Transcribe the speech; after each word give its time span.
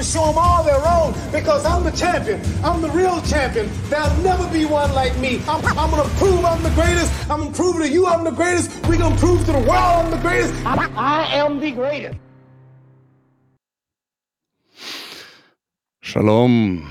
to 0.00 0.06
show 0.06 0.26
them 0.26 0.38
all 0.38 0.64
their 0.64 0.80
own 0.88 1.12
because 1.30 1.64
I'm 1.66 1.84
the 1.84 1.90
champion. 1.90 2.40
I'm 2.64 2.80
the 2.80 2.90
real 2.90 3.20
champion. 3.22 3.70
There'll 3.88 4.16
never 4.22 4.48
be 4.50 4.64
one 4.64 4.92
like 4.94 5.16
me. 5.18 5.42
I'm, 5.46 5.64
I'm 5.78 5.90
to 5.90 6.08
prove 6.16 6.44
I'm 6.44 6.62
the 6.62 6.70
greatest. 6.70 7.30
I'm 7.30 7.46
to 7.46 7.52
prove 7.52 7.76
to 7.76 7.88
you 7.88 8.06
I'm 8.06 8.24
the 8.24 8.30
greatest. 8.30 8.70
We're 8.86 8.96
to 8.98 9.16
prove 9.16 9.44
to 9.46 9.52
the 9.52 9.58
world 9.58 9.70
I'm 9.70 10.10
the 10.10 10.18
greatest. 10.18 10.54
I, 10.64 10.90
I 10.96 11.36
am 11.36 11.60
the 11.60 11.72
greatest. 11.72 12.29
Shalom. 16.12 16.82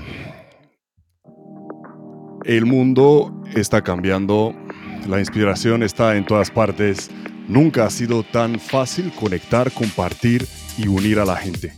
El 2.46 2.64
mundo 2.64 3.42
está 3.54 3.82
cambiando, 3.82 4.54
la 5.06 5.18
inspiración 5.20 5.82
está 5.82 6.16
en 6.16 6.24
todas 6.24 6.50
partes. 6.50 7.10
Nunca 7.46 7.84
ha 7.84 7.90
sido 7.90 8.22
tan 8.22 8.58
fácil 8.58 9.12
conectar, 9.12 9.70
compartir 9.72 10.46
y 10.78 10.88
unir 10.88 11.18
a 11.18 11.26
la 11.26 11.36
gente. 11.36 11.74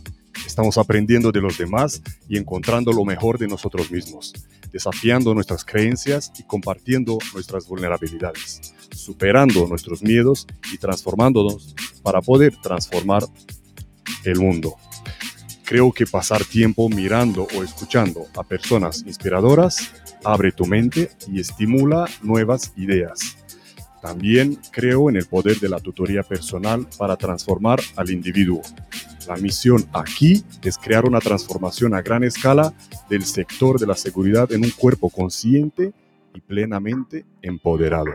Estamos 0.47 0.77
aprendiendo 0.77 1.33
de 1.33 1.41
los 1.41 1.57
demás 1.57 2.01
y 2.29 2.37
encontrando 2.37 2.93
lo 2.93 3.03
mejor 3.03 3.37
de 3.37 3.49
nosotros 3.49 3.91
mismos, 3.91 4.31
desafiando 4.71 5.33
nuestras 5.33 5.65
creencias 5.65 6.31
y 6.39 6.43
compartiendo 6.43 7.17
nuestras 7.33 7.67
vulnerabilidades, 7.67 8.73
superando 8.95 9.67
nuestros 9.67 10.01
miedos 10.01 10.47
y 10.71 10.77
transformándonos 10.77 11.75
para 12.03 12.21
poder 12.21 12.55
transformar 12.61 13.23
el 14.23 14.39
mundo. 14.39 14.77
Creo 15.73 15.91
que 15.91 16.05
pasar 16.05 16.45
tiempo 16.45 16.87
mirando 16.87 17.47
o 17.57 17.63
escuchando 17.63 18.27
a 18.37 18.43
personas 18.43 19.03
inspiradoras 19.07 19.91
abre 20.23 20.51
tu 20.51 20.67
mente 20.67 21.09
y 21.27 21.39
estimula 21.39 22.07
nuevas 22.21 22.73
ideas. 22.77 23.43
También 23.99 24.59
creo 24.71 25.09
en 25.09 25.15
el 25.15 25.25
poder 25.25 25.59
de 25.59 25.69
la 25.69 25.79
tutoría 25.79 26.21
personal 26.21 26.85
para 26.95 27.17
transformar 27.17 27.79
al 27.95 28.11
individuo. 28.11 28.61
La 29.27 29.35
misión 29.37 29.83
aquí 29.93 30.45
es 30.61 30.77
crear 30.77 31.05
una 31.05 31.19
transformación 31.19 31.95
a 31.95 32.03
gran 32.03 32.23
escala 32.23 32.71
del 33.09 33.25
sector 33.25 33.79
de 33.79 33.87
la 33.87 33.95
seguridad 33.95 34.51
en 34.51 34.65
un 34.65 34.69
cuerpo 34.69 35.09
consciente 35.09 35.91
y 36.35 36.41
plenamente 36.41 37.25
empoderado. 37.41 38.11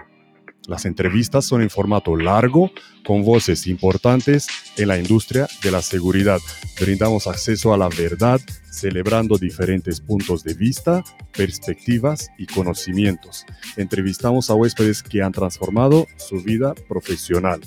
Las 0.69 0.85
entrevistas 0.85 1.47
son 1.47 1.63
en 1.63 1.71
formato 1.71 2.15
largo, 2.15 2.71
con 3.05 3.25
voces 3.25 3.67
importantes 3.67 4.47
en 4.77 4.89
la 4.89 4.99
industria 4.99 5.49
de 5.63 5.71
la 5.71 5.81
seguridad. 5.81 6.39
Brindamos 6.79 7.27
acceso 7.27 7.73
a 7.73 7.79
la 7.79 7.89
verdad, 7.89 8.39
celebrando 8.71 9.39
diferentes 9.39 10.01
puntos 10.01 10.45
de 10.45 10.53
vista, 10.53 11.03
perspectivas 11.35 12.29
y 12.37 12.45
conocimientos. 12.47 13.47
Entrevistamos 13.79 14.51
a 14.51 14.55
huéspedes 14.55 15.03
que 15.03 15.23
han 15.23 15.33
transformado 15.33 16.07
su 16.19 16.43
vida 16.43 16.75
profesional 16.87 17.63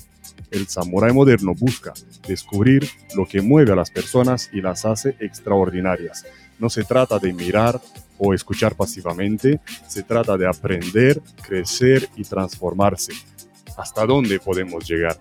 el 0.51 0.67
samurái 0.67 1.13
moderno 1.13 1.55
busca 1.55 1.93
descubrir 2.27 2.87
lo 3.15 3.25
que 3.25 3.41
mueve 3.41 3.71
a 3.71 3.75
las 3.75 3.89
personas 3.89 4.49
y 4.53 4.61
las 4.61 4.85
hace 4.85 5.15
extraordinarias. 5.19 6.25
No 6.59 6.69
se 6.69 6.83
trata 6.83 7.17
de 7.19 7.33
mirar 7.33 7.81
o 8.23 8.33
escuchar 8.35 8.75
pasivamente, 8.75 9.59
se 9.87 10.03
trata 10.03 10.37
de 10.37 10.47
aprender, 10.47 11.19
crecer 11.41 12.07
y 12.15 12.23
transformarse. 12.23 13.13
¿Hasta 13.77 14.05
dónde 14.05 14.39
podemos 14.39 14.87
llegar? 14.87 15.19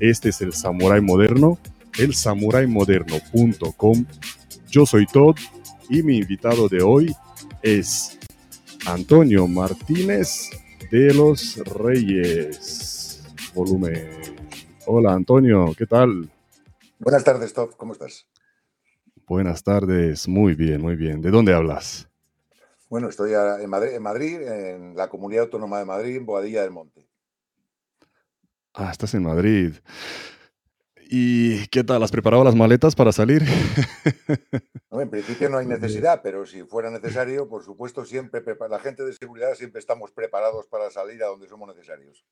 Este 0.00 0.30
es 0.30 0.40
el 0.40 0.54
samurái 0.54 1.02
moderno, 1.02 1.58
el 1.98 2.14
samuraimoderno.com. 2.14 4.06
Yo 4.70 4.86
soy 4.86 5.06
Todd 5.06 5.36
y 5.90 6.02
mi 6.02 6.16
invitado 6.16 6.68
de 6.68 6.82
hoy 6.82 7.14
es 7.62 8.18
Antonio 8.86 9.46
Martínez 9.46 10.48
de 10.90 11.12
los 11.12 11.56
Reyes. 11.58 13.22
Volumen 13.54 14.08
Hola 14.86 15.12
Antonio, 15.12 15.74
¿qué 15.76 15.84
tal? 15.84 16.30
Buenas 16.98 17.22
tardes, 17.22 17.52
Top, 17.52 17.76
¿cómo 17.76 17.92
estás? 17.92 18.26
Buenas 19.26 19.62
tardes, 19.62 20.26
muy 20.26 20.54
bien, 20.54 20.80
muy 20.80 20.96
bien. 20.96 21.20
¿De 21.20 21.30
dónde 21.30 21.52
hablas? 21.52 22.07
Bueno, 22.88 23.08
estoy 23.08 23.32
en 23.34 23.68
Madrid, 23.68 24.40
en 24.40 24.96
la 24.96 25.08
Comunidad 25.08 25.44
Autónoma 25.44 25.78
de 25.78 25.84
Madrid, 25.84 26.16
en 26.16 26.26
Boadilla 26.26 26.62
del 26.62 26.70
Monte. 26.70 27.06
Ah, 28.72 28.90
estás 28.90 29.12
en 29.14 29.24
Madrid. 29.24 29.74
¿Y 31.10 31.66
qué 31.68 31.84
tal? 31.84 32.02
¿Has 32.02 32.10
preparado 32.10 32.44
las 32.44 32.54
maletas 32.54 32.94
para 32.94 33.12
salir? 33.12 33.42
No, 34.90 35.02
en 35.02 35.10
principio 35.10 35.50
no 35.50 35.58
hay 35.58 35.66
necesidad, 35.66 36.22
pero 36.22 36.46
si 36.46 36.62
fuera 36.62 36.90
necesario, 36.90 37.46
por 37.46 37.62
supuesto, 37.62 38.06
siempre 38.06 38.42
la 38.70 38.78
gente 38.78 39.04
de 39.04 39.12
seguridad 39.12 39.54
siempre 39.54 39.80
estamos 39.80 40.12
preparados 40.12 40.66
para 40.66 40.90
salir 40.90 41.22
a 41.22 41.26
donde 41.26 41.46
somos 41.46 41.68
necesarios. 41.68 42.24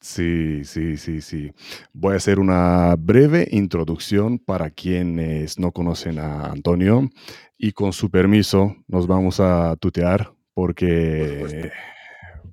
Sí, 0.00 0.64
sí, 0.64 0.96
sí, 0.98 1.20
sí. 1.20 1.52
Voy 1.92 2.14
a 2.14 2.18
hacer 2.18 2.38
una 2.38 2.94
breve 2.96 3.48
introducción 3.50 4.38
para 4.38 4.70
quienes 4.70 5.58
no 5.58 5.72
conocen 5.72 6.20
a 6.20 6.46
Antonio 6.46 7.10
y 7.58 7.72
con 7.72 7.92
su 7.92 8.10
permiso 8.10 8.76
nos 8.86 9.06
vamos 9.06 9.40
a 9.40 9.76
tutear 9.76 10.32
porque, 10.54 11.70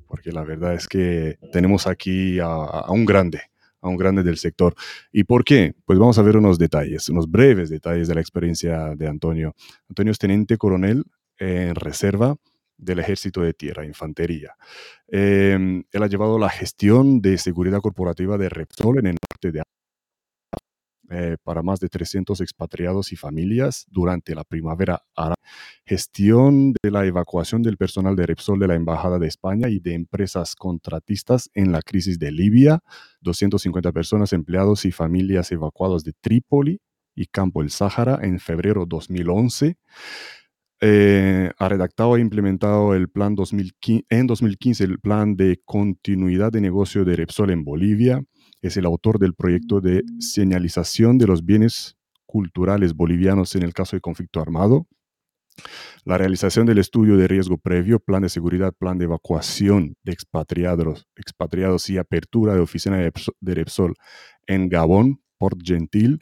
porque 0.07 0.31
la 0.31 0.43
verdad 0.43 0.73
es 0.73 0.87
que 0.87 1.37
tenemos 1.51 1.87
aquí 1.87 2.39
a, 2.39 2.89
un 2.89 3.05
grande, 3.05 3.41
a 3.81 3.87
un 3.87 3.97
grande 3.97 4.23
del 4.23 4.37
sector. 4.37 4.75
¿Y 5.11 5.23
por 5.23 5.43
qué? 5.43 5.73
Pues 5.85 5.99
vamos 5.99 6.17
a 6.19 6.21
ver 6.21 6.37
unos 6.37 6.57
detalles, 6.57 7.09
unos 7.09 7.29
breves 7.29 7.69
detalles 7.69 8.07
de 8.07 8.15
la 8.15 8.21
experiencia 8.21 8.95
de 8.95 9.07
Antonio. 9.07 9.55
Antonio 9.89 10.11
es 10.11 10.19
teniente 10.19 10.57
coronel 10.57 11.05
en 11.37 11.75
reserva 11.75 12.35
del 12.77 12.99
Ejército 12.99 13.41
de 13.41 13.53
Tierra, 13.53 13.85
Infantería. 13.85 14.55
Em, 15.07 15.83
él 15.91 16.03
ha 16.03 16.07
llevado 16.07 16.37
la 16.37 16.49
gestión 16.49 17.21
de 17.21 17.37
seguridad 17.37 17.79
corporativa 17.79 18.37
de 18.37 18.49
Repsol 18.49 18.99
en 18.99 19.07
el 19.07 19.17
norte 19.31 19.51
de 19.51 19.61
eh, 21.09 21.37
para 21.43 21.61
más 21.61 21.79
de 21.79 21.89
300 21.89 22.39
expatriados 22.41 23.11
y 23.11 23.15
familias 23.15 23.85
durante 23.89 24.35
la 24.35 24.43
primavera 24.43 25.03
árabe. 25.15 25.35
Gestión 25.85 26.73
de 26.81 26.91
la 26.91 27.05
evacuación 27.05 27.61
del 27.61 27.77
personal 27.77 28.15
de 28.15 28.25
Repsol 28.25 28.59
de 28.59 28.67
la 28.67 28.75
Embajada 28.75 29.19
de 29.19 29.27
España 29.27 29.69
y 29.69 29.79
de 29.79 29.93
empresas 29.93 30.55
contratistas 30.55 31.49
en 31.53 31.71
la 31.71 31.81
crisis 31.81 32.19
de 32.19 32.31
Libia. 32.31 32.79
250 33.21 33.91
personas, 33.91 34.33
empleados 34.33 34.85
y 34.85 34.91
familias 34.91 35.51
evacuados 35.51 36.03
de 36.03 36.13
Trípoli 36.13 36.79
y 37.15 37.25
Campo 37.27 37.61
el 37.61 37.69
Sáhara 37.69 38.19
en 38.21 38.39
febrero 38.39 38.85
2011. 38.85 39.77
Eh, 40.85 41.49
ha 41.57 41.69
redactado 41.69 42.17
e 42.17 42.19
implementado 42.19 42.93
el 42.93 43.07
plan 43.07 43.35
2015, 43.35 44.05
en 44.09 44.27
2015 44.27 44.83
el 44.83 44.99
plan 44.99 45.37
de 45.37 45.61
continuidad 45.63 46.51
de 46.51 46.59
negocio 46.59 47.05
de 47.05 47.15
Repsol 47.15 47.51
en 47.51 47.63
Bolivia. 47.63 48.21
Es 48.63 48.77
el 48.77 48.85
autor 48.85 49.19
del 49.19 49.33
proyecto 49.33 49.81
de 49.81 50.03
señalización 50.19 51.17
de 51.17 51.27
los 51.27 51.43
bienes 51.45 51.97
culturales 52.25 52.93
bolivianos 52.93 53.55
en 53.55 53.63
el 53.63 53.73
caso 53.73 53.97
de 53.97 54.01
conflicto 54.01 54.39
armado. 54.39 54.87
La 56.05 56.17
realización 56.17 56.65
del 56.65 56.77
estudio 56.77 57.17
de 57.17 57.27
riesgo 57.27 57.57
previo, 57.57 57.99
plan 57.99 58.21
de 58.21 58.29
seguridad, 58.29 58.73
plan 58.73 58.97
de 58.97 59.03
evacuación 59.03 59.97
de 60.03 60.13
expatriados, 60.13 61.09
expatriados 61.17 61.89
y 61.89 61.97
apertura 61.97 62.53
de 62.53 62.61
oficina 62.61 62.97
de 62.97 63.53
Repsol 63.53 63.95
en 64.47 64.69
Gabón, 64.69 65.21
Port 65.37 65.59
Gentil. 65.61 66.19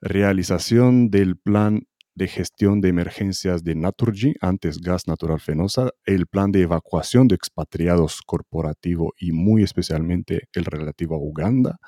Realización 0.00 1.10
del 1.10 1.36
plan 1.36 1.82
de 2.14 2.28
gestión 2.28 2.80
de 2.80 2.88
emergencias 2.88 3.64
de 3.64 3.74
Naturgy, 3.74 4.34
antes 4.40 4.78
Gas 4.80 5.08
Natural 5.08 5.40
Fenosa, 5.40 5.90
el 6.04 6.26
plan 6.26 6.52
de 6.52 6.62
evacuación 6.62 7.28
de 7.28 7.34
expatriados 7.34 8.20
corporativo 8.22 9.14
y 9.18 9.32
muy 9.32 9.62
especialmente 9.62 10.48
el 10.52 10.64
relativo 10.64 11.14
a 11.14 11.18
Uganda. 11.18 11.78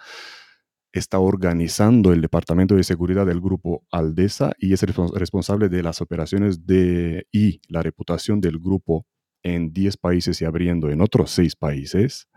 Está 0.93 1.19
organizando 1.19 2.13
el 2.13 2.21
Departamento 2.21 2.77
de 2.77 2.85
Seguridad 2.85 3.27
del 3.27 3.41
Grupo 3.41 3.85
Aldesa 3.91 4.53
y 4.59 4.73
es 4.73 4.83
responsable 4.83 5.69
de 5.69 5.83
las 5.83 6.01
operaciones 6.01 6.67
de, 6.67 7.27
y 7.33 7.61
la 7.69 7.83
reputación 7.83 8.41
del 8.41 8.59
grupo 8.59 9.05
en 9.43 9.73
10 9.73 9.97
países 9.99 10.41
y 10.41 10.45
abriendo 10.45 10.91
en 10.91 11.01
otros 11.01 11.33
6 11.33 11.57
países. 11.57 12.29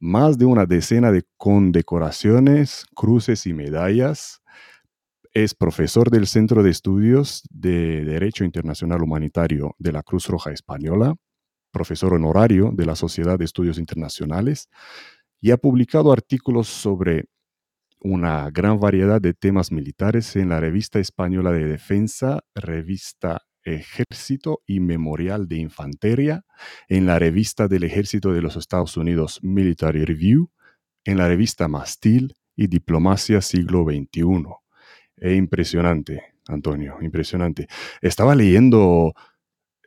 Más 0.00 0.38
de 0.38 0.46
una 0.46 0.66
decena 0.66 1.12
de 1.12 1.22
condecoraciones, 1.36 2.86
cruces 2.94 3.46
y 3.46 3.54
medallas 3.54 4.40
es 5.34 5.52
profesor 5.54 6.10
del 6.10 6.28
Centro 6.28 6.62
de 6.62 6.70
Estudios 6.70 7.42
de 7.50 8.04
Derecho 8.04 8.44
Internacional 8.44 9.02
Humanitario 9.02 9.74
de 9.78 9.90
la 9.90 10.04
Cruz 10.04 10.28
Roja 10.28 10.52
Española, 10.52 11.16
profesor 11.72 12.14
honorario 12.14 12.70
de 12.72 12.86
la 12.86 12.94
Sociedad 12.94 13.36
de 13.36 13.44
Estudios 13.44 13.78
Internacionales 13.78 14.68
y 15.40 15.50
ha 15.50 15.56
publicado 15.56 16.12
artículos 16.12 16.68
sobre 16.68 17.24
una 17.98 18.48
gran 18.50 18.78
variedad 18.78 19.20
de 19.20 19.34
temas 19.34 19.72
militares 19.72 20.36
en 20.36 20.50
la 20.50 20.60
Revista 20.60 21.00
Española 21.00 21.50
de 21.50 21.64
Defensa, 21.64 22.40
Revista 22.54 23.42
Ejército 23.64 24.60
y 24.66 24.78
Memorial 24.78 25.48
de 25.48 25.56
Infantería, 25.56 26.44
en 26.88 27.06
la 27.06 27.18
Revista 27.18 27.66
del 27.66 27.82
Ejército 27.82 28.32
de 28.32 28.42
los 28.42 28.54
Estados 28.54 28.96
Unidos 28.96 29.40
Military 29.42 30.04
Review, 30.04 30.50
en 31.04 31.18
la 31.18 31.26
Revista 31.26 31.66
Mastil 31.66 32.34
y 32.54 32.68
Diplomacia 32.68 33.40
Siglo 33.40 33.84
XXI. 33.84 34.63
Es 35.16 35.36
impresionante. 35.36 36.34
Antonio, 36.46 36.98
impresionante. 37.00 37.68
Estaba 38.02 38.34
leyendo 38.34 39.14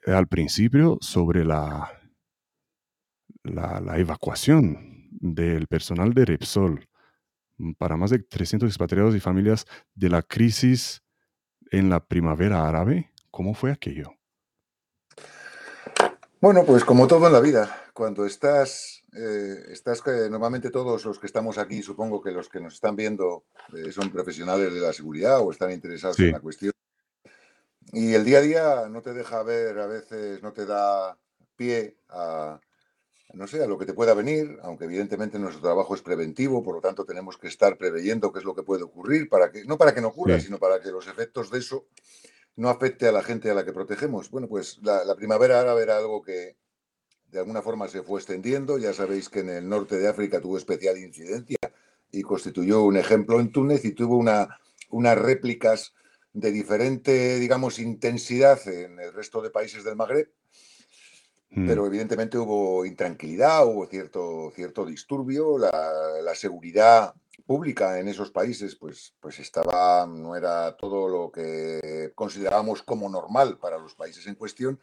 al 0.06 0.28
principio 0.28 0.98
sobre 1.02 1.46
la, 1.46 1.92
la, 3.44 3.98
evacuación 3.98 5.10
del 5.12 5.68
personal 5.68 6.14
de 6.14 6.26
Repsol 6.26 6.88
para 7.78 7.98
más 7.98 8.12
de 8.12 8.20
300 8.20 8.68
expatriados 8.70 9.16
y 9.16 9.20
familias 9.20 9.66
de 9.94 10.10
la 10.10 10.22
crisis 10.22 11.04
en 11.72 11.90
la 11.90 12.06
primavera 12.06 12.68
árabe. 12.68 13.12
¿Cómo 13.32 13.54
fue 13.54 13.72
aquello? 13.72 14.17
Bueno, 16.48 16.64
pues 16.64 16.86
como 16.86 17.10
todo 17.10 17.28
en 17.28 17.34
la 17.34 17.42
vida, 17.42 17.90
cuando 17.92 18.26
estás, 18.26 19.04
eh, 19.12 19.66
estás 19.70 20.02
que 20.02 20.30
normalmente 20.30 20.70
todos 20.70 21.04
los 21.04 21.20
que 21.20 21.26
estamos 21.26 21.58
aquí, 21.58 21.84
supongo 21.84 22.22
que 22.22 22.32
los 22.32 22.48
que 22.48 22.62
nos 22.62 22.76
están 22.76 22.96
viendo 22.96 23.44
eh, 23.76 23.92
son 23.92 24.10
profesionales 24.10 24.74
de 24.74 24.80
la 24.80 24.94
seguridad 24.94 25.42
o 25.42 25.52
están 25.52 25.72
interesados 25.72 26.18
en 26.22 26.32
la 26.32 26.40
cuestión. 26.40 26.72
Y 27.92 28.14
el 28.14 28.24
día 28.24 28.38
a 28.38 28.42
día 28.42 28.88
no 28.90 29.02
te 29.02 29.14
deja 29.14 29.44
ver, 29.44 29.78
a 29.78 29.88
veces 29.88 30.42
no 30.42 30.54
te 30.54 30.66
da 30.66 31.18
pie 31.58 31.98
a, 32.08 32.62
no 33.34 33.46
sé, 33.46 33.62
a 33.62 33.68
lo 33.68 33.78
que 33.78 33.86
te 33.86 33.94
pueda 33.94 34.14
venir, 34.14 34.58
aunque 34.64 34.86
evidentemente 34.86 35.38
nuestro 35.40 35.62
trabajo 35.62 35.96
es 35.96 36.02
preventivo, 36.02 36.64
por 36.64 36.76
lo 36.76 36.82
tanto 36.82 37.04
tenemos 37.04 37.38
que 37.38 37.50
estar 37.50 37.78
preveyendo 37.78 38.32
qué 38.32 38.40
es 38.40 38.46
lo 38.46 38.56
que 38.56 38.64
puede 38.64 38.84
ocurrir, 38.84 39.28
para 39.28 39.52
que, 39.52 39.66
no 39.66 39.78
para 39.78 39.94
que 39.94 40.00
no 40.00 40.08
ocurra, 40.08 40.40
sino 40.40 40.60
para 40.60 40.80
que 40.80 40.92
los 40.92 41.08
efectos 41.08 41.52
de 41.52 41.60
eso 41.60 41.88
no 42.58 42.70
afecte 42.70 43.08
a 43.08 43.12
la 43.12 43.24
gente 43.24 43.50
a 43.50 43.54
la 43.54 43.64
que 43.64 43.72
protegemos. 43.72 44.30
Bueno, 44.32 44.48
pues 44.50 44.80
la, 44.82 45.16
primavera 45.16 45.62
árabe 45.62 45.84
era 45.84 45.98
algo 45.98 46.22
que 46.24 46.58
de 47.32 47.40
alguna 47.40 47.62
forma 47.62 47.88
se 47.88 48.02
fue 48.02 48.20
extendiendo. 48.20 48.80
Ya 48.80 48.94
sabéis 48.94 49.30
que 49.30 49.40
en 49.40 49.50
el 49.50 49.70
norte 49.70 49.98
de 49.98 50.08
África 50.08 50.42
tuvo 50.42 50.58
especial 50.58 50.98
incidencia 50.98 51.60
y 52.12 52.22
constituyó 52.24 52.84
un 52.84 52.98
ejemplo 52.98 53.40
en 53.40 53.52
Túnez 53.52 53.86
y 53.86 53.92
tuvo 53.92 54.18
una, 54.18 54.60
unas 54.90 55.18
réplicas 55.18 55.94
de 56.34 56.52
diferente, 56.52 57.40
digamos, 57.40 57.80
intensidad 57.80 58.68
en 58.68 59.00
el 59.00 59.14
resto 59.14 59.42
de 59.42 59.52
países 59.52 59.84
del 59.84 59.96
Magreb. 59.96 60.32
Mm. 61.52 61.68
Pero 61.68 61.86
evidentemente 61.86 62.40
hubo 62.40 62.86
intranquilidad, 62.88 63.68
hubo 63.68 63.86
cierto, 63.86 64.52
cierto 64.56 64.84
disturbio, 64.84 65.60
la, 65.60 65.72
la 66.24 66.34
seguridad 66.34 67.14
pública 67.46 68.00
en 68.00 68.08
esos 68.08 68.32
países, 68.32 68.76
pues, 68.76 69.14
pues 69.20 69.40
estaba, 69.40 70.06
no 70.06 70.36
era 70.36 70.76
todo 70.76 71.08
lo 71.08 71.32
que 71.32 72.12
considerábamos 72.16 72.84
como 72.84 73.10
normal 73.10 73.58
para 73.58 73.78
los 73.78 73.96
países 73.96 74.28
en 74.28 74.36
cuestión. 74.36 74.80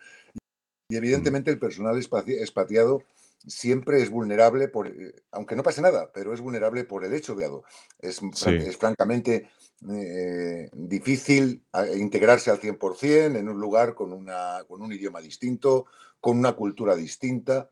Y 0.89 0.97
evidentemente 0.97 1.51
el 1.51 1.59
personal 1.59 1.99
expatriado 1.99 3.03
siempre 3.47 4.03
es 4.03 4.11
vulnerable, 4.11 4.69
por, 4.69 4.89
eh, 4.89 5.15
aunque 5.33 5.57
no 5.57 5.63
pase 5.63 5.83
nada, 5.83 6.11
pero 6.13 6.33
es 6.33 6.41
vulnerable 6.41 6.85
por 6.85 7.05
el 7.05 7.13
hecho 7.13 7.35
de 7.35 7.51
es, 7.99 8.21
es 8.47 8.77
francamente 8.77 9.51
eh, 9.91 10.71
difícil 10.73 11.63
integrarse 11.97 12.51
al 12.51 12.61
100% 12.61 13.37
en 13.37 13.49
un 13.49 13.61
lugar 13.61 13.95
con, 13.95 14.13
una, 14.13 14.65
con 14.67 14.81
un 14.81 14.93
idioma 14.93 15.21
distinto, 15.21 15.87
con 16.21 16.39
una 16.39 16.53
cultura 16.53 16.97
distinta 16.97 17.71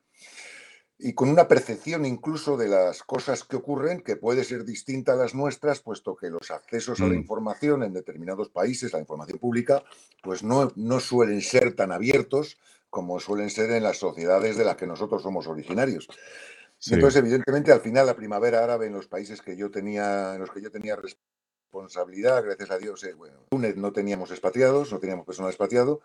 y 1.04 1.14
con 1.14 1.28
una 1.28 1.48
percepción 1.48 2.04
incluso 2.04 2.56
de 2.56 2.68
las 2.68 3.02
cosas 3.02 3.42
que 3.42 3.56
ocurren 3.56 4.02
que 4.02 4.16
puede 4.16 4.44
ser 4.44 4.64
distinta 4.64 5.14
a 5.14 5.16
las 5.16 5.34
nuestras, 5.34 5.80
puesto 5.80 6.14
que 6.14 6.30
los 6.30 6.50
accesos 6.52 7.00
a 7.00 7.04
la 7.04 7.14
mm. 7.14 7.18
información 7.18 7.82
en 7.82 7.92
determinados 7.92 8.50
países, 8.50 8.92
la 8.92 9.00
información 9.00 9.38
pública, 9.38 9.82
pues 10.22 10.44
no, 10.44 10.72
no 10.76 11.00
suelen 11.00 11.40
ser 11.40 11.74
tan 11.74 11.90
abiertos 11.90 12.56
como 12.88 13.18
suelen 13.18 13.50
ser 13.50 13.70
en 13.72 13.82
las 13.82 13.98
sociedades 13.98 14.56
de 14.56 14.64
las 14.64 14.76
que 14.76 14.86
nosotros 14.86 15.22
somos 15.22 15.48
originarios. 15.48 16.08
Entonces, 16.90 17.18
evidentemente, 17.20 17.72
al 17.72 17.80
final 17.80 18.06
la 18.06 18.16
primavera 18.16 18.62
árabe 18.62 18.86
en 18.86 18.92
los 18.92 19.06
países 19.06 19.40
que 19.40 19.56
yo 19.56 19.70
tenía, 19.70 20.34
en 20.34 20.40
los 20.40 20.50
que 20.50 20.60
yo 20.60 20.70
tenía 20.70 20.96
responsabilidad, 20.96 22.44
gracias 22.44 22.70
a 22.70 22.78
Dios, 22.78 23.02
eh, 23.04 23.14
bueno, 23.14 23.46
Túnez 23.50 23.76
no 23.76 23.92
teníamos 23.92 24.30
expatriados, 24.30 24.92
no 24.92 24.98
teníamos 24.98 25.24
personal 25.24 25.50
expatriado, 25.50 26.00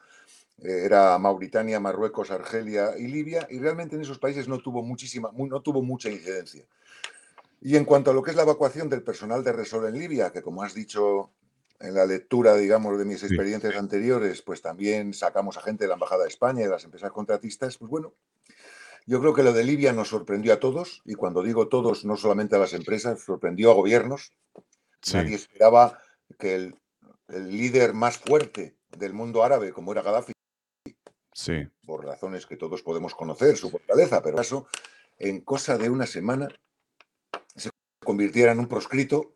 era 0.60 1.18
Mauritania, 1.18 1.80
Marruecos, 1.80 2.32
Argelia 2.32 2.98
y 2.98 3.08
Libia, 3.08 3.48
y 3.50 3.60
realmente 3.60 3.96
en 3.96 4.02
esos 4.02 4.20
países 4.20 4.48
no 4.48 4.60
tuvo 4.60 4.84
muchísima, 4.84 5.32
no 5.34 5.62
tuvo 5.62 5.82
mucha 5.82 6.10
incidencia. 6.10 6.66
Y 7.62 7.76
en 7.76 7.86
cuanto 7.86 8.12
a 8.12 8.14
lo 8.14 8.24
que 8.24 8.32
es 8.32 8.38
la 8.38 8.44
evacuación 8.44 8.90
del 8.90 9.04
personal 9.04 9.44
de 9.44 9.52
Resol 9.52 9.88
en 9.88 10.00
Libia, 10.00 10.32
que 10.32 10.42
como 10.42 10.64
has 10.64 10.74
dicho 10.74 11.32
en 11.80 11.94
la 11.94 12.06
lectura, 12.06 12.56
digamos, 12.56 12.98
de 12.98 13.06
mis 13.06 13.24
experiencias 13.24 13.76
anteriores, 13.76 14.42
pues 14.42 14.62
también 14.62 15.14
sacamos 15.14 15.58
a 15.58 15.62
gente 15.62 15.84
de 15.84 15.90
la 15.90 15.94
Embajada 15.94 16.24
de 16.24 16.30
España 16.30 16.62
y 16.62 16.66
de 16.66 16.72
las 16.72 16.84
empresas 16.84 17.12
contratistas, 17.12 17.78
pues 17.78 17.90
bueno, 17.90 18.14
yo 19.06 19.20
creo 19.22 19.34
que 19.34 19.44
lo 19.44 19.54
de 19.54 19.64
Libia 19.64 19.94
nos 19.94 20.10
sorprendió 20.10 20.54
a 20.54 20.60
todos, 20.60 21.02
y 21.06 21.14
cuando 21.14 21.44
digo 21.44 21.68
todos, 21.68 22.04
no 22.04 22.18
solamente 22.18 22.56
a 22.56 22.60
las 22.60 22.74
empresas, 22.74 23.22
sorprendió 23.22 23.72
a 23.72 23.76
gobiernos. 23.76 24.34
Nadie 25.14 25.36
esperaba 25.36 26.00
que 26.38 26.56
el, 26.56 26.76
el 27.30 27.50
líder 27.50 27.94
más 27.94 28.18
fuerte 28.18 28.76
del 28.98 29.14
mundo 29.14 29.44
árabe, 29.44 29.72
como 29.72 29.92
era 29.92 30.02
Gaddafi, 30.02 30.34
por 31.86 32.06
razones 32.06 32.46
que 32.46 32.58
todos 32.58 32.82
podemos 32.82 33.14
conocer, 33.14 33.58
su 33.58 33.70
fortaleza, 33.70 34.22
pero 34.22 34.42
eso, 34.42 34.68
en 35.20 35.42
cosa 35.42 35.78
de 35.78 35.90
una 35.90 36.08
semana, 36.08 36.48
se 37.56 37.70
convirtiera 38.04 38.52
en 38.52 38.60
un 38.60 38.68
proscrito. 38.68 39.34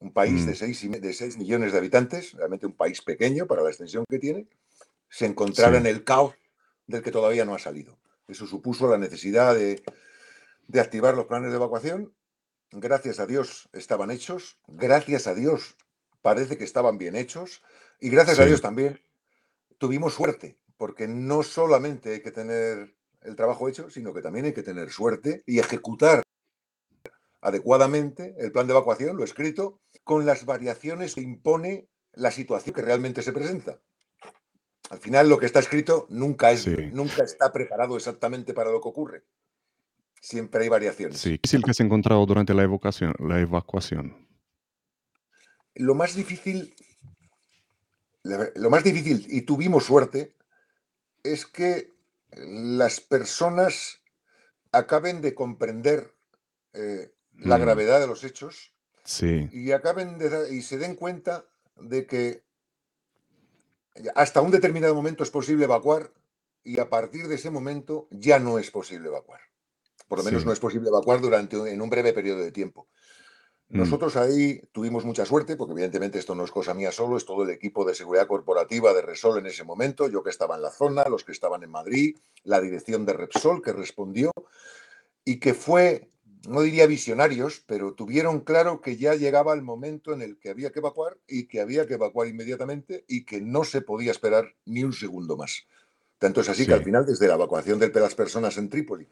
Un 0.00 0.12
país 0.12 0.46
de 0.46 0.54
6 0.54 0.84
mm. 0.84 0.92
de 0.92 1.12
seis 1.12 1.36
millones 1.36 1.72
de 1.72 1.78
habitantes, 1.78 2.32
realmente 2.32 2.66
un 2.66 2.72
país 2.72 3.02
pequeño 3.02 3.46
para 3.46 3.62
la 3.62 3.68
extensión 3.68 4.04
que 4.08 4.18
tiene, 4.18 4.46
se 5.10 5.26
encontrara 5.26 5.76
en 5.76 5.86
el 5.86 6.04
caos 6.04 6.34
del 6.86 7.02
que 7.02 7.10
todavía 7.10 7.44
no 7.44 7.54
ha 7.54 7.58
salido. 7.58 7.98
Eso 8.28 8.46
supuso 8.46 8.88
la 8.88 8.96
necesidad 8.96 9.54
de, 9.54 9.82
de 10.68 10.80
activar 10.80 11.14
los 11.14 11.26
planes 11.26 11.50
de 11.50 11.56
evacuación. 11.56 12.14
Gracias 12.70 13.20
a 13.20 13.26
Dios 13.26 13.68
estaban 13.74 14.10
hechos, 14.10 14.58
gracias 14.66 15.26
a 15.26 15.34
Dios 15.34 15.76
parece 16.22 16.56
que 16.56 16.64
estaban 16.64 16.96
bien 16.96 17.14
hechos 17.14 17.62
y 18.00 18.08
gracias 18.08 18.38
a 18.38 18.46
Dios 18.46 18.62
también 18.62 19.02
tuvimos 19.76 20.14
suerte 20.14 20.56
porque 20.82 21.06
no 21.06 21.44
solamente 21.44 22.14
hay 22.14 22.22
que 22.22 22.32
tener 22.32 22.96
el 23.20 23.36
trabajo 23.36 23.68
hecho, 23.68 23.88
sino 23.88 24.12
que 24.12 24.20
también 24.20 24.46
hay 24.46 24.52
que 24.52 24.64
tener 24.64 24.90
suerte 24.90 25.44
y 25.46 25.60
ejecutar 25.60 26.24
adecuadamente 27.40 28.34
el 28.36 28.50
plan 28.50 28.66
de 28.66 28.72
evacuación, 28.72 29.16
lo 29.16 29.22
escrito, 29.22 29.78
con 30.02 30.26
las 30.26 30.44
variaciones 30.44 31.14
que 31.14 31.20
impone 31.20 31.86
la 32.14 32.32
situación 32.32 32.74
que 32.74 32.82
realmente 32.82 33.22
se 33.22 33.32
presenta. 33.32 33.78
Al 34.90 34.98
final, 34.98 35.28
lo 35.28 35.38
que 35.38 35.46
está 35.46 35.60
escrito 35.60 36.08
nunca, 36.10 36.50
es, 36.50 36.66
nunca 36.92 37.22
está 37.22 37.52
preparado 37.52 37.94
exactamente 37.94 38.52
para 38.52 38.72
lo 38.72 38.80
que 38.80 38.88
ocurre. 38.88 39.22
Siempre 40.20 40.64
hay 40.64 40.68
variaciones. 40.68 41.20
Sí, 41.20 41.38
¿qué 41.38 41.46
es 41.46 41.54
el 41.54 41.62
que 41.62 41.74
se 41.74 41.84
ha 41.84 41.86
encontrado 41.86 42.26
durante 42.26 42.54
la 42.54 42.64
evacuación? 42.64 43.14
La 43.20 43.38
evacuación? 43.38 44.26
Lo 45.76 45.94
más 45.94 46.16
difícil, 46.16 46.74
lo 48.24 48.68
más 48.68 48.82
difícil, 48.82 49.24
y 49.28 49.42
tuvimos 49.42 49.84
suerte, 49.84 50.34
es 51.22 51.46
que 51.46 51.92
las 52.32 53.00
personas 53.00 54.00
acaben 54.72 55.20
de 55.20 55.34
comprender 55.34 56.14
eh, 56.72 57.12
la 57.36 57.58
mm. 57.58 57.60
gravedad 57.60 58.00
de 58.00 58.06
los 58.06 58.24
hechos 58.24 58.72
y 59.20 59.72
acaben 59.72 60.18
de, 60.18 60.54
y 60.54 60.62
se 60.62 60.78
den 60.78 60.94
cuenta 60.94 61.44
de 61.76 62.06
que 62.06 62.44
hasta 64.14 64.40
un 64.40 64.50
determinado 64.50 64.94
momento 64.94 65.22
es 65.22 65.30
posible 65.30 65.64
evacuar 65.64 66.12
y 66.64 66.78
a 66.78 66.88
partir 66.88 67.28
de 67.28 67.34
ese 67.34 67.50
momento 67.50 68.08
ya 68.10 68.38
no 68.38 68.58
es 68.58 68.70
posible 68.70 69.08
evacuar. 69.08 69.40
Por 70.08 70.18
lo 70.18 70.24
menos 70.24 70.44
no 70.44 70.52
es 70.52 70.60
posible 70.60 70.88
evacuar 70.88 71.20
durante 71.20 71.56
en 71.56 71.82
un 71.82 71.90
breve 71.90 72.12
periodo 72.12 72.40
de 72.40 72.52
tiempo. 72.52 72.88
Mm. 73.72 73.78
Nosotros 73.78 74.16
ahí 74.16 74.60
tuvimos 74.70 75.06
mucha 75.06 75.24
suerte, 75.24 75.56
porque 75.56 75.72
evidentemente 75.72 76.18
esto 76.18 76.34
no 76.34 76.44
es 76.44 76.50
cosa 76.50 76.74
mía 76.74 76.92
solo, 76.92 77.16
es 77.16 77.24
todo 77.24 77.42
el 77.42 77.50
equipo 77.50 77.86
de 77.86 77.94
seguridad 77.94 78.26
corporativa 78.26 78.92
de 78.92 79.00
Repsol 79.00 79.38
en 79.38 79.46
ese 79.46 79.64
momento, 79.64 80.08
yo 80.08 80.22
que 80.22 80.28
estaba 80.28 80.56
en 80.56 80.62
la 80.62 80.70
zona, 80.70 81.08
los 81.08 81.24
que 81.24 81.32
estaban 81.32 81.62
en 81.62 81.70
Madrid, 81.70 82.18
la 82.44 82.60
dirección 82.60 83.06
de 83.06 83.14
Repsol 83.14 83.62
que 83.62 83.72
respondió 83.72 84.30
y 85.24 85.40
que 85.40 85.54
fue, 85.54 86.10
no 86.46 86.60
diría 86.60 86.86
visionarios, 86.86 87.62
pero 87.66 87.94
tuvieron 87.94 88.40
claro 88.40 88.82
que 88.82 88.98
ya 88.98 89.14
llegaba 89.14 89.54
el 89.54 89.62
momento 89.62 90.12
en 90.12 90.20
el 90.20 90.38
que 90.38 90.50
había 90.50 90.70
que 90.70 90.80
evacuar 90.80 91.16
y 91.26 91.46
que 91.46 91.62
había 91.62 91.86
que 91.86 91.94
evacuar 91.94 92.28
inmediatamente 92.28 93.06
y 93.08 93.24
que 93.24 93.40
no 93.40 93.64
se 93.64 93.80
podía 93.80 94.10
esperar 94.10 94.54
ni 94.66 94.84
un 94.84 94.92
segundo 94.92 95.38
más. 95.38 95.66
Tanto 96.18 96.42
es 96.42 96.48
así 96.50 96.66
que 96.66 96.74
al 96.74 96.84
final, 96.84 97.06
desde 97.06 97.26
la 97.26 97.34
evacuación 97.34 97.78
de 97.78 97.88
las 97.88 98.14
personas 98.14 98.58
en 98.58 98.68
Trípoli 98.68 99.08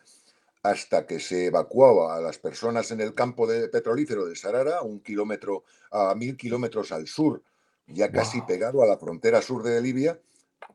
hasta 0.63 1.07
que 1.07 1.21
se 1.21 1.47
evacuaba 1.47 2.17
a 2.17 2.21
las 2.21 2.39
personas 2.39 2.91
en 2.91 3.01
el 3.01 3.15
campo 3.15 3.47
de 3.47 3.69
petrolífero 3.69 4.27
de 4.27 4.37
Sarara, 4.37 4.83
un 4.83 5.01
kilómetro 5.01 5.65
a 5.91 6.15
mil 6.15 6.37
kilómetros 6.37 6.93
al 6.93 7.07
sur, 7.07 7.43
ya 7.87 8.13
casi 8.13 8.43
pegado 8.43 8.83
a 8.83 8.87
la 8.87 8.99
frontera 8.99 9.41
sur 9.43 9.63
de 9.63 9.81
Libia, 9.81 10.21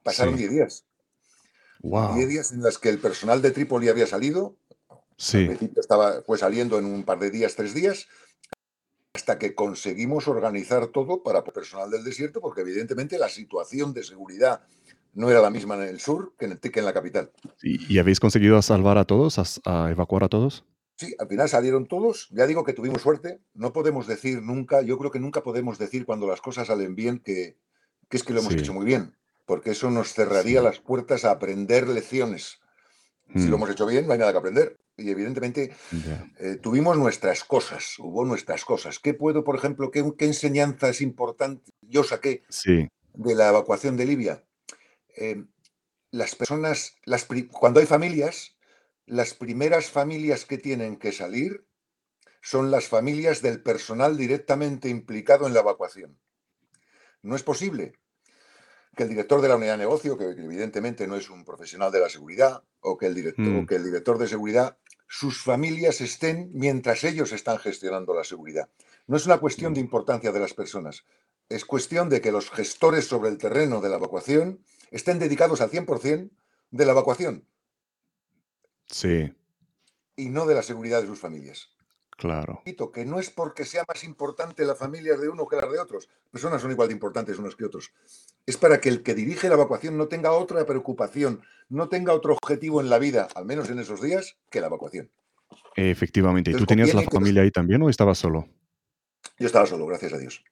pasaron 0.04 0.36
10 0.36 0.50
días. 0.50 0.86
10 1.82 2.28
días 2.28 2.52
en 2.52 2.64
las 2.64 2.80
que 2.80 2.90
el 2.90 3.00
personal 3.00 3.42
de 3.42 3.52
Trípoli 3.52 3.90
había 3.90 4.08
salido. 4.08 4.58
Sí. 5.18 5.40
Al 5.40 5.48
principio 5.48 5.82
estaba, 5.82 6.24
fue 6.24 6.38
saliendo 6.38 6.80
en 6.80 6.86
un 6.86 7.04
par 7.04 7.20
de 7.20 7.30
días, 7.30 7.56
tres 7.56 7.74
días, 7.74 8.08
hasta 9.14 9.38
que 9.38 9.56
conseguimos 9.56 10.28
organizar 10.28 10.88
todo 10.88 11.24
para 11.24 11.40
el 11.40 11.54
personal 11.54 11.90
del 11.90 12.04
desierto, 12.04 12.42
porque 12.42 12.62
evidentemente 12.62 13.18
la 13.18 13.30
situación 13.30 13.94
de 13.94 14.04
seguridad 14.04 14.66
no 15.16 15.32
era 15.32 15.42
la 15.42 15.50
misma 15.50 15.76
en 15.76 15.84
el 15.84 16.00
sur 16.00 16.34
que 16.38 16.46
en, 16.46 16.52
el, 16.52 16.60
que 16.60 16.80
en 16.80 16.86
la 16.86 16.94
capital. 16.94 17.32
¿Y, 17.64 17.98
habéis 17.98 18.20
conseguido 18.20 18.62
salvar 18.62 18.98
a 18.98 19.06
todos, 19.06 19.40
a, 19.66 19.90
evacuar 19.90 20.26
a 20.26 20.30
todos? 20.30 20.66
Sí, 20.98 21.16
al 21.18 21.28
final 21.28 21.50
salieron 21.50 21.88
todos. 21.88 22.30
Ya 22.32 22.46
digo 22.46 22.64
que 22.64 22.74
tuvimos 22.74 23.02
suerte. 23.02 23.42
No 23.54 23.74
podemos 23.74 24.08
decir 24.08 24.42
nunca, 24.42 24.82
yo 24.82 24.98
creo 24.98 25.12
que 25.12 25.20
nunca 25.20 25.42
podemos 25.42 25.80
decir 25.80 26.06
cuando 26.06 26.28
las 26.28 26.42
cosas 26.42 26.68
salen 26.68 26.96
bien 26.96 27.20
que, 27.20 27.58
que 28.10 28.18
es 28.18 28.24
que 28.24 28.34
lo 28.34 28.42
hemos 28.42 28.54
hecho 28.54 28.74
muy 28.74 28.86
bien, 28.86 29.16
porque 29.46 29.72
eso 29.72 29.90
nos 29.90 30.14
cerraría 30.14 30.62
las 30.62 30.80
puertas 30.80 31.26
a 31.26 31.32
aprender 31.32 31.88
lecciones. 31.88 32.60
Si 33.34 33.48
lo 33.48 33.52
mm. 33.52 33.54
hemos 33.56 33.70
hecho 33.72 33.86
bien, 33.88 34.06
no 34.06 34.14
hay 34.14 34.20
nada 34.20 34.32
que 34.32 34.38
aprender. 34.38 34.78
Y 34.98 35.10
evidentemente 35.10 35.74
eh, 36.40 36.58
tuvimos 36.62 36.98
nuestras 36.98 37.44
cosas, 37.44 37.96
hubo 38.00 38.24
nuestras 38.24 38.64
cosas. 38.64 39.00
¿Qué 39.00 39.14
puedo, 39.14 39.44
por 39.44 39.58
ejemplo, 39.58 39.92
qué, 39.92 40.06
qué 40.18 40.26
enseñanza 40.26 40.88
es 40.88 41.02
importante 41.02 41.72
yo 41.82 42.04
saqué 42.04 42.44
de 43.14 43.36
la 43.36 43.50
evacuación 43.50 43.98
de 43.98 44.06
Libia? 44.06 44.45
Eh, 45.16 45.46
las 46.12 46.36
personas, 46.36 46.96
las, 47.06 47.28
cuando 47.52 47.80
hay 47.80 47.86
familias, 47.86 48.56
las 49.06 49.34
primeras 49.34 49.90
familias 49.90 50.46
que 50.46 50.58
tienen 50.58 50.98
que 50.98 51.12
salir 51.12 51.66
son 52.42 52.72
las 52.72 52.88
familias 52.88 53.42
del 53.42 53.62
personal 53.62 54.18
directamente 54.18 54.90
implicado 54.90 55.48
en 55.48 55.54
la 55.54 55.62
evacuación. 55.62 56.20
No 57.22 57.36
es 57.36 57.44
posible 57.44 57.94
que 58.96 59.04
el 59.04 59.10
director 59.10 59.42
de 59.42 59.50
la 59.50 59.58
unidad 59.58 59.74
de 59.74 59.80
negocio, 59.80 60.18
que 60.18 60.26
evidentemente 60.26 61.08
no 61.08 61.16
es 61.16 61.30
un 61.30 61.44
profesional 61.44 61.92
de 61.92 62.00
la 62.00 62.10
seguridad, 62.10 62.64
o 62.80 62.98
que 62.98 63.08
el 63.08 63.16
director, 63.16 63.46
mm. 63.46 63.66
que 63.66 63.76
el 63.76 63.84
director 63.84 64.18
de 64.18 64.28
seguridad, 64.28 64.78
sus 65.08 65.42
familias 65.42 66.02
estén 66.02 66.50
mientras 66.54 67.04
ellos 67.04 67.32
están 67.32 67.58
gestionando 67.58 68.14
la 68.14 68.24
seguridad. 68.24 68.70
No 69.08 69.18
es 69.18 69.26
una 69.26 69.40
cuestión 69.40 69.74
de 69.74 69.82
importancia 69.82 70.32
de 70.32 70.40
las 70.40 70.54
personas, 70.54 71.04
es 71.50 71.66
cuestión 71.66 72.10
de 72.10 72.22
que 72.22 72.32
los 72.32 72.50
gestores 72.50 73.06
sobre 73.06 73.30
el 73.30 73.38
terreno 73.38 73.82
de 73.82 73.90
la 73.90 73.98
evacuación 73.98 74.64
estén 74.92 75.20
dedicados 75.20 75.62
al 75.62 75.72
100% 75.72 76.30
de 76.72 76.86
la 76.86 76.92
evacuación. 76.92 77.48
Sí. 78.88 79.34
Y 80.16 80.30
no 80.30 80.46
de 80.46 80.56
la 80.56 80.64
seguridad 80.64 81.02
de 81.02 81.08
sus 81.08 81.20
familias. 81.20 81.76
Claro. 82.18 82.62
Que 82.94 83.06
no 83.06 83.20
es 83.20 83.30
porque 83.30 83.66
sea 83.66 83.84
más 83.88 84.04
importante 84.04 84.66
la 84.66 84.76
familia 84.76 85.18
de 85.18 85.28
uno 85.28 85.48
que 85.48 85.58
la 85.58 85.68
de 85.68 85.80
otros. 85.80 86.10
Personas 86.32 86.62
son 86.62 86.72
igual 86.72 86.88
de 86.88 86.94
importantes 86.94 87.38
unos 87.38 87.56
que 87.56 87.66
otros. 87.66 87.92
Es 88.46 88.58
para 88.58 88.80
que 88.80 88.90
el 88.90 89.04
que 89.04 89.14
dirige 89.14 89.50
la 89.50 89.56
evacuación 89.56 89.98
no 89.98 90.08
tenga 90.08 90.32
otra 90.32 90.66
preocupación, 90.66 91.42
no 91.68 91.90
tenga 91.90 92.14
otro 92.14 92.34
objetivo 92.34 92.80
en 92.80 92.90
la 92.90 93.00
vida, 93.00 93.28
al 93.36 93.46
menos 93.46 93.70
en 93.70 93.80
esos 93.80 94.02
días, 94.02 94.38
que 94.50 94.62
la 94.62 94.68
evacuación. 94.68 95.12
Efectivamente. 95.76 96.52
¿Y 96.52 96.56
tú 96.56 96.66
tenías 96.66 96.94
la 96.94 97.02
familia 97.04 97.42
ahí 97.42 97.52
también 97.52 97.82
o 97.82 97.90
estabas 97.90 98.18
solo? 98.18 98.48
Yo 99.38 99.48
estaba 99.48 99.66
solo, 99.66 99.86
gracias 99.86 100.14
a 100.14 100.18
Dios. 100.18 100.44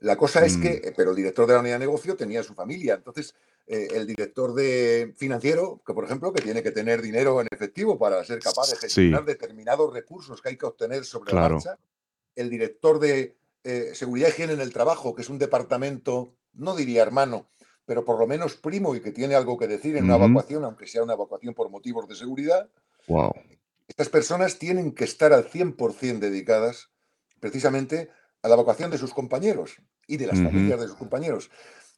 La 0.00 0.16
cosa 0.16 0.44
es 0.44 0.56
que, 0.56 0.82
mm. 0.90 0.94
pero 0.96 1.10
el 1.10 1.16
director 1.16 1.46
de 1.46 1.54
la 1.54 1.60
unidad 1.60 1.76
de 1.76 1.86
negocio 1.86 2.16
tenía 2.16 2.42
su 2.42 2.54
familia. 2.54 2.94
Entonces, 2.94 3.34
eh, 3.66 3.88
el 3.94 4.06
director 4.06 4.52
de 4.52 5.14
financiero, 5.16 5.80
que 5.86 5.94
por 5.94 6.04
ejemplo, 6.04 6.34
que 6.34 6.42
tiene 6.42 6.62
que 6.62 6.70
tener 6.70 7.00
dinero 7.00 7.40
en 7.40 7.48
efectivo 7.50 7.98
para 7.98 8.22
ser 8.22 8.38
capaz 8.38 8.70
de 8.70 8.76
gestionar 8.76 9.24
determinados 9.24 9.90
recursos 9.92 10.42
que 10.42 10.50
hay 10.50 10.56
que 10.58 10.66
obtener 10.66 11.04
sobre 11.06 11.32
la 11.32 11.48
marcha. 11.48 11.78
El 12.36 12.50
director 12.50 12.98
de 12.98 13.36
eh, 13.62 13.92
seguridad 13.94 14.28
y 14.28 14.30
higiene 14.32 14.52
en 14.52 14.60
el 14.60 14.72
trabajo, 14.72 15.14
que 15.14 15.22
es 15.22 15.30
un 15.30 15.38
departamento, 15.38 16.34
no 16.52 16.76
diría 16.76 17.00
hermano, 17.00 17.48
pero 17.86 18.04
por 18.04 18.18
lo 18.18 18.26
menos 18.26 18.56
primo 18.56 18.94
y 18.94 19.00
que 19.00 19.12
tiene 19.12 19.34
algo 19.34 19.56
que 19.56 19.66
decir 19.66 19.96
en 19.96 20.04
una 20.04 20.16
evacuación, 20.16 20.64
aunque 20.64 20.86
sea 20.86 21.02
una 21.02 21.14
evacuación 21.14 21.54
por 21.54 21.70
motivos 21.70 22.06
de 22.06 22.16
seguridad. 22.16 22.68
Wow. 23.08 23.32
Estas 23.88 24.10
personas 24.10 24.58
tienen 24.58 24.92
que 24.92 25.04
estar 25.04 25.32
al 25.32 25.48
100% 25.48 26.18
dedicadas 26.18 26.90
precisamente 27.40 28.10
a 28.42 28.48
la 28.48 28.54
evacuación 28.54 28.90
de 28.90 28.98
sus 28.98 29.14
compañeros 29.14 29.76
y 30.06 30.18
de 30.18 30.26
las 30.26 30.38
familias 30.38 30.80
de 30.80 30.86
sus 30.86 30.96
compañeros 30.96 31.50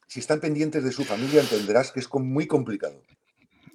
si 0.07 0.19
están 0.19 0.39
pendientes 0.39 0.83
de 0.83 0.91
su 0.91 1.03
familia, 1.03 1.41
entenderás 1.41 1.91
que 1.91 1.99
es 1.99 2.09
muy 2.13 2.47
complicado. 2.47 3.01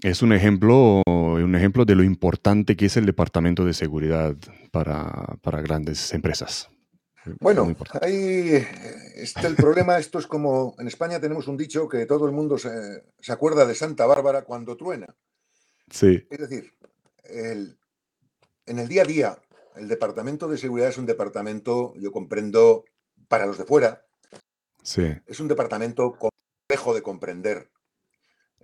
Es 0.02 0.22
un 0.22 0.32
ejemplo, 0.32 1.02
un 1.06 1.54
ejemplo 1.54 1.84
de 1.84 1.94
lo 1.94 2.02
importante 2.02 2.76
que 2.76 2.86
es 2.86 2.96
el 2.96 3.06
departamento 3.06 3.64
de 3.64 3.72
seguridad 3.72 4.34
para, 4.72 5.38
grandes 5.62 6.12
empresas. 6.12 6.68
Bueno, 7.38 7.76
ahí 8.00 8.66
está 9.14 9.46
el 9.46 9.54
problema. 9.54 9.98
Esto 9.98 10.18
es 10.18 10.26
como 10.26 10.74
en 10.78 10.88
España 10.88 11.20
tenemos 11.20 11.46
un 11.46 11.56
dicho 11.56 11.88
que 11.88 12.04
todo 12.06 12.26
el 12.26 12.32
mundo 12.32 12.58
se, 12.58 13.04
acuerda 13.28 13.64
de 13.64 13.76
Santa 13.76 14.06
Bárbara 14.06 14.42
cuando 14.42 14.76
truena. 14.76 15.06
Sí. 15.88 16.26
Es 16.30 16.38
decir, 16.38 16.72
en 17.24 18.78
el 18.78 18.88
día 18.88 19.02
a 19.02 19.06
día, 19.06 19.38
el 19.76 19.86
departamento 19.86 20.48
de 20.48 20.58
seguridad 20.58 20.88
es 20.88 20.98
un 20.98 21.06
departamento, 21.06 21.94
yo 21.96 22.10
comprendo, 22.10 22.84
para 23.28 23.46
los 23.46 23.56
de 23.56 23.64
fuera, 23.64 24.04
es 24.82 25.40
un 25.40 25.48
departamento 25.48 26.12
complejo 26.12 26.94
de 26.94 27.02
comprender. 27.02 27.70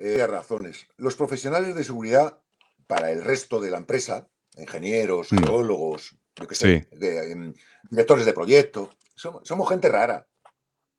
Eh, 0.01 0.25
razones. 0.29 0.87
Los 0.97 1.17
profesionales 1.17 1.75
de 1.75 1.83
seguridad 1.83 2.41
para 2.87 3.11
el 3.11 3.25
resto 3.25 3.61
de 3.61 3.73
la 3.73 3.79
empresa, 3.79 4.29
ingenieros, 4.57 5.33
mm. 5.33 5.39
geólogos, 5.39 6.17
em, 6.61 7.53
directores 7.91 8.25
de 8.25 8.33
proyecto, 8.33 8.91
somos, 9.17 9.69
gente 9.69 9.89
rara. 9.89 10.25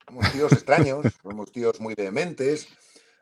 Somos 0.05 0.29
tíos 0.33 0.51
extraños, 0.51 1.05
somos 1.23 1.49
tíos 1.49 1.79
muy 1.79 1.95
vehementes, 1.95 2.67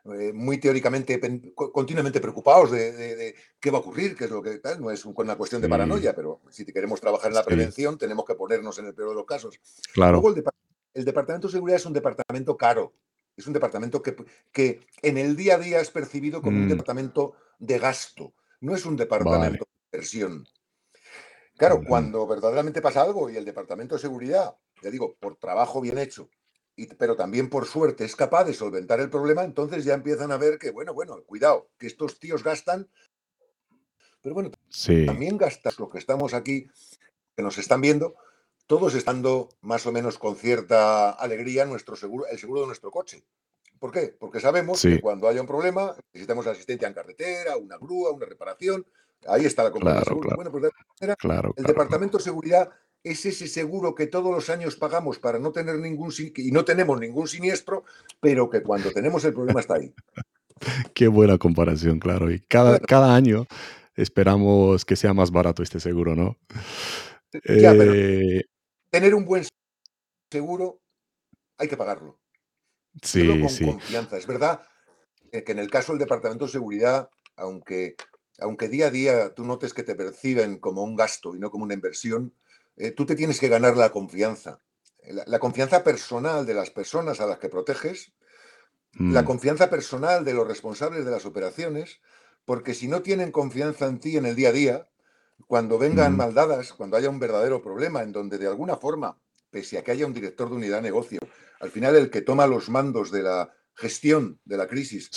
eh, 0.06 0.32
muy 0.32 0.58
teóricamente, 0.58 1.20
continuamente 1.54 2.20
preocupados 2.20 2.72
de, 2.72 3.36
qué 3.60 3.70
va 3.70 3.78
a 3.78 3.80
ocurrir, 3.80 4.16
qué 4.16 4.24
es 4.24 4.30
lo 4.30 4.42
que 4.42 4.58
tal. 4.58 4.80
No 4.80 4.90
es 4.90 5.04
una 5.04 5.36
cuestión 5.36 5.62
de 5.62 5.68
paranoia, 5.68 6.12
pero 6.12 6.40
si 6.50 6.66
queremos 6.66 7.00
trabajar 7.00 7.30
en 7.30 7.36
la 7.36 7.44
prevención, 7.44 7.96
tenemos 7.96 8.24
que 8.24 8.34
ponernos 8.34 8.76
en 8.80 8.86
el 8.86 8.94
peor 8.94 9.10
de 9.10 9.14
los 9.14 9.26
casos. 9.26 9.60
Claro 9.92 10.18
el 10.26 10.34
Departamento 10.34 10.67
de 11.04 11.48
Seguridad 11.48 11.76
es 11.76 11.86
un 11.86 11.92
departamento 11.92 12.56
caro. 12.56 12.94
Es 13.36 13.46
un 13.46 13.52
departamento 13.52 14.02
que, 14.02 14.16
que 14.50 14.80
en 15.02 15.16
el 15.16 15.36
día 15.36 15.54
a 15.54 15.58
día 15.58 15.80
es 15.80 15.90
percibido 15.90 16.42
como 16.42 16.56
un 16.56 16.66
mm. 16.66 16.70
departamento 16.70 17.34
de 17.58 17.78
gasto. 17.78 18.34
No 18.60 18.74
es 18.74 18.84
un 18.84 18.96
departamento 18.96 19.64
de 19.64 19.96
inversión. 19.96 20.44
Claro, 21.58 21.82
cuando 21.86 22.24
verdaderamente 22.24 22.80
pasa 22.80 23.02
algo 23.02 23.28
y 23.28 23.36
el 23.36 23.44
Departamento 23.44 23.96
de 23.96 24.00
Seguridad, 24.00 24.56
ya 24.80 24.90
digo, 24.90 25.16
por 25.18 25.36
trabajo 25.36 25.80
bien 25.80 25.98
hecho, 25.98 26.30
y, 26.76 26.86
pero 26.86 27.16
también 27.16 27.50
por 27.50 27.66
suerte 27.66 28.04
es 28.04 28.14
capaz 28.14 28.44
de 28.44 28.54
solventar 28.54 29.00
el 29.00 29.10
problema, 29.10 29.42
entonces 29.42 29.84
ya 29.84 29.94
empiezan 29.94 30.30
a 30.30 30.36
ver 30.36 30.60
que, 30.60 30.70
bueno, 30.70 30.94
bueno, 30.94 31.20
cuidado, 31.26 31.68
que 31.76 31.88
estos 31.88 32.20
tíos 32.20 32.44
gastan, 32.44 32.88
pero 34.22 34.36
bueno, 34.36 34.52
también 35.04 35.36
gastas 35.36 35.80
lo 35.80 35.88
que 35.88 35.98
estamos 35.98 36.32
aquí, 36.32 36.68
que 37.36 37.42
nos 37.42 37.58
están 37.58 37.80
viendo, 37.80 38.14
todos 38.68 38.94
estando 38.94 39.48
más 39.62 39.86
o 39.86 39.92
menos 39.92 40.18
con 40.18 40.36
cierta 40.36 41.10
alegría 41.10 41.64
nuestro 41.64 41.96
seguro, 41.96 42.26
el 42.30 42.38
seguro 42.38 42.60
de 42.60 42.66
nuestro 42.68 42.90
coche. 42.90 43.24
¿Por 43.80 43.90
qué? 43.90 44.14
Porque 44.18 44.40
sabemos 44.40 44.82
que 44.82 45.00
cuando 45.00 45.26
haya 45.26 45.40
un 45.40 45.46
problema 45.46 45.96
necesitamos 46.12 46.46
asistencia 46.46 46.86
en 46.86 46.94
carretera, 46.94 47.56
una 47.56 47.78
grúa, 47.78 48.12
una 48.12 48.26
reparación. 48.26 48.86
Ahí 49.26 49.46
está 49.46 49.64
la 49.64 49.70
compañía 49.70 50.02
claro, 50.02 50.36
Bueno, 50.36 50.52
pues 50.52 50.70
el 51.56 51.64
Departamento 51.64 52.18
de 52.18 52.24
Seguridad 52.24 52.70
es 53.02 53.24
ese 53.24 53.48
seguro 53.48 53.94
que 53.94 54.06
todos 54.06 54.30
los 54.30 54.50
años 54.50 54.76
pagamos 54.76 55.18
para 55.18 55.38
no 55.38 55.50
tener 55.50 55.78
ningún 55.78 56.12
y 56.36 56.50
no 56.50 56.64
tenemos 56.64 57.00
ningún 57.00 57.26
siniestro, 57.26 57.84
pero 58.20 58.50
que 58.50 58.62
cuando 58.62 58.92
tenemos 58.92 59.24
el 59.24 59.32
problema 59.32 59.60
está 59.60 59.76
ahí. 59.76 59.94
Qué 60.94 61.08
buena 61.08 61.38
comparación, 61.38 62.00
claro. 62.00 62.30
Y 62.30 62.40
cada, 62.40 62.78
cada 62.80 63.14
año 63.14 63.46
esperamos 63.94 64.84
que 64.84 64.96
sea 64.96 65.14
más 65.14 65.30
barato 65.30 65.62
este 65.62 65.80
seguro, 65.80 66.14
¿no? 66.14 66.36
Ya, 67.44 67.72
eh, 67.74 68.44
tener 68.90 69.14
un 69.14 69.24
buen 69.24 69.44
seguro 70.30 70.80
hay 71.56 71.68
que 71.68 71.76
pagarlo. 71.76 72.18
Sí, 73.02 73.26
con 73.26 73.48
sí. 73.48 73.64
confianza. 73.64 74.16
Es 74.16 74.26
verdad 74.26 74.62
que 75.30 75.52
en 75.52 75.58
el 75.58 75.70
caso 75.70 75.92
del 75.92 76.00
Departamento 76.00 76.46
de 76.46 76.52
Seguridad, 76.52 77.10
aunque, 77.36 77.96
aunque 78.38 78.68
día 78.68 78.86
a 78.86 78.90
día 78.90 79.34
tú 79.34 79.44
notes 79.44 79.74
que 79.74 79.82
te 79.82 79.94
perciben 79.94 80.58
como 80.58 80.82
un 80.82 80.96
gasto 80.96 81.34
y 81.34 81.38
no 81.38 81.50
como 81.50 81.64
una 81.64 81.74
inversión, 81.74 82.34
eh, 82.76 82.92
tú 82.92 83.06
te 83.06 83.14
tienes 83.14 83.40
que 83.40 83.48
ganar 83.48 83.76
la 83.76 83.90
confianza. 83.90 84.60
La, 85.26 85.38
confianza 85.38 85.84
personal 85.84 86.44
de 86.44 86.54
las 86.54 86.70
personas 86.70 87.20
a 87.20 87.26
las 87.26 87.38
que 87.38 87.48
proteges, 87.48 88.12
la 88.92 89.22
mm. 89.22 89.24
confianza 89.24 89.70
personal 89.70 90.24
de 90.24 90.34
los 90.34 90.46
responsables 90.46 91.04
de 91.04 91.10
las 91.10 91.24
operaciones, 91.24 92.00
porque 92.44 92.74
si 92.74 92.88
no 92.88 93.00
tienen 93.02 93.32
confianza 93.32 93.86
en 93.86 94.00
ti 94.00 94.16
en 94.16 94.26
el 94.26 94.36
día 94.36 94.50
a 94.50 94.52
día, 94.52 94.88
cuando 95.46 95.78
vengan 95.78 96.16
maldadas, 96.16 96.72
cuando 96.72 96.96
haya 96.96 97.10
un 97.10 97.18
verdadero 97.18 97.62
problema 97.62 98.02
en 98.02 98.12
donde 98.12 98.38
de 98.38 98.46
alguna 98.46 98.76
forma, 98.76 99.18
pese 99.50 99.78
a 99.78 99.84
que 99.84 99.92
haya 99.92 100.06
un 100.06 100.14
director 100.14 100.50
de 100.50 100.56
unidad 100.56 100.76
de 100.76 100.82
negocio, 100.82 101.20
al 101.60 101.70
final 101.70 101.96
el 101.96 102.10
que 102.10 102.22
toma 102.22 102.46
los 102.46 102.68
mandos 102.68 103.10
de 103.10 103.22
la 103.22 103.52
gestión 103.74 104.40
de 104.44 104.56
la 104.56 104.66
crisis 104.66 105.10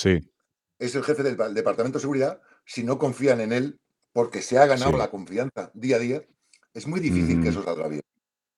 es 0.81 0.95
el 0.95 1.03
jefe 1.03 1.21
del 1.21 1.37
Departamento 1.53 1.99
de 1.99 2.01
Seguridad, 2.01 2.41
si 2.65 2.83
no 2.83 2.97
confían 2.97 3.39
en 3.39 3.53
él, 3.53 3.79
porque 4.13 4.41
se 4.41 4.57
ha 4.57 4.65
ganado 4.65 4.97
la 4.97 5.11
confianza 5.11 5.71
día 5.75 5.97
a 5.97 5.99
día, 5.99 6.23
es 6.73 6.87
muy 6.87 6.99
difícil 6.99 7.41
que 7.41 7.49
eso 7.49 7.63
salga 7.63 7.87
bien. 7.87 8.01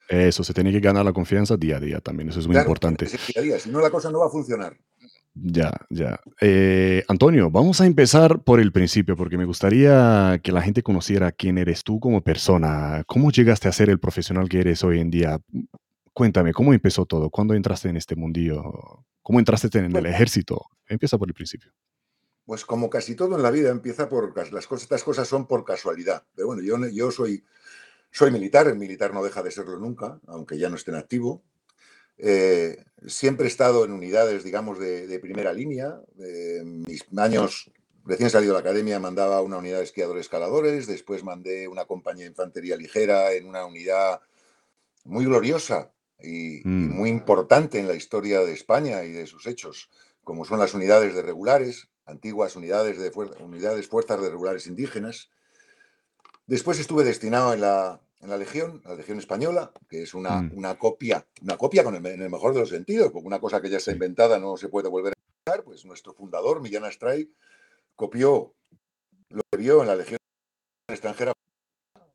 Eso, 0.08 0.44
se 0.44 0.54
tiene 0.54 0.72
que 0.72 0.80
ganar 0.80 1.04
la 1.04 1.12
confianza 1.12 1.58
día 1.58 1.78
a 1.78 1.80
día 1.80 2.00
también, 2.00 2.30
eso 2.30 2.40
es 2.40 2.48
muy 2.48 2.58
importante. 2.58 3.06
Día 3.06 3.20
a 3.38 3.42
día, 3.42 3.60
si 3.60 3.70
no 3.70 3.82
la 3.82 3.90
cosa 3.90 4.10
no 4.10 4.20
va 4.20 4.28
a 4.28 4.30
funcionar. 4.30 4.78
Ya, 5.36 5.72
ya. 5.90 6.20
Eh, 6.42 7.04
Antonio, 7.08 7.50
vamos 7.50 7.82
a 7.82 7.88
empezar 7.88 8.44
por 8.44 8.60
el 8.60 8.72
principio, 8.72 9.18
porque 9.18 9.38
me 9.38 9.46
gustaría 9.46 10.40
que 10.44 10.52
la 10.52 10.62
gente 10.62 10.84
conociera 10.84 11.32
quién 11.32 11.58
eres 11.58 11.84
tú 11.84 12.00
como 12.00 12.22
persona. 12.22 13.04
¿Cómo 13.08 13.32
llegaste 13.32 13.68
a 13.68 13.72
ser 13.72 13.90
el 13.90 14.00
profesional 14.00 14.48
que 14.48 14.60
eres 14.60 14.84
hoy 14.84 15.00
en 15.00 15.10
día? 15.10 15.40
Cuéntame, 16.14 16.54
¿cómo 16.54 16.74
empezó 16.74 17.06
todo? 17.08 17.32
¿Cuándo 17.32 17.56
entraste 17.56 17.90
en 17.90 17.98
este 17.98 18.16
mundillo? 18.16 19.06
¿Cómo 19.24 19.40
entraste 19.40 19.76
en 19.80 19.96
el 19.96 20.06
ejército? 20.06 20.68
Empieza 20.88 21.18
por 21.18 21.28
el 21.28 21.34
principio. 21.34 21.72
Pues 22.46 22.64
como 22.66 22.90
casi 22.90 23.16
todo 23.16 23.36
en 23.36 23.42
la 23.42 23.52
vida 23.52 23.70
empieza 23.70 24.10
por 24.10 24.36
las 24.54 24.68
cosas, 24.68 24.84
estas 24.84 25.04
cosas 25.04 25.28
son 25.28 25.48
por 25.48 25.64
casualidad. 25.64 26.26
Pero 26.36 26.48
bueno, 26.48 26.62
yo, 26.62 26.78
yo 26.90 27.10
soy, 27.10 27.44
soy 28.12 28.30
militar, 28.30 28.68
el 28.68 28.78
militar 28.78 29.14
no 29.14 29.24
deja 29.24 29.42
de 29.42 29.50
serlo 29.50 29.80
nunca, 29.80 30.20
aunque 30.28 30.60
ya 30.60 30.70
no 30.70 30.76
esté 30.76 30.92
en 30.92 30.98
activo. 30.98 31.42
Eh, 32.18 32.84
siempre 33.08 33.46
he 33.46 33.50
estado 33.50 33.86
en 33.86 33.92
unidades, 33.92 34.44
digamos, 34.44 34.80
de, 34.80 35.20
primera 35.20 35.54
línea. 35.54 36.00
mis 36.64 37.06
años 37.18 37.72
recién 38.06 38.30
salido 38.30 38.54
de 38.54 38.62
la 38.62 38.70
academia 38.70 39.00
mandaba 39.00 39.42
una 39.42 39.58
unidad 39.58 39.78
de 39.78 39.86
esquiadores 39.86 40.22
escaladores, 40.22 40.88
después 40.88 41.24
mandé 41.24 41.68
una 41.68 41.86
compañía 41.86 42.26
de 42.26 42.32
infantería 42.32 42.76
ligera 42.76 43.32
en 43.34 43.48
una 43.48 43.66
unidad 43.66 44.22
muy 45.06 45.26
gloriosa 45.26 45.92
y, 46.20 46.62
mm. 46.64 46.96
muy 46.96 47.10
importante 47.10 47.80
en 47.80 47.88
la 47.88 47.96
historia 47.96 48.42
de 48.42 48.54
España 48.54 49.04
y 49.04 49.12
de 49.12 49.28
sus 49.28 49.48
hechos, 49.48 49.90
como 50.24 50.46
son 50.46 50.60
las 50.60 50.74
unidades 50.74 51.16
de 51.16 51.22
regulares, 51.22 51.90
antiguas 52.06 52.56
unidades 52.56 52.98
de 52.98 53.12
unidades 53.40 53.88
fuerzas 53.88 54.22
de 54.22 54.30
regulares 54.30 54.68
indígenas. 54.68 55.30
Después 56.46 56.80
estuve 56.80 57.04
destinado 57.04 57.54
en 57.54 57.62
la, 57.62 58.02
en 58.24 58.30
la 58.30 58.38
Legión, 58.38 58.82
la 58.86 58.96
Legión 58.96 59.20
Española, 59.20 59.72
que 59.90 60.04
es 60.04 60.14
una, 60.14 60.42
mm. 60.42 60.52
una 60.56 60.78
copia, 60.78 61.28
una 61.42 61.58
copia 61.58 61.84
con 61.84 61.96
el, 61.96 62.06
en 62.06 62.22
el 62.22 62.30
mejor 62.30 62.54
de 62.54 62.62
los 62.62 62.70
sentidos, 62.70 63.12
porque 63.12 63.28
una 63.28 63.40
cosa 63.40 63.62
que 63.62 63.70
ya 63.70 63.78
está 63.78 63.92
inventada 63.92 64.40
no 64.40 64.56
se 64.56 64.70
puede 64.70 64.88
volver 64.88 65.14
a 65.14 65.52
usar, 65.52 65.64
pues 65.64 65.86
nuestro 65.86 66.14
fundador, 66.14 66.62
Millán 66.62 66.86
Astray, 66.86 67.30
copió 67.96 68.54
lo 69.30 69.42
que 69.52 69.58
vio 69.58 69.82
en 69.82 69.88
la 69.88 69.96
Legión 69.96 70.18
extranjera 70.88 71.34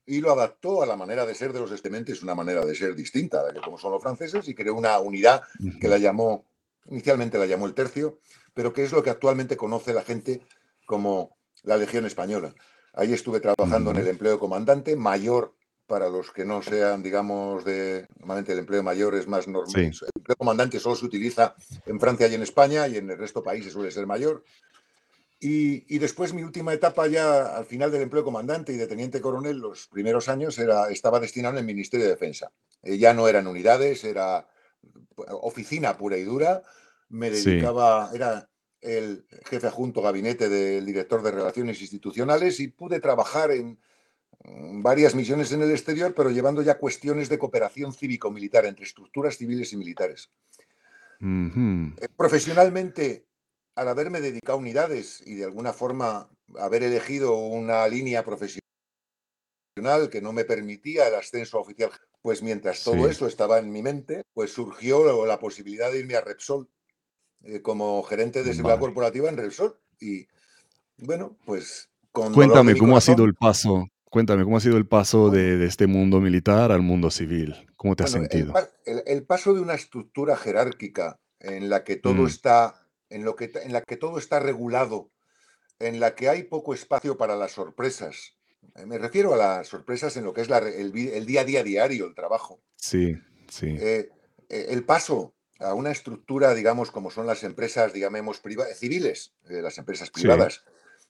y 0.07 0.21
lo 0.21 0.33
adaptó 0.33 0.83
a 0.83 0.87
la 0.87 0.97
manera 0.97 1.27
de 1.27 1.35
ser 1.35 1.53
de 1.53 1.61
los 1.61 1.71
estementes, 1.71 2.23
una 2.23 2.35
manera 2.35 2.65
de 2.65 2.75
ser 2.75 2.95
distinta 2.95 3.41
a 3.41 3.43
la 3.45 3.53
que 3.53 3.61
como 3.61 3.77
son 3.77 3.93
los 3.93 4.03
franceses, 4.03 4.49
y 4.49 4.55
creó 4.55 4.75
una 4.75 4.99
unidad 5.01 5.43
que 5.79 5.89
la 5.89 5.99
llamó, 5.99 6.47
inicialmente 6.87 7.37
la 7.37 7.45
llamó 7.45 7.67
el 7.67 7.75
tercio, 7.75 8.19
pero 8.55 8.73
que 8.73 8.85
es 8.85 8.93
lo 8.93 9.03
que 9.03 9.11
actualmente 9.11 9.59
conoce 9.59 9.93
la 9.93 10.03
gente 10.03 10.41
como 10.87 11.37
la 11.63 11.77
Legión 11.77 12.07
Española. 12.07 12.55
Ahí 12.95 13.13
estuve 13.13 13.41
trabajando 13.41 13.91
en 13.91 13.99
el 13.99 14.09
empleo 14.09 14.33
de 14.33 14.39
comandante, 14.39 14.97
mayor 14.97 15.55
para 15.89 16.09
los 16.11 16.31
que 16.31 16.45
no 16.45 16.63
sean, 16.63 17.03
digamos, 17.03 17.65
de. 17.65 18.07
Normalmente 18.21 18.53
el 18.53 18.61
empleo 18.61 18.83
mayor 18.83 19.15
es 19.17 19.27
más 19.27 19.49
normal. 19.49 19.75
El 19.75 19.93
empleo 20.15 20.37
comandante 20.37 20.79
solo 20.79 20.95
se 20.95 21.07
utiliza 21.07 21.57
en 21.87 21.99
Francia 21.99 22.29
y 22.29 22.35
en 22.35 22.43
España 22.43 22.87
y 22.87 22.99
en 22.99 23.11
el 23.11 23.19
resto 23.19 23.41
de 23.41 23.47
países 23.47 23.73
suele 23.73 23.91
ser 23.91 24.07
mayor. 24.07 24.45
Y, 25.41 25.99
después 25.99 26.35
mi 26.35 26.43
última 26.43 26.75
etapa 26.75 27.07
ya 27.07 27.57
al 27.57 27.65
final 27.65 27.91
del 27.91 28.03
empleo 28.03 28.25
comandante 28.25 28.73
y 28.73 28.77
de 28.77 28.87
teniente 28.87 29.21
coronel, 29.21 29.59
los 29.59 29.87
primeros 29.87 30.29
años, 30.29 30.59
era, 30.59 30.91
estaba 30.91 31.21
destinado 31.21 31.55
en 31.55 31.61
el 31.61 31.65
Ministerio 31.65 32.07
de 32.07 32.13
Defensa. 32.13 32.53
Eh, 32.83 32.99
ya 32.99 33.15
no 33.15 33.27
eran 33.27 33.47
unidades, 33.47 34.05
era 34.05 34.47
oficina 35.17 35.97
pura 35.97 36.19
y 36.19 36.25
dura. 36.25 36.63
Me 37.09 37.31
dedicaba, 37.31 38.11
era 38.13 38.49
el 38.81 39.25
jefe 39.47 39.67
adjunto 39.67 40.03
gabinete 40.03 40.49
del 40.49 40.85
director 40.85 41.23
de 41.23 41.31
Relaciones 41.31 41.81
Institucionales 41.81 42.61
y 42.61 42.69
pude 42.69 43.01
trabajar 43.01 43.53
en 43.53 43.79
varias 44.45 45.15
misiones 45.15 45.53
en 45.53 45.63
el 45.63 45.71
exterior, 45.71 46.15
pero 46.15 46.31
llevando 46.31 46.63
ya 46.63 46.79
cuestiones 46.79 47.29
de 47.29 47.39
cooperación 47.39 47.93
cívico-militar 47.93 48.67
entre 48.67 48.85
estructuras 48.85 49.37
civiles 49.37 49.73
y 49.73 49.77
militares. 49.77 50.31
Eh, 51.21 52.09
profesionalmente 52.17 53.27
al 53.75 53.89
haberme 53.89 54.21
dedicado 54.21 54.59
a 54.59 54.61
unidades 54.61 55.23
y 55.27 55.35
de 55.35 55.45
alguna 55.45 55.73
forma 55.73 56.29
haber 56.59 56.83
elegido 56.83 57.37
una 57.37 57.87
línea 57.89 58.25
profesional 58.25 58.63
que 60.11 60.21
no 60.23 60.33
me 60.33 60.45
permitía 60.45 61.09
el 61.09 61.15
ascenso 61.15 61.61
oficial, 61.61 61.91
pues 62.23 62.43
mientras 62.43 62.83
todo 62.83 63.09
eso 63.09 63.27
estaba 63.27 63.59
en 63.59 63.71
mi 63.71 63.83
mente, 63.83 64.23
pues 64.35 64.53
surgió 64.53 65.25
la 65.27 65.39
posibilidad 65.39 65.93
de 65.93 66.01
irme 66.01 66.17
a 66.17 66.21
Repsol 66.21 66.69
eh, 67.43 67.63
como 67.63 68.03
gerente 68.03 68.43
de 68.43 68.55
seguridad 68.55 68.81
corporativa 68.81 69.29
en 69.29 69.37
Repsol. 69.37 69.79
Y 70.01 70.27
bueno, 70.99 71.37
pues... 71.45 71.89
Cuéntame 72.11 72.77
cómo 72.77 72.97
ha 72.97 73.01
sido 73.01 73.25
el 73.25 73.35
paso, 73.35 73.87
cuéntame 74.11 74.45
cómo 74.45 74.57
ha 74.57 74.61
sido 74.61 74.77
el 74.77 74.87
paso 74.87 75.31
de, 75.31 75.65
este 75.65 75.87
mundo 75.87 76.21
militar 76.21 76.73
al 76.73 76.83
mundo 76.83 77.11
civil. 77.11 77.55
¿Cómo 77.77 77.97
te 77.97 78.05
has 78.05 78.11
sentido? 78.11 78.55
El, 78.85 79.25
paso 79.25 79.55
de 79.55 79.61
una 79.61 79.75
estructura 79.75 80.37
jerárquica 80.37 81.19
en 81.41 81.69
la 81.69 81.85
que 81.85 81.97
todo 81.97 82.23
mm. 82.23 82.27
está 82.27 82.87
en, 83.11 83.25
lo 83.25 83.37
que, 83.37 83.51
en 83.63 83.73
la 83.73 83.83
que 83.83 83.97
todo 83.97 84.19
está 84.19 84.41
regulado, 84.41 85.11
en 85.79 86.01
la 86.01 86.15
que 86.15 86.29
hay 86.29 86.45
poco 86.45 86.75
espacio 86.75 87.17
para 87.17 87.37
las 87.37 87.53
sorpresas. 87.53 88.35
Eh, 88.75 88.87
me 88.87 88.99
refiero 88.99 89.35
a 89.35 89.37
las 89.37 89.69
sorpresas 89.69 90.17
en 90.17 90.25
lo 90.25 90.33
que 90.33 90.43
es 90.43 90.49
el, 90.51 90.93
día 90.93 91.41
a 91.43 91.45
día 91.45 91.63
diario, 91.63 92.07
el 92.07 92.15
trabajo. 92.15 92.61
Sí, 92.77 93.17
sí. 93.49 93.77
Eh, 93.79 94.11
eh, 94.49 94.67
el 94.71 94.85
paso 94.85 95.35
a 95.61 95.75
una 95.75 95.91
estructura, 95.91 96.55
digamos, 96.55 96.91
como 96.91 97.11
son 97.11 97.27
las 97.27 97.43
empresas, 97.43 97.93
digamos, 97.93 98.41
civiles, 98.77 99.35
las 99.45 99.77
empresas 99.79 100.11
privadas, 100.11 100.65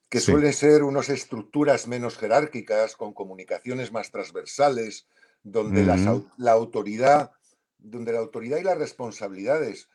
que 0.09 0.21
suelen 0.21 0.53
ser 0.53 0.83
unas 0.83 1.09
estructuras 1.09 1.87
menos 1.87 2.17
jerárquicas, 2.17 2.97
con 2.97 3.13
comunicaciones 3.13 3.93
más 3.93 4.11
transversales, 4.11 5.07
donde 5.43 5.85
la 5.85 6.53
autoridad, 6.53 7.33
donde 7.79 8.13
la 8.13 8.19
autoridad 8.19 8.59
y 8.59 8.65
las 8.65 8.79
responsabilidades 8.79 9.89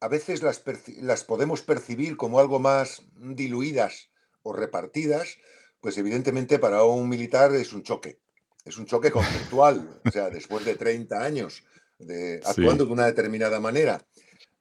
a 0.00 0.08
veces 0.08 0.42
las, 0.42 0.62
las 1.02 1.24
podemos 1.24 1.62
percibir 1.62 2.16
como 2.16 2.40
algo 2.40 2.58
más 2.58 3.02
diluidas 3.14 4.10
o 4.42 4.52
repartidas, 4.52 5.36
pues 5.80 5.98
evidentemente 5.98 6.58
para 6.58 6.82
un 6.84 7.08
militar 7.08 7.54
es 7.54 7.72
un 7.72 7.82
choque. 7.82 8.18
Es 8.64 8.78
un 8.78 8.86
choque 8.86 9.10
conceptual. 9.10 10.00
o 10.04 10.10
sea, 10.10 10.30
después 10.30 10.64
de 10.64 10.74
30 10.74 11.22
años 11.22 11.62
de, 11.98 12.40
actuando 12.44 12.86
de 12.86 12.92
una 12.92 13.06
determinada 13.06 13.60
manera 13.60 14.04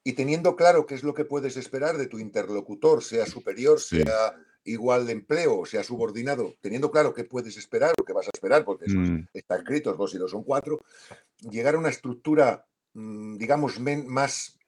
y 0.03 0.13
teniendo 0.13 0.55
claro 0.55 0.85
qué 0.85 0.95
es 0.95 1.03
lo 1.03 1.13
que 1.13 1.25
puedes 1.25 1.55
esperar 1.57 1.97
de 1.97 2.07
tu 2.07 2.19
interlocutor, 2.19 3.03
sea 3.03 3.25
superior, 3.25 3.79
sea 3.79 4.35
igual 4.63 5.05
de 5.05 5.13
empleo, 5.13 5.65
sea 5.65 5.83
subordinado, 5.83 6.55
teniendo 6.61 6.91
claro 6.91 7.13
qué 7.13 7.23
puedes 7.23 7.57
esperar 7.57 7.93
o 7.99 8.03
qué 8.03 8.13
vas 8.13 8.27
a 8.27 8.31
esperar, 8.33 8.65
porque 8.65 8.85
mm. 8.87 9.29
está 9.33 9.57
escrito, 9.57 9.93
dos 9.93 10.13
y 10.13 10.17
dos 10.17 10.31
son 10.31 10.43
cuatro, 10.43 10.81
llegar 11.49 11.75
a 11.75 11.79
una 11.79 11.89
estructura, 11.89 12.65
mm, 12.93 13.37
digamos, 13.37 13.79
más 13.79 14.59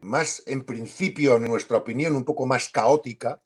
más, 0.00 0.42
en 0.46 0.64
principio, 0.64 1.36
en 1.36 1.44
nuestra 1.44 1.76
opinión, 1.76 2.14
un 2.14 2.24
poco 2.24 2.46
más 2.46 2.68
caótica, 2.68 3.40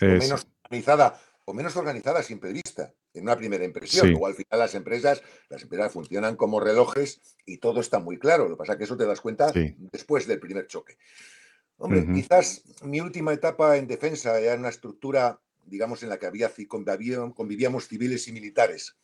o 0.00 0.04
menos 0.04 0.46
organizada, 0.64 1.20
o 1.44 1.54
menos 1.54 1.76
organizada 1.76 2.22
siempre 2.22 2.52
vista, 2.52 2.92
en 3.14 3.24
una 3.24 3.36
primera 3.36 3.64
impresión. 3.64 4.14
O 4.18 4.26
al 4.26 4.34
final 4.34 4.58
las 4.58 4.74
empresas, 4.74 5.22
las 5.48 5.62
empresas 5.62 5.92
funcionan 5.92 6.36
como 6.36 6.60
relojes 6.60 7.20
y 7.44 7.58
todo 7.58 7.80
está 7.80 7.98
muy 7.98 8.18
claro. 8.18 8.44
Lo 8.48 8.56
que 8.56 8.58
pasa 8.58 8.72
es 8.72 8.78
que 8.78 8.84
eso 8.84 8.96
te 8.96 9.06
das 9.06 9.20
cuenta 9.20 9.52
después 9.52 10.26
del 10.26 10.40
primer 10.40 10.66
choque. 10.66 10.96
Hombre, 11.82 12.06
quizás 12.14 12.62
mi 12.84 13.00
última 13.00 13.32
etapa 13.32 13.76
en 13.76 13.88
defensa 13.88 14.38
era 14.38 14.54
una 14.54 14.68
estructura, 14.68 15.40
digamos, 15.66 16.02
en 16.02 16.10
la 16.10 16.18
que 16.18 16.26
había, 16.26 16.50
convivíamos 16.68 17.88
civiles 17.88 18.28
y 18.28 18.32
militares, 18.32 18.96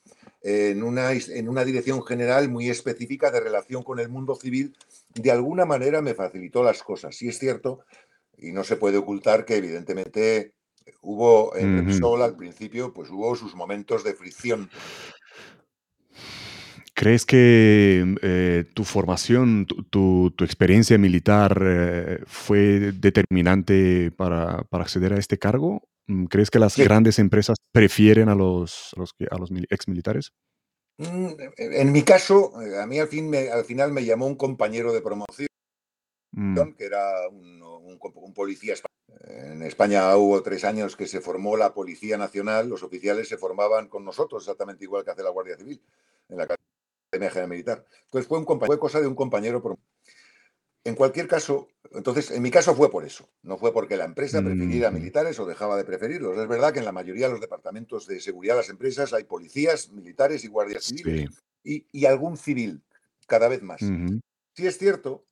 en 0.43 0.83
una, 0.85 1.11
en 1.13 1.49
una 1.49 1.65
dirección 1.65 2.05
general 2.05 2.49
muy 2.49 2.71
específica 2.71 3.33
de 3.33 3.41
relación 3.41 3.83
con 3.83 3.99
el 3.99 4.09
mundo 4.09 4.37
civil 4.37 4.77
de 5.15 5.31
alguna 5.31 5.65
manera 5.65 6.03
me 6.03 6.15
facilitó 6.15 6.63
las 6.63 6.83
cosas. 6.83 7.17
Sí 7.17 7.29
es 7.29 7.39
cierto, 7.39 7.81
y 8.37 8.53
no 8.53 8.65
se 8.65 8.77
puede 8.77 8.99
ocultar 8.99 9.45
que 9.45 9.57
evidentemente 9.57 10.55
hubo 11.03 11.57
en 11.57 11.85
Repsol 11.85 12.23
al 12.23 12.37
principio, 12.37 12.93
pues 12.93 13.11
hubo 13.11 13.35
sus 13.37 13.55
momentos 13.55 14.05
de 14.05 14.15
fricción. 14.15 14.71
¿Crees 16.99 17.25
que 17.25 18.17
eh, 18.23 18.65
tu 18.75 18.83
formación, 18.83 19.67
tu, 19.67 20.35
experiencia 20.41 20.99
militar 20.99 21.63
eh, 21.65 22.19
fue 22.27 22.91
determinante 22.91 24.11
para, 24.11 24.67
acceder 24.73 25.13
a 25.13 25.19
este 25.19 25.39
cargo? 25.39 25.81
Mm, 26.09 26.25
¿Crees 26.25 26.51
que 26.51 26.59
las 26.59 26.77
grandes 26.77 27.21
empresas 27.21 27.57
prefieren 27.71 28.29
a 28.29 28.35
los, 28.35 28.91
a 28.97 29.01
los, 29.01 29.15
a 29.31 29.39
los 29.39 29.51
exmilitares? 29.71 30.33
Mm, 30.97 31.35
en 31.59 31.93
mi 31.93 32.03
caso, 32.03 32.61
eh, 32.61 32.81
a 32.83 32.87
mí 32.89 32.99
al, 32.99 33.07
fin 33.07 33.33
al 33.33 33.65
final 33.65 33.93
me 33.93 34.05
llamó 34.05 34.27
un 34.27 34.35
compañero 34.35 34.93
de 34.93 35.01
promoción, 35.01 35.49
mm. 36.33 36.73
que 36.77 36.85
era 36.85 37.29
un, 37.29 38.01
policía 38.35 38.73
español. 38.73 39.53
En 39.53 39.63
España 39.63 40.17
hubo 40.17 40.43
tres 40.43 40.65
años 40.65 40.97
que 40.97 41.07
se 41.07 41.21
formó 41.21 41.57
la 41.57 41.75
Policía 41.75 42.19
Nacional, 42.19 42.69
los 42.69 42.83
oficiales 42.83 43.29
se 43.29 43.39
formaban 43.39 43.87
con 43.87 44.05
nosotros, 44.05 44.43
exactamente 44.43 44.83
igual 44.83 45.05
que 45.05 45.13
hace 45.13 45.23
la 45.23 45.31
Guardia 45.31 45.57
Civil, 45.57 45.81
en 46.29 46.39
la 46.39 46.49
Academia 47.09 47.31
General 47.31 47.49
Militar. 47.49 47.87
Entonces 48.05 48.29
fue, 48.29 48.39
un 48.39 48.61
fue 48.61 48.79
cosa 48.79 49.01
de 49.01 49.07
un 49.07 49.15
compañero. 49.15 49.63
En 50.85 50.95
cualquier 50.95 51.27
caso, 51.27 51.69
entonces, 51.93 52.31
en 52.31 52.43
mi 52.43 52.51
caso 52.51 52.75
fue 52.75 52.91
por 52.91 53.05
eso. 53.05 53.29
No 53.43 53.59
fue 53.59 53.73
porque 53.73 53.97
la 53.97 54.05
empresa 54.05 54.43
prefiriera 54.43 54.91
militares 54.91 55.39
o 55.39 55.47
dejaba 55.47 55.77
de 55.77 55.85
preferirlos. 55.85 56.39
Es 56.39 56.49
verdad 56.49 56.73
que 56.73 56.79
en 56.79 56.85
la 56.85 56.93
mayoría 56.93 57.27
de 57.27 57.33
los 57.33 57.41
departamentos 57.41 58.07
de 58.07 58.21
seguridad 58.21 58.55
de 58.55 58.61
las 58.61 58.71
empresas 58.71 59.13
hay 59.13 59.25
policías, 59.25 59.91
militares 59.91 60.45
y 60.45 60.49
guardias 60.49 60.85
civiles. 60.85 61.43
Y, 61.65 62.07
algún 62.07 62.37
civil, 62.37 62.83
cada 63.27 63.49
vez 63.49 63.63
más. 63.63 63.81
Sí 63.81 64.67
es 64.67 64.79
cierto 64.79 65.25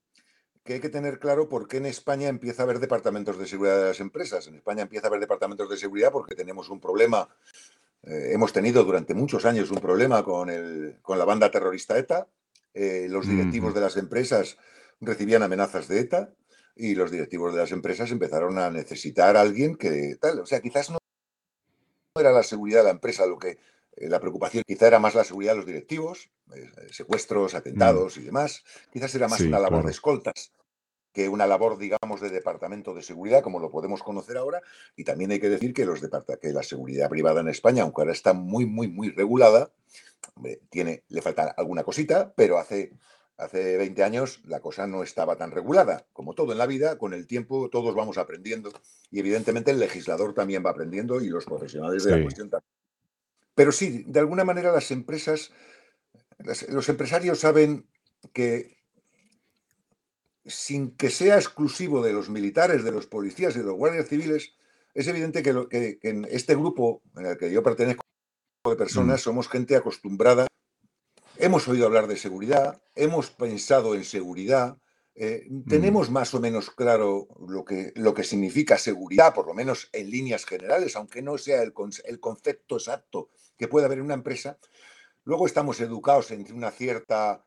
que 0.64 0.74
hay 0.74 0.80
que 0.80 0.88
tener 0.88 1.20
claro 1.20 1.48
por 1.48 1.68
qué 1.68 1.76
en 1.76 1.86
España 1.86 2.28
empieza 2.28 2.62
a 2.62 2.64
haber 2.64 2.80
departamentos 2.80 3.38
de 3.38 3.46
seguridad 3.46 3.78
de 3.78 3.88
las 3.88 4.00
empresas. 4.00 4.46
En 4.48 4.56
España 4.56 4.82
empieza 4.82 5.06
a 5.06 5.08
haber 5.08 5.20
departamentos 5.20 5.70
de 5.70 5.76
seguridad 5.76 6.10
porque 6.10 6.34
tenemos 6.34 6.68
un 6.68 6.80
problema, 6.80 7.28
eh, 8.02 8.30
hemos 8.32 8.52
tenido 8.52 8.84
durante 8.84 9.14
muchos 9.14 9.44
años 9.44 9.70
un 9.70 9.78
problema 9.80 10.22
con, 10.24 10.50
el, 10.50 10.98
con 11.02 11.18
la 11.18 11.24
banda 11.24 11.50
terrorista 11.50 11.98
ETA. 11.98 12.28
Eh, 12.74 13.06
los 13.08 13.26
directivos 13.26 13.74
de 13.74 13.80
las 13.80 13.96
empresas 13.96 14.58
recibían 15.00 15.42
amenazas 15.42 15.88
de 15.88 16.00
ETA 16.00 16.30
y 16.74 16.94
los 16.94 17.10
directivos 17.10 17.54
de 17.54 17.60
las 17.60 17.72
empresas 17.72 18.10
empezaron 18.10 18.58
a 18.58 18.70
necesitar 18.70 19.36
a 19.36 19.40
alguien 19.40 19.76
que 19.76 20.16
tal. 20.20 20.40
O 20.40 20.46
sea, 20.46 20.60
quizás 20.60 20.90
no 20.90 20.98
era 22.18 22.32
la 22.32 22.42
seguridad 22.42 22.80
de 22.80 22.84
la 22.84 22.90
empresa 22.90 23.26
lo 23.26 23.38
que 23.38 23.58
eh, 23.96 24.08
la 24.08 24.20
preocupación 24.20 24.62
quizá 24.66 24.86
era 24.86 24.98
más 24.98 25.14
la 25.14 25.24
seguridad 25.24 25.52
de 25.52 25.56
los 25.58 25.66
directivos, 25.66 26.30
secuestros, 26.90 27.54
Mm. 27.54 27.56
atentados 27.56 28.16
y 28.18 28.22
demás. 28.24 28.62
Quizás 28.92 29.14
era 29.14 29.26
más 29.28 29.38
Sí, 29.38 29.46
una 29.46 29.58
labor 29.58 29.70
claro. 29.80 29.86
de 29.86 29.92
escoltas 29.92 30.52
que 31.16 31.30
una 31.30 31.46
labor, 31.46 31.78
digamos, 31.78 32.20
de 32.20 32.28
departamento 32.28 32.92
de 32.92 33.00
seguridad, 33.00 33.42
como 33.42 33.58
lo 33.58 33.70
podemos 33.70 34.02
conocer 34.02 34.36
ahora. 34.36 34.60
Y 34.96 35.04
también 35.04 35.30
hay 35.30 35.40
que 35.40 35.48
decir 35.48 35.72
que, 35.72 35.86
los 35.86 36.02
que 36.42 36.52
la 36.52 36.62
seguridad 36.62 37.08
privada 37.08 37.40
en 37.40 37.48
España, 37.48 37.84
aunque 37.84 38.02
ahora 38.02 38.12
está 38.12 38.34
muy, 38.34 38.66
muy, 38.66 38.86
muy 38.88 39.08
regulada, 39.08 39.70
hombre, 40.34 40.60
tiene, 40.68 41.04
le 41.08 41.22
falta 41.22 41.54
alguna 41.56 41.84
cosita, 41.84 42.34
pero 42.36 42.58
hace, 42.58 42.92
hace 43.38 43.78
20 43.78 44.04
años 44.04 44.42
la 44.44 44.60
cosa 44.60 44.86
no 44.86 45.02
estaba 45.02 45.36
tan 45.36 45.52
regulada. 45.52 46.06
Como 46.12 46.34
todo 46.34 46.52
en 46.52 46.58
la 46.58 46.66
vida, 46.66 46.98
con 46.98 47.14
el 47.14 47.26
tiempo 47.26 47.70
todos 47.70 47.94
vamos 47.94 48.18
aprendiendo 48.18 48.70
y 49.10 49.18
evidentemente 49.18 49.70
el 49.70 49.78
legislador 49.78 50.34
también 50.34 50.62
va 50.66 50.68
aprendiendo 50.68 51.22
y 51.22 51.30
los 51.30 51.46
profesionales 51.46 52.04
de 52.04 52.10
la 52.10 52.16
cuestión 52.24 52.50
también. 52.50 52.70
Pero 53.54 53.72
sí, 53.72 54.04
de 54.06 54.20
alguna 54.20 54.44
manera 54.44 54.70
las 54.70 54.90
empresas, 54.90 55.50
las- 56.40 56.68
los 56.68 56.86
empresarios 56.90 57.40
saben 57.40 57.88
que 58.34 58.75
sin 60.46 60.96
que 60.96 61.10
sea 61.10 61.36
exclusivo 61.36 62.02
de 62.02 62.12
los 62.12 62.28
militares, 62.28 62.84
de 62.84 62.92
los 62.92 63.06
policías 63.06 63.54
y 63.56 63.58
de 63.58 63.64
los 63.64 63.74
guardias 63.76 64.08
civiles, 64.08 64.54
es 64.94 65.06
evidente 65.08 65.42
que, 65.42 65.52
lo- 65.52 65.68
que- 65.68 65.98
que 65.98 66.08
en 66.10 66.26
este 66.30 66.54
grupo 66.54 67.02
en 67.16 67.26
el 67.26 67.36
que 67.36 67.50
yo 67.50 67.62
pertenezco 67.62 68.02
de 68.64 68.76
personas 68.76 69.20
somos 69.20 69.48
gente 69.48 69.76
acostumbrada. 69.76 70.46
Hemos 71.38 71.68
oído 71.68 71.86
hablar 71.86 72.06
de 72.06 72.16
seguridad, 72.16 72.80
hemos 72.94 73.30
pensado 73.30 73.94
en 73.94 74.04
seguridad, 74.04 74.78
eh, 75.14 75.48
tenemos 75.68 76.10
más 76.10 76.32
o 76.34 76.40
menos 76.40 76.70
claro 76.70 77.28
lo 77.46 77.64
que, 77.64 77.92
lo 77.94 78.12
que 78.14 78.24
significa 78.24 78.76
seguridad, 78.78 79.34
por 79.34 79.46
lo 79.46 79.54
menos 79.54 79.88
en 79.92 80.10
líneas 80.10 80.44
generales, 80.44 80.96
aunque 80.96 81.22
no 81.22 81.38
sea 81.38 81.62
el, 81.62 81.72
el 82.04 82.20
concepto 82.20 82.76
exacto 82.76 83.30
que 83.58 83.68
puede 83.68 83.86
haber 83.86 83.98
en 83.98 84.04
una 84.04 84.14
empresa. 84.14 84.58
Luego 85.24 85.46
estamos 85.46 85.80
educados 85.80 86.30
en 86.30 86.50
una 86.54 86.70
cierta 86.70 87.44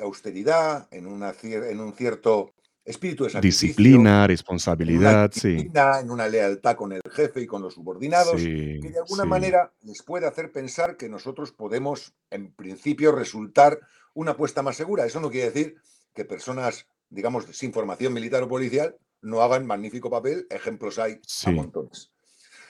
austeridad, 0.00 0.88
en, 0.90 1.06
una, 1.06 1.34
en 1.42 1.80
un 1.80 1.92
cierto 1.94 2.52
espíritu 2.84 3.24
de 3.24 3.30
sacrificio, 3.30 3.68
Disciplina, 3.68 4.22
en 4.22 4.28
responsabilidad, 4.28 5.30
sí. 5.32 5.48
disciplina, 5.50 6.00
en 6.00 6.10
una 6.10 6.26
lealtad 6.28 6.76
con 6.76 6.92
el 6.92 7.02
jefe 7.10 7.40
y 7.42 7.46
con 7.46 7.62
los 7.62 7.74
subordinados, 7.74 8.40
Sí, 8.40 8.78
que 8.80 8.90
de 8.90 8.98
alguna 8.98 9.24
sí. 9.24 9.28
manera 9.28 9.72
les 9.82 10.02
puede 10.02 10.26
hacer 10.26 10.50
pensar 10.52 10.96
que 10.96 11.08
nosotros 11.08 11.52
podemos, 11.52 12.14
en 12.30 12.52
principio, 12.52 13.12
resultar 13.12 13.78
una 14.14 14.32
apuesta 14.32 14.62
más 14.62 14.76
segura. 14.76 15.04
Eso 15.06 15.20
no 15.20 15.30
quiere 15.30 15.50
decir 15.50 15.76
que 16.14 16.24
personas, 16.24 16.86
digamos, 17.10 17.44
sin 17.52 17.72
formación 17.72 18.12
militar 18.12 18.42
o 18.42 18.48
policial 18.48 18.96
no 19.22 19.42
hagan 19.42 19.66
magnífico 19.66 20.10
papel. 20.10 20.46
Ejemplos 20.50 20.98
hay 20.98 21.12
a 21.14 21.18
Sí. 21.22 21.50
montones. 21.52 22.10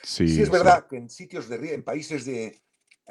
Sí, 0.02 0.28
Sí, 0.28 0.40
es 0.42 0.48
sí. 0.48 0.52
verdad 0.52 0.86
que 0.88 0.96
en 0.96 1.08
sitios 1.08 1.48
de 1.48 1.56
riesgo, 1.56 1.76
en 1.76 1.82
países 1.84 2.24
de. 2.24 2.60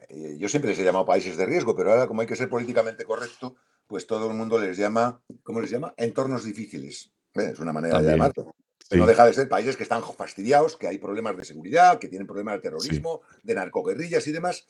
eh, 0.10 0.38
yo 0.38 0.48
siempre 0.50 0.72
les 0.72 0.80
he 0.80 0.84
llamado 0.84 1.06
países 1.06 1.38
de 1.38 1.46
riesgo, 1.46 1.76
pero 1.76 1.92
ahora, 1.92 2.08
como 2.08 2.22
hay 2.22 2.28
que 2.28 2.36
ser 2.36 2.50
políticamente 2.50 3.04
correcto, 3.06 3.56
pues 3.90 4.06
todo 4.06 4.30
el 4.30 4.38
mundo 4.38 4.60
les 4.60 4.78
llama. 4.78 5.20
¿Cómo 5.42 5.60
les 5.60 5.72
llama? 5.72 5.96
Entornos 5.98 6.44
difíciles. 6.44 7.12
Eh, 7.34 7.50
Es 7.54 7.60
una 7.60 7.74
manera 7.74 7.96
También, 7.96 8.12
de 8.12 8.18
llamarlo. 8.18 8.56
sí. 8.88 8.98
No 8.98 9.08
deja 9.08 9.26
de 9.26 9.34
ser 9.34 9.50
países 9.50 9.76
que 9.76 9.82
están 9.84 10.04
fastidiados, 10.04 10.78
que 10.78 10.88
hay 10.88 11.00
problemas 11.00 11.36
de 11.36 11.44
seguridad, 11.44 11.98
que 11.98 12.08
tienen 12.08 12.28
problemas 12.28 12.54
de 12.56 12.62
terrorismo, 12.62 13.22
de 13.42 13.56
narcoguerrillas 13.56 14.28
y 14.28 14.32
demás. 14.32 14.64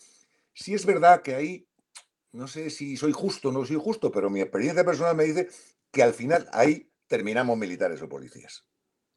Sí 0.53 0.73
es 0.73 0.86
verdad 0.86 1.21
que 1.21 1.36
ahí, 1.36 1.67
no 2.32 2.47
sé 2.47 2.69
si 2.69 2.95
soy 2.95 3.12
justo 3.12 3.49
o 3.49 3.51
no 3.51 3.65
soy 3.65 3.75
justo, 3.77 4.10
pero 4.10 4.29
mi 4.29 4.39
experiencia 4.39 4.86
personal 4.86 5.17
me 5.17 5.25
dice 5.25 5.49
que 5.91 6.01
al 6.01 6.13
final 6.13 6.47
ahí 6.53 6.89
terminamos 7.08 7.58
militares 7.58 8.01
o 8.01 8.08
policías. 8.08 8.63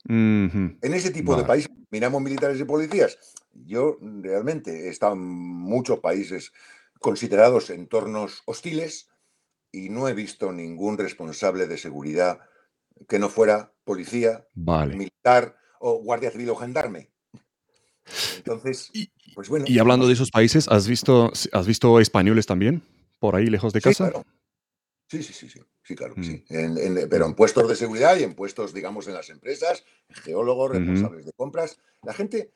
En 0.08 0.78
ese 0.82 1.12
tipo 1.12 1.36
de 1.36 1.44
países 1.44 1.70
miramos 1.90 2.20
militares 2.20 2.58
y 2.58 2.64
policías. 2.64 3.18
Yo 3.52 3.98
realmente 4.00 4.86
he 4.86 4.88
estado 4.88 5.12
en 5.12 5.20
muchos 5.20 6.00
países 6.00 6.52
considerados 6.98 7.70
entornos 7.70 8.42
hostiles 8.46 9.08
y 9.72 9.88
no 9.88 10.06
he 10.08 10.14
visto 10.14 10.52
ningún 10.52 10.98
responsable 10.98 11.66
de 11.66 11.78
seguridad 11.78 12.38
que 13.08 13.18
no 13.18 13.28
fuera 13.28 13.72
policía, 13.84 14.46
Vale. 14.54 14.94
militar 14.96 15.56
o 15.80 15.94
guardia 16.02 16.30
civil 16.30 16.50
o 16.50 16.56
gendarme. 16.56 17.10
Entonces, 18.36 18.90
Y, 18.92 19.10
pues 19.34 19.48
bueno. 19.48 19.64
y 19.68 19.78
hablando 19.78 20.06
de 20.06 20.12
esos 20.12 20.30
países, 20.30 20.68
¿has 20.68 20.86
visto, 20.86 21.32
has 21.52 21.66
visto 21.66 22.00
españoles 22.00 22.46
también 22.46 22.82
por 23.18 23.36
ahí 23.36 23.46
lejos 23.46 23.72
de 23.72 23.80
Sí, 23.80 23.84
casa? 23.84 24.10
claro. 24.10 24.26
Sí, 25.08 25.22
sí, 25.22 25.32
sí, 25.32 25.48
sí, 25.48 25.60
sí, 25.82 25.94
claro 25.94 26.14
Mm. 26.16 26.22
sí. 26.24 26.44
En- 26.48 26.78
en- 26.78 27.08
pero 27.08 27.26
en 27.26 27.34
puestos 27.34 27.68
de 27.68 27.76
seguridad 27.76 28.16
y 28.16 28.22
en 28.24 28.34
puestos, 28.34 28.72
digamos, 28.74 29.06
en 29.08 29.14
las 29.14 29.30
empresas, 29.30 29.84
geólogos, 30.10 30.72
responsables 30.72 31.24
de 31.26 31.32
compras. 31.32 31.78
La 32.02 32.12
gente 32.14 32.52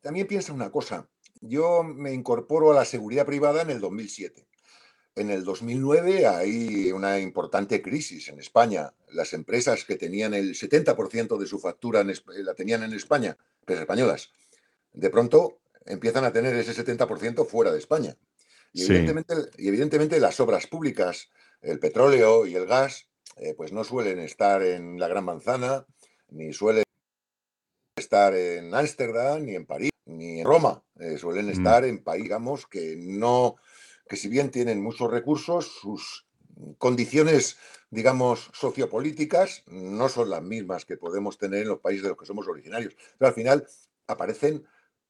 también 0.00 0.26
piensa 0.26 0.52
una 0.52 0.70
cosa. 0.70 1.08
Yo 1.40 1.82
me 1.82 2.12
incorporo 2.12 2.72
a 2.72 2.74
la 2.74 2.84
seguridad 2.84 3.26
privada 3.26 3.62
en 3.62 3.70
el 3.70 3.80
2007. 3.80 4.46
En 5.16 5.30
el 5.30 5.44
2009 5.44 6.26
hay 6.26 6.92
una 6.92 7.18
importante 7.18 7.80
crisis 7.80 8.28
en 8.28 8.38
España. 8.38 8.92
Las 9.08 9.32
empresas 9.32 9.84
que 9.86 9.96
tenían 9.96 10.34
el 10.34 10.54
70% 10.54 11.38
de 11.38 11.46
su 11.46 11.58
factura 11.58 12.00
en 12.02 12.12
la 12.44 12.52
tenían 12.54 12.82
en 12.82 12.92
España, 12.92 13.38
empresas 13.60 13.80
españolas, 13.82 14.30
de 14.92 15.08
pronto 15.08 15.60
empiezan 15.86 16.24
a 16.24 16.32
tener 16.34 16.54
ese 16.56 16.74
70% 16.74 17.46
fuera 17.46 17.72
de 17.72 17.78
España. 17.78 18.14
Y 18.74 18.80
Sí. 18.80 18.92
evidentemente, 18.92 19.34
y 19.56 19.68
evidentemente 19.68 20.20
las 20.20 20.38
obras 20.38 20.66
públicas, 20.66 21.30
el 21.62 21.78
petróleo 21.78 22.44
y 22.44 22.54
el 22.54 22.66
gas, 22.66 23.06
eh, 23.36 23.54
pues 23.56 23.72
no 23.72 23.84
suelen 23.84 24.18
estar 24.18 24.62
en 24.62 24.98
la 25.00 25.08
Gran 25.08 25.24
Manzana, 25.24 25.86
ni 26.28 26.52
suelen 26.52 26.84
estar 27.96 28.34
en 28.34 28.74
Ámsterdam, 28.74 29.44
ni 29.46 29.54
en 29.54 29.64
París, 29.64 29.92
ni 30.04 30.40
en 30.40 30.46
Roma. 30.46 30.82
Eh, 31.00 31.16
suelen 31.16 31.46
Mm. 31.46 31.50
estar 31.50 31.84
en 31.86 32.02
países, 32.04 32.24
digamos, 32.24 32.66
que 32.66 32.96
no, 32.98 33.56
que 34.08 34.16
si 34.16 34.28
bien 34.28 34.50
tienen 34.50 34.82
muchos 34.82 35.10
recursos, 35.10 35.66
sus 35.80 36.26
condiciones, 36.78 37.56
digamos, 37.90 38.50
sociopolíticas 38.54 39.62
no 39.66 40.08
son 40.08 40.30
las 40.30 40.42
mismas 40.42 40.84
que 40.84 40.96
podemos 40.96 41.38
tener 41.38 41.62
en 41.62 41.68
los 41.68 41.80
países 41.80 42.02
de 42.02 42.10
los 42.10 42.18
que 42.18 42.26
somos 42.26 42.48
originarios. 42.48 42.94
Pero 43.18 43.28
al 43.28 43.34
final 43.34 43.66
aparecen 44.06 44.66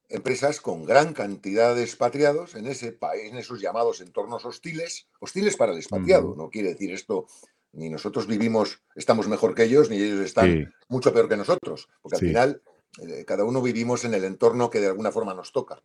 empresas 0.09 0.61
con 0.61 0.85
gran 0.85 1.13
cantidad 1.13 1.75
de 1.75 1.83
expatriados 1.83 2.55
en 2.55 2.67
ese 2.67 2.93
país, 2.93 3.31
en 3.31 3.39
esos 3.39 3.61
llamados 3.61 4.01
entornos 4.01 4.45
hostiles, 4.45 5.09
hostiles 5.21 5.57
para 5.57 5.73
el 5.73 5.79
expatriado. 5.79 6.35
No 6.37 6.49
quiere 6.51 6.71
decir 6.71 6.93
esto, 6.93 7.27
ni 7.73 7.91
nosotros 7.91 8.27
vivimos, 8.27 8.83
estamos 8.95 9.29
mejor 9.29 9.55
que 9.55 9.65
ellos, 9.65 9.91
ni 9.91 9.97
ellos 9.97 10.21
están 10.21 10.51
Sí, 10.51 10.65
mucho 10.89 11.13
peor 11.13 11.29
que 11.29 11.37
nosotros, 11.37 11.89
porque 12.03 12.19
Sí. 12.19 12.25
al 12.25 12.29
final 12.29 12.63
eh, 13.03 13.25
cada 13.27 13.45
uno 13.45 13.61
vivimos 13.61 14.05
en 14.05 14.15
el 14.15 14.25
entorno 14.25 14.71
que 14.71 14.81
de 14.81 14.87
alguna 14.87 15.13
forma 15.13 15.35
nos 15.35 15.53
toca. 15.53 15.83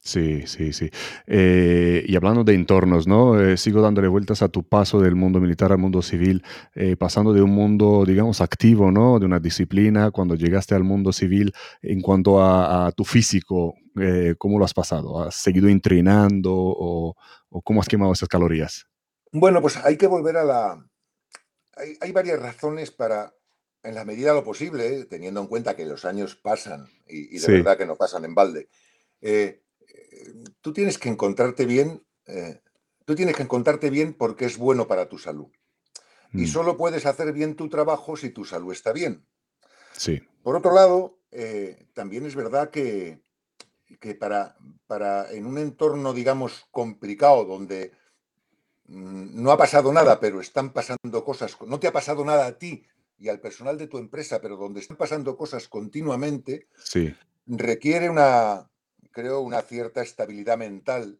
Sí, 0.00 0.46
sí, 0.46 0.72
sí. 0.72 0.90
Eh, 1.26 2.04
y 2.06 2.16
hablando 2.16 2.42
de 2.44 2.54
entornos, 2.54 3.06
¿no? 3.06 3.40
Eh, 3.40 3.56
sigo 3.56 3.82
dándole 3.82 4.08
vueltas 4.08 4.42
a 4.42 4.48
tu 4.48 4.62
paso 4.66 5.00
del 5.00 5.14
mundo 5.14 5.40
militar 5.40 5.72
al 5.72 5.78
mundo 5.78 6.02
civil, 6.02 6.42
eh, 6.74 6.96
pasando 6.96 7.32
de 7.32 7.42
un 7.42 7.50
mundo, 7.50 8.04
digamos, 8.06 8.40
activo, 8.40 8.90
¿no? 8.90 9.18
De 9.18 9.26
una 9.26 9.38
disciplina, 9.40 10.10
cuando 10.10 10.34
llegaste 10.34 10.74
al 10.74 10.84
mundo 10.84 11.12
civil, 11.12 11.52
en 11.82 12.00
cuanto 12.00 12.40
a, 12.42 12.86
a 12.86 12.92
tu 12.92 13.04
físico, 13.04 13.74
eh, 14.00 14.34
¿cómo 14.38 14.58
lo 14.58 14.64
has 14.64 14.74
pasado? 14.74 15.20
¿Has 15.22 15.34
seguido 15.36 15.68
entrenando 15.68 16.52
o, 16.54 17.16
o 17.48 17.62
cómo 17.62 17.80
has 17.80 17.88
quemado 17.88 18.12
esas 18.12 18.28
calorías? 18.28 18.86
Bueno, 19.32 19.60
pues 19.60 19.76
hay 19.76 19.96
que 19.96 20.06
volver 20.06 20.36
a 20.38 20.44
la... 20.44 20.86
Hay, 21.76 21.96
hay 22.00 22.12
varias 22.12 22.40
razones 22.40 22.90
para, 22.90 23.32
en 23.82 23.94
la 23.94 24.04
medida 24.04 24.30
de 24.30 24.34
lo 24.36 24.44
posible, 24.44 25.04
teniendo 25.04 25.40
en 25.40 25.46
cuenta 25.46 25.76
que 25.76 25.86
los 25.86 26.04
años 26.04 26.36
pasan 26.36 26.86
y, 27.06 27.28
y 27.36 27.38
de 27.38 27.38
Sí. 27.40 27.52
verdad 27.52 27.78
que 27.78 27.86
no 27.86 27.96
pasan 27.96 28.24
en 28.24 28.34
balde, 28.34 28.68
eh, 29.20 29.62
tú 30.60 30.72
tienes 30.72 30.98
que 30.98 31.08
encontrarte 31.08 31.66
bien, 31.66 32.04
eh, 32.26 32.60
tú 33.04 33.14
tienes 33.14 33.36
que 33.36 33.42
encontrarte 33.42 33.90
bien 33.90 34.14
porque 34.14 34.44
es 34.44 34.56
bueno 34.56 34.86
para 34.86 35.08
tu 35.08 35.18
salud. 35.18 35.48
Y 36.32 36.42
Mm, 36.42 36.46
solo 36.46 36.76
puedes 36.76 37.06
hacer 37.06 37.32
bien 37.32 37.56
tu 37.56 37.68
trabajo 37.68 38.16
si 38.16 38.30
tu 38.30 38.44
salud 38.44 38.72
está 38.72 38.92
bien. 38.92 39.26
Sí, 39.92 40.22
Por 40.42 40.56
otro 40.56 40.72
lado, 40.72 41.18
eh, 41.32 41.86
también 41.92 42.24
es 42.24 42.34
verdad 42.34 42.70
que, 42.70 43.20
que 43.98 44.14
para, 44.14 44.56
para 44.86 45.30
en 45.32 45.44
un 45.44 45.58
entorno, 45.58 46.12
digamos, 46.12 46.66
complicado, 46.70 47.44
donde 47.44 47.92
mm, 48.86 49.42
no 49.42 49.50
ha 49.50 49.58
pasado 49.58 49.92
nada, 49.92 50.20
pero 50.20 50.40
están 50.40 50.72
pasando 50.72 51.24
cosas, 51.24 51.56
no 51.66 51.80
te 51.80 51.88
ha 51.88 51.92
pasado 51.92 52.24
nada 52.24 52.46
a 52.46 52.58
ti 52.58 52.84
y 53.18 53.28
al 53.28 53.40
personal 53.40 53.76
de 53.76 53.88
tu 53.88 53.98
empresa, 53.98 54.40
pero 54.40 54.56
donde 54.56 54.80
están 54.80 54.96
pasando 54.96 55.36
cosas 55.36 55.68
continuamente, 55.68 56.68
sí, 56.82 57.14
requiere 57.46 58.08
una, 58.08 58.69
creo, 59.12 59.40
una 59.40 59.62
cierta 59.62 60.02
estabilidad 60.02 60.56
mental 60.58 61.18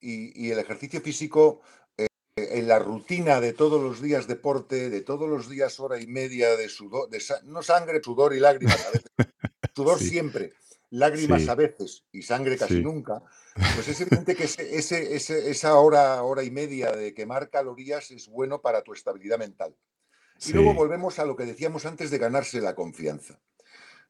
y, 0.00 0.46
y 0.46 0.50
el 0.50 0.58
ejercicio 0.58 1.00
físico 1.00 1.60
eh, 1.96 2.06
en 2.36 2.68
la 2.68 2.78
rutina 2.78 3.40
de 3.40 3.52
todos 3.52 3.82
los 3.82 4.00
días 4.00 4.26
deporte, 4.26 4.90
de 4.90 5.00
todos 5.02 5.28
los 5.28 5.48
días 5.48 5.78
hora 5.80 6.00
y 6.00 6.06
media 6.06 6.56
de 6.56 6.68
sudor, 6.68 7.08
de 7.10 7.20
sa- 7.20 7.40
no 7.44 7.62
sangre, 7.62 8.00
sudor 8.02 8.34
y 8.34 8.40
lágrimas 8.40 8.84
a 8.86 8.90
veces, 8.90 9.10
sudor 9.74 9.98
Sí. 9.98 10.08
siempre, 10.10 10.52
lágrimas 10.90 11.42
Sí. 11.42 11.48
a 11.48 11.54
veces 11.54 12.04
y 12.12 12.22
sangre 12.22 12.56
casi 12.56 12.76
Sí. 12.76 12.82
nunca, 12.82 13.22
pues 13.84 13.88
es 13.88 14.00
evidente 14.00 14.34
que 14.34 14.44
ese- 14.44 14.76
ese- 14.76 15.14
ese- 15.14 15.50
esa 15.50 15.74
hora, 15.76 16.22
hora 16.22 16.42
y 16.42 16.50
media 16.50 16.92
de 16.92 17.14
quemar 17.14 17.50
calorías 17.50 18.10
es 18.10 18.28
bueno 18.28 18.60
para 18.60 18.82
tu 18.82 18.92
estabilidad 18.92 19.38
mental. 19.38 19.74
Y 20.46 20.52
luego 20.54 20.72
volvemos 20.72 21.18
a 21.18 21.26
lo 21.26 21.36
que 21.36 21.44
decíamos 21.44 21.84
antes 21.84 22.10
de 22.10 22.16
ganarse 22.16 22.62
la 22.62 22.74
confianza. 22.74 23.38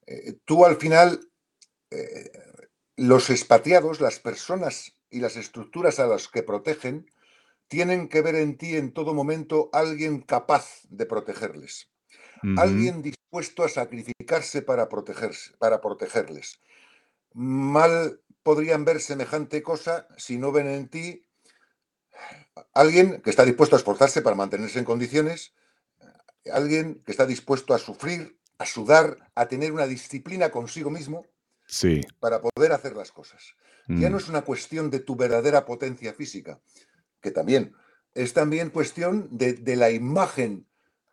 Eh, 0.07 0.35
tú 0.45 0.65
al 0.65 0.77
final, 0.77 1.29
eh, 1.91 2.31
los 3.01 3.31
expatriados, 3.31 4.03
las 4.03 4.21
personas 4.21 4.93
y 5.09 5.21
las 5.21 5.37
estructuras 5.37 5.99
a 5.99 6.07
las 6.07 6.29
que 6.29 6.43
protegen 6.43 7.11
tienen 7.67 8.11
que 8.11 8.21
ver 8.21 8.35
en 8.35 8.59
ti 8.59 8.77
en 8.77 8.93
todo 8.93 9.15
momento 9.15 9.71
alguien 9.73 10.21
capaz 10.21 10.83
de 10.91 11.07
protegerles. 11.07 11.89
Alguien 12.59 13.01
dispuesto 13.01 13.65
a 13.65 13.71
sacrificarse 13.71 14.61
para, 14.61 14.91
protegerse, 14.91 15.53
para 15.57 15.81
protegerles. 15.81 16.61
Mal 17.33 18.21
podrían 18.43 18.85
ver 18.85 19.01
semejante 19.01 19.63
cosa 19.63 20.07
si 20.19 20.37
no 20.37 20.53
ven 20.53 20.67
en 20.67 20.89
ti 20.89 21.27
alguien 22.75 23.23
que 23.23 23.31
está 23.31 23.47
dispuesto 23.47 23.77
a 23.77 23.79
esforzarse 23.79 24.21
para 24.21 24.37
mantenerse 24.37 24.79
en 24.79 24.85
condiciones, 24.85 25.55
alguien 26.53 27.03
que 27.07 27.13
está 27.13 27.25
dispuesto 27.25 27.73
a 27.73 27.79
sufrir, 27.79 28.39
a 28.59 28.67
sudar, 28.67 29.31
a 29.35 29.49
tener 29.49 29.73
una 29.73 29.87
disciplina 29.87 30.51
consigo 30.51 30.91
mismo 30.91 31.25
sí. 31.71 32.01
para 32.19 32.41
poder 32.41 32.73
hacer 32.73 32.97
las 32.97 33.13
cosas. 33.13 33.55
Ya 33.89 34.09
no 34.09 34.17
Mm, 34.17 34.21
es 34.21 34.29
una 34.29 34.43
cuestión 34.43 34.91
de 34.91 35.01
tu 35.01 35.17
verdadera 35.17 35.65
potencia 35.65 36.13
física, 36.13 36.61
que 37.21 37.31
también 37.31 37.73
es 38.15 38.33
también 38.33 38.71
cuestión 38.71 39.29
de, 39.31 39.55
de 39.55 39.77
la 39.77 39.91
imagen 39.91 40.67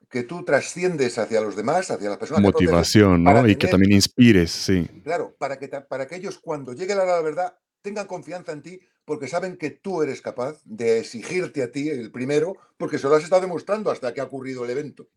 que 0.09 0.23
tú 0.23 0.43
trasciendes 0.43 1.17
hacia 1.17 1.41
los 1.41 1.55
demás, 1.55 1.91
hacia 1.91 2.09
las 2.09 2.17
personas 2.17 2.41
que 2.41 2.51
proteges, 2.51 2.69
Motivación, 2.69 3.23
¿no? 3.23 3.47
Y 3.47 3.55
que 3.55 3.67
también 3.67 3.91
inspires, 3.91 4.51
sí. 4.51 4.87
claro, 5.03 5.35
para 5.37 5.57
que, 5.59 5.67
para 5.67 6.07
que 6.07 6.15
ellos 6.15 6.39
cuando 6.39 6.73
llegue 6.73 6.95
la 6.95 7.03
hora 7.03 7.17
de 7.17 7.17
la 7.17 7.23
verdad 7.23 7.57
tengan 7.81 8.07
confianza 8.07 8.51
en 8.51 8.61
ti 8.61 8.79
porque 9.05 9.27
saben 9.27 9.57
que 9.57 9.71
tú 9.71 10.01
eres 10.01 10.21
capaz 10.21 10.61
de 10.65 10.99
exigirte 10.99 11.63
a 11.63 11.71
ti 11.71 11.89
el 11.89 12.11
primero 12.11 12.55
porque 12.77 12.97
se 12.97 13.07
lo 13.07 13.15
has 13.15 13.23
estado 13.23 13.41
demostrando 13.41 13.91
hasta 13.91 14.13
que 14.13 14.21
ha 14.21 14.25
ocurrido 14.25 14.65
el 14.65 14.71
evento. 14.71 15.07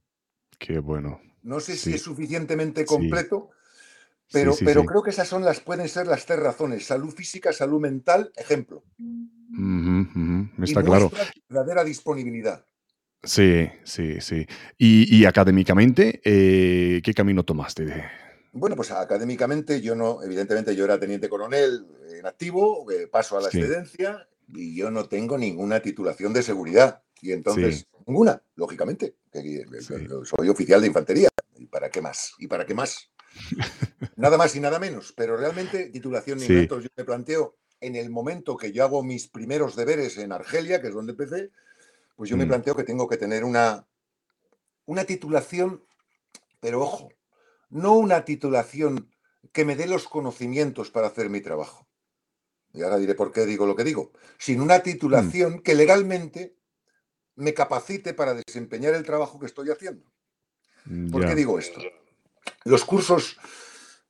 Qué 0.58 0.78
bueno. 0.78 1.20
No 1.42 1.60
sé 1.60 1.76
si 1.76 1.94
es 1.94 2.02
suficientemente 2.02 2.84
completo, 2.84 3.50
sí, 3.50 3.59
pero, 4.32 4.52
sí, 4.52 4.64
pero 4.64 4.82
sí. 4.82 4.86
creo 4.86 5.02
que 5.02 5.10
esas 5.10 5.28
son 5.28 5.44
las, 5.44 5.60
pueden 5.60 5.88
ser 5.88 6.06
las 6.06 6.26
tres 6.26 6.38
razones. 6.38 6.86
Salud 6.86 7.12
física, 7.12 7.52
salud 7.52 7.80
mental, 7.80 8.32
ejemplo. 8.36 8.84
Está 10.62 10.82
claro. 10.82 11.10
verdadera 11.48 11.84
disponibilidad. 11.84 12.64
Sí, 13.22 13.68
sí, 13.84 14.20
sí. 14.20 14.46
Y, 14.78 15.14
y 15.14 15.24
académicamente, 15.26 16.20
eh, 16.24 17.02
¿qué 17.04 17.12
camino 17.12 17.44
tomaste? 17.44 18.04
Bueno, 18.52 18.76
pues 18.76 18.90
académicamente 18.90 19.80
yo 19.80 19.94
no, 19.94 20.22
evidentemente 20.22 20.74
yo 20.74 20.84
era 20.84 20.98
teniente 20.98 21.28
coronel 21.28 21.86
en 22.18 22.26
activo, 22.26 22.90
eh, 22.90 23.06
paso 23.06 23.36
a 23.36 23.42
la 23.42 23.48
excedencia 23.48 24.26
y 24.48 24.74
yo 24.74 24.90
no 24.90 25.04
tengo 25.06 25.36
ninguna 25.38 25.80
titulación 25.80 26.32
de 26.32 26.42
seguridad. 26.42 27.02
Y 27.22 27.32
entonces, 27.32 27.86
ninguna, 28.06 28.42
lógicamente, 28.56 29.14
que- 29.30 29.42
que- 29.42 29.64
que- 29.70 29.80
sí. 29.82 29.94
que 29.94 30.08
soy 30.24 30.48
oficial 30.48 30.80
de 30.80 30.86
infantería. 30.86 31.28
¿Y 31.58 31.66
para 31.66 31.90
qué 31.90 32.00
más? 32.00 32.32
¿Y 32.38 32.46
para 32.46 32.64
qué 32.64 32.74
más? 32.74 33.10
Nada 34.16 34.36
más 34.36 34.54
y 34.56 34.60
nada 34.60 34.78
menos, 34.78 35.12
pero 35.16 35.36
realmente 35.36 35.86
titulación 35.86 36.38
ninguna. 36.38 36.60
Sí, 36.60 36.68
yo 36.68 36.90
me 36.96 37.04
planteo, 37.04 37.56
en 37.80 37.96
el 37.96 38.10
momento 38.10 38.56
que 38.56 38.72
yo 38.72 38.84
hago 38.84 39.02
mis 39.02 39.28
primeros 39.28 39.76
deberes 39.76 40.18
en 40.18 40.32
Argelia, 40.32 40.80
que 40.80 40.88
es 40.88 40.94
donde 40.94 41.12
empecé, 41.12 41.50
pues 42.16 42.28
yo 42.28 42.36
me 42.36 42.44
mm, 42.44 42.48
planteo 42.48 42.76
que 42.76 42.84
tengo 42.84 43.08
que 43.08 43.16
tener 43.16 43.44
una, 43.44 43.86
una 44.84 45.04
titulación, 45.04 45.82
pero 46.60 46.82
ojo, 46.82 47.08
no 47.70 47.94
una 47.94 48.24
titulación 48.24 49.10
que 49.52 49.64
me 49.64 49.76
dé 49.76 49.86
los 49.86 50.06
conocimientos 50.06 50.90
para 50.90 51.06
hacer 51.06 51.30
mi 51.30 51.40
trabajo. 51.40 51.86
Y 52.72 52.82
ahora 52.82 52.98
diré 52.98 53.14
por 53.14 53.32
qué 53.32 53.46
digo 53.46 53.66
lo 53.66 53.74
que 53.74 53.84
digo, 53.84 54.12
sino 54.38 54.62
una 54.62 54.78
mm, 54.78 54.82
titulación 54.82 55.62
que 55.62 55.74
legalmente 55.74 56.56
me 57.36 57.54
capacite 57.54 58.12
para 58.12 58.34
desempeñar 58.34 58.94
el 58.94 59.04
trabajo 59.04 59.38
que 59.38 59.46
estoy 59.46 59.70
haciendo. 59.70 60.04
¿Por 61.10 61.26
qué 61.26 61.34
digo 61.34 61.58
esto? 61.58 61.80
Los 62.64 62.84
cursos, 62.84 63.36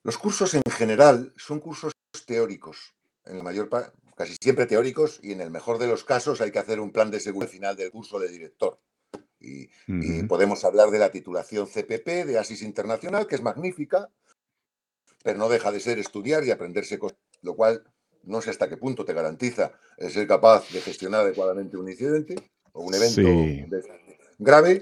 los 0.02 0.18
cursos 0.18 0.54
en 0.54 0.62
general 0.70 1.32
son 1.36 1.60
cursos 1.60 1.92
teóricos, 2.26 2.94
en 3.24 3.38
la 3.38 3.44
mayor 3.44 3.68
parte, 3.68 3.92
casi 4.16 4.36
siempre 4.40 4.66
teóricos, 4.66 5.20
y 5.22 5.32
en 5.32 5.40
el 5.40 5.50
mejor 5.50 5.78
de 5.78 5.86
los 5.86 6.04
casos 6.04 6.40
hay 6.40 6.50
que 6.50 6.58
hacer 6.58 6.80
un 6.80 6.92
plan 6.92 7.10
de 7.10 7.20
seguridad 7.20 7.48
al 7.48 7.52
final 7.52 7.76
del 7.76 7.90
curso 7.90 8.18
de 8.18 8.28
director. 8.28 8.78
Y, 9.40 9.68
podemos 10.28 10.64
hablar 10.64 10.90
de 10.90 10.98
la 10.98 11.10
titulación 11.10 11.66
CPP 11.66 12.26
de 12.26 12.38
ASIS 12.38 12.62
Internacional, 12.62 13.26
que 13.26 13.36
es 13.36 13.42
magnífica, 13.42 14.10
pero 15.24 15.38
no 15.38 15.48
deja 15.48 15.72
de 15.72 15.80
ser 15.80 15.98
estudiar 15.98 16.44
y 16.44 16.50
aprenderse 16.50 16.98
cosas, 16.98 17.18
lo 17.40 17.56
cual 17.56 17.82
no 18.24 18.42
sé 18.42 18.50
hasta 18.50 18.68
qué 18.68 18.76
punto 18.76 19.04
te 19.04 19.14
garantiza 19.14 19.72
el 19.96 20.10
ser 20.10 20.26
capaz 20.26 20.70
de 20.70 20.80
gestionar 20.80 21.22
adecuadamente 21.22 21.76
un 21.78 21.88
incidente 21.88 22.34
o 22.72 22.82
un 22.82 22.94
evento 22.94 23.22
Sí, 23.22 23.64
grave. 24.38 24.80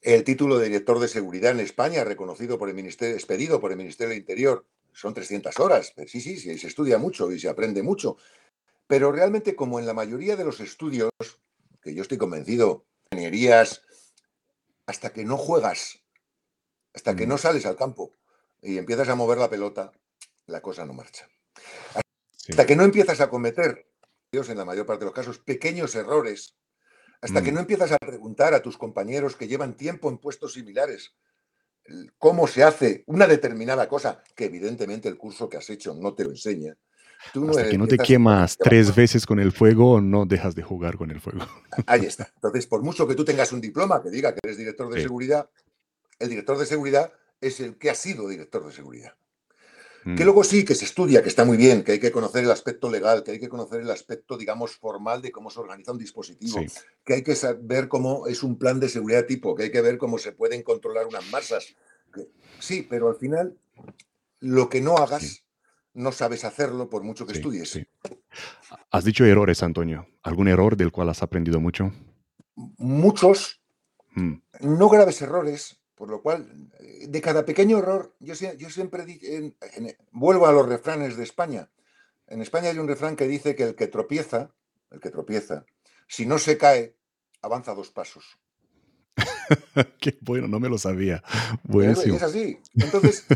El 0.00 0.24
título 0.24 0.58
de 0.58 0.66
director 0.66 0.98
de 0.98 1.08
seguridad 1.08 1.52
en 1.52 1.60
España, 1.60 2.04
reconocido 2.04 2.58
por 2.58 2.68
el 2.68 2.74
Ministerio, 2.74 3.14
expedido 3.14 3.60
por 3.60 3.70
el 3.70 3.76
Ministerio 3.76 4.10
del 4.10 4.18
Interior, 4.18 4.64
son 4.92 5.12
300 5.12 5.58
horas. 5.60 5.92
Sí, 6.06 6.20
sí, 6.20 6.38
sí, 6.38 6.58
se 6.58 6.66
estudia 6.66 6.98
mucho 6.98 7.30
y 7.30 7.38
se 7.38 7.48
aprende 7.48 7.82
mucho. 7.82 8.16
Pero 8.86 9.12
realmente, 9.12 9.54
como 9.54 9.78
en 9.78 9.86
la 9.86 9.94
mayoría 9.94 10.36
de 10.36 10.44
los 10.44 10.60
estudios, 10.60 11.10
que 11.82 11.94
yo 11.94 12.02
estoy 12.02 12.18
convencido, 12.18 12.86
ingenierías, 13.10 13.82
hasta 14.86 15.12
que 15.12 15.24
no 15.24 15.36
juegas, 15.36 16.00
hasta 16.94 17.14
que 17.14 17.26
mm, 17.26 17.28
no 17.28 17.38
sales 17.38 17.66
al 17.66 17.76
campo 17.76 18.16
y 18.62 18.78
empiezas 18.78 19.08
a 19.08 19.14
mover 19.14 19.38
la 19.38 19.50
pelota, 19.50 19.92
la 20.46 20.60
cosa 20.60 20.84
no 20.84 20.94
marcha. 20.94 21.28
sí, 22.36 22.52
Hasta 22.52 22.66
que 22.66 22.74
no 22.74 22.84
empiezas 22.84 23.20
a 23.20 23.28
cometer, 23.28 23.86
en 24.32 24.56
la 24.56 24.64
mayor 24.64 24.86
parte 24.86 25.00
de 25.00 25.06
los 25.06 25.14
casos, 25.14 25.38
pequeños 25.38 25.94
errores, 25.94 26.56
hasta 27.20 27.42
que 27.42 27.50
mm, 27.50 27.54
no 27.54 27.60
empiezas 27.60 27.92
a 27.92 27.98
preguntar 27.98 28.54
a 28.54 28.62
tus 28.62 28.76
compañeros 28.78 29.36
que 29.36 29.46
llevan 29.48 29.76
tiempo 29.76 30.08
en 30.08 30.18
puestos 30.18 30.54
similares 30.54 31.14
cómo 32.18 32.46
se 32.46 32.62
hace 32.62 33.02
una 33.06 33.26
determinada 33.26 33.88
cosa, 33.88 34.22
que 34.36 34.44
evidentemente 34.44 35.08
el 35.08 35.16
curso 35.18 35.48
que 35.48 35.56
has 35.56 35.68
hecho 35.70 35.94
no 35.94 36.14
te 36.14 36.24
lo 36.24 36.30
enseña, 36.30 36.76
tú 37.32 37.40
no 37.44 37.50
Hasta 37.50 37.62
eres- 37.62 37.70
que 37.72 37.78
no 37.78 37.88
te 37.88 37.98
quemas 37.98 38.56
tres 38.58 38.94
veces 38.94 39.26
con 39.26 39.40
el 39.40 39.50
fuego, 39.50 40.00
no 40.00 40.24
dejas 40.24 40.54
de 40.54 40.62
jugar 40.62 40.96
con 40.96 41.10
el 41.10 41.20
fuego. 41.20 41.40
Ahí 41.86 42.04
está. 42.04 42.30
Entonces, 42.34 42.66
por 42.66 42.82
mucho 42.82 43.08
que 43.08 43.14
tú 43.16 43.24
tengas 43.24 43.52
un 43.52 43.60
diploma 43.60 44.02
que 44.02 44.10
diga 44.10 44.32
que 44.32 44.38
eres 44.44 44.56
director 44.56 44.88
de 44.92 44.98
Sí. 44.98 45.02
seguridad, 45.02 45.50
el 46.18 46.28
director 46.28 46.58
de 46.58 46.66
seguridad 46.66 47.12
es 47.40 47.58
el 47.60 47.76
que 47.76 47.90
ha 47.90 47.94
sido 47.94 48.28
director 48.28 48.64
de 48.64 48.72
seguridad. 48.72 49.14
Mm, 50.04 50.14
Que 50.16 50.24
luego 50.24 50.44
sí, 50.44 50.64
que 50.64 50.74
se 50.74 50.84
estudia, 50.86 51.22
que 51.22 51.28
está 51.28 51.44
muy 51.44 51.56
bien, 51.56 51.84
que 51.84 51.92
hay 51.92 52.00
que 52.00 52.10
conocer 52.10 52.44
el 52.44 52.50
aspecto 52.50 52.88
legal, 52.90 53.22
que 53.22 53.32
hay 53.32 53.38
que 53.40 53.48
conocer 53.50 53.80
el 53.82 53.90
aspecto, 53.90 54.38
digamos, 54.38 54.76
formal 54.76 55.20
de 55.20 55.30
cómo 55.30 55.50
se 55.50 55.60
organiza 55.60 55.92
un 55.92 55.98
dispositivo, 55.98 56.58
Sí, 56.58 56.66
que 57.04 57.14
hay 57.14 57.22
que 57.22 57.34
saber 57.34 57.88
cómo 57.88 58.26
es 58.26 58.42
un 58.42 58.58
plan 58.58 58.80
de 58.80 58.88
seguridad 58.88 59.26
tipo, 59.26 59.54
que 59.54 59.64
hay 59.64 59.70
que 59.70 59.80
ver 59.82 59.98
cómo 59.98 60.16
se 60.18 60.32
pueden 60.32 60.62
controlar 60.62 61.06
unas 61.06 61.30
masas. 61.30 61.74
sí, 62.58 62.86
pero 62.88 63.08
al 63.08 63.16
final, 63.16 63.56
lo 64.40 64.68
que 64.68 64.80
no 64.80 64.96
hagas, 64.96 65.22
Sí. 65.22 65.40
no 65.94 66.12
sabes 66.12 66.44
hacerlo 66.44 66.88
por 66.88 67.02
mucho 67.02 67.26
que 67.26 67.32
sí, 67.34 67.38
estudies. 67.40 67.78
Has 68.90 69.04
dicho 69.04 69.24
errores, 69.24 69.62
Antonio. 69.62 70.06
¿Algún 70.22 70.48
error 70.48 70.76
del 70.76 70.92
cual 70.92 71.08
has 71.10 71.22
aprendido 71.22 71.60
mucho? 71.60 71.92
Muchos, 72.78 73.60
Mm, 74.14 74.34
no 74.62 74.88
graves 74.88 75.22
errores, 75.22 75.79
por 76.00 76.08
lo 76.08 76.22
cual, 76.22 76.48
eh, 76.78 77.08
de 77.08 77.20
cada 77.20 77.44
pequeño 77.44 77.76
error, 77.76 78.14
yo, 78.20 78.34
sie- 78.34 78.56
yo 78.56 78.70
siempre 78.70 79.04
en- 79.20 79.54
vuelvo 80.12 80.46
a 80.46 80.52
los 80.52 80.66
refranes 80.66 81.18
de 81.18 81.24
España. 81.24 81.70
En 82.26 82.40
España 82.40 82.70
hay 82.70 82.78
un 82.78 82.88
refrán 82.88 83.16
que 83.16 83.28
dice 83.28 83.54
que 83.54 83.64
el 83.64 83.74
que 83.74 83.86
tropieza, 83.86 84.50
el 84.90 84.98
que 84.98 85.10
tropieza, 85.10 85.66
si 86.08 86.24
no 86.24 86.38
se 86.38 86.56
cae, 86.56 86.96
avanza 87.42 87.74
dos 87.74 87.90
pasos. 87.90 88.38
Qué 90.00 90.16
bueno, 90.22 90.48
no 90.48 90.58
me 90.58 90.70
lo 90.70 90.78
sabía. 90.78 91.22
Buenísimo. 91.64 92.16
es 92.16 92.22
así. 92.22 92.58
Entonces, 92.76 93.26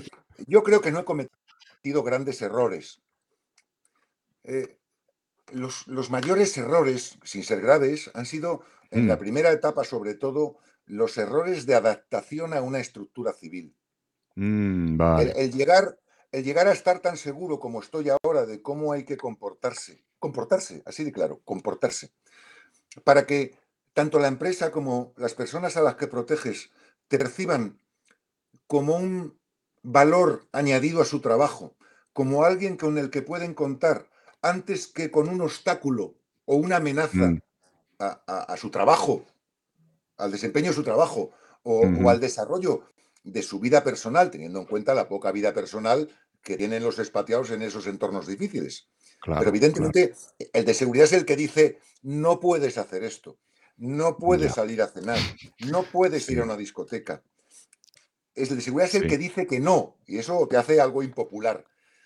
yo 0.46 0.62
creo 0.62 0.81
que 0.81 0.90
no 0.90 1.00
he 1.00 1.05
cometido 1.05 2.03
grandes 2.03 2.40
errores. 2.40 3.03
Eh, 4.44 4.79
los, 5.53 5.87
los 5.87 6.09
mayores 6.11 6.57
errores, 6.57 7.18
sin 7.24 7.44
ser 7.44 7.61
graves, 7.61 8.11
han 8.14 8.24
sido 8.24 8.62
en 8.90 9.07
la 9.07 9.16
Mm, 9.16 9.18
primera 9.18 9.53
etapa, 9.53 9.85
sobre 9.85 10.14
todo, 10.14 10.57
los 10.87 11.16
errores 11.18 11.66
de 11.66 11.75
adaptación 11.75 12.53
a 12.55 12.62
una 12.62 12.81
estructura 12.81 13.33
civil. 13.33 13.77
mm, 14.37 14.97
El, 14.97 14.99
vale. 14.99 15.33
el 15.37 15.53
llegar, 15.53 15.99
el 16.33 16.44
llegar 16.44 16.66
a 16.68 16.73
estar 16.73 17.01
tan 17.01 17.16
seguro 17.16 17.59
como 17.59 17.81
estoy 17.81 18.09
ahora 18.11 18.47
de 18.47 18.62
cómo 18.62 18.92
hay 18.92 19.05
que 19.05 19.16
comportarse, 19.16 20.05
comportarse, 20.18 20.83
así 20.87 21.05
de 21.05 21.12
claro, 21.12 21.40
comportarse, 21.44 22.12
para 23.05 23.27
que 23.27 23.59
tanto 23.92 24.18
la 24.18 24.29
empresa 24.29 24.70
como 24.70 25.14
las 25.16 25.35
personas 25.35 25.77
a 25.77 25.83
las 25.83 25.97
que 25.97 26.07
proteges 26.09 26.70
te 27.09 27.18
perciban 27.18 27.79
como 28.66 28.97
un 28.97 29.38
valor 29.83 30.47
añadido 30.53 31.01
a 31.03 31.05
su 31.05 31.20
trabajo, 31.20 31.77
como 32.12 32.44
alguien 32.44 32.77
con 32.77 32.99
el 32.99 33.11
que 33.11 33.23
pueden 33.23 33.55
contar 33.55 34.09
antes 34.42 34.87
que 34.87 35.11
con 35.11 35.29
un 35.29 35.40
obstáculo 35.40 36.14
o 36.44 36.57
una 36.57 36.77
amenaza 36.77 37.31
Mm, 37.31 37.38
a, 37.99 38.23
a- 38.27 38.42
a 38.53 38.57
su 38.57 38.70
trabajo, 38.70 39.25
al 40.16 40.33
desempeño 40.33 40.68
de 40.68 40.74
su 40.74 40.83
trabajo 40.83 41.33
o, 41.62 42.11
al 42.11 42.20
desarrollo 42.20 42.85
de 43.22 43.42
su 43.42 43.59
vida 43.59 43.83
personal, 43.83 44.31
teniendo 44.31 44.61
en 44.61 44.66
cuenta 44.66 44.94
la 44.94 45.09
poca 45.09 45.33
vida 45.33 45.55
personal 45.55 46.11
que 46.42 46.57
tienen 46.57 46.83
los 46.83 46.98
expatriados 46.98 47.50
en 47.50 47.62
esos 47.62 47.87
entornos 47.87 48.27
difíciles. 48.27 48.87
Pero 48.87 49.18
Claro, 49.20 49.40
claro. 49.40 49.48
evidentemente 49.48 50.14
el 50.53 50.64
de 50.66 50.74
seguridad 50.74 51.07
es 51.07 51.14
el 51.14 51.24
que 51.24 51.37
dice, 51.37 51.79
no 52.03 52.40
puedes 52.40 52.77
hacer 52.77 53.03
esto, 53.03 53.38
no 53.79 54.18
puedes 54.18 54.48
Ya, 54.48 54.55
salir 54.55 54.83
a 54.83 54.88
cenar, 54.88 55.18
no 55.70 55.85
puedes 55.85 56.29
ir 56.29 56.40
a 56.40 56.44
una 56.44 56.57
discoteca. 56.57 57.22
Es 58.35 58.50
el 58.50 58.57
de 58.57 58.62
seguridad 58.62 58.88
es 58.88 58.94
el 58.96 59.09
que 59.09 59.16
dice 59.16 59.46
que 59.46 59.61
no, 59.61 59.96
y 60.07 60.18
eso 60.18 60.46
te 60.48 60.59
hace 60.59 60.81
algo 60.81 61.03
impopular. 61.03 61.64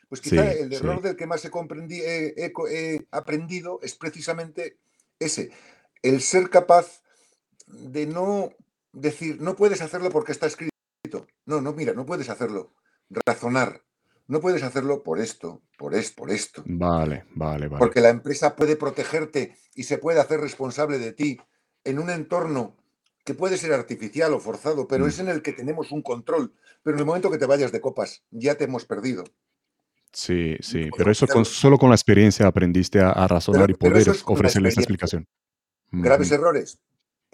Pues 0.09 0.21
quizá 0.21 0.51
el 0.53 0.73
error 0.73 1.03
del 1.03 1.17
que 1.17 1.27
más 1.27 1.45
he, 1.45 1.51
comprendí, 1.51 2.01
he, 2.01 3.07
aprendido 3.11 3.79
es 3.83 3.95
precisamente 3.95 4.79
ese, 5.19 5.51
el 6.03 6.23
ser 6.23 6.49
capaz 6.49 7.03
de 7.69 8.07
no 8.07 8.51
decir, 8.93 9.41
no 9.41 9.57
puedes 9.57 9.81
hacerlo 9.81 10.11
porque 10.11 10.33
está 10.33 10.47
escrito. 10.47 10.73
No, 11.47 11.61
no, 11.61 11.73
mira, 11.73 11.93
no 11.93 12.07
puedes 12.07 12.29
hacerlo. 12.29 12.75
Razonar. 13.27 13.83
No 14.27 14.41
puedes 14.41 14.63
hacerlo 14.63 15.03
por 15.03 15.21
esto, 15.21 15.63
por 15.79 15.95
esto, 15.95 16.17
por 16.17 16.31
esto. 16.31 16.63
Vale, 16.67 17.25
vale, 17.35 17.67
vale. 17.69 17.79
Porque 17.79 18.03
la 18.03 18.11
empresa 18.11 18.55
puede 18.55 18.77
protegerte 18.77 19.57
y 19.75 19.85
se 19.85 19.97
puede 19.97 20.21
hacer 20.21 20.41
responsable 20.41 20.99
de 20.99 21.13
ti 21.13 21.39
en 21.85 21.99
un 21.99 22.11
entorno 22.11 22.77
que 23.25 23.33
puede 23.33 23.57
ser 23.57 23.73
artificial 23.73 24.35
o 24.35 24.41
forzado, 24.41 24.87
pero 24.87 25.07
mm. 25.07 25.09
es 25.09 25.19
en 25.21 25.29
el 25.29 25.41
que 25.41 25.53
tenemos 25.53 25.93
un 25.93 26.03
control. 26.03 26.53
Pero 26.83 26.97
en 26.97 27.01
el 27.01 27.07
momento 27.07 27.31
que 27.31 27.39
te 27.39 27.47
vayas 27.47 27.73
de 27.73 27.81
copas, 27.81 28.23
ya 28.31 28.57
te 28.57 28.65
hemos 28.65 28.85
perdido. 28.85 29.25
Sí, 30.13 30.57
sí, 30.61 30.89
pero 30.97 31.11
eso 31.11 31.27
con, 31.27 31.45
solo 31.45 31.79
con 31.79 31.91
la 31.91 31.95
experiencia 31.95 32.47
aprendiste 32.47 33.01
a, 33.01 33.27
razonar 33.29 33.71
y 33.71 33.75
poder 33.75 34.09
ofrecerle 34.25 34.71
esa 34.71 34.81
explicación. 34.81 35.27
¿Graves 35.91 36.31
errores? 36.31 36.79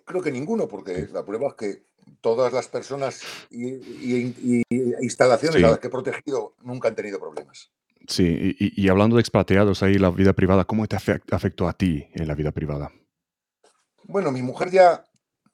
Creo 0.04 0.22
que 0.22 0.30
ninguno, 0.30 0.68
porque 0.68 1.08
la 1.12 1.24
prueba 1.24 1.48
es 1.48 1.54
que 1.54 1.82
todas 2.20 2.52
las 2.52 2.68
personas 2.68 3.22
y, 3.50 4.62
instalaciones 5.00 5.64
a 5.64 5.70
las 5.70 5.78
que 5.78 5.86
he 5.86 5.90
protegido 5.90 6.54
nunca 6.62 6.88
han 6.88 6.94
tenido 6.94 7.18
problemas. 7.18 7.70
Sí, 8.06 8.54
y, 8.58 8.88
hablando 8.88 9.16
de 9.16 9.20
expatriados 9.20 9.82
ahí, 9.82 9.94
la 9.94 10.10
vida 10.10 10.34
privada, 10.34 10.64
¿cómo 10.64 10.86
te 10.86 10.96
afectó 10.96 11.68
a 11.68 11.72
ti 11.72 12.06
en 12.12 12.28
la 12.28 12.34
vida 12.34 12.52
privada? 12.52 12.92
Bueno, 14.04 14.30
mi 14.30 14.42
mujer 14.42 14.70
ya, 14.70 15.04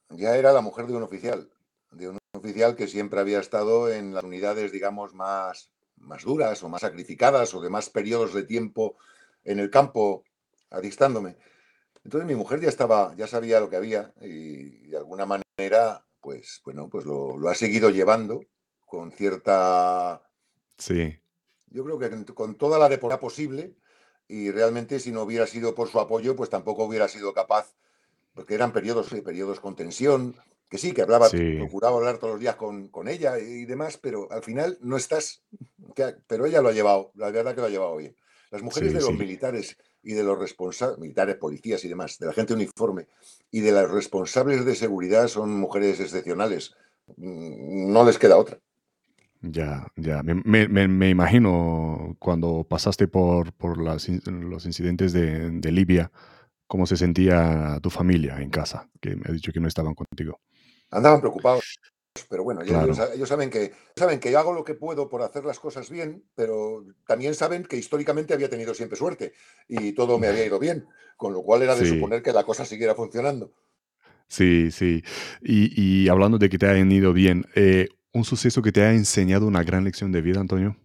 ya 0.09 0.37
era 0.37 0.53
la 0.53 0.61
mujer 0.61 0.87
de 0.87 0.95
un 0.95 1.05
oficial, 1.05 1.49
de 1.93 2.09
un 2.09 2.19
oficial 2.33 2.75
que 2.75 2.89
siempre 2.89 3.21
había 3.21 3.39
estado 3.39 3.93
en 3.93 4.15
las 4.15 4.25
unidades, 4.25 4.73
digamos, 4.73 5.15
más, 5.15 5.71
más 5.97 6.25
duras 6.25 6.63
o 6.65 6.69
más 6.69 6.81
sacrificadas 6.81 7.55
o 7.55 7.61
de 7.61 7.71
más 7.71 7.89
periodos 7.89 8.35
de 8.35 8.43
tiempo 8.43 8.97
en 9.45 9.61
el 9.61 9.71
campo, 9.71 10.25
aristándome. 10.71 11.37
Entonces 12.05 12.27
mi 12.27 12.35
mujer 12.35 12.61
ya 12.61 12.69
estaba, 12.69 13.15
ya 13.17 13.27
sabía 13.27 13.61
lo 13.61 13.69
que 13.69 13.77
había 13.77 14.13
y 14.21 14.89
de 14.89 14.97
alguna 14.97 15.27
manera, 15.27 16.05
pues, 16.21 16.61
bueno, 16.65 16.89
pues 16.89 17.05
lo, 17.05 17.37
ha 17.49 17.55
seguido 17.55 17.91
llevando 17.91 18.45
con 18.87 19.13
cierta... 19.13 20.23
Sí. 20.79 21.19
Yo 21.69 21.85
creo 21.85 21.99
que 21.99 22.35
con 22.35 22.57
toda 22.57 22.79
la 22.79 22.89
depuración 22.89 23.21
posible 23.21 23.75
y 24.27 24.51
realmente 24.51 24.99
si 24.99 25.13
no 25.13 25.23
hubiera 25.23 25.47
sido 25.47 25.75
por 25.75 25.89
su 25.89 26.01
apoyo, 26.01 26.37
pues 26.37 26.51
tampoco 26.51 26.85
hubiera 26.85 27.09
sido 27.09 27.35
capaz, 27.35 27.75
porque 28.33 28.55
eran 28.55 28.73
periodos, 28.73 29.09
periodos 29.25 29.61
con 29.61 29.77
tensión, 29.77 30.37
que 30.69 30.79
sí, 30.79 30.93
que 30.93 31.03
hablaba, 31.03 31.29
procuraba 31.29 31.97
hablar 31.97 32.19
todos 32.19 32.35
los 32.35 32.41
días 32.41 32.55
con, 32.55 32.89
con, 32.89 33.09
ella 33.09 33.39
y 33.39 33.67
demás, 33.67 33.99
pero 33.99 34.31
al 34.31 34.43
final 34.43 34.79
no 34.81 34.97
estás, 34.97 35.43
pero 36.29 36.47
ella 36.47 36.63
lo 36.63 36.69
ha 36.69 36.73
llevado, 36.73 37.11
la 37.15 37.31
verdad 37.31 37.55
que 37.55 37.61
lo 37.61 37.67
ha 37.67 37.71
llevado 37.71 37.97
bien. 37.97 38.17
Las 38.53 38.63
mujeres 38.63 38.93
de 38.93 39.01
los 39.01 39.13
militares 39.13 39.77
y 40.03 40.15
de 40.15 40.25
los 40.25 40.39
responsables, 40.39 40.99
militares, 40.99 41.37
policías 41.37 41.85
y 41.85 41.89
demás, 41.89 42.19
de 42.19 42.27
la 42.27 42.33
gente 42.33 42.55
uniforme 42.55 43.07
y 43.51 43.61
de 43.61 43.73
las 43.73 43.91
responsables 43.91 44.65
de 44.65 44.75
seguridad 44.75 45.29
son 45.29 45.59
mujeres 45.59 46.01
excepcionales. 46.01 46.75
Mm, 47.17 47.93
no 47.93 48.05
les 48.05 48.19
queda 48.19 48.37
otra. 48.37 48.59
Ya, 49.43 49.87
ya. 49.97 50.23
Me, 50.23 51.09
imagino 51.11 52.15
cuando 52.19 52.65
pasaste 52.69 53.09
por, 53.09 53.53
por 53.55 53.79
los 53.79 54.07
incidentes 54.67 55.13
de, 55.15 55.51
de, 55.51 55.73
Libia, 55.73 56.13
cómo 56.67 56.87
se 56.87 56.99
sentía 56.99 57.79
tu 57.83 57.89
familia 57.89 58.41
en 58.41 58.51
casa, 58.51 58.91
que 59.01 59.17
me 59.17 59.23
ha 59.27 59.33
dicho 59.33 59.51
que 59.51 59.61
no 59.61 59.69
estaban 59.69 59.95
contigo. 59.95 60.41
Andaban 60.91 61.21
preocupados. 61.21 61.79
Pero 62.29 62.43
bueno, 62.43 62.63
ellos, 62.63 63.29
saben 63.29 63.51
que 63.51 63.73
saben 63.95 64.19
que 64.19 64.33
yo 64.33 64.39
hago 64.41 64.53
lo 64.53 64.65
que 64.65 64.75
puedo 64.75 65.09
por 65.09 65.23
hacer 65.23 65.45
las 65.45 65.61
cosas 65.61 65.91
bien, 65.91 66.25
pero 66.35 66.85
también 67.07 67.35
saben 67.35 67.65
que 67.65 67.77
históricamente 67.77 68.35
había 68.35 68.51
tenido 68.51 68.75
siempre 68.75 68.99
suerte 68.99 69.33
y 69.69 69.93
todo 69.93 70.19
me 70.19 70.27
había 70.27 70.45
ido 70.45 70.59
bien, 70.59 70.87
con 71.17 71.33
lo 71.33 71.43
cual 71.43 71.63
era 71.63 71.77
de 71.77 71.87
suponer 71.87 72.23
que 72.23 72.33
la 72.33 72.45
cosa 72.45 72.65
siguiera 72.65 72.97
funcionando. 72.97 73.53
Sí, 74.27 74.71
sí. 74.73 75.03
Y, 75.41 76.09
hablando 76.09 76.39
de 76.39 76.49
que 76.49 76.59
te 76.59 76.67
hayan 76.67 76.91
ido 76.91 77.13
bien, 77.13 77.47
eh, 77.55 77.89
¿un 78.13 78.25
suceso 78.25 78.61
que 78.61 78.73
te 78.73 78.83
ha 78.83 78.93
enseñado 78.93 79.47
una 79.47 79.63
gran 79.63 79.85
lección 79.85 80.11
de 80.11 80.21
vida, 80.21 80.41
Antonio? 80.41 80.77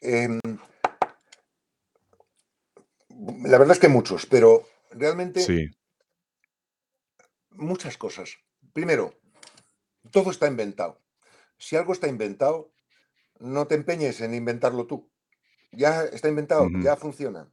Em, 0.00 0.40
la 3.44 3.58
verdad 3.58 3.72
es 3.72 3.78
que 3.78 3.88
muchos, 3.88 4.26
pero 4.26 4.64
realmente 4.92 5.40
sí 5.40 5.70
muchas 7.54 7.96
cosas. 7.96 8.38
Primero, 8.72 9.14
todo 10.10 10.30
está 10.30 10.46
inventado. 10.46 11.00
Si 11.58 11.76
algo 11.76 11.92
está 11.92 12.08
inventado, 12.08 12.72
no 13.38 13.66
te 13.66 13.74
empeñes 13.74 14.20
en 14.20 14.34
inventarlo 14.34 14.86
tú. 14.86 15.10
Ya 15.72 16.04
está 16.04 16.28
inventado, 16.28 16.68
ya 16.82 16.96
funciona. 16.96 17.48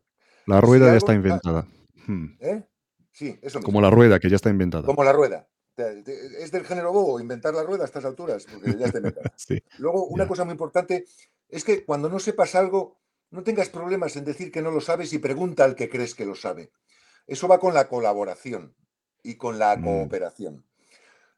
La 0.46 0.62
rueda 0.62 0.88
ya 0.88 0.98
está 0.98 1.14
inventada. 1.14 1.68
Hmm. 2.06 2.36
¿Eh? 2.40 2.64
Sí, 3.12 3.40
eso 3.42 3.62
Como 3.62 3.82
la 3.82 3.90
rueda, 3.90 4.20
que 4.20 4.30
ya 4.30 4.36
está 4.36 4.50
inventada. 4.50 4.86
Como 4.86 5.04
la 5.04 5.14
rueda. 5.14 5.48
Es 5.78 6.52
del 6.52 6.66
género 6.66 6.92
bobo 6.92 7.22
inventar 7.22 7.54
la 7.54 7.64
rueda 7.64 7.84
a 7.84 7.86
estas 7.86 8.04
alturas, 8.04 8.46
porque 8.52 8.78
ya 8.78 8.88
está 8.88 8.98
inventada. 8.98 9.32
Luego, 9.78 10.06
una 10.06 10.28
cosa 10.28 10.44
muy 10.44 10.52
importante 10.52 11.06
es 11.48 11.64
que 11.64 11.86
cuando 11.86 12.10
no 12.10 12.20
sepas 12.20 12.56
algo, 12.56 12.98
no 13.32 13.44
tengas 13.44 13.70
problemas 13.70 14.16
en 14.18 14.26
decir 14.26 14.52
que 14.52 14.62
no 14.62 14.72
lo 14.72 14.82
sabes 14.82 15.14
y 15.14 15.20
pregunta 15.20 15.64
al 15.64 15.76
que 15.76 15.90
crees 15.90 16.16
que 16.16 16.26
lo 16.26 16.36
sabe. 16.36 16.72
Eso 17.28 17.48
va 17.48 17.60
con 17.60 17.74
la 17.74 17.88
colaboración 17.88 18.76
y 19.24 19.36
con 19.36 19.60
la 19.60 19.76
mm. 19.76 19.84
cooperación. 19.84 20.64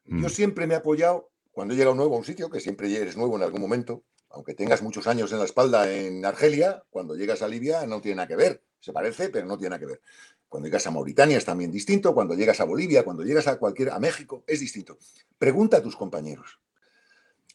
Yo 0.04 0.28
mm. 0.28 0.30
siempre 0.30 0.66
me 0.66 0.74
he 0.74 0.76
apoyado, 0.78 1.30
cuando 1.52 1.74
he 1.74 1.76
llegado 1.76 1.94
nuevo 1.94 2.14
a 2.14 2.18
un 2.18 2.24
sitio, 2.24 2.50
que 2.50 2.60
siempre 2.60 2.94
eres 2.94 3.16
nuevo 3.16 3.36
en 3.36 3.42
algún 3.42 3.60
momento, 3.60 4.02
aunque 4.30 4.54
tengas 4.54 4.82
muchos 4.82 5.06
años 5.06 5.30
en 5.32 5.38
la 5.38 5.44
espalda 5.44 5.92
en 5.92 6.24
Argelia, 6.24 6.82
cuando 6.90 7.14
llegas 7.14 7.42
a 7.42 7.48
Libia 7.48 7.86
no 7.86 8.00
tiene 8.00 8.16
nada 8.16 8.28
que 8.28 8.36
ver. 8.36 8.62
Se 8.80 8.92
parece, 8.92 9.28
pero 9.28 9.46
no 9.46 9.56
tiene 9.56 9.70
nada 9.70 9.80
que 9.80 9.86
ver. 9.86 10.00
Cuando 10.48 10.66
llegas 10.66 10.86
a 10.86 10.90
Mauritania 10.90 11.38
es 11.38 11.44
también 11.44 11.70
distinto, 11.70 12.14
cuando 12.14 12.34
llegas 12.34 12.60
a 12.60 12.64
Bolivia, 12.64 13.04
cuando 13.04 13.22
llegas 13.22 13.46
a 13.46 13.58
cualquier 13.58 13.90
a 13.90 13.98
México 13.98 14.42
es 14.46 14.60
distinto. 14.60 14.98
Pregunta 15.38 15.78
a 15.78 15.82
tus 15.82 15.96
compañeros. 15.96 16.58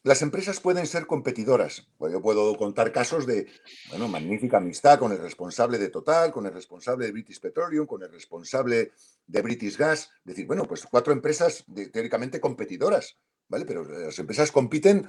Las 0.08 0.22
empresas 0.22 0.58
pueden 0.58 0.86
ser 0.86 1.06
competidoras. 1.06 1.86
Pues 1.98 2.14
yo 2.14 2.22
puedo 2.22 2.56
contar 2.56 2.92
casos 2.92 3.26
de, 3.26 3.46
bueno, 3.90 4.08
magnífica 4.08 4.56
amistad 4.56 4.98
con 4.98 5.12
el 5.12 5.18
responsable 5.18 5.76
de 5.76 5.90
Total, 5.90 6.32
con 6.32 6.46
el 6.46 6.54
responsable 6.54 7.04
de 7.04 7.12
British 7.12 7.38
Petroleum, 7.38 7.86
con 7.86 8.02
el 8.02 8.10
responsable 8.10 8.92
de 9.26 9.42
British 9.42 9.76
Gas. 9.76 10.08
Decir, 10.24 10.46
bueno, 10.46 10.64
pues 10.64 10.86
cuatro 10.90 11.12
empresas 11.12 11.62
teóricamente 11.92 12.40
competidoras, 12.40 13.18
¿vale? 13.48 13.66
Pero 13.66 13.84
las 13.84 14.18
empresas 14.18 14.50
compiten 14.50 15.06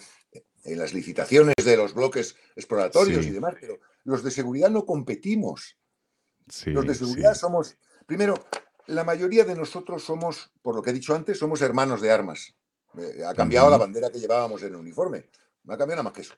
en 0.66 0.78
las 0.78 0.94
licitaciones 0.94 1.56
de 1.64 1.78
los 1.78 1.94
bloques 1.94 2.36
exploratorios 2.58 3.26
y 3.26 3.30
demás, 3.30 3.56
pero 3.58 3.80
los 4.04 4.22
de 4.22 4.32
seguridad 4.32 4.70
no 4.70 4.86
competimos. 4.86 5.78
los 6.66 6.86
de 6.86 6.94
seguridad 6.94 7.36
somos, 7.36 7.78
primero, 8.06 8.34
la 8.88 9.06
mayoría 9.06 9.46
de 9.46 9.56
nosotros 9.56 10.04
somos, 10.04 10.52
por 10.62 10.76
lo 10.76 10.82
que 10.82 10.90
he 10.90 10.94
dicho 10.94 11.16
antes, 11.16 11.40
somos 11.40 11.62
hermanos 11.62 12.02
de 12.02 12.12
armas. 12.12 12.59
Ha 13.26 13.34
cambiado 13.34 13.70
la 13.70 13.78
bandera 13.78 14.10
que 14.10 14.20
llevábamos 14.20 14.62
en 14.64 14.70
el 14.70 14.76
uniforme. 14.76 15.30
No 15.64 15.74
ha 15.74 15.78
cambiado 15.78 16.02
nada 16.02 16.10
más 16.10 16.14
que 16.14 16.22
eso. 16.22 16.34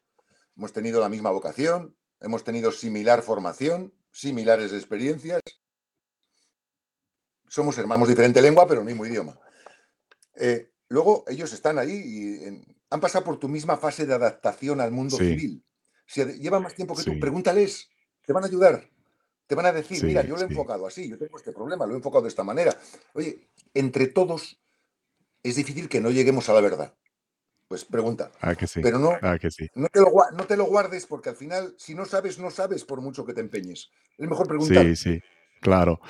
Hemos 0.56 0.74
tenido 0.74 1.00
la 1.00 1.10
misma 1.10 1.32
vocación, 1.32 1.96
hemos 2.20 2.44
tenido 2.44 2.72
similar 2.72 3.22
formación, 3.22 3.94
similares 4.12 4.74
experiencias. 4.74 5.42
Somos 7.48 7.78
hermanos, 7.78 8.08
diferente 8.08 8.42
lengua, 8.42 8.68
pero 8.68 8.84
mismo 8.84 9.06
idioma. 9.06 9.40
Eh, 10.36 10.72
luego 10.90 11.24
ellos 11.28 11.52
están 11.54 11.80
ahí 11.80 11.92
y 11.92 12.64
han 12.90 13.00
pasado 13.00 13.26
por 13.26 13.40
tu 13.40 13.48
misma 13.48 13.78
fase 13.78 14.06
de 14.06 14.14
adaptación 14.14 14.82
al 14.82 14.92
mundo 14.92 15.18
civil. 15.18 15.64
Si 16.06 16.24
llevan 16.40 16.64
más 16.64 16.76
tiempo 16.76 16.96
que 16.96 17.04
tú, 17.04 17.20
pregúntales, 17.20 17.90
te 18.26 18.34
van 18.34 18.44
a 18.44 18.48
ayudar. 18.48 18.90
Te 19.48 19.56
van 19.56 19.66
a 19.66 19.74
decir, 19.74 20.04
mira, 20.04 20.24
yo 20.24 20.36
lo 20.36 20.42
he 20.42 20.46
enfocado 20.46 20.88
así, 20.88 21.10
yo 21.10 21.18
tengo 21.18 21.38
este 21.38 21.52
problema, 21.52 21.86
lo 21.86 21.94
he 21.94 21.98
enfocado 21.98 22.24
de 22.24 22.30
esta 22.30 22.44
manera. 22.44 22.78
Oye, 23.14 23.50
entre 23.74 24.08
todos 24.08 24.61
es 25.44 25.56
difícil 25.56 25.90
que 25.90 26.02
no 26.02 26.12
lleguemos 26.12 26.50
a 26.50 26.54
la 26.54 26.62
verdad. 26.62 26.94
Pues 27.68 27.86
pregunta. 27.86 28.32
Ah, 28.42 28.54
que 28.54 28.68
sí. 28.68 28.82
Pero 28.82 29.00
no, 29.00 29.14
ah, 29.22 29.38
que 29.40 29.50
sí. 29.50 29.70
no, 29.76 29.88
te 29.88 30.58
lo, 30.58 30.66
guardes 30.66 31.06
porque 31.06 31.30
al 31.30 31.38
final, 31.38 31.74
si 31.78 31.96
no 31.96 32.04
sabes, 32.06 32.38
no 32.38 32.52
sabes 32.52 32.84
por 32.84 33.00
mucho 33.00 33.26
que 33.26 33.34
te 33.34 33.40
empeñes. 33.40 33.90
Es 34.18 34.28
mejor 34.28 34.48
preguntar. 34.48 34.86
Sí, 34.88 34.96
sí. 34.98 35.22
Claro. 35.62 36.02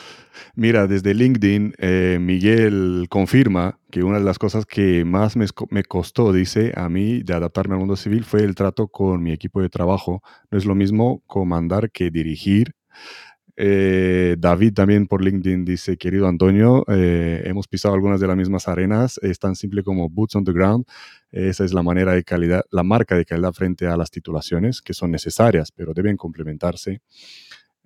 Mira, 0.55 0.87
desde 0.87 1.13
LinkedIn, 1.13 1.75
eh, 1.77 2.17
Miguel 2.19 3.05
confirma 3.09 3.79
que 3.91 4.01
una 4.01 4.17
de 4.17 4.23
las 4.23 4.39
cosas 4.39 4.65
que 4.65 5.05
más 5.05 5.35
me, 5.35 5.45
me, 5.69 5.83
costó, 5.83 6.31
dice, 6.31 6.71
a 6.75 6.89
mí 6.89 7.21
de 7.21 7.33
adaptarme 7.33 7.75
al 7.75 7.79
mundo 7.79 7.97
civil 7.97 8.23
fue 8.23 8.39
el 8.43 8.55
trato 8.55 8.87
con 8.87 9.21
mi 9.21 9.33
equipo 9.33 9.61
de 9.61 9.69
trabajo. 9.69 10.23
No 10.49 10.57
es 10.57 10.65
lo 10.65 10.73
mismo 10.73 11.21
comandar 11.27 11.91
que 11.91 12.09
dirigir. 12.09 12.73
Eh, 13.55 14.35
David 14.39 14.73
también 14.73 15.07
por 15.07 15.23
LinkedIn 15.23 15.65
dice, 15.65 15.97
querido 15.97 16.27
Antonio, 16.27 16.85
eh, 16.87 17.43
hemos 17.45 17.67
pisado 17.67 17.93
algunas 17.93 18.19
de 18.19 18.27
las 18.27 18.37
mismas 18.37 18.67
arenas, 18.67 19.19
es 19.21 19.39
tan 19.39 19.55
simple 19.55 19.83
como 19.83 20.09
boots 20.09 20.35
on 20.35 20.43
the 20.45 20.53
ground. 20.53 20.85
Esa 21.31 21.65
es 21.65 21.73
la 21.73 21.83
manera 21.83 22.13
de 22.13 22.23
calidad, 22.23 22.63
la 22.71 22.83
marca 22.83 23.15
de 23.15 23.25
calidad 23.25 23.53
frente 23.53 23.87
a 23.87 23.97
las 23.97 24.11
titulaciones 24.11 24.81
que 24.81 24.93
son 24.93 25.11
necesarias, 25.11 25.71
pero 25.71 25.93
deben 25.93 26.17
complementarse. 26.17 27.01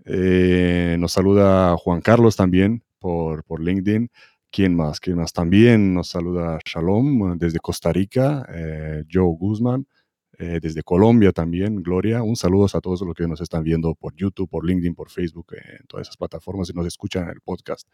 Eh, 0.06 0.98
nos 1.00 1.14
saluda 1.14 1.76
Juan 1.78 2.02
Carlos 2.02 2.36
también 2.36 2.84
por, 3.00 3.44
por 3.44 3.62
LinkedIn. 3.62 4.10
¿Quién 4.52 4.76
más? 4.76 5.00
¿Quién 5.00 5.18
más? 5.18 5.34
También 5.34 5.94
nos 5.94 6.10
saluda 6.10 6.60
Shalom 6.66 7.38
desde 7.38 7.60
Costa 7.60 7.92
Rica, 7.92 8.48
Joe 9.12 9.36
Guzmán. 9.38 9.86
Eh, 10.38 10.60
desde 10.62 10.84
Colombia 10.84 11.32
también, 11.32 11.82
Gloria. 11.84 12.24
Un 12.24 12.36
saludo 12.36 12.68
a 12.74 12.82
todos 12.82 13.02
los 13.02 13.16
que 13.16 13.28
nos 13.28 13.42
están 13.42 13.64
viendo 13.64 13.96
por 13.96 14.16
YouTube, 14.16 14.50
por 14.50 14.66
LinkedIn, 14.66 14.96
por 14.96 15.10
Facebook, 15.10 15.48
en 15.54 15.86
todas 15.88 16.08
esas 16.08 16.18
plataformas 16.18 16.70
y 16.70 16.74
nos 16.74 16.88
escuchan 16.88 17.24
en 17.24 17.30
el 17.30 17.42
podcast. 17.42 17.88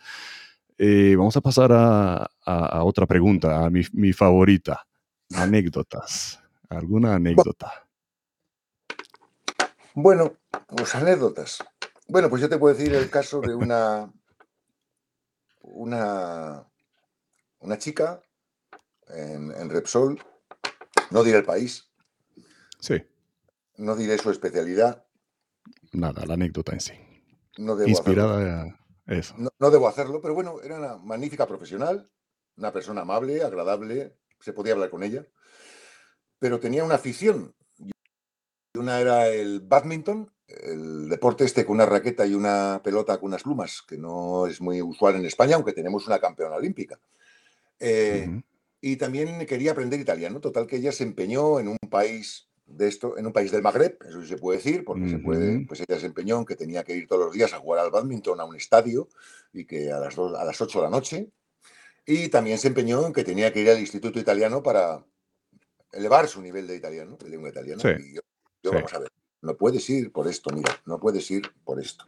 vamos 0.77 1.37
a 1.37 1.41
pasar 1.41 1.71
a, 1.73 2.83
otra 2.83 3.05
pregunta, 3.05 3.65
a 3.65 3.69
mi, 3.69 3.81
mi 3.93 4.13
favorita, 4.13 4.85
anécdotas. 5.33 6.39
¿Alguna 6.69 7.15
anécdota? 7.15 7.85
Bueno, 9.93 10.37
pues 10.67 10.95
anécdotas. 10.95 11.59
Bueno, 12.07 12.29
pues 12.29 12.41
yo 12.41 12.47
te 12.47 12.57
puedo 12.57 12.73
decir 12.73 12.93
el 12.93 13.09
caso 13.09 13.41
de 13.41 13.53
una, 13.53 14.09
una, 15.61 16.65
una 17.59 17.77
chica 17.77 18.21
en, 19.09 19.69
Repsol, 19.69 20.21
no 21.09 21.23
diré 21.23 21.39
el 21.39 21.45
país. 21.45 21.90
Sí. 22.81 23.01
No 23.77 23.95
diré 23.95 24.17
su 24.17 24.31
especialidad. 24.31 25.05
Nada, 25.93 26.25
la 26.25 26.33
anécdota 26.33 26.73
en 26.73 26.81
sí. 26.81 26.93
No 27.57 27.75
debo 27.75 27.89
Inspirada 27.89 28.63
a 29.05 29.13
eso. 29.13 29.35
No, 29.37 29.69
debo 29.69 29.87
hacerlo, 29.87 30.19
pero 30.21 30.33
bueno, 30.33 30.61
era 30.63 30.77
una 30.77 30.97
magnífica 30.97 31.47
profesional, 31.47 32.09
una 32.57 32.73
persona 32.73 33.01
amable, 33.01 33.43
agradable, 33.43 34.17
se 34.39 34.53
podía 34.53 34.73
hablar 34.73 34.89
con 34.89 35.03
ella, 35.03 35.25
pero 36.39 36.59
tenía 36.59 36.83
una 36.83 36.95
afición. 36.95 37.53
Una 38.73 38.99
era 38.99 39.27
el 39.27 39.59
badminton, 39.59 40.31
el 40.47 41.07
deporte 41.09 41.43
este 41.43 41.65
con 41.65 41.75
una 41.75 41.85
raqueta 41.85 42.25
y 42.25 42.33
una 42.33 42.81
pelota 42.83 43.19
con 43.19 43.27
unas 43.27 43.43
plumas, 43.43 43.83
que 43.87 43.97
no 43.97 44.47
es 44.47 44.59
muy 44.59 44.81
usual 44.81 45.15
en 45.15 45.25
España, 45.25 45.55
aunque 45.55 45.73
tenemos 45.73 46.07
una 46.07 46.19
campeona 46.19 46.55
olímpica. 46.55 46.99
Eh, 47.79 48.41
y 48.79 48.95
también 48.95 49.45
quería 49.45 49.71
aprender 49.71 49.99
italiano. 49.99 50.39
Total 50.39 50.65
que 50.65 50.77
ella 50.77 50.91
se 50.91 51.03
empeñó 51.03 51.59
en 51.59 51.67
un 51.67 51.77
país 51.89 52.50
de 52.73 52.87
esto, 52.87 53.17
en 53.17 53.25
un 53.25 53.33
país 53.33 53.51
del 53.51 53.61
Magreb, 53.61 53.97
eso 54.07 54.21
sí 54.21 54.27
se 54.27 54.37
puede 54.37 54.57
decir, 54.57 54.83
porque 54.83 55.09
se 55.09 55.19
puede, 55.19 55.65
pues 55.65 55.81
ella 55.87 55.99
se 55.99 56.05
empeñó 56.05 56.39
en 56.39 56.45
que 56.45 56.55
tenía 56.55 56.83
que 56.83 56.95
ir 56.95 57.07
todos 57.07 57.25
los 57.25 57.33
días 57.33 57.53
a 57.53 57.59
jugar 57.59 57.79
al 57.79 57.91
badminton 57.91 58.39
a 58.39 58.45
un 58.45 58.55
estadio 58.55 59.07
y 59.53 59.65
que 59.65 59.91
a 59.91 59.99
las, 59.99 60.15
dos, 60.15 60.37
a 60.37 60.43
las 60.43 60.59
8 60.59 60.79
de 60.79 60.83
la 60.83 60.89
noche. 60.89 61.29
Y 62.05 62.29
también 62.29 62.57
se 62.57 62.67
empeñó 62.67 63.05
en 63.05 63.13
que 63.13 63.23
tenía 63.23 63.53
que 63.53 63.61
ir 63.61 63.69
al 63.69 63.79
Instituto 63.79 64.19
Italiano 64.19 64.63
para 64.63 65.05
elevar 65.91 66.27
su 66.27 66.41
nivel 66.41 66.67
de 66.67 66.75
italiano, 66.75 67.17
de 67.17 67.29
lengua 67.29 67.49
italiana. 67.49 67.81
Y 67.99 68.15
yo, 68.15 68.71
vamos 68.71 68.93
a 68.93 68.99
ver, 68.99 69.11
no 69.41 69.55
puedes 69.55 69.89
ir 69.89 70.11
por 70.11 70.27
esto, 70.27 70.49
mira, 70.53 70.81
no 70.85 70.99
puedes 70.99 71.29
ir 71.31 71.51
por 71.63 71.79
esto. 71.79 72.05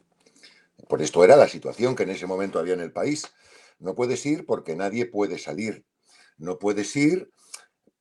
Por 0.87 1.01
esto 1.01 1.23
era 1.23 1.35
la 1.35 1.47
situación 1.47 1.95
que 1.95 2.03
en 2.03 2.09
ese 2.09 2.25
momento 2.25 2.59
había 2.59 2.73
en 2.73 2.81
el 2.81 2.91
país. 2.91 3.25
No 3.79 3.95
puedes 3.95 4.25
ir 4.25 4.45
porque 4.45 4.75
nadie 4.75 5.05
puede 5.05 5.37
salir 5.37 5.85
no 6.37 6.59
puedes 6.59 6.95
ir 6.95 7.31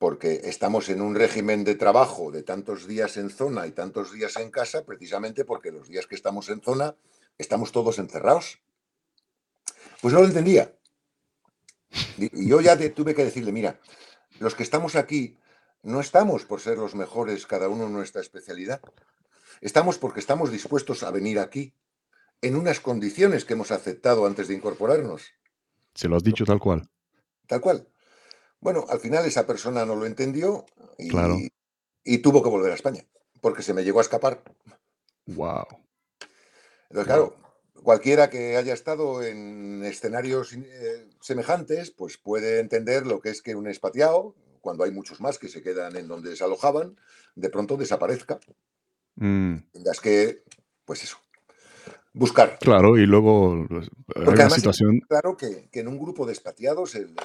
porque 0.03 0.41
estamos 0.43 0.89
en 0.89 0.99
un 0.99 1.15
régimen 1.15 1.63
de 1.63 1.75
trabajo 1.75 2.29
de 2.29 2.43
tantos 2.43 2.87
días 2.87 3.15
en 3.15 3.29
zona 3.29 3.67
y 3.67 3.71
tantos 3.71 4.11
días 4.11 4.35
en 4.35 4.51
casa, 4.51 4.83
precisamente 4.83 5.45
porque 5.45 5.71
los 5.71 5.87
días 5.87 6.07
que 6.07 6.15
estamos 6.15 6.49
en 6.49 6.59
zona 6.59 6.97
estamos 7.37 7.71
todos 7.71 7.99
encerrados. 7.99 8.59
Pues 10.01 10.13
no 10.13 10.19
lo 10.19 10.27
entendía. 10.27 10.75
Y 12.17 12.49
yo 12.49 12.59
ya 12.59 12.77
tuve 12.93 13.15
que 13.15 13.23
decirle, 13.23 13.53
mira, 13.53 13.79
los 14.39 14.55
que 14.55 14.63
estamos 14.63 14.97
aquí 14.97 15.37
no 15.83 16.01
estamos 16.01 16.43
por 16.43 16.59
ser 16.59 16.77
los 16.79 16.95
mejores, 16.95 17.47
cada 17.47 17.69
uno 17.69 17.85
en 17.85 17.93
nuestra 17.93 18.19
especialidad. 18.19 18.81
Estamos 19.61 19.99
porque 19.99 20.19
estamos 20.19 20.51
dispuestos 20.51 21.03
a 21.03 21.11
venir 21.11 21.39
aquí 21.39 21.73
en 22.41 22.57
unas 22.57 22.81
condiciones 22.81 23.45
que 23.45 23.53
hemos 23.53 23.71
aceptado 23.71 24.25
antes 24.25 24.49
de 24.49 24.55
incorporarnos. 24.55 25.31
Se 25.95 26.09
lo 26.09 26.17
has 26.17 26.23
dicho 26.23 26.43
tal 26.43 26.59
cual. 26.59 26.89
Tal 27.47 27.61
cual. 27.61 27.87
Bueno, 28.63 28.85
al 28.89 28.99
final 28.99 29.25
esa 29.25 29.45
persona 29.45 29.85
no 29.85 29.95
lo 29.95 30.05
entendió 30.05 30.65
y, 30.97 31.09
claro. 31.09 31.37
y 32.03 32.17
tuvo 32.19 32.41
que 32.41 32.49
volver 32.49 32.71
a 32.71 32.75
España, 32.75 33.05
porque 33.41 33.61
se 33.61 33.73
me 33.73 33.83
llegó 33.83 33.99
a 33.99 34.03
escapar. 34.03 34.41
Wow. 35.25 35.65
Entonces, 36.89 37.07
claro, 37.07 37.35
cualquiera 37.83 38.29
que 38.29 38.55
haya 38.55 38.73
estado 38.73 39.21
en 39.21 39.83
escenarios 39.83 40.53
eh, 40.53 41.09
semejantes, 41.19 41.91
pues 41.91 42.17
puede 42.17 42.59
entender 42.59 43.05
lo 43.05 43.19
que 43.19 43.29
es 43.29 43.41
que 43.41 43.55
un 43.55 43.67
expatriado, 43.67 44.35
cuando 44.61 44.85
hay 44.85 44.91
muchos 44.91 45.19
más 45.19 45.37
que 45.37 45.49
se 45.49 45.61
quedan 45.61 45.97
en 45.97 46.07
donde 46.07 46.35
se 46.35 46.43
alojaban, 46.45 46.95
de 47.35 47.49
pronto 47.49 47.75
desaparezca. 47.75 48.39
Mm. 49.15 49.57
Es 49.73 49.99
que, 49.99 50.43
pues 50.85 51.03
eso, 51.03 51.17
buscar. 52.13 52.59
Claro, 52.59 52.97
y 52.97 53.05
luego 53.05 53.65
pues, 53.67 53.89
Porque 54.05 54.49
situación... 54.51 55.01
claro 55.07 55.35
que, 55.35 55.67
en 55.71 55.87
un 55.87 55.99
grupo 55.99 56.25
de 56.25 56.33
expatriados 56.33 56.95
el, 56.95 57.15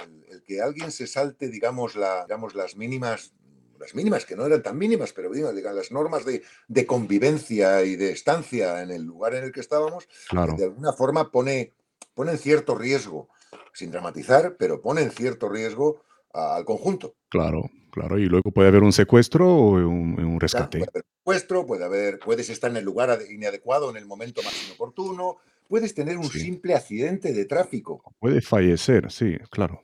que 0.46 0.60
alguien 0.60 0.90
se 0.90 1.06
salte, 1.06 1.48
digamos, 1.48 1.94
la, 1.94 2.24
digamos, 2.24 2.54
las 2.54 2.76
mínimas, 2.76 3.34
las 3.78 3.94
mínimas, 3.94 4.24
que 4.24 4.34
no 4.34 4.46
eran 4.46 4.62
tan 4.62 4.78
mínimas, 4.78 5.12
pero 5.12 5.30
digamos, 5.30 5.54
las 5.62 5.92
normas 5.92 6.24
de, 6.24 6.86
convivencia 6.86 7.82
y 7.84 7.96
de 7.96 8.10
estancia 8.12 8.82
en 8.82 8.90
el 8.90 9.02
lugar 9.02 9.34
en 9.34 9.44
el 9.44 9.52
que 9.52 9.60
estábamos, 9.60 10.08
de 10.56 10.64
alguna 10.64 10.92
forma 10.92 11.30
pone, 11.30 11.74
pone 12.14 12.32
en 12.32 12.38
cierto 12.38 12.74
riesgo, 12.74 13.28
sin 13.74 13.90
dramatizar, 13.90 14.56
pero 14.58 14.80
pone 14.80 15.02
en 15.02 15.10
cierto 15.10 15.48
riesgo 15.48 16.02
al 16.32 16.64
conjunto. 16.64 17.14
Claro, 17.28 17.70
claro, 17.98 18.18
y 18.18 18.26
luego 18.26 18.50
puede 18.52 18.68
haber 18.68 18.82
un 18.82 18.92
secuestro 18.92 19.48
o 19.48 19.70
un, 19.72 20.38
rescate. 20.40 20.78
puede 20.78 20.90
haber 20.90 21.04
secuestro, 21.18 21.66
puede 21.66 21.84
haber, 21.84 22.18
puedes 22.18 22.48
estar 22.50 22.70
en 22.70 22.76
el 22.76 22.84
lugar 22.84 23.18
inadecuado 23.28 23.90
en 23.90 23.96
el 23.96 24.06
momento 24.06 24.42
más 24.42 24.54
inoportuno, 24.66 25.38
puedes 25.66 25.94
tener 25.94 26.16
un 26.16 26.30
simple 26.30 26.74
accidente 26.74 27.32
de 27.32 27.44
tráfico. 27.44 28.02
Puede 28.18 28.40
fallecer, 28.40 29.10
sí, 29.10 29.36
claro. 29.50 29.82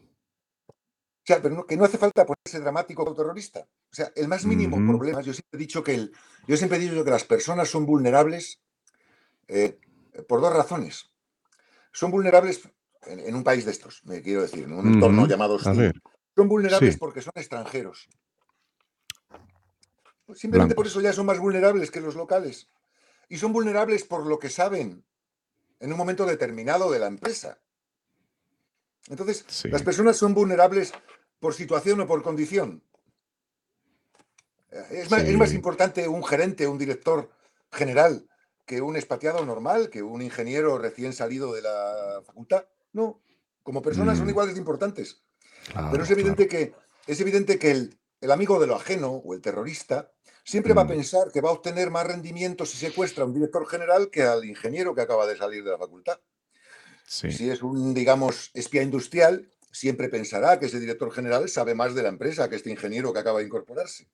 O 0.69 1.27
sea, 1.27 1.41
pero 1.41 1.67
que 1.67 1.77
no 1.77 1.85
hace 1.85 1.99
falta 1.99 2.27
ponerse 2.27 2.61
dramático 2.61 3.03
o 3.03 3.15
terrorista. 3.15 3.61
O 3.61 3.95
sea, 3.95 4.13
el 4.15 4.29
más 4.29 4.45
mínimo 4.45 4.77
problema, 4.77 5.23
yo 5.23 5.33
siempre 5.33 5.57
he 5.57 5.59
dicho 5.59 5.83
que 5.83 5.95
el, 5.95 6.13
yo 6.47 6.57
siempre 6.57 6.79
he 6.79 6.81
dicho 6.81 7.03
que 7.03 7.11
las 7.11 7.25
personas 7.25 7.69
son 7.69 7.87
vulnerables 7.87 8.61
eh, 9.49 9.79
por 10.29 10.41
dos 10.41 10.53
razones. 10.53 11.11
Son 11.93 12.11
vulnerables 12.11 12.69
en, 13.07 13.35
un 13.35 13.43
país 13.43 13.65
de 13.65 13.71
estos, 13.71 14.03
me 14.05 14.21
quiero 14.21 14.43
decir, 14.43 14.65
en 14.65 14.73
un 14.73 14.95
entorno 14.95 15.27
llamado 15.27 15.55
hostil. 15.55 15.93
Son 16.37 16.49
vulnerables 16.49 16.97
porque 16.97 17.23
son 17.23 17.33
extranjeros. 17.37 18.09
Simplemente 20.35 20.75
por 20.75 20.87
eso 20.87 21.01
ya 21.01 21.13
son 21.13 21.27
más 21.27 21.39
vulnerables 21.39 21.91
que 21.91 22.01
los 22.01 22.15
locales. 22.15 22.69
Y 23.29 23.39
son 23.39 23.53
vulnerables 23.53 24.05
por 24.05 24.27
lo 24.27 24.39
que 24.39 24.51
saben 24.51 25.05
en 25.81 25.93
un 25.93 25.99
momento 25.99 26.27
determinado 26.27 26.91
de 26.91 26.99
la 26.99 27.07
empresa. 27.07 27.59
Entonces, 29.09 29.45
las 29.65 29.83
personas 29.83 30.17
son 30.17 30.35
vulnerables 30.35 30.93
por 31.39 31.55
situación 31.55 32.01
o 32.01 32.07
por 32.07 32.23
condición. 32.23 32.83
Eh, 34.71 35.05
es 35.07 35.11
más, 35.37 35.53
importante 35.53 36.09
un 36.09 36.25
gerente, 36.25 36.67
un 36.67 36.79
director 36.79 37.31
general, 37.71 38.27
que 38.65 38.81
un 38.81 38.97
expatriado 38.97 39.45
normal, 39.45 39.91
que 39.91 40.03
un 40.03 40.23
ingeniero 40.23 40.79
recién 40.79 41.13
salido 41.13 41.53
de 41.53 41.63
la 41.63 42.23
facultad. 42.25 42.65
No, 42.93 43.21
como 43.63 43.83
personas 43.83 44.17
son 44.17 44.27
mm. 44.27 44.31
iguales 44.31 44.55
de 44.55 44.61
importantes. 44.61 45.23
Pero 45.91 46.05
es 46.05 46.11
evidente 46.11 46.49
que, 46.49 46.75
es 47.07 47.21
evidente 47.21 47.59
que 47.59 47.71
el, 47.71 48.31
amigo 48.31 48.59
de 48.59 48.67
lo 48.67 48.77
ajeno 48.77 49.11
o 49.11 49.35
el 49.35 49.41
terrorista 49.41 50.11
siempre 50.45 50.75
va 50.75 50.83
a 50.83 50.85
mm. 50.85 50.89
pensar 50.89 51.33
que 51.33 51.41
va 51.41 51.51
a 51.51 51.53
obtener 51.53 51.91
más 51.91 52.07
rendimiento 52.07 52.67
si 52.67 52.77
secuestra 52.77 53.25
a 53.25 53.27
un 53.27 53.35
director 53.35 53.67
general 53.67 54.11
que 54.11 54.23
al 54.23 54.45
ingeniero 54.45 54.95
que 54.95 55.03
acaba 55.03 55.27
de 55.27 55.37
salir 55.37 55.65
de 55.65 55.71
la 55.71 55.79
facultad. 55.79 56.19
Si 57.07 57.51
es 57.51 57.63
un, 57.63 57.93
digamos, 57.93 58.51
espía 58.55 58.83
industrial, 58.83 59.51
siempre 59.71 60.09
pensará 60.09 60.59
que 60.59 60.67
ese 60.67 60.81
director 60.81 61.13
general 61.13 61.49
sabe 61.49 61.75
más 61.75 61.95
de 61.95 62.03
la 62.03 62.09
empresa 62.09 62.49
que 62.49 62.57
este 62.57 62.71
ingeniero 62.71 63.13
que 63.13 63.19
acaba 63.19 63.41
de 63.41 63.47
incorporarse. 63.47 64.09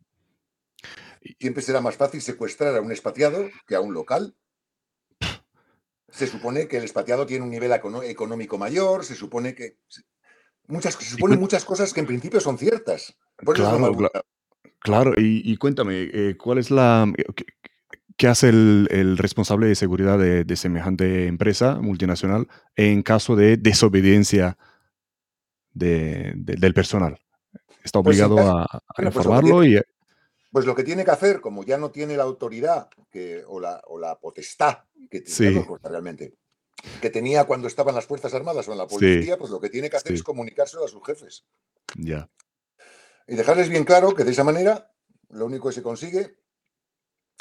Siempre 1.39 1.63
será 1.63 1.81
más 1.81 1.97
fácil 1.97 2.21
secuestrar 2.21 2.75
a 2.77 2.81
un 2.81 2.91
expatriado 2.91 3.49
que 3.67 3.75
a 3.75 3.81
un 3.81 3.95
local. 3.95 4.35
Se 6.09 6.27
supone 6.27 6.67
que 6.67 6.79
el 6.79 6.83
expatriado 6.83 7.27
tiene 7.27 7.45
un 7.45 7.51
nivel 7.51 7.73
económico 7.73 8.59
mayor, 8.59 9.05
se 9.05 9.15
supone 9.15 9.55
que 9.55 9.77
Muchas, 10.71 10.95
se 10.95 11.05
suponen 11.05 11.41
muchas 11.41 11.65
cosas 11.65 11.93
que 11.93 12.01
en 12.01 12.07
principio 12.07 12.41
son 12.41 12.57
ciertas. 12.57 13.15
claro, 14.79 15.13
Y, 15.17 15.57
cuéntame, 15.57 16.09
eh, 16.13 16.37
¿cuál 16.39 16.59
es 16.59 16.71
la... 16.71 17.13
¿Qué 18.17 18.29
hace 18.29 18.51
el, 18.51 19.17
responsable 19.17 19.67
de 19.67 19.75
seguridad 19.75 20.19
de, 20.19 20.57
semejante 20.57 21.27
empresa 21.27 21.81
multinacional 21.81 22.49
en 22.77 23.03
caso 23.03 23.35
de 23.35 23.57
desobediencia 23.57 24.59
del 25.73 26.75
personal? 26.75 27.19
¿Está 27.83 28.03
pues 28.03 28.21
obligado 28.21 28.39
a, 28.39 28.83
pues 28.95 29.07
informarlo? 29.07 29.65
y... 29.65 29.81
Pues 30.53 30.67
lo 30.67 30.75
que 30.75 30.83
tiene 30.83 31.05
que 31.05 31.13
hacer, 31.13 31.41
como 31.41 31.65
ya 31.65 31.79
no 31.79 31.91
tiene 31.91 32.17
la 32.17 32.25
autoridad 32.25 32.89
que, 33.11 33.45
o, 33.47 33.61
la, 33.61 33.81
o 33.87 33.99
la 33.99 34.19
potestad 34.19 34.79
que 35.09 35.21
tiene 35.21 35.65
realmente, 35.83 36.35
que 37.01 37.11
tenía 37.11 37.45
cuando 37.45 37.69
estaban 37.69 37.95
las 37.95 38.07
Fuerzas 38.07 38.35
Armadas 38.35 38.69
o 38.69 38.73
en 38.73 38.79
la 38.79 38.87
policía, 38.87 39.37
pues 39.39 39.51
lo 39.51 39.61
que 39.61 39.71
tiene 39.71 39.91
que 39.91 39.97
hacer 39.97 40.13
es 40.13 40.23
comunicárselo 40.23 40.85
a 40.85 40.89
sus 40.89 41.05
jefes. 41.05 41.45
Ya. 41.97 42.29
Y 43.27 43.35
dejarles 43.35 43.69
bien 43.69 43.85
claro 43.85 44.15
que 44.15 44.25
de 44.25 44.33
esa 44.33 44.45
manera 44.45 44.93
lo 45.29 45.47
único 45.47 45.69
que 45.69 45.75
se 45.75 45.83
consigue, 45.83 46.37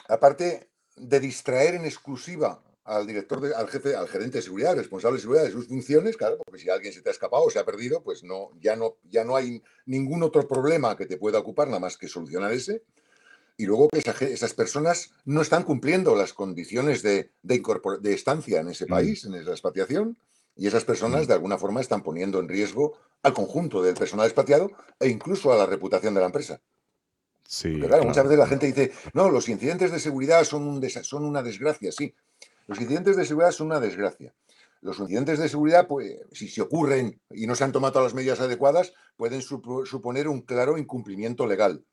aparte 0.07 0.71
de 0.95 1.19
distraer 1.19 1.75
en 1.75 1.85
exclusiva 1.85 2.63
al 2.83 3.05
director, 3.05 3.53
al 3.55 3.67
jefe, 3.69 3.95
al 3.95 4.07
gerente 4.07 4.39
de 4.39 4.41
seguridad, 4.41 4.75
responsable 4.75 5.17
de 5.17 5.21
seguridad 5.21 5.43
de 5.43 5.51
sus 5.51 5.67
funciones, 5.67 6.17
claro, 6.17 6.37
porque 6.37 6.59
si 6.59 6.69
alguien 6.69 6.91
se 6.91 7.01
te 7.01 7.09
ha 7.09 7.11
escapado 7.11 7.43
o 7.43 7.49
se 7.49 7.59
ha 7.59 7.65
perdido, 7.65 8.01
pues 8.01 8.23
no, 8.23 8.49
ya 8.59 8.75
no, 8.75 8.97
ya 9.03 9.23
no 9.23 9.35
hay 9.35 9.61
ningún 9.85 10.23
otro 10.23 10.47
problema 10.47 10.97
que 10.97 11.05
te 11.05 11.17
pueda 11.17 11.39
ocupar 11.39 11.67
nada 11.67 11.79
más 11.79 11.97
que 11.97 12.07
solucionar 12.07 12.51
ese. 12.51 12.83
Y 13.59 13.65
luego 13.65 13.89
que 13.89 13.99
esas 13.99 14.53
personas 14.53 15.11
no 15.25 15.41
están 15.41 15.63
cumpliendo 15.63 16.15
las 16.15 16.31
condiciones 16.31 17.03
de, 17.03 17.31
de, 17.43 18.13
estancia 18.13 18.61
en 18.61 18.69
ese 18.69 18.85
mm. 18.85 18.87
país, 18.87 19.25
en 19.25 19.33
esa 19.33 19.51
expatriación, 19.51 20.17
y 20.55 20.65
esas 20.65 20.85
personas 20.85 21.25
mm. 21.25 21.27
de 21.27 21.33
alguna 21.33 21.57
forma 21.57 21.81
están 21.81 22.01
poniendo 22.01 22.39
en 22.39 22.47
riesgo 22.47 22.97
al 23.21 23.33
conjunto 23.33 23.83
del 23.83 23.95
personal 23.95 24.27
expatriado 24.27 24.71
e 24.97 25.09
incluso 25.09 25.51
a 25.51 25.57
la 25.57 25.65
reputación 25.65 26.13
de 26.13 26.21
la 26.21 26.27
empresa. 26.27 26.61
Sí, 27.45 27.77
claro, 27.81 28.05
muchas 28.05 28.23
veces 28.23 28.39
la 28.39 28.47
gente 28.47 28.65
dice, 28.67 28.93
no, 29.13 29.29
los 29.29 29.49
incidentes 29.49 29.91
de 29.91 29.99
seguridad 29.99 30.45
son, 30.45 30.65
un 30.65 30.89
son 30.89 31.25
una 31.25 31.43
desgracia, 31.43 31.91
sí. 31.91 32.15
Los 32.65 32.79
incidentes 32.79 33.17
de 33.17 33.25
seguridad 33.25 33.51
son 33.51 33.67
una 33.67 33.81
desgracia. 33.81 34.33
Los 34.79 34.99
incidentes 34.99 35.37
de 35.37 35.49
seguridad, 35.49 35.85
pues, 35.85 36.17
si 36.31 36.47
se 36.47 36.61
ocurren 36.61 37.19
y 37.29 37.45
no 37.45 37.55
se 37.55 37.65
han 37.65 37.73
tomado 37.73 38.01
las 38.01 38.13
medidas 38.13 38.39
adecuadas, 38.39 38.93
pueden 39.17 39.41
suponer 39.41 40.29
un 40.29 40.43
claro 40.43 40.77
incumplimiento 40.77 41.45
legal 41.45 41.83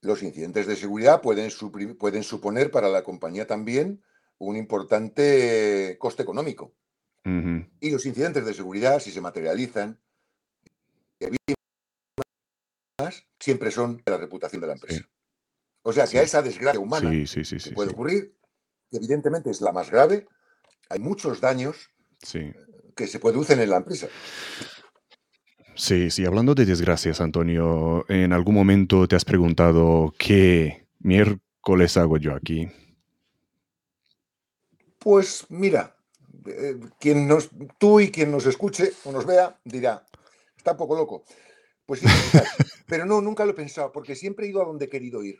los 0.00 0.22
incidentes 0.22 0.66
de 0.66 0.76
seguridad 0.76 1.20
pueden, 1.20 1.50
pueden 1.98 2.22
suponer 2.22 2.70
para 2.70 2.88
la 2.88 3.02
compañía 3.02 3.46
también 3.46 4.02
un 4.38 4.56
importante 4.56 5.96
coste 5.98 6.22
económico. 6.22 6.72
Y 7.80 7.90
los 7.90 8.06
incidentes 8.06 8.46
de 8.46 8.54
seguridad, 8.54 9.00
si 9.00 9.10
se 9.10 9.20
materializan, 9.20 10.00
siempre 13.38 13.70
son 13.70 13.98
de 13.98 14.10
la 14.10 14.16
reputación 14.16 14.62
de 14.62 14.66
la 14.66 14.72
empresa. 14.72 15.06
O 15.82 15.92
sea 15.92 16.06
que 16.06 16.18
a 16.18 16.22
esa 16.22 16.40
desgracia 16.40 16.80
humana 16.80 17.10
que 17.10 17.72
puede 17.74 17.90
ocurrir, 17.90 18.34
evidentemente 18.90 19.50
es 19.50 19.60
la 19.60 19.72
más 19.72 19.90
grave, 19.90 20.26
hay 20.88 21.00
muchos 21.00 21.40
daños 21.40 21.90
que 22.96 23.06
se 23.06 23.18
producen 23.18 23.60
en 23.60 23.70
la 23.70 23.76
empresa. 23.76 24.08
Sí, 25.78 26.10
sí, 26.10 26.26
hablando 26.26 26.56
de 26.56 26.66
desgracias, 26.66 27.20
Antonio, 27.20 28.04
¿en 28.08 28.32
algún 28.32 28.56
momento 28.56 29.06
te 29.06 29.14
has 29.14 29.24
preguntado 29.24 30.12
qué 30.18 30.88
miércoles 30.98 31.96
hago 31.96 32.16
yo 32.16 32.34
aquí? 32.34 32.68
Pues 34.98 35.46
mira, 35.50 35.96
eh, 36.46 36.80
quien 36.98 37.28
nos, 37.28 37.50
tú 37.78 38.00
y 38.00 38.10
quien 38.10 38.32
nos 38.32 38.46
escuche 38.46 38.92
o 39.04 39.12
nos 39.12 39.24
vea 39.24 39.56
dirá, 39.62 40.04
está 40.56 40.72
un 40.72 40.78
poco 40.78 40.96
loco. 40.96 41.24
Pues 41.86 42.00
sí, 42.00 42.06
pero 42.88 43.06
no, 43.06 43.20
nunca 43.20 43.44
lo 43.44 43.52
he 43.52 43.54
pensado, 43.54 43.92
porque 43.92 44.16
siempre 44.16 44.46
he 44.46 44.50
ido 44.50 44.60
a 44.60 44.66
donde 44.66 44.86
he 44.86 44.90
querido 44.90 45.22
ir. 45.22 45.38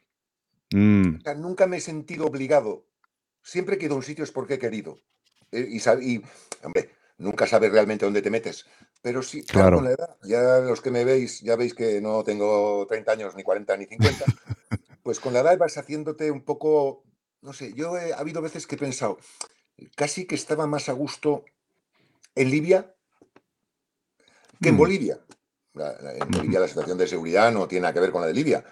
Mm. 0.70 1.18
nunca 1.38 1.66
me 1.66 1.78
he 1.78 1.80
sentido 1.80 2.26
obligado. 2.26 2.86
Siempre 3.42 3.76
que 3.76 3.86
he 3.86 3.88
ido 3.88 3.94
a 3.94 3.98
un 3.98 4.04
sitio 4.04 4.22
es 4.22 4.30
porque 4.30 4.54
he 4.54 4.58
querido. 4.60 5.00
Eh, 5.50 5.66
y, 5.68 5.78
y, 5.78 6.22
hombre, 6.62 6.90
nunca 7.18 7.48
sabes 7.48 7.72
realmente 7.72 8.04
dónde 8.04 8.22
te 8.22 8.30
metes. 8.30 8.66
Pero 9.00 9.22
sí, 9.22 9.42
claro. 9.42 9.76
con 9.76 9.84
la 9.84 9.92
edad, 9.92 10.16
ya 10.24 10.58
los 10.58 10.80
que 10.80 10.90
me 10.90 11.04
veis, 11.04 11.40
ya 11.40 11.56
veis 11.56 11.74
que 11.74 12.00
no 12.00 12.24
tengo 12.24 12.86
30 12.88 13.12
años, 13.12 13.36
ni 13.36 13.42
40, 13.42 13.76
ni 13.76 13.86
50, 13.86 14.24
pues 15.02 15.20
con 15.20 15.32
la 15.32 15.40
edad 15.40 15.56
vas 15.56 15.78
haciéndote 15.78 16.30
un 16.30 16.44
poco, 16.44 17.04
no 17.40 17.52
sé, 17.52 17.72
yo 17.74 17.96
he 17.96 18.12
ha 18.12 18.18
habido 18.18 18.42
veces 18.42 18.66
que 18.66 18.74
he 18.74 18.78
pensado, 18.78 19.18
casi 19.94 20.26
que 20.26 20.34
estaba 20.34 20.66
más 20.66 20.88
a 20.88 20.92
gusto 20.92 21.44
en 22.34 22.50
Libia 22.50 22.94
que 24.60 24.70
en 24.70 24.74
mm. 24.74 24.78
Bolivia. 24.78 25.20
En 25.74 26.30
Bolivia 26.30 26.60
la 26.60 26.68
situación 26.68 26.98
de 26.98 27.06
seguridad 27.06 27.52
no 27.52 27.68
tiene 27.68 27.82
nada 27.82 27.94
que 27.94 28.00
ver 28.00 28.10
con 28.10 28.20
la 28.20 28.26
de 28.26 28.34
Libia, 28.34 28.64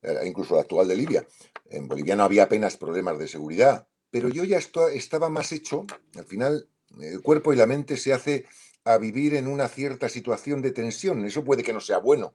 eh, 0.00 0.20
incluso 0.24 0.54
la 0.54 0.62
actual 0.62 0.88
de 0.88 0.96
Libia. 0.96 1.26
En 1.68 1.88
Bolivia 1.88 2.16
no 2.16 2.24
había 2.24 2.44
apenas 2.44 2.76
problemas 2.76 3.18
de 3.18 3.28
seguridad, 3.28 3.86
pero 4.10 4.28
yo 4.28 4.44
ya 4.44 4.58
estaba 4.58 5.28
más 5.28 5.52
hecho, 5.52 5.84
al 6.16 6.24
final 6.24 6.68
el 7.00 7.20
cuerpo 7.20 7.52
y 7.52 7.56
la 7.56 7.66
mente 7.66 7.96
se 7.96 8.12
hace 8.12 8.46
a 8.84 8.98
vivir 8.98 9.34
en 9.34 9.48
una 9.48 9.68
cierta 9.68 10.08
situación 10.08 10.62
de 10.62 10.70
tensión. 10.70 11.24
Eso 11.24 11.44
puede 11.44 11.62
que 11.62 11.72
no 11.72 11.80
sea 11.80 11.98
bueno. 11.98 12.34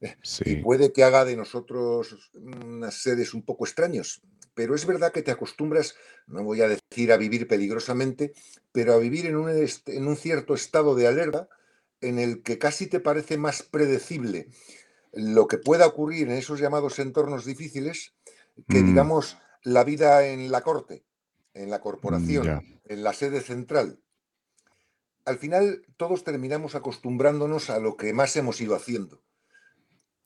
Eh, 0.00 0.16
y 0.44 0.56
puede 0.56 0.92
que 0.92 1.04
haga 1.04 1.24
de 1.24 1.36
nosotros 1.36 2.30
unas 2.34 2.94
seres 2.94 3.34
un 3.34 3.42
poco 3.42 3.64
extraños. 3.64 4.20
Pero 4.54 4.74
es 4.74 4.86
verdad 4.86 5.12
que 5.12 5.22
te 5.22 5.30
acostumbras, 5.30 5.94
no 6.26 6.42
voy 6.42 6.62
a 6.62 6.68
decir 6.68 7.12
a 7.12 7.16
vivir 7.16 7.46
peligrosamente, 7.46 8.32
pero 8.72 8.94
a 8.94 8.98
vivir 8.98 9.26
en 9.26 9.36
un, 9.36 9.50
en 9.50 10.08
un 10.08 10.16
cierto 10.16 10.54
estado 10.54 10.94
de 10.94 11.06
alerta 11.06 11.48
en 12.00 12.18
el 12.18 12.42
que 12.42 12.58
casi 12.58 12.86
te 12.86 13.00
parece 13.00 13.38
más 13.38 13.62
predecible 13.62 14.48
lo 15.12 15.46
que 15.46 15.56
pueda 15.58 15.86
ocurrir 15.86 16.28
en 16.28 16.36
esos 16.36 16.60
llamados 16.60 16.98
entornos 16.98 17.44
difíciles 17.44 18.12
que, 18.68 18.82
mm. 18.82 18.86
digamos, 18.86 19.38
la 19.62 19.84
vida 19.84 20.26
en 20.26 20.50
la 20.50 20.62
corte, 20.62 21.04
en 21.54 21.70
la 21.70 21.80
corporación, 21.80 22.80
en 22.84 23.02
la 23.02 23.12
sede 23.12 23.40
central 23.40 24.00
al 25.26 25.38
final 25.38 25.82
todos 25.96 26.24
terminamos 26.24 26.74
acostumbrándonos 26.74 27.68
a 27.68 27.78
lo 27.80 27.96
que 27.96 28.14
más 28.14 28.34
hemos 28.36 28.60
ido 28.60 28.74
haciendo. 28.74 29.20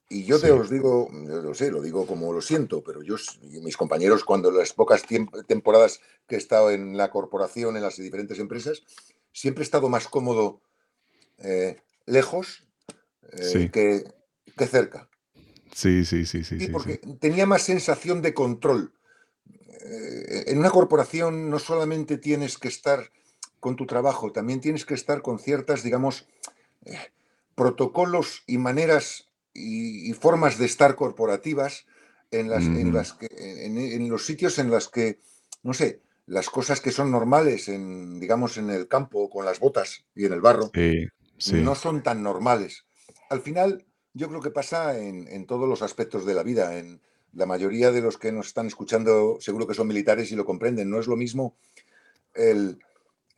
Y 0.09 0.25
yo 0.25 0.41
te 0.41 0.51
os 0.51 0.69
digo, 0.69 1.09
lo 1.13 1.55
sé, 1.55 1.71
lo 1.71 1.81
digo 1.81 2.05
como 2.05 2.33
lo 2.33 2.43
siento, 2.43 2.83
pero 2.83 3.01
yo 3.01 3.15
y 3.43 3.61
mis 3.61 3.77
compañeros, 3.77 4.25
cuando 4.25 4.51
las 4.51 4.73
pocas 4.73 5.05
temporadas 5.47 6.01
que 6.27 6.35
he 6.35 6.39
estado 6.39 6.73
en 6.73 6.97
la 6.97 7.11
corporación, 7.11 7.77
en 7.77 7.83
las 7.83 7.97
diferentes 7.97 8.41
empresas, 8.41 8.83
siempre 9.33 9.63
he 9.63 9.65
estado 9.65 9.89
más 9.89 10.09
cómodo 10.09 10.63
eh, 11.39 11.81
lejos 12.07 12.65
eh, 13.33 13.71
que, 13.73 14.67
cerca. 14.67 15.09
Sí, 15.73 16.05
sí, 16.05 16.27
sí, 16.27 16.43
sí. 16.43 16.67
porque 16.73 17.01
tenía 17.21 17.47
más 17.47 17.63
sensación 17.63 18.21
de 18.21 18.35
control. 18.35 18.93
Eh, 19.85 20.45
en 20.49 20.59
una 20.59 20.71
corporación 20.71 21.49
no 21.49 21.61
solamente 21.61 22.19
tienes 22.19 22.59
que 22.59 22.69
estar 22.69 23.13
con 23.61 23.77
tu 23.77 23.87
trabajo, 23.87 24.33
también 24.33 24.61
tienes 24.61 24.85
que 24.85 24.95
estar 24.95 25.23
con 25.23 25.39
ciertas, 25.39 25.83
digamos, 25.83 26.27
eh, 26.85 26.97
protocolos 27.55 28.43
y 28.47 28.59
maneras 28.59 29.29
y, 29.53 30.13
formas 30.15 30.59
de 30.59 30.67
estar 30.67 30.97
corporativas 30.97 31.87
en, 32.31 32.49
las, 32.49 32.65
en, 32.65 32.93
las 32.93 33.13
que, 33.13 33.29
en, 33.37 34.09
los 34.09 34.25
sitios 34.25 34.59
en 34.59 34.71
los 34.71 34.89
que, 34.89 35.19
no 35.63 35.75
sé, 35.75 36.01
las 36.27 36.49
cosas 36.49 36.81
que 36.81 36.91
son 36.91 37.11
normales, 37.11 37.69
en, 37.69 38.19
digamos, 38.19 38.57
en 38.57 38.71
el 38.71 38.89
campo, 38.89 39.29
con 39.29 39.45
las 39.45 39.61
botas 39.61 40.05
y 40.15 40.25
en 40.25 40.33
el 40.33 40.41
barro, 40.41 40.71
no 41.53 41.75
son 41.75 42.03
tan 42.03 42.23
normales. 42.23 42.85
Al 43.29 43.43
final, 43.43 43.85
yo 44.15 44.29
creo 44.29 44.41
que 44.41 44.51
pasa 44.51 44.99
en, 44.99 45.29
en, 45.29 45.47
todos 45.47 45.69
los 45.69 45.83
aspectos 45.83 46.25
de 46.25 46.35
la 46.35 46.43
vida. 46.43 46.79
En 46.79 47.01
la 47.33 47.47
mayoría 47.47 47.93
de 47.93 48.01
los 48.01 48.17
que 48.17 48.33
nos 48.33 48.49
están 48.49 48.67
escuchando 48.67 49.39
seguro 49.41 49.67
que 49.67 49.75
son 49.75 49.89
militares 49.89 50.33
y 50.33 50.37
lo 50.37 50.45
comprenden. 50.45 50.91
No 50.91 50.99
es 50.99 51.07
lo 51.07 51.17
mismo 51.17 51.57
el, 52.35 52.79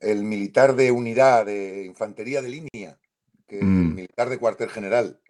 el 0.02 0.24
militar 0.24 0.74
de 0.74 0.90
unidad 0.90 1.46
de 1.46 1.84
infantería 1.84 2.42
de 2.42 2.48
línea 2.48 2.98
que 3.46 3.60
el 3.60 3.66
mm. 3.66 3.94
militar 3.94 4.28
de 4.28 4.38
cuartel 4.38 4.68
general. 4.68 5.20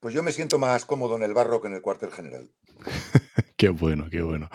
Pues 0.00 0.14
yo 0.14 0.22
me 0.22 0.32
siento 0.32 0.58
más 0.58 0.84
cómodo 0.84 1.16
en 1.16 1.22
el 1.22 1.34
barro 1.34 1.60
que 1.60 1.68
en 1.68 1.74
el 1.74 1.82
cuartel 1.82 2.10
general. 2.10 2.50
qué 3.56 3.70
bueno, 3.70 4.08
qué 4.10 4.22
bueno. 4.22 4.48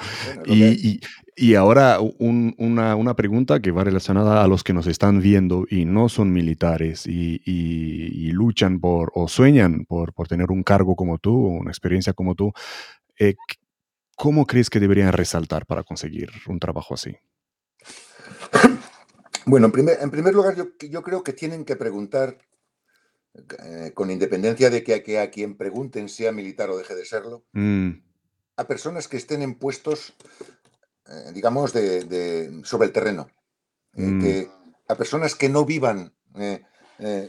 y, 0.45 1.55
ahora 1.55 1.99
una, 1.99 3.15
pregunta 3.15 3.59
que 3.59 3.71
va 3.71 3.83
relacionada 3.83 4.43
a 4.43 4.47
los 4.47 4.63
que 4.63 4.73
nos 4.73 4.87
están 4.87 5.21
viendo 5.21 5.65
y 5.69 5.85
no 5.85 6.07
son 6.09 6.31
militares 6.31 7.05
y, 7.07 8.31
luchan 8.31 8.79
por 8.79 9.11
o 9.13 9.27
sueñan 9.27 9.85
por, 9.85 10.13
por, 10.13 10.27
tener 10.27 10.51
un 10.51 10.63
cargo 10.63 10.95
como 10.95 11.17
tú, 11.17 11.35
una 11.35 11.71
experiencia 11.71 12.13
como 12.13 12.35
tú. 12.35 12.53
Eh, 13.19 13.35
¿Cómo 14.15 14.45
crees 14.45 14.69
que 14.69 14.79
deberían 14.79 15.13
resaltar 15.13 15.65
para 15.65 15.83
conseguir 15.83 16.29
un 16.47 16.59
trabajo 16.59 16.93
así? 16.93 17.17
Bueno, 19.51 19.65
en 19.65 19.73
primer, 19.73 19.97
en 19.99 20.09
primer 20.09 20.33
lugar, 20.33 20.55
yo, 20.55 20.69
yo, 20.79 21.03
creo 21.03 21.23
que 21.25 21.33
tienen 21.33 21.65
que 21.65 21.75
preguntar, 21.75 22.37
eh, 23.33 23.91
con 23.93 24.09
independencia 24.09 24.69
de 24.69 24.81
que, 24.81 25.19
a 25.19 25.29
quien 25.29 25.57
pregunten 25.57 26.07
sea 26.07 26.31
militar 26.31 26.69
o 26.69 26.77
deje 26.77 26.95
de 26.95 27.03
serlo, 27.03 27.43
mm. 27.51 27.89
a 28.55 28.63
personas 28.63 29.09
que 29.09 29.17
estén 29.17 29.41
en 29.41 29.55
puestos, 29.55 30.13
eh, 31.05 31.31
digamos, 31.33 31.73
de, 31.73 32.61
sobre 32.63 32.87
el 32.87 32.93
terreno. 32.93 33.27
Eh, 33.97 34.47
mm. 34.47 34.89
a 34.89 34.95
personas 34.95 35.35
que 35.35 35.49
no 35.49 35.65
vivan 35.65 36.13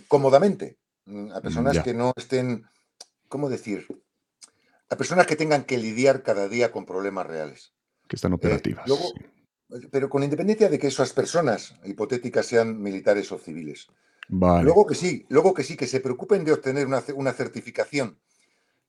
cómodamente, 0.06 0.78
mm, 1.06 1.32
a 1.32 1.40
personas 1.40 1.80
que 1.80 1.92
no 1.92 2.12
estén, 2.14 2.66
¿cómo 3.26 3.48
decir? 3.48 3.84
A 4.90 4.96
personas 4.96 5.26
que 5.26 5.34
tengan 5.34 5.64
que 5.64 5.76
lidiar 5.76 6.22
cada 6.22 6.48
día 6.48 6.70
con 6.70 6.86
problemas 6.86 7.26
reales. 7.26 7.72
Que 8.06 8.14
están 8.14 8.32
operativas. 8.32 8.86
luego, 8.86 9.12
pero 9.90 10.08
con 10.08 10.22
independencia 10.22 10.68
de 10.68 10.78
que 10.78 10.88
esas 10.88 11.12
personas 11.12 11.74
hipotéticas 11.84 12.46
sean 12.46 12.80
militares 12.80 13.30
o 13.32 13.38
civiles. 13.38 13.88
Luego 14.28 14.86
que 14.86 14.94
sí, 14.94 15.26
luego 15.28 15.52
que 15.52 15.62
sí, 15.62 15.76
que 15.76 15.86
se 15.86 16.00
preocupen 16.00 16.44
de 16.44 16.52
obtener 16.52 16.86
una, 16.86 17.32
certificación, 17.32 18.18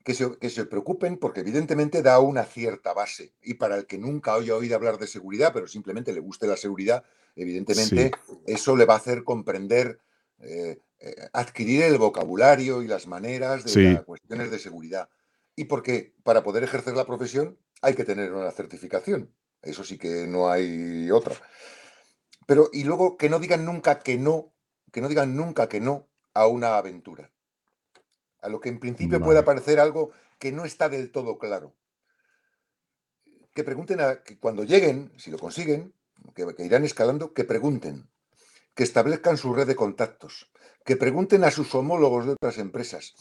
que 0.03 0.13
se, 0.13 0.37
que 0.37 0.49
se, 0.49 0.65
preocupen 0.65 1.17
porque 1.17 1.41
evidentemente 1.41 2.01
da 2.01 2.19
una 2.19 2.43
cierta 2.43 2.93
base. 2.93 3.33
Y 3.41 3.55
para 3.55 3.75
el 3.75 3.85
que 3.85 3.97
nunca 3.97 4.35
haya 4.35 4.55
oído 4.55 4.75
hablar 4.75 4.97
de 4.97 5.07
seguridad, 5.07 5.51
pero 5.53 5.67
simplemente 5.67 6.13
le 6.13 6.19
guste 6.19 6.47
la 6.47 6.57
seguridad, 6.57 7.03
evidentemente 7.35 8.11
eso 8.45 8.75
le 8.77 8.85
va 8.85 8.93
a 8.93 8.97
hacer 8.97 9.23
comprender, 9.23 9.99
eh, 10.39 10.79
eh, 10.99 11.15
adquirir 11.33 11.83
el 11.83 11.97
vocabulario 11.97 12.81
y 12.81 12.87
las 12.87 13.07
maneras 13.07 13.65
de 13.65 13.93
las 13.93 14.03
cuestiones 14.03 14.51
de 14.51 14.59
seguridad. 14.59 15.09
Y 15.55 15.65
porque 15.65 16.13
para 16.23 16.43
poder 16.43 16.63
ejercer 16.63 16.95
la 16.95 17.05
profesión 17.05 17.57
hay 17.81 17.95
que 17.95 18.05
tener 18.05 18.33
una 18.33 18.51
certificación. 18.51 19.29
Eso 19.63 19.83
sí 19.83 19.97
que 19.97 20.27
no 20.27 20.51
hay 20.51 21.09
otra. 21.09 21.35
Pero, 22.45 22.69
y 22.73 22.83
luego 22.83 23.17
que 23.17 23.29
no 23.29 23.39
digan 23.39 23.65
nunca 23.65 23.99
que 23.99 24.17
no, 24.17 24.53
que 24.91 25.01
no 25.01 25.07
digan 25.07 25.35
nunca 25.35 25.69
que 25.69 25.79
no 25.79 26.07
a 26.33 26.47
una 26.47 26.77
aventura. 26.77 27.31
A 28.41 28.49
lo 28.49 28.59
que 28.59 28.69
en 28.69 28.79
principio 28.79 29.21
puede 29.21 29.41
parecer 29.43 29.79
algo 29.79 30.11
que 30.37 30.51
no 30.51 30.65
está 30.65 30.89
del 30.89 31.11
todo 31.11 31.37
claro. 31.37 31.73
que 33.53 33.63
pregunten 33.63 34.01
a, 34.01 34.23
que 34.23 34.37
cuando 34.37 34.63
lleguen, 34.63 35.13
si 35.17 35.31
lo 35.31 35.37
consiguen, 35.37 35.93
que, 36.35 36.45
irán 36.65 36.83
escalando, 36.83 37.33
que 37.33 37.45
pregunten, 37.45 38.09
que 38.73 38.83
establezcan 38.83 39.37
su 39.37 39.53
red 39.53 39.67
de 39.67 39.75
contactos, 39.75 40.51
que 40.83 40.97
pregunten 40.97 41.43
a 41.43 41.51
sus 41.51 41.73
homólogos 41.75 42.25
de 42.25 42.31
otras 42.33 42.57
empresas. 42.57 43.13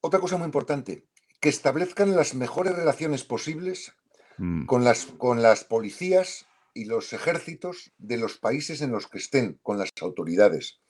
Otra 0.00 0.20
cosa 0.20 0.38
muy 0.38 0.46
importante, 0.46 1.04
que 1.40 1.48
establezcan 1.48 2.16
las 2.16 2.34
mejores 2.34 2.74
relaciones 2.74 3.24
posibles 3.24 3.92
mm. 4.38 4.66
con, 4.66 4.84
las, 4.84 5.06
con 5.06 5.42
las 5.42 5.64
policías 5.64 6.46
y 6.74 6.84
los 6.84 7.12
ejércitos 7.12 7.92
de 7.98 8.18
los 8.18 8.38
países 8.38 8.82
en 8.82 8.92
los 8.92 9.06
que 9.06 9.18
estén, 9.18 9.58
con 9.62 9.78
las 9.78 9.90
autoridades. 10.00 10.80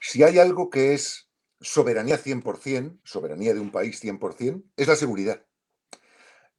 Si 0.00 0.22
hay 0.22 0.38
algo 0.38 0.70
que 0.70 0.94
es 0.94 1.28
soberanía 1.60 2.18
100%, 2.18 3.00
soberanía 3.04 3.54
de 3.54 3.60
un 3.60 3.70
país 3.70 4.02
100%, 4.02 4.62
es 4.76 4.88
la 4.88 4.96
seguridad. 4.96 5.44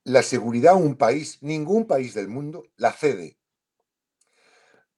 La 0.03 0.23
seguridad 0.23 0.75
un 0.75 0.95
país, 0.95 1.38
ningún 1.41 1.86
país 1.86 2.13
del 2.13 2.28
mundo, 2.28 2.63
la 2.75 2.91
cede. 2.91 3.38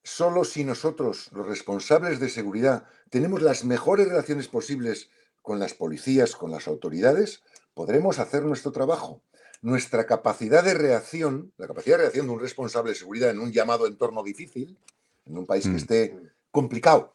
Solo 0.02 0.44
si 0.44 0.64
nosotros, 0.64 1.30
los 1.32 1.46
responsables 1.46 2.20
de 2.20 2.28
seguridad, 2.28 2.86
tenemos 3.10 3.42
las 3.42 3.64
mejores 3.64 4.08
relaciones 4.08 4.48
posibles 4.48 5.10
con 5.42 5.58
las 5.58 5.74
policías, 5.74 6.34
con 6.36 6.50
las 6.50 6.66
autoridades, 6.68 7.42
podremos 7.74 8.18
hacer 8.18 8.44
nuestro 8.44 8.72
trabajo. 8.72 9.22
Nuestra 9.62 10.06
capacidad 10.06 10.64
de 10.64 10.74
reacción, 10.74 11.52
la 11.58 11.66
capacidad 11.66 11.96
de 11.96 12.02
reacción 12.04 12.26
de 12.26 12.32
un 12.32 12.40
responsable 12.40 12.92
de 12.92 12.96
seguridad 12.96 13.30
en 13.30 13.40
un 13.40 13.52
llamado 13.52 13.86
entorno 13.86 14.22
difícil, 14.22 14.78
en 15.26 15.38
un 15.38 15.46
país 15.46 15.64
que 15.64 15.70
mm. 15.70 15.76
esté 15.76 16.20
complicado, 16.50 17.14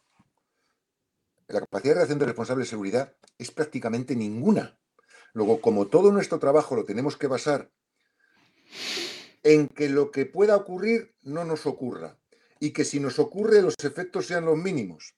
la 1.48 1.60
capacidad 1.60 1.92
de 1.92 1.96
reacción 1.96 2.18
de 2.18 2.26
responsable 2.26 2.64
de 2.64 2.70
seguridad 2.70 3.14
es 3.38 3.50
prácticamente 3.50 4.16
ninguna. 4.16 4.78
Luego, 5.32 5.60
como 5.60 5.86
todo 5.86 6.12
nuestro 6.12 6.38
trabajo 6.38 6.74
lo 6.74 6.84
tenemos 6.84 7.16
que 7.16 7.26
basar 7.26 7.70
en 9.42 9.68
que 9.68 9.88
lo 9.88 10.10
que 10.10 10.26
pueda 10.26 10.56
ocurrir 10.56 11.14
no 11.22 11.44
nos 11.44 11.66
ocurra 11.66 12.18
y 12.58 12.72
que 12.72 12.84
si 12.84 13.00
nos 13.00 13.18
ocurre 13.18 13.62
los 13.62 13.74
efectos 13.84 14.26
sean 14.26 14.44
los 14.44 14.56
mínimos. 14.56 15.14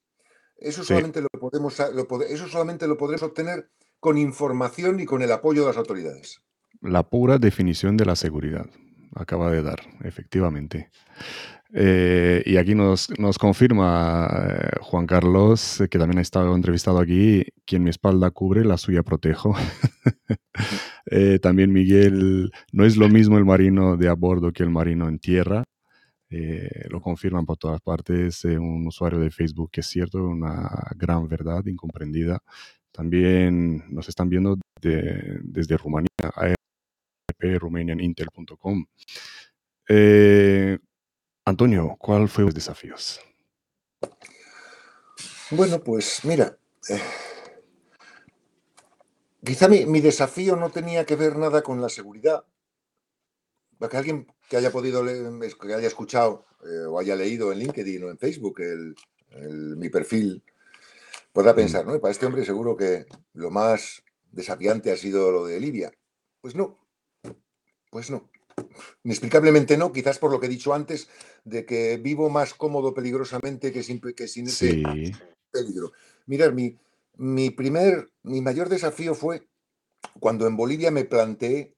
Eso 0.57 0.83
solamente, 0.85 1.23
lo 1.23 1.29
podemos, 1.29 1.79
eso 2.29 2.49
solamente 2.49 2.89
lo 2.89 2.99
podremos 2.99 3.23
obtener 3.23 3.71
con 4.01 4.19
información 4.19 5.01
y 5.01 5.07
con 5.07 5.23
el 5.23 5.33
apoyo 5.33 5.63
de 5.63 5.69
las 5.69 5.77
autoridades. 5.77 6.43
La 6.81 7.03
pura 7.03 7.39
definición 7.39 7.97
de 7.97 8.05
la 8.05 8.15
seguridad 8.15 8.67
acaba 9.15 9.51
de 9.51 9.63
dar, 9.63 9.81
efectivamente. 10.05 10.91
Eh, 11.75 12.43
y 12.47 12.57
aquí 12.57 12.75
nos, 12.75 13.11
nos 13.19 13.39
confirma 13.39 14.27
eh, 14.49 14.71
Juan 14.81 15.07
Carlos, 15.07 15.83
que 15.91 15.99
también 15.99 16.19
ha 16.19 16.23
estado 16.23 16.55
entrevistado 16.55 16.99
aquí, 16.99 17.45
quien 17.67 17.83
mi 17.83 17.91
espalda 17.91 18.31
cubre, 18.31 18.65
la 18.65 18.79
suya 18.79 19.03
protejo. 19.03 19.55
Eh, 21.11 21.39
también 21.39 21.73
Miguel, 21.73 22.51
no 22.71 22.85
es 22.85 22.99
lo 22.99 23.09
mismo 23.09 23.39
el 23.39 23.47
marino 23.47 23.97
de 23.97 24.09
a 24.09 24.15
bordo 24.15 24.53
que 24.53 24.63
el 24.63 24.69
marino 24.69 25.09
en 25.09 25.19
tierra. 25.19 25.65
lo 26.91 27.01
confirman 27.01 27.47
por 27.47 27.57
todas 27.57 27.81
partes. 27.81 28.45
un 28.45 28.87
usuario 28.87 29.19
de 29.19 29.31
Facebook 29.31 29.71
que 29.73 29.81
es 29.81 29.87
cierto, 29.87 30.19
una 30.19 30.69
gran 30.97 31.27
verdad 31.29 31.65
incomprendida. 31.67 32.41
También 32.93 33.85
nos 33.89 34.09
están 34.09 34.29
viendo 34.29 34.59
desde 34.83 35.77
Rumanía, 35.79 36.09
arp, 37.41 37.63
Eh, 39.91 40.79
Antonio, 41.45 41.97
¿cuál 41.99 42.29
fue 42.29 42.45
los 42.45 42.55
desafíos? 42.55 43.21
Bueno, 45.51 45.83
pues 45.83 46.21
mira, 46.25 46.59
eh, 46.91 47.01
quizá 49.43 49.67
mi, 49.69 50.01
desafío 50.01 50.57
no 50.57 50.71
tenía 50.71 51.07
que 51.07 51.17
ver 51.17 51.37
nada 51.37 51.63
con 51.63 51.81
la 51.81 51.89
seguridad. 51.89 52.45
Para 53.79 53.91
que 53.91 53.97
alguien 53.97 54.27
que 54.49 54.57
haya 54.57 54.71
podido 54.71 55.03
leer, 55.03 55.31
que 55.57 55.75
haya 55.75 55.87
escuchado 55.87 56.45
eh, 56.65 56.85
o 56.87 56.99
haya 56.99 57.17
leído 57.17 57.53
en 57.53 57.61
LinkedIn 57.61 58.05
o 58.05 58.11
en 58.11 58.19
Facebook 58.19 58.61
mi 59.77 59.89
perfil, 59.89 60.43
pueda 61.33 61.53
mm. 61.53 61.57
pensar, 61.57 61.87
¿no? 61.87 61.99
Para 62.01 62.13
este 62.13 62.27
hombre 62.27 62.45
seguro 62.45 62.77
que 62.77 63.07
lo 63.35 63.51
más 63.51 64.03
desafiante 64.33 64.91
ha 64.91 64.97
sido 64.97 65.31
lo 65.31 65.47
de 65.47 65.61
Libia. 65.61 65.93
Pues 66.41 66.55
no, 66.55 66.79
pues 67.91 68.11
no. 68.11 68.29
Inexplicablemente 69.05 69.77
no, 69.77 69.93
quizás 69.93 70.19
por 70.19 70.31
lo 70.31 70.41
que 70.41 70.47
he 70.47 70.51
dicho 70.51 70.75
antes, 70.75 71.09
de 71.45 71.65
que 71.65 71.97
vivo 71.97 72.29
más 72.29 72.55
cómodo 72.55 72.93
peligrosamente 72.95 73.73
que 73.73 73.83
sin, 73.83 74.01
que 74.01 74.29
sin 74.29 74.47
ese 74.47 74.83
peligro. 75.51 75.93
Mirar, 76.27 76.53
mi, 76.53 76.77
mi 77.17 77.51
primer, 77.51 78.11
mi 78.23 78.41
mayor 78.41 78.69
desafío 78.69 79.15
fue 79.15 79.49
cuando 80.21 80.47
en 80.47 80.57
Bolivia 80.57 80.91
me 80.91 81.05
planteé, 81.05 81.75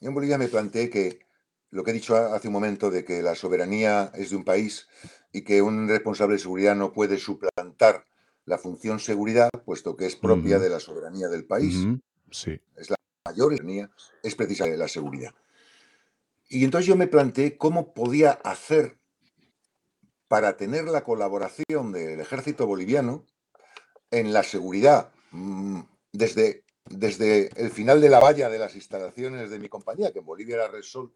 en 0.00 0.14
Bolivia 0.14 0.38
me 0.38 0.48
planteé 0.48 0.90
que 0.90 1.20
lo 1.70 1.84
que 1.84 1.90
he 1.90 1.94
dicho 1.94 2.16
hace 2.16 2.48
un 2.48 2.54
momento 2.54 2.90
de 2.90 3.04
que 3.04 3.22
la 3.22 3.34
soberanía 3.34 4.10
es 4.14 4.30
de 4.30 4.36
un 4.36 4.44
país 4.44 4.88
y 5.32 5.42
que 5.42 5.60
un 5.60 5.88
responsable 5.88 6.34
de 6.34 6.40
seguridad 6.40 6.74
no 6.74 6.92
puede 6.92 7.18
suplantar 7.18 8.04
la 8.46 8.58
función 8.58 8.98
seguridad, 8.98 9.50
puesto 9.64 9.96
que 9.96 10.06
es 10.06 10.16
propia 10.16 10.58
de 10.58 10.70
la 10.70 10.80
soberanía 10.80 11.28
del 11.28 11.44
país. 11.44 11.86
Sí. 12.30 12.58
Es 12.76 12.88
la 12.88 12.97
mayor 13.28 13.52
soberanía, 13.52 13.90
es 14.22 14.34
precisamente 14.34 14.78
la 14.78 14.88
seguridad. 14.88 15.34
Y 16.48 16.64
entonces 16.64 16.86
yo 16.86 16.96
me 16.96 17.08
planteé 17.08 17.58
cómo 17.58 17.92
podía 17.92 18.32
hacer 18.32 18.98
para 20.28 20.56
tener 20.56 20.84
la 20.84 21.04
colaboración 21.04 21.92
del 21.92 22.20
ejército 22.20 22.66
boliviano 22.66 23.26
en 24.10 24.32
la 24.32 24.42
seguridad 24.42 25.12
mm, 25.30 25.80
desde, 26.12 26.64
desde 26.86 27.50
el 27.60 27.70
final 27.70 28.00
de 28.00 28.08
la 28.08 28.20
valla 28.20 28.48
de 28.48 28.58
las 28.58 28.74
instalaciones 28.74 29.50
de 29.50 29.58
mi 29.58 29.68
compañía, 29.68 30.12
que 30.12 30.20
en 30.20 30.26
Bolivia 30.26 30.56
era 30.56 30.68
Resol, 30.68 31.14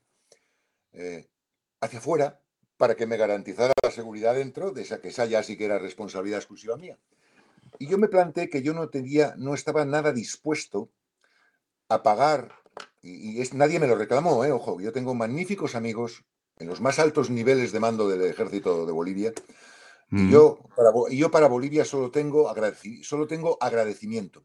eh, 0.93 1.29
hacia 1.81 1.99
afuera, 1.99 2.41
para 2.77 2.95
que 2.95 3.07
me 3.07 3.17
garantizara 3.17 3.73
la 3.83 3.91
seguridad 3.91 4.35
dentro, 4.35 4.73
de 4.73 4.83
esa 4.83 5.01
que 5.01 5.09
esa 5.09 5.25
ya 5.27 5.43
sí 5.43 5.57
que 5.57 5.65
era 5.67 5.79
responsabilidad 5.79 6.41
exclusiva 6.41 6.77
mía. 6.77 6.99
Y 7.79 7.87
yo 7.87 7.97
me 7.97 8.09
planteé 8.09 8.51
que 8.51 8.63
yo 8.63 8.75
no 8.75 8.89
tenía, 8.91 9.35
no 9.39 9.55
estaba 9.55 9.85
nada 9.85 10.13
dispuesto 10.13 10.91
a 11.95 12.03
pagar 12.03 12.63
y, 13.03 13.41
es, 13.41 13.53
nadie 13.53 13.81
me 13.81 13.89
lo 13.89 13.97
reclamó, 13.97 14.45
¿eh? 14.45 14.53
ojo, 14.53 14.81
yo 14.81 14.93
tengo 14.93 15.15
magníficos 15.15 15.75
amigos 15.75 16.25
en 16.57 16.69
los 16.69 16.81
más 16.81 16.99
altos 16.99 17.31
niveles 17.31 17.73
de 17.73 17.81
mando 17.81 18.09
del 18.09 18.23
ejército 18.23 18.87
de 18.87 18.93
Bolivia. 18.93 19.33
Y, 20.11 20.31
yo 20.31 20.59
para, 20.77 20.91
y 21.09 21.17
yo 21.17 21.31
para 21.31 21.49
Bolivia 21.49 21.85
solo 21.85 22.11
tengo, 22.11 22.55
solo 23.03 23.27
tengo 23.27 23.57
agradecimiento. 23.61 24.43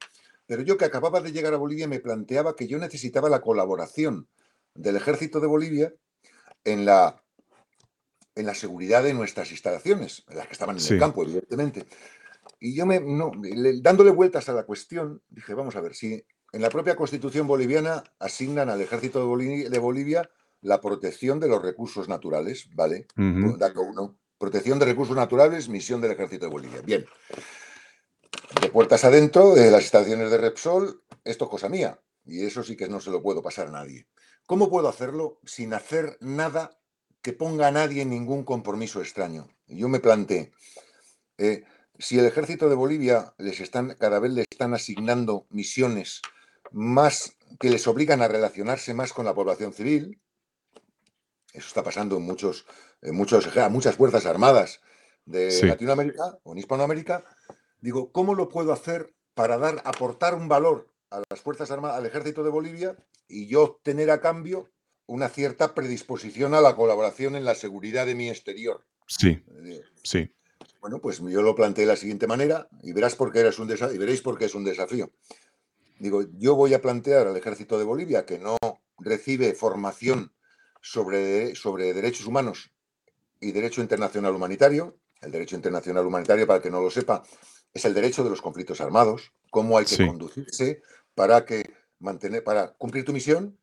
Pero 0.48 0.62
yo 0.62 0.78
que 0.78 0.86
acababa 0.86 1.20
de 1.20 1.34
llegar 1.34 1.54
a 1.54 1.58
Bolivia 1.58 1.88
me 1.88 2.00
planteaba 2.00 2.56
que 2.56 2.68
yo 2.68 2.80
necesitaba 2.80 3.30
la 3.30 3.42
colaboración 3.42 4.28
del 4.74 4.96
ejército 4.96 5.42
de 5.42 5.48
Bolivia 5.48 5.94
en 6.64 6.86
la, 6.86 7.22
en 8.34 8.46
la 8.46 8.56
seguridad 8.56 9.04
de 9.04 9.14
nuestras 9.14 9.52
instalaciones, 9.52 10.24
en 10.30 10.38
las 10.38 10.48
que 10.48 10.54
estaban 10.54 10.78
en 10.78 10.94
el 10.94 11.00
campo, 11.00 11.24
evidentemente. 11.24 11.86
Y 12.60 12.74
yo 12.74 12.86
me, 12.86 13.02
no, 13.02 13.32
dándole 13.82 14.12
vueltas 14.12 14.48
a 14.48 14.54
la 14.54 14.64
cuestión, 14.64 15.22
dije, 15.30 15.54
vamos 15.54 15.76
a 15.76 15.82
ver, 15.82 15.94
si 15.94 16.24
en 16.58 16.64
la 16.64 16.72
propia 16.72 16.96
constitución 16.96 17.46
boliviana 17.46 18.04
asignan 18.18 18.72
al 18.72 18.82
ejército 18.82 19.20
de 19.20 19.78
Bolivia, 19.80 20.28
la 20.62 20.82
protección 20.82 21.40
de 21.40 21.48
los 21.48 21.62
recursos 21.62 22.10
naturales, 22.10 22.68
¿vale? 22.74 23.06
Dato 23.16 23.82
uno. 23.82 24.18
Protección 24.40 24.80
de 24.80 24.86
recursos 24.86 25.16
naturales, 25.16 25.70
misión 25.70 26.02
del 26.02 26.14
ejército 26.14 26.46
de 26.46 26.52
Bolivia. 26.52 26.82
Bien. 26.82 27.06
De 28.60 28.70
puertas 28.70 29.06
adentro, 29.06 29.54
de 29.54 29.70
las 29.70 29.86
estaciones 29.86 30.32
de 30.32 30.38
Repsol, 30.40 31.04
esto 31.24 31.46
es 31.46 31.52
cosa 31.52 31.70
mía. 31.70 32.02
Y 32.26 32.44
eso 32.44 32.64
sí 32.64 32.76
que 32.76 32.90
no 32.90 33.02
se 33.02 33.12
lo 33.12 33.22
puedo 33.22 33.44
pasar 33.44 33.68
a 33.68 33.72
nadie. 33.72 34.08
¿Cómo 34.48 34.68
puedo 34.68 34.90
hacerlo 34.90 35.40
sin 35.46 35.76
hacer 35.76 36.18
nada 36.22 36.80
que 37.22 37.34
ponga 37.34 37.68
a 37.68 37.72
nadie 37.72 38.02
en 38.02 38.10
ningún 38.10 38.44
compromiso 38.44 39.00
extraño? 39.00 39.48
Yo 39.68 39.90
me 39.90 40.00
planteé, 40.00 40.52
eh, 41.38 41.66
si 42.00 42.18
el 42.18 42.26
ejército 42.26 42.68
de 42.68 42.74
Bolivia 42.74 43.36
les 43.38 43.60
están, 43.60 43.96
cada 44.00 44.18
vez 44.18 44.32
le 44.32 44.42
están 44.50 44.74
asignando 44.74 45.46
misiones 45.52 46.24
más 46.72 47.36
que 47.60 47.70
les 47.70 47.88
obligan 47.88 48.22
a 48.22 48.28
relacionarse 48.28 48.94
más 48.94 49.14
con 49.14 49.26
la 49.26 49.34
población 49.34 49.74
civil. 49.74 50.22
Eso 51.54 51.68
está 51.68 51.84
pasando 51.84 52.18
en 52.18 52.24
muchos, 52.24 52.66
en 53.02 53.16
muchos, 53.16 53.50
muchas 53.70 53.96
fuerzas 53.96 54.26
armadas 54.26 54.82
de 55.26 55.66
Latinoamérica 55.66 56.38
o 56.44 56.54
en 56.54 56.60
Hispanoamérica. 56.60 57.24
Digo, 57.80 58.12
¿cómo 58.12 58.36
lo 58.36 58.50
puedo 58.50 58.74
hacer 58.74 59.14
para 59.34 59.58
dar, 59.58 59.82
aportar 59.86 60.36
un 60.36 60.48
valor 60.48 60.92
a 61.10 61.22
las 61.30 61.42
fuerzas 61.42 61.72
armadas, 61.72 61.98
al 61.98 62.06
ejército 62.06 62.44
de 62.44 62.50
Bolivia 62.50 62.96
y 63.28 63.48
yo 63.48 63.64
obtener 63.64 64.12
a 64.12 64.22
cambio 64.22 64.70
una 65.06 65.30
cierta 65.30 65.74
predisposición 65.74 66.54
a 66.54 66.62
la 66.62 66.76
colaboración 66.76 67.36
en 67.36 67.46
la 67.46 67.56
seguridad 67.56 68.06
de 68.06 68.16
mi 68.16 68.30
exterior? 68.30 68.86
Sí, 69.08 69.44
sí. 70.04 70.34
Bueno, 70.82 71.00
pues 71.00 71.20
yo 71.20 71.42
lo 71.42 71.56
planteé 71.56 71.86
de 71.86 71.92
la 71.92 71.98
siguiente 71.98 72.28
manera 72.28 72.68
y 72.84 72.94
verás 72.94 73.16
por 73.16 73.32
qué 73.32 73.50
un 73.58 73.70
y 73.94 73.98
veréis 73.98 74.22
por 74.22 74.38
qué 74.38 74.46
es 74.46 74.56
un 74.56 74.64
desafío. 74.64 75.12
Digo, 76.00 76.24
yo 76.38 76.56
voy 76.56 76.74
a 76.74 76.82
plantear 76.82 77.28
al 77.28 77.38
ejército 77.38 77.78
de 77.78 77.84
Bolivia 77.84 78.26
que 78.26 78.40
no 78.40 78.58
recibe 79.00 79.54
formación 79.54 80.32
sobre, 80.82 81.56
sobre 81.56 81.94
derechos 81.94 82.26
humanos 82.26 82.72
y 83.40 83.52
derecho 83.52 83.82
internacional 83.82 84.36
humanitario. 84.36 84.98
El 85.22 85.32
derecho 85.32 85.56
internacional 85.56 86.06
humanitario, 86.06 86.46
para 86.46 86.62
que 86.62 86.70
no 86.70 86.82
lo 86.82 86.92
sepa, 86.92 87.24
es 87.74 87.86
el 87.86 87.94
derecho 87.94 88.24
de 88.24 88.30
los 88.30 88.42
conflictos 88.42 88.82
armados, 88.82 89.34
cómo 89.50 89.78
hay 89.78 89.86
que 89.86 90.06
conducirse 90.06 90.82
para 91.16 91.44
que 91.44 91.74
mantener, 92.00 92.44
para 92.44 92.74
cumplir 92.74 93.04
tu 93.04 93.14
misión, 93.14 93.58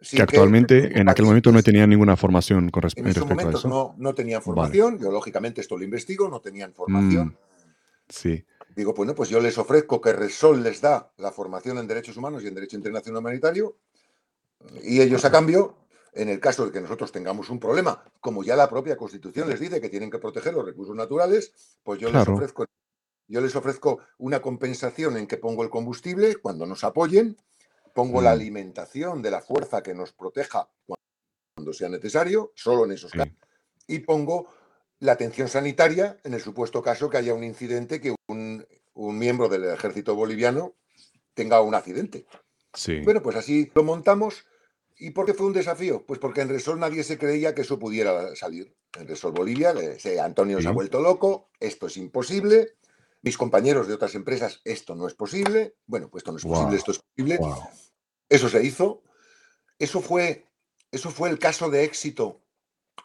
que 0.00 0.22
actualmente, 0.22 0.98
en 0.98 1.08
aquel 1.08 1.24
momento 1.24 1.50
no 1.50 1.62
tenía 1.62 1.86
ninguna 1.86 2.16
formación 2.16 2.70
con 2.70 2.82
respecto, 2.82 3.26
en 3.26 3.40
esos 3.40 3.64
no 3.64 4.14
tenían 4.14 4.42
formación, 4.42 4.98
yo 4.98 5.10
lógicamente 5.10 5.60
esto 5.60 5.76
lo 5.76 5.84
investigo, 5.84 6.28
no 6.28 6.40
tenían 6.40 6.72
formación. 6.72 7.28
Mm, 7.28 7.36
sí. 8.08 8.44
Digo, 8.74 8.94
bueno, 8.94 9.14
pues 9.14 9.28
yo 9.28 9.40
les 9.40 9.58
ofrezco 9.58 10.00
que 10.00 10.12
Resol 10.12 10.62
les 10.62 10.80
da 10.80 11.12
la 11.16 11.32
formación 11.32 11.78
en 11.78 11.86
derechos 11.86 12.16
humanos 12.16 12.42
y 12.42 12.48
en 12.48 12.54
derecho 12.54 12.76
internacional 12.76 13.20
humanitario 13.20 13.76
y 14.82 15.00
ellos 15.00 15.24
a 15.24 15.30
cambio, 15.30 15.76
en 16.12 16.28
el 16.28 16.40
caso 16.40 16.66
de 16.66 16.72
que 16.72 16.80
nosotros 16.80 17.12
tengamos 17.12 17.48
un 17.50 17.60
problema, 17.60 18.04
como 18.20 18.42
ya 18.42 18.56
la 18.56 18.68
propia 18.68 18.96
Constitución 18.96 19.48
les 19.48 19.60
dice 19.60 19.80
que 19.80 19.88
tienen 19.88 20.10
que 20.10 20.18
proteger 20.18 20.54
los 20.54 20.64
recursos 20.64 20.94
naturales, 20.94 21.52
pues 21.82 22.00
yo 22.00 22.10
les 22.10 22.26
ofrezco 22.26 22.66
yo 23.30 23.42
les 23.42 23.54
ofrezco 23.54 24.00
una 24.16 24.40
compensación 24.40 25.18
en 25.18 25.26
que 25.26 25.36
pongo 25.36 25.62
el 25.62 25.68
combustible 25.68 26.36
cuando 26.36 26.64
nos 26.64 26.82
apoyen 26.82 27.36
Pongo 27.98 28.22
la 28.22 28.30
mm. 28.30 28.34
alimentación 28.34 29.22
de 29.22 29.32
la 29.32 29.40
fuerza 29.40 29.82
que 29.82 29.92
nos 29.92 30.12
proteja 30.12 30.68
cuando 30.86 31.72
sea 31.72 31.88
necesario, 31.88 32.52
solo 32.54 32.84
en 32.84 32.92
esos 32.92 33.10
casos. 33.10 33.34
Y 33.88 33.98
pongo 33.98 34.46
la 35.00 35.12
atención 35.12 35.48
sanitaria 35.48 36.16
en 36.22 36.34
el 36.34 36.40
supuesto 36.40 36.80
caso 36.80 37.10
que 37.10 37.16
haya 37.16 37.34
un 37.34 37.42
incidente, 37.42 38.00
que 38.00 38.14
un, 38.94 39.18
miembro 39.18 39.48
del 39.48 39.64
ejército 39.64 40.14
boliviano 40.14 40.74
tenga 41.34 41.60
un 41.60 41.74
accidente. 41.74 42.26
Sí. 42.74 43.00
Bueno, 43.00 43.22
pues 43.22 43.36
así 43.36 43.70
lo 43.74 43.84
montamos. 43.84 44.44
¿Y 44.98 45.10
por 45.10 45.26
qué 45.26 45.34
fue 45.34 45.46
un 45.46 45.52
desafío? 45.52 46.04
Pues 46.04 46.18
porque 46.18 46.40
en 46.40 46.48
Resol 46.48 46.80
nadie 46.80 47.04
se 47.04 47.18
creía 47.18 47.54
que 47.54 47.62
eso 47.62 47.78
pudiera 47.78 48.34
salir. 48.34 48.74
En 48.98 49.06
Resol 49.06 49.32
Bolivia, 49.32 49.72
Antonio 50.22 50.60
se 50.60 50.68
ha 50.68 50.72
vuelto 50.72 51.00
loco, 51.00 51.50
esto 51.60 51.86
es 51.86 51.96
imposible. 51.96 52.74
Mis 53.22 53.36
compañeros 53.36 53.86
de 53.86 53.94
otras 53.94 54.14
empresas, 54.14 54.60
esto 54.64 54.94
no 54.94 55.06
es 55.06 55.14
posible. 55.14 55.76
Bueno, 55.86 56.08
pues 56.08 56.22
esto 56.22 56.32
no 56.32 56.38
es 56.38 56.44
posible, 56.44 56.76
esto 56.76 56.92
es 56.92 56.98
posible. 56.98 57.38
Eso 58.28 58.48
se 58.48 58.64
hizo. 58.64 59.02
Eso 59.78 60.00
fue, 60.00 60.46
eso 60.90 61.10
fue 61.10 61.30
el 61.30 61.38
caso 61.38 61.70
de 61.70 61.84
éxito 61.84 62.40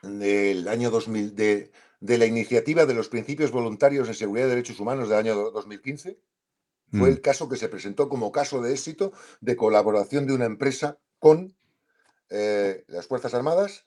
del 0.01 0.67
año 0.67 0.89
2000, 0.89 1.35
de, 1.35 1.71
la 2.03 2.25
iniciativa 2.25 2.85
de 2.85 2.93
los 2.93 3.07
principios 3.07 3.51
voluntarios 3.51 4.07
en 4.07 4.13
seguridad 4.13 4.47
y 4.47 4.49
derechos 4.49 4.79
humanos 4.79 5.09
del 5.09 5.19
año 5.19 5.35
2015. 5.51 6.19
Fue 6.91 7.09
el 7.09 7.15
mm. 7.15 7.21
caso 7.21 7.49
que 7.49 7.55
se 7.55 7.69
presentó 7.69 8.09
como 8.09 8.31
caso 8.31 8.61
de 8.61 8.71
éxito 8.71 9.13
de 9.41 9.55
colaboración 9.55 10.27
de 10.27 10.33
una 10.33 10.45
empresa 10.45 10.99
con 11.17 11.55
eh, 12.29 12.83
las 12.87 13.07
Fuerzas 13.07 13.33
Armadas 13.33 13.85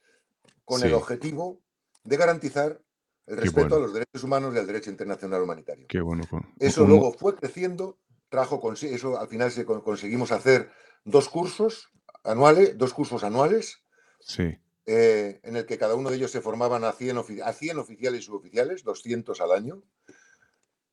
con 0.65 0.83
el 0.83 0.95
objetivo 0.95 1.61
de 2.05 2.17
garantizar 2.17 2.81
el 3.27 3.37
respeto 3.37 3.77
a 3.77 3.79
los 3.79 3.93
derechos 3.93 4.25
humanos 4.25 4.55
y 4.55 4.59
al 4.59 4.67
derecho 4.67 4.91
internacional 4.91 5.43
humanitario. 5.43 5.87
Qué 5.89 6.01
bueno. 6.01 6.25
Eso 6.59 6.87
luego 6.87 7.13
fue 7.13 7.37
creciendo, 7.37 7.99
trajo 8.29 8.61
eso 8.73 9.19
al 9.19 9.29
final 9.29 9.51
se 9.51 9.65
conseguimos 9.65 10.33
hacer 10.33 10.71
dos 11.05 11.29
cursos 11.29 11.91
anuales, 12.25 12.77
dos 12.79 12.95
cursos 12.95 13.25
anuales. 13.25 13.85
Sí. 14.21 14.59
Eh, 14.89 15.41
en 15.43 15.57
el 15.57 15.67
que 15.67 15.79
cada 15.79 15.97
uno 15.97 16.11
de 16.11 16.17
ellos 16.17 16.31
se 16.31 16.41
formaban 16.41 16.85
a 16.85 16.93
100, 16.93 17.19
a 17.45 17.53
100 17.53 17.79
oficiales 17.79 18.21
y 18.21 18.23
suboficiales, 18.23 18.85
200 18.85 19.41
al 19.41 19.51
año. 19.51 19.83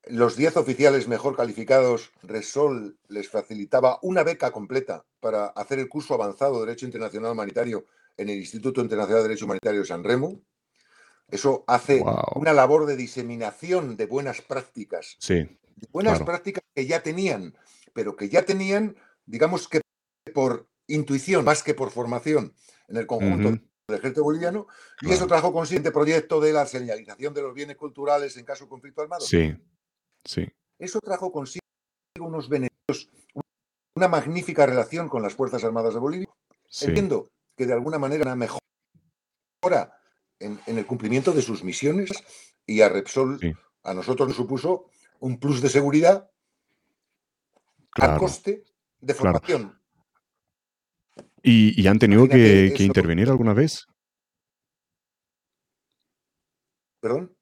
Los 0.06 0.36
10 0.36 0.58
oficiales 0.58 1.08
mejor 1.08 1.38
calificados, 1.38 2.12
Resol 2.24 2.98
les 3.08 3.30
facilitaba 3.30 4.00
una 4.02 4.24
beca 4.24 4.52
completa 4.52 5.06
para 5.20 5.46
hacer 5.46 5.78
el 5.78 5.90
curso 5.90 6.16
avanzado 6.16 6.60
de 6.60 6.66
Derecho 6.66 6.88
Internacional 6.88 7.32
Humanitario 7.32 7.86
en 8.18 8.30
el 8.30 8.40
Instituto 8.40 8.82
Internacional 8.82 9.22
de 9.22 9.30
Derecho 9.30 9.46
Humanitario 9.46 9.82
de 9.82 9.88
San 9.88 10.04
Remo. 10.04 10.42
Eso 11.30 11.64
hace 11.68 12.04
una 12.36 12.52
labor 12.52 12.88
de 12.88 12.98
diseminación 12.98 13.96
de 13.96 14.08
buenas 14.08 14.42
prácticas. 14.42 15.16
Sí. 15.20 15.58
buenas 15.92 16.22
prácticas 16.22 16.64
que 16.76 16.86
ya 16.86 17.02
tenían, 17.02 17.56
pero 17.94 18.16
que 18.16 18.28
ya 18.28 18.44
tenían, 18.44 18.96
digamos 19.26 19.68
que 19.68 19.82
por 20.34 20.68
intuición 20.88 21.46
más 21.46 21.64
que 21.64 21.76
por 21.76 21.92
formación 21.92 22.54
en 22.88 22.98
el 22.98 23.08
conjunto 23.08 23.60
del 23.88 24.00
ejército 24.00 24.24
boliviano, 24.24 24.68
y 25.02 25.12
eso 25.12 25.28
trajo 25.28 25.52
consciente 25.52 25.92
proyecto 25.92 26.40
de 26.40 26.54
la 26.54 26.66
señalización 26.66 27.34
de 27.34 27.42
los 27.42 27.54
bienes 27.54 27.76
culturales 27.76 28.38
en 28.38 28.46
caso 28.46 28.66
de 28.66 28.70
conflicto 28.70 29.02
armado. 29.02 29.22
Sí, 29.22 29.56
sí. 30.24 30.48
Eso 30.80 31.00
trajo 31.02 31.32
consigo 31.32 31.64
unos 32.20 32.48
beneficios, 32.48 33.10
una 33.96 34.08
magnífica 34.08 34.66
relación 34.66 35.10
con 35.10 35.22
las 35.22 35.34
Fuerzas 35.34 35.64
Armadas 35.64 35.94
de 35.94 36.00
Bolivia. 36.00 36.30
Entiendo 36.82 37.28
que 37.58 37.66
de 37.66 37.74
alguna 37.74 38.00
manera 38.00 38.24
una 38.24 38.36
mejora 38.36 40.00
en, 40.40 40.60
el 40.66 40.86
cumplimiento 40.86 41.34
de 41.34 41.42
sus 41.42 41.64
misiones 41.64 42.10
y 42.66 42.82
a 42.82 42.90
Repsol, 42.90 43.40
a 43.84 43.94
nosotros 43.94 44.30
nos 44.30 44.38
supuso 44.38 44.86
un 45.20 45.40
plus 45.40 45.62
de 45.62 45.70
seguridad 45.70 46.30
a 47.96 48.18
coste 48.18 48.64
de 49.00 49.14
formación. 49.14 49.83
¿Y, 51.46 51.86
han 51.88 52.00
tenido 52.00 52.28
que, 52.30 52.74
intervenir 52.80 53.30
alguna 53.30 53.54
vez? 53.54 53.86
¿Perdón? 57.02 57.36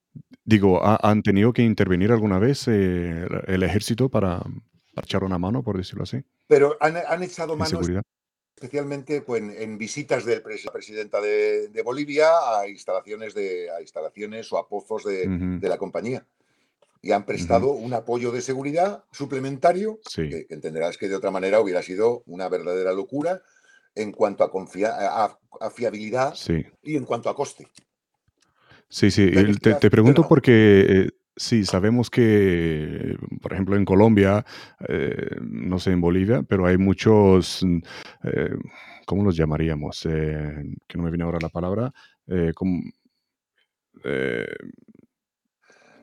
Digo, 0.44 0.82
¿han 0.84 1.22
tenido 1.22 1.54
que 1.54 1.62
intervenir 1.62 2.12
alguna 2.12 2.40
vez 2.40 2.68
eh, 2.68 3.28
el 3.46 3.64
ejército 3.64 4.10
para, 4.10 4.44
echar 4.98 5.24
una 5.24 5.38
mano, 5.38 5.64
por 5.64 5.78
decirlo 5.78 6.04
así? 6.04 6.24
Pero 6.48 6.78
han, 6.82 7.22
echado 7.22 7.56
mano 7.56 7.80
especialmente 8.62 9.22
pues, 9.22 9.42
en, 9.42 9.78
visitas 9.80 10.24
de 10.24 10.36
la 10.36 10.72
presidenta 10.72 11.20
de, 11.20 11.82
Bolivia 11.84 12.30
a 12.60 12.68
instalaciones, 12.68 13.34
de, 13.34 13.72
a 13.72 13.82
instalaciones 13.82 14.52
o 14.54 14.58
a 14.60 14.68
pozos 14.68 15.04
de, 15.04 15.60
la 15.62 15.78
compañía. 15.80 16.26
Y 17.02 17.12
han 17.12 17.26
prestado 17.26 17.72
un 17.72 17.94
apoyo 17.96 18.32
de 18.32 18.42
seguridad 18.42 19.04
suplementario, 19.12 20.00
que 20.14 20.46
entenderás 20.50 20.98
que 21.00 21.10
de 21.10 21.16
otra 21.16 21.32
manera 21.32 21.60
hubiera 21.60 21.82
sido 21.82 22.22
una 22.28 22.48
verdadera 22.50 22.94
locura, 22.94 23.42
en 23.96 24.12
cuanto 24.12 24.44
a, 24.44 25.38
a, 25.60 25.70
fiabilidad 25.70 26.34
y 26.82 26.96
en 26.96 27.06
cuanto 27.06 27.30
a 27.30 27.36
coste. 27.36 27.68
Sí, 28.88 29.10
sí, 29.10 29.32
te, 29.62 29.90
pregunto 29.90 30.28
porque 30.28 30.86
eh, 30.88 31.10
sí, 31.36 31.64
sabemos 31.64 32.10
que, 32.10 33.16
por 33.42 33.54
ejemplo, 33.54 33.78
en 33.78 33.86
Colombia, 33.86 34.46
eh, 34.88 35.38
no 35.42 35.80
sé 35.80 35.92
en 35.92 36.02
Bolivia, 36.02 36.44
pero 36.44 36.66
hay 36.66 36.78
muchos, 36.78 37.66
eh, 38.24 38.56
¿cómo 39.06 39.24
los 39.24 39.38
llamaríamos? 39.38 40.02
que 40.04 40.98
no 40.98 41.04
me 41.04 41.10
viene 41.10 41.24
ahora 41.24 41.40
la 41.42 41.50
palabra. 41.50 41.94
Como, 42.54 42.82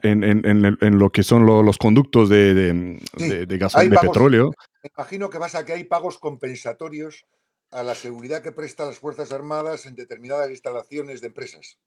en, 0.03 0.99
lo 0.99 1.11
que 1.11 1.23
son 1.23 1.45
los 1.45 1.77
conductos 1.79 2.31
de, 2.31 2.55
de, 2.55 3.47
de, 3.47 3.59
gas, 3.59 3.75
de 3.75 3.99
petróleo. 3.99 4.53
Me 4.83 4.91
imagino 4.97 5.29
que 5.29 5.39
vas 5.39 5.55
a 5.55 5.65
que 5.65 5.75
hay 5.75 5.85
pagos 5.85 6.19
compensatorios 6.19 7.27
a 7.71 7.83
la 7.83 7.95
seguridad 7.95 8.43
que 8.43 8.53
prestan 8.53 8.89
las 8.89 8.99
Fuerzas 8.99 9.33
Armadas 9.33 9.87
en 9.87 9.95
determinadas 9.95 10.51
instalaciones 10.51 11.21
de 11.21 11.27
empresas. 11.29 11.79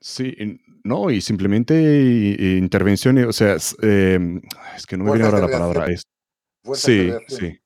Sí, 0.00 0.36
no, 0.84 1.10
y 1.10 1.20
simplemente 1.20 1.74
intervenciones, 1.74 3.26
o 3.26 3.32
sea, 3.32 3.54
es, 3.54 3.76
em, 3.82 4.40
que 4.86 4.96
no 4.96 5.04
me 5.04 5.12
viene 5.12 5.26
ahora 5.26 5.40
la 5.40 5.50
palabra. 5.50 5.86
Es, 5.86 6.06
sí, 6.74 7.10
sí, 7.26 7.58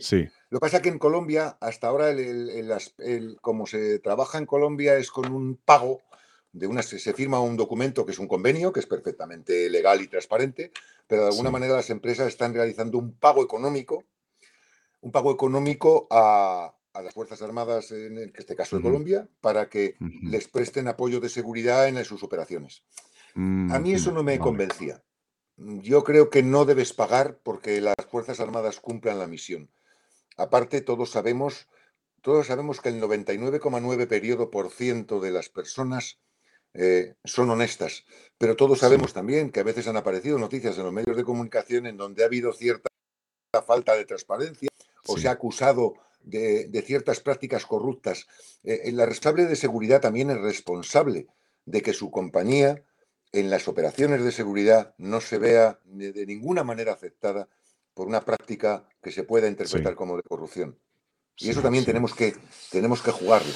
sí, 0.00 0.28
Lo 0.50 0.58
que 0.58 0.60
pasa 0.60 0.76
es 0.76 0.82
que 0.84 0.88
en 0.88 1.00
Colombia, 1.00 1.56
hasta 1.60 1.88
ahora, 1.88 2.10
el, 2.10 3.38
como 3.40 3.66
se 3.66 3.98
trabaja 3.98 4.38
en 4.38 4.46
Colombia 4.46 4.96
es 4.96 5.10
con 5.10 5.32
un 5.32 5.56
pago 5.56 6.00
de 6.52 6.68
una, 6.68 6.82
se, 6.82 7.12
firma 7.12 7.40
un 7.40 7.56
documento 7.56 8.06
que 8.06 8.12
es 8.12 8.18
un 8.20 8.28
convenio, 8.28 8.72
que 8.72 8.80
es 8.80 8.86
perfectamente 8.86 9.68
legal 9.68 10.00
y 10.00 10.06
transparente, 10.06 10.70
pero 11.08 11.22
de 11.22 11.28
alguna 11.28 11.50
manera 11.50 11.74
las 11.74 11.90
empresas 11.90 12.28
están 12.28 12.54
realizando 12.54 12.98
un 12.98 13.14
pago 13.14 13.42
económico, 13.42 14.04
un 15.00 15.10
pago 15.10 15.32
económico 15.32 16.06
a, 16.10 16.72
a 16.92 17.02
las 17.02 17.14
Fuerzas 17.14 17.42
Armadas, 17.42 17.92
en 17.92 18.32
este 18.34 18.56
caso 18.56 18.76
de 18.76 18.82
Colombia, 18.82 19.28
para 19.40 19.68
que 19.68 19.96
les 20.22 20.48
presten 20.48 20.88
apoyo 20.88 21.20
de 21.20 21.28
seguridad 21.28 21.88
en 21.88 22.04
sus 22.04 22.22
operaciones. 22.22 22.84
a 23.34 23.78
mí 23.78 23.92
eso 23.92 24.12
no 24.12 24.22
me 24.22 24.38
convencía. 24.38 25.02
Yo 25.56 26.04
creo 26.04 26.30
que 26.30 26.42
no 26.42 26.64
debes 26.64 26.92
pagar 26.92 27.38
porque 27.42 27.80
las 27.80 27.94
Fuerzas 28.10 28.40
Armadas 28.40 28.80
cumplan 28.80 29.18
la 29.18 29.26
misión. 29.26 29.70
Aparte, 30.36 30.80
todos 30.80 31.10
sabemos, 31.10 31.68
todos 32.22 32.46
sabemos 32.46 32.80
que 32.80 32.88
el 32.88 33.00
99,9 33.00 34.08
periodo 34.08 34.50
por 34.50 34.70
ciento 34.70 35.20
de 35.20 35.30
las 35.30 35.48
personas 35.48 36.18
eh, 36.72 37.14
son 37.24 37.50
honestas, 37.50 38.04
pero 38.38 38.56
todos 38.56 38.78
sabemos 38.78 39.12
también 39.12 39.50
que 39.50 39.60
a 39.60 39.64
veces 39.64 39.86
han 39.88 39.96
aparecido 39.96 40.38
noticias 40.38 40.78
en 40.78 40.84
los 40.84 40.92
medios 40.92 41.16
de 41.16 41.24
comunicación 41.24 41.86
en 41.86 41.96
donde 41.96 42.22
ha 42.22 42.26
habido 42.26 42.52
cierta 42.52 42.88
falta 43.66 43.96
de 43.96 44.04
transparencia 44.04 44.68
o 45.06 45.18
se 45.18 45.28
ha 45.28 45.32
acusado 45.32 45.94
de, 46.22 46.82
ciertas 46.86 47.20
prácticas 47.20 47.66
corruptas. 47.66 48.26
Eh, 48.64 48.90
la 48.92 49.06
responsable 49.06 49.46
de 49.46 49.56
seguridad 49.56 50.00
también 50.00 50.30
es 50.30 50.40
responsable 50.40 51.26
de 51.64 51.82
que 51.82 51.92
su 51.92 52.10
compañía 52.10 52.82
en 53.32 53.50
las 53.50 53.68
operaciones 53.68 54.24
de 54.24 54.32
seguridad 54.32 54.94
no 54.98 55.20
se 55.20 55.38
vea 55.38 55.78
de, 55.84 56.26
ninguna 56.26 56.64
manera 56.64 56.92
afectada 56.92 57.48
por 57.94 58.08
una 58.08 58.24
práctica 58.24 58.88
que 59.02 59.12
se 59.12 59.22
pueda 59.22 59.48
interpretar 59.48 59.94
como 59.94 60.16
de 60.16 60.22
corrupción. 60.22 60.78
Y 61.36 61.50
eso 61.50 61.62
también 61.62 61.84
tenemos, 61.84 62.14
que, 62.14 62.34
tenemos 62.70 63.00
que 63.02 63.12
jugarlo. 63.12 63.52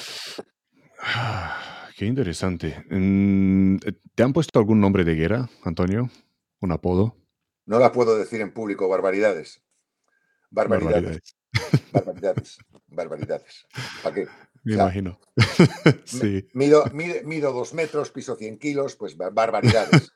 Ah, 1.01 1.89
qué 1.97 2.07
interesante. 2.07 2.85
Mm, 2.89 3.77
¿Te 4.15 4.23
han 4.23 4.33
puesto 4.33 4.59
algún 4.59 4.81
nombre 4.81 5.05
de 5.05 5.15
guerra, 5.15 5.51
Antonio? 5.65 6.09
¿Un 6.61 6.73
apodo? 6.73 7.17
No 7.67 7.79
la 7.79 7.93
puedo 7.93 8.17
decir 8.17 8.41
en 8.41 8.53
público, 8.53 8.89
barbaridades. 8.89 9.63
Barbaridades. 10.51 11.35
barbaridades, 11.53 11.83
barbaridades. 12.89 13.67
¿Para 14.03 14.15
qué? 14.15 14.29
Me 14.65 14.75
imagino. 14.75 15.21
sí. 16.05 16.49
Mido, 16.55 16.85
mido, 16.93 17.53
dos 17.53 17.75
metros, 17.75 18.11
piso 18.11 18.35
100 18.35 18.59
kilos, 18.59 18.97
pues 18.97 19.15
barbaridades. 19.17 20.15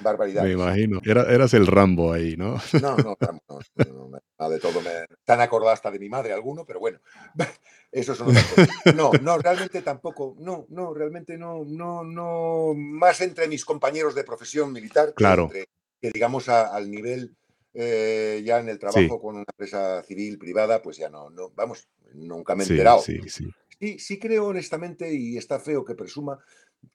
barbaridades. 0.00 0.56
Me 0.56 0.62
imagino. 0.62 1.00
Era, 1.04 1.22
eras 1.22 1.54
el 1.54 1.66
Rambo 1.66 2.12
ahí, 2.12 2.36
¿no? 2.36 2.60
no, 2.82 2.96
no, 2.98 3.16
no, 3.18 4.10
no, 4.38 4.50
de 4.50 4.60
todo. 4.60 4.82
Me, 4.82 4.90
tan 5.24 5.40
acordado 5.40 5.72
hasta 5.72 5.90
de 5.90 5.98
mi 5.98 6.10
madre 6.10 6.34
alguno, 6.34 6.66
pero 6.66 6.80
bueno, 6.80 6.98
eso 7.92 8.12
es 8.12 8.20
una 8.20 8.42
cosa. 8.42 8.68
No, 8.94 9.10
no, 9.22 9.38
realmente 9.38 9.80
tampoco. 9.80 10.36
No, 10.38 10.66
no, 10.68 10.92
realmente 10.92 11.38
no, 11.38 11.64
no, 11.64 12.04
no. 12.04 12.74
Más 12.76 13.22
entre 13.22 13.48
mis 13.48 13.64
compañeros 13.64 14.14
de 14.14 14.24
profesión 14.24 14.70
militar. 14.70 15.14
Claro. 15.14 15.48
Que, 15.48 15.66
digamos 16.12 16.48
al 16.48 16.90
nivel 16.90 17.36
eh, 17.72 18.42
ya 18.44 18.58
en 18.58 18.68
el 18.68 18.78
trabajo 18.78 19.20
con 19.20 19.36
una 19.36 19.44
empresa 19.46 20.02
civil 20.02 20.38
privada, 20.38 20.82
pues 20.82 20.96
ya 20.96 21.08
no, 21.08 21.30
no, 21.30 21.50
vamos, 21.50 21.88
nunca 22.14 22.54
me 22.54 22.64
he 22.64 22.66
enterado. 22.66 23.00
Sí, 23.00 23.20
sí, 23.28 23.44
sí. 23.78 23.98
sí, 23.98 24.18
creo 24.18 24.46
honestamente, 24.46 25.12
y 25.14 25.36
está 25.36 25.60
feo 25.60 25.84
que 25.84 25.94
presuma, 25.94 26.38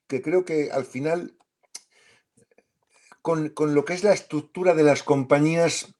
que 0.07 0.21
creo 0.21 0.43
que 0.43 0.71
al 0.71 0.85
final, 0.85 1.37
con, 3.21 3.53
lo 3.57 3.85
que 3.85 3.93
es 3.93 4.03
la 4.03 4.13
estructura 4.13 4.73
de 4.73 4.83
las 4.83 5.03
compañías, 5.03 5.95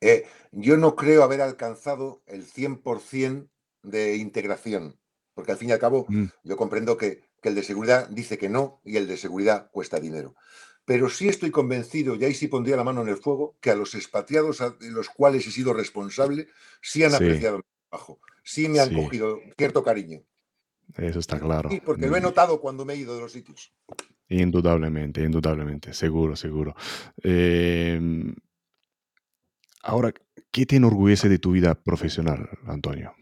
eh, 0.00 0.24
yo 0.50 0.78
no 0.78 0.96
creo 0.96 1.22
haber 1.22 1.42
alcanzado 1.42 2.22
el 2.26 2.46
100% 2.46 3.48
de 3.82 4.16
integración, 4.16 4.98
porque 5.34 5.52
al 5.52 5.58
fin 5.58 5.68
y 5.68 5.72
al 5.72 5.78
cabo 5.78 6.06
mm. 6.08 6.26
yo 6.42 6.56
comprendo 6.56 6.96
que, 6.96 7.22
que 7.42 7.50
el 7.50 7.54
de 7.54 7.62
seguridad 7.62 8.08
dice 8.08 8.38
que 8.38 8.48
no 8.48 8.80
y 8.84 8.96
el 8.96 9.06
de 9.06 9.16
seguridad 9.18 9.70
cuesta 9.70 10.00
dinero 10.00 10.34
pero 10.90 11.08
sí 11.08 11.28
estoy 11.28 11.52
convencido, 11.52 12.16
y 12.16 12.24
ahí 12.24 12.34
sí 12.34 12.48
pondría 12.48 12.74
la 12.74 12.82
mano 12.82 13.02
en 13.02 13.08
el 13.10 13.16
fuego, 13.16 13.56
que 13.60 13.70
a 13.70 13.76
los 13.76 13.94
expatriados 13.94 14.58
de 14.58 14.90
los 14.90 15.08
cuales 15.08 15.46
he 15.46 15.52
sido 15.52 15.72
responsable 15.72 16.48
sí 16.82 17.04
han 17.04 17.14
apreciado 17.14 17.58
mi 17.58 17.62
trabajo, 17.88 18.18
sí 18.42 18.68
me 18.68 18.80
han 18.80 18.92
cogido 18.92 19.38
cierto 19.56 19.84
cariño. 19.84 20.24
Eso 20.96 21.20
está 21.20 21.38
claro. 21.38 21.70
Sí, 21.70 21.80
porque 21.80 22.08
lo 22.08 22.16
he 22.16 22.20
mm. 22.20 22.24
notado 22.24 22.60
cuando 22.60 22.84
me 22.84 22.94
he 22.94 22.96
ido 22.96 23.14
de 23.14 23.20
los 23.20 23.30
sitios. 23.30 23.72
Indudablemente, 24.28 25.22
indudablemente, 25.22 25.94
seguro, 25.94 26.34
seguro. 26.34 26.74
Em, 27.22 28.34
ahora, 29.84 30.12
¿qué 30.50 30.66
te 30.66 30.74
enorgullece 30.74 31.28
de 31.28 31.38
tu 31.38 31.52
vida 31.52 31.76
profesional, 31.76 32.50
Antonio? 32.66 33.14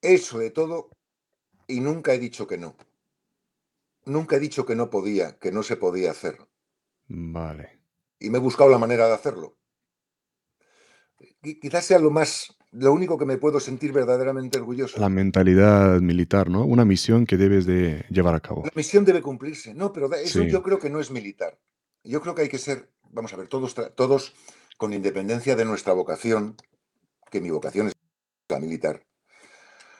Eso 0.00 0.38
de 0.38 0.52
todo, 0.52 0.90
y 1.66 1.80
nunca 1.80 2.14
he 2.14 2.20
dicho 2.20 2.46
que 2.46 2.58
no. 2.58 2.76
Nunca 4.10 4.36
he 4.36 4.40
dicho 4.40 4.66
que 4.66 4.74
no 4.74 4.90
podía, 4.90 5.38
que 5.38 5.52
no 5.52 5.62
se 5.62 5.76
podía 5.76 6.10
hacer. 6.10 6.38
Vale. 7.06 7.80
Y 8.18 8.28
me 8.30 8.38
he 8.38 8.40
buscado 8.40 8.68
la 8.68 8.78
manera 8.78 9.06
de 9.06 9.14
hacerlo. 9.14 9.56
Quizás 11.42 11.84
sea 11.84 11.98
lo 11.98 12.10
más, 12.10 12.56
lo 12.72 12.92
único 12.92 13.16
que 13.18 13.24
me 13.24 13.38
puedo 13.38 13.60
sentir 13.60 13.92
verdaderamente 13.92 14.58
orgulloso. 14.58 14.98
La 15.00 15.08
mentalidad 15.08 16.00
militar, 16.00 16.50
¿no? 16.50 16.64
Una 16.64 16.84
misión 16.84 17.24
que 17.24 17.36
debes 17.36 17.66
de 17.66 18.04
llevar 18.10 18.34
a 18.34 18.40
cabo. 18.40 18.64
La 18.64 18.72
misión 18.74 19.04
debe 19.04 19.22
cumplirse. 19.22 19.74
No, 19.74 19.92
pero 19.92 20.12
eso 20.14 20.42
yo 20.42 20.62
creo 20.62 20.78
que 20.78 20.90
no 20.90 21.00
es 21.00 21.10
militar. 21.10 21.58
Yo 22.02 22.20
creo 22.20 22.34
que 22.34 22.42
hay 22.42 22.48
que 22.48 22.58
ser, 22.58 22.90
vamos 23.10 23.32
a 23.32 23.36
ver, 23.36 23.48
todos, 23.48 23.74
todos 23.94 24.34
con 24.76 24.92
independencia 24.92 25.56
de 25.56 25.64
nuestra 25.64 25.92
vocación, 25.92 26.56
que 27.30 27.40
mi 27.40 27.50
vocación 27.50 27.88
es 27.88 27.94
la 28.48 28.58
militar. 28.58 29.06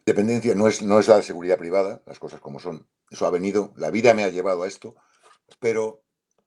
Dependencia 0.04 0.54
no 0.54 0.66
es, 0.66 0.82
no 0.82 0.98
es 0.98 1.08
la 1.08 1.22
seguridad 1.22 1.58
privada, 1.58 2.02
las 2.06 2.18
cosas 2.18 2.40
como 2.40 2.58
son. 2.58 2.88
Eso 3.10 3.26
ha 3.26 3.30
venido, 3.30 3.72
la 3.76 3.90
vida 3.90 4.14
me 4.14 4.24
ha 4.24 4.28
llevado 4.28 4.62
a 4.62 4.68
esto, 4.68 4.94
pero 5.58 6.02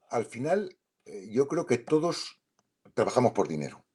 al 0.09 0.25
final 0.25 0.77
eh, 1.05 1.27
yo 1.29 1.47
creo 1.47 1.65
que 1.65 1.77
todos 1.77 2.41
trabajamos 2.93 3.33
por 3.33 3.47
dinero. 3.47 3.85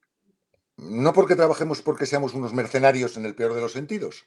No 0.77 1.13
porque 1.13 1.35
trabajemos 1.35 1.83
porque 1.83 2.07
seamos 2.07 2.35
unos 2.35 2.53
mercenarios 2.53 3.17
en 3.17 3.25
el 3.25 3.35
peor 3.35 3.55
de 3.55 3.63
los 3.63 3.73
sentidos, 3.73 4.27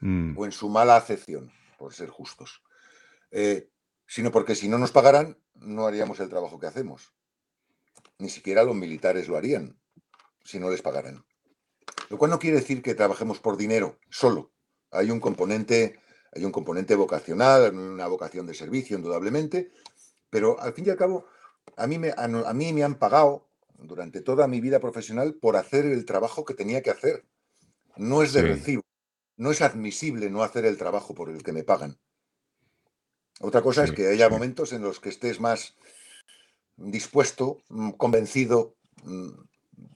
mm. 0.00 0.36
o 0.38 0.44
en 0.44 0.52
su 0.52 0.68
mala 0.68 0.96
acepción, 0.96 1.50
por 1.78 1.94
ser 1.94 2.10
justos, 2.10 2.62
eh, 3.30 3.70
sino 4.06 4.30
porque 4.30 4.54
si 4.54 4.68
no 4.68 4.78
nos 4.78 4.92
pagaran, 4.92 5.38
no 5.54 5.86
haríamos 5.86 6.20
el 6.20 6.28
trabajo 6.28 6.60
que 6.60 6.66
hacemos. 6.66 7.14
Ni 8.18 8.28
siquiera 8.28 8.62
los 8.62 8.76
militares 8.76 9.28
lo 9.28 9.36
harían 9.36 9.80
si 10.44 10.58
no 10.58 10.70
les 10.70 10.82
pagaran. 10.82 11.24
Lo 12.08 12.18
cual 12.18 12.30
no 12.30 12.38
quiere 12.38 12.58
decir 12.58 12.82
que 12.82 12.94
trabajemos 12.94 13.40
por 13.40 13.56
dinero 13.56 13.98
solo. 14.10 14.52
Hay 14.90 15.10
un 15.10 15.20
componente 15.20 16.00
hay 16.32 16.44
un 16.44 16.52
componente 16.52 16.94
vocacional, 16.94 17.74
una 17.76 18.06
vocación 18.06 18.46
de 18.46 18.54
servicio, 18.54 18.96
indudablemente, 18.96 19.72
pero 20.28 20.60
al 20.60 20.72
fin 20.72 20.86
y 20.86 20.90
al 20.90 20.96
cabo, 20.96 21.26
a 21.76 21.86
mí 21.86 21.98
me, 21.98 22.12
a, 22.16 22.28
mí 22.28 22.72
me 22.72 22.84
han 22.84 22.96
pagado 22.96 23.48
durante 23.78 24.20
toda 24.20 24.46
mi 24.46 24.60
vida 24.60 24.78
profesional 24.78 25.34
por 25.34 25.56
hacer 25.56 25.86
el 25.86 26.04
trabajo 26.04 26.44
que 26.44 26.54
tenía 26.54 26.82
que 26.82 26.90
hacer. 26.90 27.24
No 27.96 28.22
es 28.22 28.32
de 28.32 28.42
recibo, 28.42 28.82
no 29.36 29.50
es 29.50 29.60
admisible 29.60 30.30
no 30.30 30.42
hacer 30.42 30.64
el 30.64 30.78
trabajo 30.78 31.14
por 31.14 31.30
el 31.30 31.42
que 31.42 31.52
me 31.52 31.64
pagan. 31.64 31.98
Otra 33.40 33.62
cosa 33.62 33.84
es 33.84 33.92
que 33.92 34.06
haya 34.06 34.28
momentos 34.28 34.72
en 34.72 34.82
los 34.82 35.00
que 35.00 35.08
estés 35.08 35.40
más 35.40 35.74
dispuesto, 36.76 37.62
mm, 37.68 37.90
convencido, 37.92 38.76
mm, 39.02 39.30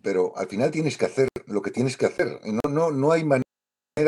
pero 0.03 0.37
al 0.37 0.49
final 0.49 0.71
tienes 0.71 0.97
que 0.97 1.05
hacer 1.05 1.29
lo 1.47 1.63
que 1.63 1.71
tienes 1.71 1.97
que 1.97 2.07
hacer. 2.07 2.41
No, 2.45 2.71
no, 2.71 2.91
no 2.91 3.13
hay 3.13 3.23
manera 3.23 3.45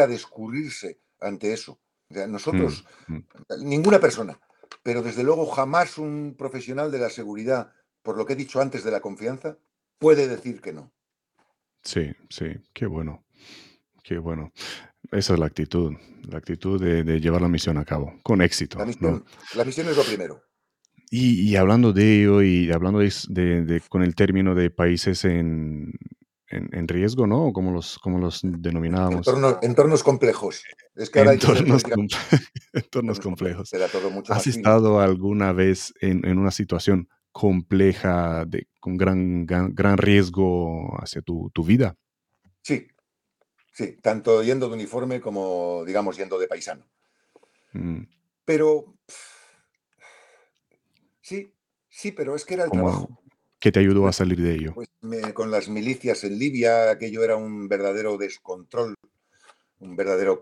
de 0.07 0.15
escurrirse 0.15 1.01
ante 1.21 1.53
eso 1.53 1.79
nosotros, 2.11 2.85
mm, 3.09 3.15
mm. 3.15 3.25
ninguna 3.65 3.99
persona, 3.99 4.39
pero 4.83 5.03
desde 5.03 5.25
luego 5.25 5.47
jamás 5.47 5.99
un 5.99 6.35
profesional 6.39 6.91
de 6.91 6.99
la 6.99 7.11
seguridad, 7.11 7.73
por 8.03 8.17
lo 8.17 8.27
que 8.27 8.35
he 8.35 8.37
dicho 8.37 8.61
antes 8.61 8.85
de 8.85 8.91
la 8.91 9.01
confianza, 9.01 9.59
puede 9.99 10.29
decir 10.29 10.61
que 10.61 10.73
no. 10.73 10.93
Sí, 11.83 12.13
sí, 12.29 12.47
qué 12.73 12.87
bueno, 12.87 13.25
qué 14.03 14.19
bueno. 14.19 14.53
Esa 15.13 15.35
es 15.35 15.39
la 15.39 15.47
actitud, 15.47 15.93
la 16.23 16.39
actitud 16.39 16.81
de, 16.81 17.21
llevar 17.21 17.43
la 17.43 17.49
misión 17.49 17.79
a 17.79 17.85
cabo, 17.85 18.19
con 18.23 18.43
éxito. 18.43 18.79
La 18.79 18.87
misión, 18.87 19.25
la 19.55 19.65
misión 19.65 19.89
es 19.89 19.97
lo 19.97 20.03
primero. 20.03 20.43
Y, 21.09 21.55
hablando 21.55 21.93
de 21.93 22.21
ello 22.21 22.43
y 22.43 22.73
hablando 22.73 22.99
de, 22.99 23.83
con 23.89 24.03
el 24.03 24.17
término 24.17 24.57
de 24.57 24.71
países 24.71 25.25
en, 25.25 25.93
en, 26.49 26.89
riesgo, 26.89 27.27
¿no? 27.27 27.53
Como 27.53 27.73
los, 27.73 27.99
como 27.99 28.19
los 28.19 28.41
denominábamos. 28.43 29.27
entornos 29.63 30.03
complejos. 30.03 30.63
Es 30.95 31.11
que 31.11 31.21
entornos, 31.21 31.83
entornos 32.73 33.21
complejos. 33.21 33.71
¿Has 34.29 34.47
estado 34.47 35.01
alguna 35.01 35.53
vez 35.53 35.93
en, 36.01 36.39
una 36.39 36.51
situación 36.51 37.09
compleja, 37.33 38.45
de, 38.47 38.69
con 38.81 38.97
gran, 38.97 39.47
gran, 39.47 39.99
riesgo 39.99 40.97
hacia 41.01 41.21
tu, 41.23 41.51
vida? 41.65 41.97
Sí, 42.63 42.87
sí, 43.73 43.97
tanto 44.01 44.43
yendo 44.43 44.69
de 44.69 44.75
uniforme 44.75 45.21
como, 45.21 45.85
digamos, 45.85 46.17
yendo 46.17 46.39
de 46.39 46.49
paisano. 46.49 46.87
Mm. 47.73 48.03
Pero, 48.45 48.95
sí, 51.21 51.53
sí, 51.89 52.13
pero 52.13 52.37
es 52.37 52.45
que 52.45 52.55
era 52.55 52.65
el 52.65 52.71
trabajo. 52.71 53.21
¿Qué 53.61 53.73
te 53.73 53.81
ayudó 53.81 54.07
a 54.07 54.13
salir 54.13 54.41
de 54.41 54.55
ello? 54.55 54.75
Pues 54.75 54.89
con 55.35 55.51
las 55.51 55.69
milicias 55.69 56.25
en 56.25 56.39
Libia, 56.39 56.91
aquello 56.91 57.25
era 57.25 57.37
un 57.37 57.69
verdadero 57.69 58.19
descontrol, 58.19 58.95
un 59.81 59.97
verdadero 59.97 60.41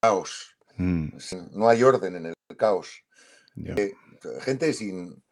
caos. 0.00 0.56
Mm. 0.76 1.08
No 1.52 1.68
hay 1.68 1.82
orden 1.82 2.16
en 2.16 2.26
el 2.26 2.34
caos. 2.56 3.04
Eh, 3.56 3.94
gente, 4.40 4.72
sin, 4.72 5.22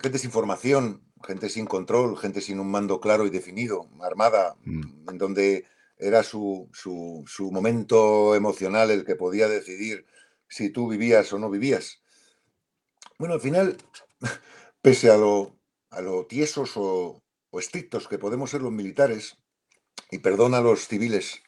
gente 0.00 0.18
sin 0.18 0.30
formación, 0.30 1.02
gente 1.26 1.48
sin 1.48 1.66
control, 1.66 2.16
gente 2.16 2.40
sin 2.40 2.60
un 2.60 2.70
mando 2.70 3.00
claro 3.00 3.26
y 3.26 3.30
definido, 3.30 3.90
armada, 4.00 4.56
mm. 4.64 5.10
en 5.10 5.18
donde 5.18 5.64
era 5.98 6.22
su, 6.22 6.70
su, 6.72 7.24
su 7.26 7.50
momento 7.50 8.36
emocional 8.36 8.90
el 8.90 9.04
que 9.04 9.16
podía 9.16 9.48
decidir 9.48 10.06
si 10.48 10.70
tú 10.70 10.88
vivías 10.88 11.32
o 11.32 11.38
no 11.38 11.50
vivías. 11.50 12.00
Bueno, 13.18 13.34
al 13.34 13.40
final, 13.40 13.76
pese 14.80 15.10
a 15.10 15.16
lo 15.16 15.57
a 15.90 16.00
lo 16.00 16.26
tiesos 16.26 16.72
o, 16.76 17.22
estrictos 17.52 18.08
que 18.08 18.18
podemos 18.18 18.50
ser 18.50 18.62
los 18.62 18.72
militares, 18.72 19.38
y 20.10 20.18
perdona 20.18 20.58
a 20.58 20.62
los 20.62 20.86
civiles 20.86 21.42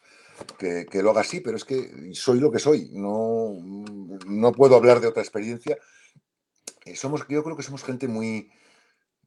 que, 0.59 0.87
lo 1.03 1.11
haga 1.11 1.21
así, 1.21 1.41
pero 1.41 1.57
es 1.57 1.65
que 1.65 2.11
soy 2.15 2.41
lo 2.41 2.51
que 2.51 2.59
soy, 2.59 2.91
no, 2.93 3.53
no 4.27 4.53
puedo 4.53 4.77
hablar 4.77 5.01
de 5.01 5.09
otra 5.09 5.23
experiencia. 5.23 5.79
Eh, 6.85 6.97
somos, 6.97 7.27
yo 7.29 7.45
creo 7.45 7.57
que 7.57 7.63
somos 7.63 7.85
gente 7.85 8.09
muy... 8.09 8.51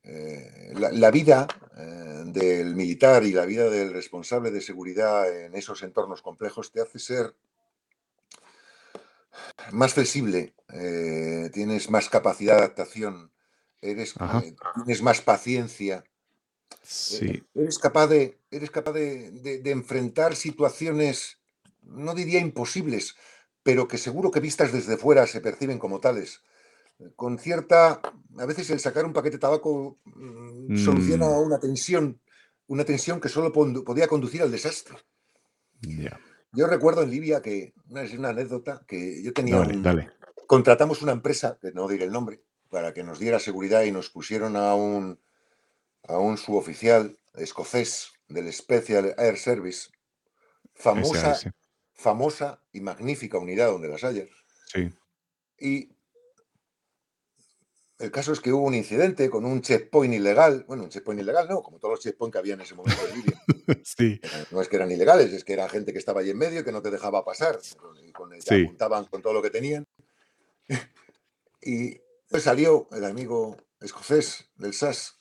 Eh, 0.06 0.74
la, 0.76 1.12
vida 1.12 1.48
eh, 1.78 2.24
del 2.26 2.76
militar 2.76 3.24
y 3.24 3.32
la 3.32 3.46
vida 3.46 3.70
del 3.70 3.94
responsable 3.94 4.52
de 4.52 4.60
seguridad 4.60 5.34
en 5.34 5.56
esos 5.56 5.82
entornos 5.82 6.22
complejos 6.22 6.74
te 6.74 6.82
hace 6.82 7.00
ser 7.00 7.34
más 9.72 9.94
flexible, 9.94 10.54
tienes 11.54 11.90
más 11.90 12.10
capacidad 12.10 12.56
de 12.56 12.64
adaptación, 12.64 13.33
eres, 13.84 14.16
eh, 14.44 14.56
tienes 14.76 15.02
más 15.02 15.22
paciencia. 15.22 16.04
Sí. 16.82 17.44
Eres 17.54 17.80
capaz, 17.80 18.08
de, 18.08 18.40
eres 18.52 18.72
capaz 18.72 18.94
de, 18.94 19.62
enfrentar 19.66 20.36
situaciones, 20.36 21.40
no 21.82 22.16
diría 22.16 22.40
imposibles, 22.40 23.16
pero 23.62 23.88
que 23.88 23.98
seguro 23.98 24.32
que 24.32 24.40
vistas 24.40 24.74
desde 24.74 24.98
fuera 24.98 25.28
se 25.28 25.42
perciben 25.42 25.80
como 25.80 26.00
tales. 26.00 26.42
Con 27.16 27.38
cierta, 27.38 28.02
a 28.38 28.46
veces 28.46 28.70
el 28.70 28.80
sacar 28.80 29.06
un 29.06 29.14
paquete 29.14 29.38
de 29.38 29.42
tabaco 29.42 30.00
mm, 30.06 30.78
soluciona 30.78 31.28
mm. 31.28 31.46
una 31.46 31.60
tensión 31.60 32.22
una 32.68 32.86
tensión 32.86 33.20
que 33.20 33.30
solo 33.30 33.52
podía 33.52 34.08
conducir 34.08 34.42
al 34.42 34.52
desastre. 34.52 34.98
Yo 36.52 36.68
recuerdo 36.68 37.04
en 37.04 37.12
Libia 37.12 37.42
que, 37.42 37.74
es 37.96 38.14
una 38.14 38.30
anécdota, 38.30 38.84
que 38.88 39.22
yo 39.24 39.34
tenía 39.34 39.66
Contratamos 40.48 41.02
una 41.02 41.14
empresa, 41.14 41.58
que 41.62 41.72
no 41.72 41.88
diré 41.88 42.06
el 42.06 42.12
nombre, 42.12 42.42
para 42.74 42.92
que 42.92 43.04
nos 43.04 43.20
diera 43.20 43.40
seguridad 43.40 43.84
y 43.84 43.92
nos 43.92 44.10
pusieron 44.10 44.58
a 44.58 44.74
un, 44.74 45.20
a 46.08 46.18
un 46.18 46.40
suboficial 46.40 47.20
escocés 47.36 48.14
del 48.28 48.52
Special 48.52 49.14
Air 49.16 49.38
Service, 49.38 49.92
famosa, 50.74 51.40
famosa 51.94 52.64
y 52.72 52.82
magnífica 52.82 53.38
unidad 53.38 53.68
donde 53.68 53.90
las 53.90 54.04
haya. 54.04 54.26
Sí. 54.66 54.90
Y 55.60 55.96
el 58.00 58.10
caso 58.10 58.34
es 58.34 58.40
que 58.40 58.52
hubo 58.52 58.66
un 58.66 58.74
incidente 58.74 59.30
con 59.30 59.46
un 59.46 59.62
checkpoint 59.62 60.16
ilegal. 60.16 60.66
Bueno, 60.68 60.86
un 60.86 60.90
checkpoint 60.90 61.22
ilegal 61.22 61.48
no, 61.48 61.62
como 61.62 61.78
todos 61.78 61.92
los 61.92 62.00
checkpoints 62.00 62.34
que 62.34 62.40
había 62.40 62.56
en 62.56 62.62
ese 62.62 62.74
momento 62.74 63.00
en 63.08 63.16
Libia. 63.16 63.42
sí. 63.84 64.20
No 64.50 64.62
es 64.62 64.68
que 64.68 64.78
eran 64.78 64.90
ilegales, 64.90 65.32
es 65.32 65.44
que 65.44 65.54
era 65.54 65.70
gente 65.70 65.94
que 65.94 66.00
estaba 66.00 66.22
ahí 66.22 66.32
en 66.32 66.40
medio 66.40 66.62
y 66.62 66.64
que 66.64 66.72
no 66.72 66.82
te 66.82 66.90
dejaba 66.90 67.24
pasar. 67.24 67.60
Y 68.04 68.12
con 68.12 68.34
apuntaban 68.34 69.06
con 69.06 69.22
todo 69.22 69.34
lo 69.34 69.44
que 69.44 69.52
tenían. 69.52 69.86
y 71.62 72.03
salió 72.40 72.88
el 72.92 73.06
amigo 73.06 73.58
escocés 73.80 74.50
del 74.56 74.74
SAS. 74.74 75.20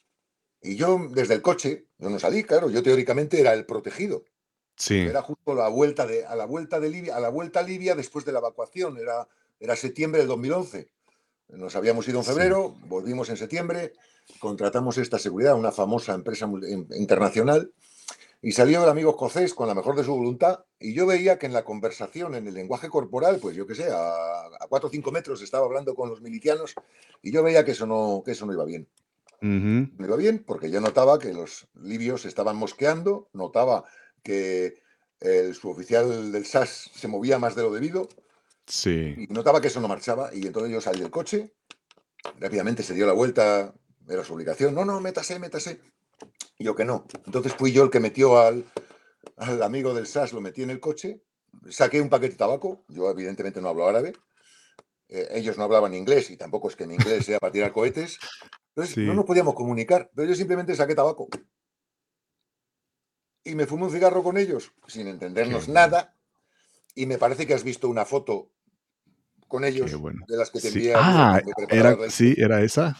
Y 0.63 0.77
yo, 0.77 1.09
desde 1.11 1.35
el 1.35 1.43
coche, 1.43 1.89
yo 1.99 2.09
no 2.09 2.19
salí, 2.19 2.45
claro, 2.45 2.71
yo 2.71 2.83
teóricamente 2.83 3.41
era 3.41 3.53
el 3.53 3.67
protegido. 3.67 4.25
Sí. 4.77 5.01
Era 5.01 5.23
justo 5.23 5.55
la 5.55 5.69
vuelta 5.69 6.07
de, 6.07 6.25
a 6.25 6.37
la 6.37 6.47
vuelta 6.47 6.81
de 6.81 6.89
Libia, 6.89 7.17
a 7.17 7.21
la 7.21 7.29
vuelta 7.29 7.61
a 7.61 7.63
Libia 7.63 7.95
después 7.95 8.25
de 8.25 8.33
la 8.33 8.39
evacuación, 8.39 8.97
era, 8.99 9.29
era 9.59 9.77
septiembre 9.77 10.21
del 10.21 10.29
2011. 10.29 10.89
Nos 11.49 11.77
habíamos 11.77 12.09
ido 12.09 12.21
en 12.21 12.25
febrero, 12.25 12.75
volvimos 12.87 13.29
en 13.29 13.37
septiembre, 13.37 13.93
contratamos 14.39 14.97
esta 14.99 15.19
seguridad, 15.19 15.55
una 15.55 15.73
famosa 15.73 16.15
empresa 16.15 16.49
internacional, 16.97 17.73
y 18.43 18.53
salió 18.53 18.83
el 18.83 18.91
amigo 18.91 19.11
escocés 19.11 19.55
con 19.55 19.69
la 19.69 19.75
mejor 19.75 19.97
de 19.97 20.05
su 20.05 20.15
voluntad, 20.15 20.65
y 20.79 20.93
yo 20.93 21.07
veía 21.07 21.39
que 21.39 21.47
en 21.47 21.53
la 21.53 21.65
conversación, 21.65 22.35
en 22.35 22.47
el 22.47 22.55
lenguaje 22.55 22.89
corporal, 22.89 23.39
pues 23.41 23.57
yo 23.57 23.67
qué 23.67 23.75
sé, 23.75 23.89
a, 23.91 24.49
cuatro 24.69 24.89
o 24.89 24.93
cinco 24.93 25.13
metros 25.13 25.41
estaba 25.43 25.65
hablando 25.65 25.95
con 25.95 26.11
los 26.11 26.21
milicianos, 26.21 26.75
y 27.23 27.33
yo 27.33 27.43
veía 27.43 27.65
que 27.65 27.71
eso 27.71 27.87
no, 27.87 28.23
que 28.25 28.33
eso 28.33 28.45
no 28.45 28.53
iba 28.53 28.65
bien. 28.65 28.89
No 29.41 30.07
iba 30.07 30.17
bien 30.17 30.45
porque 30.47 30.71
yo 30.71 30.81
notaba 30.81 31.19
que 31.19 31.33
los 31.33 31.67
libios 31.75 32.27
estaban 32.27 32.57
mosqueando, 32.57 33.29
notaba 33.33 33.85
que 34.23 34.81
el 35.19 35.55
suboficial 35.57 36.31
del 36.31 36.47
SAS 36.47 36.91
se 36.95 37.09
movía 37.09 37.41
más 37.41 37.57
de 37.57 37.63
lo 37.63 37.73
debido, 37.73 38.09
Sí. 38.67 39.15
Y 39.19 39.27
notaba 39.33 39.61
que 39.61 39.69
eso 39.69 39.81
no 39.81 39.89
marchaba 39.89 40.31
y 40.33 40.47
entonces 40.47 40.73
yo 40.73 40.81
salí 40.81 41.01
del 41.01 41.11
coche, 41.11 41.53
rápidamente 42.39 42.83
se 42.83 42.95
dio 42.95 43.07
la 43.07 43.13
vuelta, 43.13 43.75
era 44.09 44.25
su 44.25 44.35
obligación, 44.35 44.75
no, 44.75 44.85
no, 44.85 45.01
métase, 45.01 45.39
métase. 45.39 45.81
Y 46.63 46.65
yo 46.65 46.77
que 46.77 46.85
no. 46.85 47.07
Entonces 47.27 47.53
fui 47.55 47.73
yo 47.73 47.83
el 47.83 47.91
que 47.91 47.99
metió 47.99 48.39
al, 48.39 48.65
al 49.37 49.63
amigo 49.65 49.93
del 49.95 50.07
SAS, 50.07 50.33
lo 50.33 50.41
metí 50.41 50.63
en 50.63 50.71
el 50.71 50.79
coche, 50.79 51.25
saqué 51.69 52.01
un 52.01 52.09
paquete 52.09 52.35
de 52.35 52.39
tabaco, 52.39 52.85
yo 52.87 53.11
evidentemente 53.11 53.61
no 53.61 53.69
hablo 53.69 53.89
árabe, 53.89 54.13
eh, 55.09 55.27
ellos 55.33 55.59
no 55.59 55.65
hablaban 55.65 55.93
inglés 55.93 56.31
y 56.31 56.37
tampoco 56.37 56.69
es 56.69 56.77
que 56.77 56.87
mi 56.87 56.95
inglés 56.95 57.27
sea 57.27 57.41
para 57.41 57.53
tirar 57.53 57.73
cohetes, 57.73 58.21
entonces 58.77 58.97
no 58.97 59.13
nos 59.13 59.25
podíamos 59.25 59.55
comunicar, 59.55 60.09
pero 60.15 60.29
yo 60.29 60.37
simplemente 60.37 60.77
saqué 60.77 60.95
tabaco. 60.95 61.27
Y 63.43 63.57
me 63.57 63.67
fumé 63.67 63.87
un 63.87 63.91
cigarro 63.91 64.23
con 64.23 64.39
ellos, 64.39 64.71
sin 64.87 65.09
entendernos 65.09 65.69
nada, 65.69 66.17
y 66.95 67.07
me 67.07 67.19
parece 67.19 67.45
que 67.45 67.55
has 67.55 67.65
visto 67.65 67.89
una 67.89 68.05
foto 68.05 68.53
con 69.49 69.65
ellos 69.65 69.91
de 70.29 70.37
las 70.37 70.51
que 70.51 70.61
te 70.61 70.69
envía. 70.69 70.95
Ah, 70.97 71.43
era, 71.71 72.09
sí, 72.09 72.37
era 72.39 72.63
esa. 72.63 72.97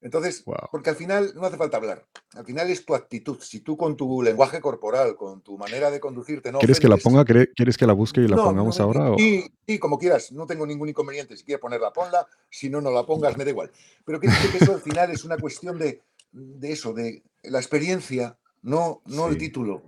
Entonces, 0.00 0.44
porque 0.70 0.90
al 0.90 0.96
final 0.96 1.32
no 1.34 1.44
hace 1.44 1.56
falta 1.56 1.76
hablar. 1.76 2.06
Al 2.34 2.44
final 2.44 2.70
es 2.70 2.84
tu 2.84 2.94
actitud. 2.94 3.38
Si 3.40 3.60
tú 3.60 3.76
con 3.76 3.96
tu 3.96 4.22
lenguaje 4.22 4.60
corporal, 4.60 5.16
con 5.16 5.42
tu 5.42 5.58
manera 5.58 5.90
de 5.90 5.98
conducirte, 5.98 6.52
no. 6.52 6.60
¿Quieres 6.60 6.78
que 6.78 6.88
la 6.88 6.96
ponga? 6.96 7.24
¿Quieres 7.24 7.76
que 7.76 7.86
la 7.86 7.94
busque 7.94 8.20
y 8.20 8.28
la 8.28 8.36
pongamos 8.36 8.78
ahora? 8.78 9.12
Sí, 9.16 9.44
sí, 9.66 9.78
como 9.78 9.98
quieras. 9.98 10.30
No 10.30 10.46
tengo 10.46 10.66
ningún 10.66 10.88
inconveniente. 10.88 11.36
Si 11.36 11.44
quieres 11.44 11.60
ponerla, 11.60 11.92
ponla. 11.92 12.26
Si 12.48 12.70
no, 12.70 12.80
no 12.80 12.90
la 12.92 13.04
pongas, 13.04 13.36
me 13.36 13.44
da 13.44 13.50
igual. 13.50 13.72
Pero 14.04 14.20
que, 14.20 14.28
que 14.28 14.58
eso 14.58 14.74
al 14.74 14.80
final 14.80 15.10
es 15.10 15.24
una 15.24 15.36
cuestión 15.36 15.78
de, 15.78 16.00
de 16.30 16.72
eso, 16.72 16.92
de 16.92 17.22
la 17.42 17.58
experiencia, 17.58 18.38
no, 18.62 19.02
no 19.06 19.28
el 19.28 19.38
título. 19.38 19.82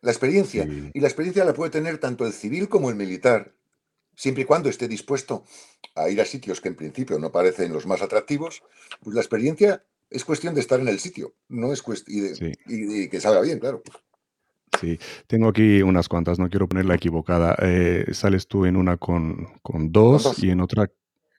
La 0.00 0.10
experiencia. 0.10 0.64
Y 0.92 1.00
la 1.00 1.08
experiencia 1.08 1.44
la 1.44 1.54
puede 1.54 1.70
tener 1.70 1.98
tanto 1.98 2.26
el 2.26 2.32
civil 2.32 2.68
como 2.68 2.90
el 2.90 2.96
militar, 2.96 3.52
siempre 4.18 4.42
y 4.42 4.46
cuando 4.46 4.68
esté 4.68 4.88
dispuesto 4.88 5.44
a 5.94 6.08
ir 6.08 6.20
a 6.20 6.24
sitios 6.24 6.60
que 6.60 6.68
en 6.68 6.74
principio 6.74 7.20
no 7.20 7.30
parecen 7.30 7.72
los 7.72 7.86
más 7.86 8.02
atractivos, 8.02 8.64
pues 9.00 9.14
la 9.14 9.20
experiencia 9.20 9.84
es 10.10 10.24
cuestión 10.24 10.54
de 10.54 10.60
estar 10.60 10.80
en 10.80 10.88
el 10.88 10.98
sitio, 10.98 11.34
no 11.48 11.72
es 11.72 11.82
cuestión 11.82 12.34
y, 12.66 13.08
que 13.08 13.20
salga 13.20 13.40
bien, 13.42 13.60
claro. 13.60 13.80
Sí, 14.80 14.98
tengo 15.28 15.48
aquí 15.48 15.82
unas 15.82 16.08
cuantas, 16.08 16.38
no 16.38 16.50
quiero 16.50 16.68
ponerla 16.68 16.96
equivocada. 16.96 17.56
Eh, 17.62 18.06
sales 18.12 18.48
tú 18.48 18.66
en 18.66 18.76
una 18.76 18.96
con, 18.96 19.48
dos, 19.90 20.42
y 20.42 20.50
en 20.50 20.60
otra, 20.60 20.90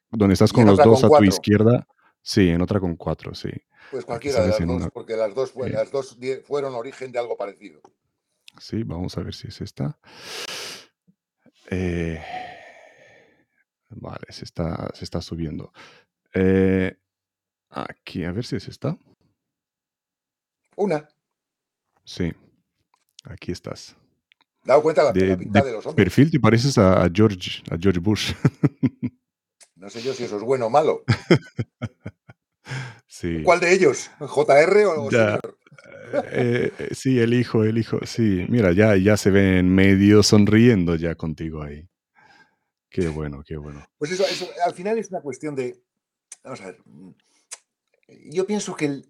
donde 0.09 0.33
estás 0.33 0.53
con 0.53 0.65
los 0.65 0.77
dos 0.77 1.03
a 1.03 1.09
tu 1.09 1.23
izquierda, 1.23 1.85
sí, 2.21 2.49
en 2.49 2.61
otra 2.61 2.79
con 2.79 2.95
cuatro, 2.95 3.35
sí. 3.35 3.51
Pues 3.91 4.05
cualquiera 4.05 4.41
de 4.41 4.49
las 4.49 4.65
dos, 4.65 4.89
porque 4.93 5.15
las 5.17 5.35
dos, 5.35 5.53
las 5.55 5.91
dos 5.91 6.17
fueron 6.45 6.75
origen 6.75 7.11
de 7.11 7.19
algo 7.19 7.35
parecido. 7.35 7.81
Sí, 8.57 8.83
vamos 8.83 9.17
a 9.17 9.21
ver 9.21 9.33
si 9.33 9.49
es 9.49 9.61
esta. 9.61 9.97
Eh, 11.69 12.19
vale, 13.89 14.25
se 14.29 14.45
está, 14.45 14.91
se 14.93 15.03
está 15.03 15.21
subiendo. 15.21 15.71
Eh, 16.33 16.95
aquí, 17.69 18.23
a 18.23 18.31
ver 18.31 18.45
si 18.45 18.55
es 18.55 18.67
esta. 18.67 18.97
Una. 20.75 21.07
Sí, 22.03 22.31
aquí 23.25 23.51
estás. 23.51 23.95
¿Dado 24.63 24.81
cuenta 24.81 25.03
la, 25.03 25.11
de, 25.11 25.37
pinta 25.37 25.61
de, 25.61 25.71
los 25.71 25.85
hombres? 25.85 26.05
Perfil 26.05 26.31
te 26.31 26.39
pareces 26.39 26.77
a, 26.77 27.09
George, 27.13 27.63
a 27.71 27.77
George 27.77 27.99
Bush. 27.99 28.33
no 29.75 29.89
sé 29.89 30.01
yo 30.01 30.13
si 30.13 30.23
eso 30.23 30.37
es 30.37 30.43
bueno 30.43 30.67
o 30.67 30.69
malo. 30.69 31.03
sí. 33.07 33.41
¿Cuál 33.43 33.59
de 33.59 33.73
ellos? 33.73 34.11
¿JR 34.19 34.85
o 34.85 35.09
ya, 35.09 35.39
eh, 36.31 36.71
eh, 36.77 36.89
sí, 36.91 37.19
el 37.19 37.33
hijo, 37.33 37.63
el 37.63 37.77
hijo. 37.77 37.99
Sí, 38.05 38.45
mira, 38.49 38.71
ya, 38.71 38.95
ya 38.95 39.17
se 39.17 39.29
ven 39.29 39.73
medio 39.73 40.23
sonriendo 40.23 40.95
ya 40.95 41.15
contigo 41.15 41.63
ahí. 41.63 41.87
Qué 42.89 43.07
bueno, 43.07 43.43
qué 43.45 43.57
bueno. 43.57 43.85
Pues 43.97 44.11
eso, 44.11 44.25
eso 44.25 44.49
al 44.65 44.73
final 44.73 44.97
es 44.97 45.09
una 45.09 45.21
cuestión 45.21 45.55
de. 45.55 45.79
Vamos 46.43 46.61
a 46.61 46.67
ver. 46.67 46.81
Mm, 46.85 47.11
yo 48.31 48.47
pienso 48.47 48.75
que 48.75 49.03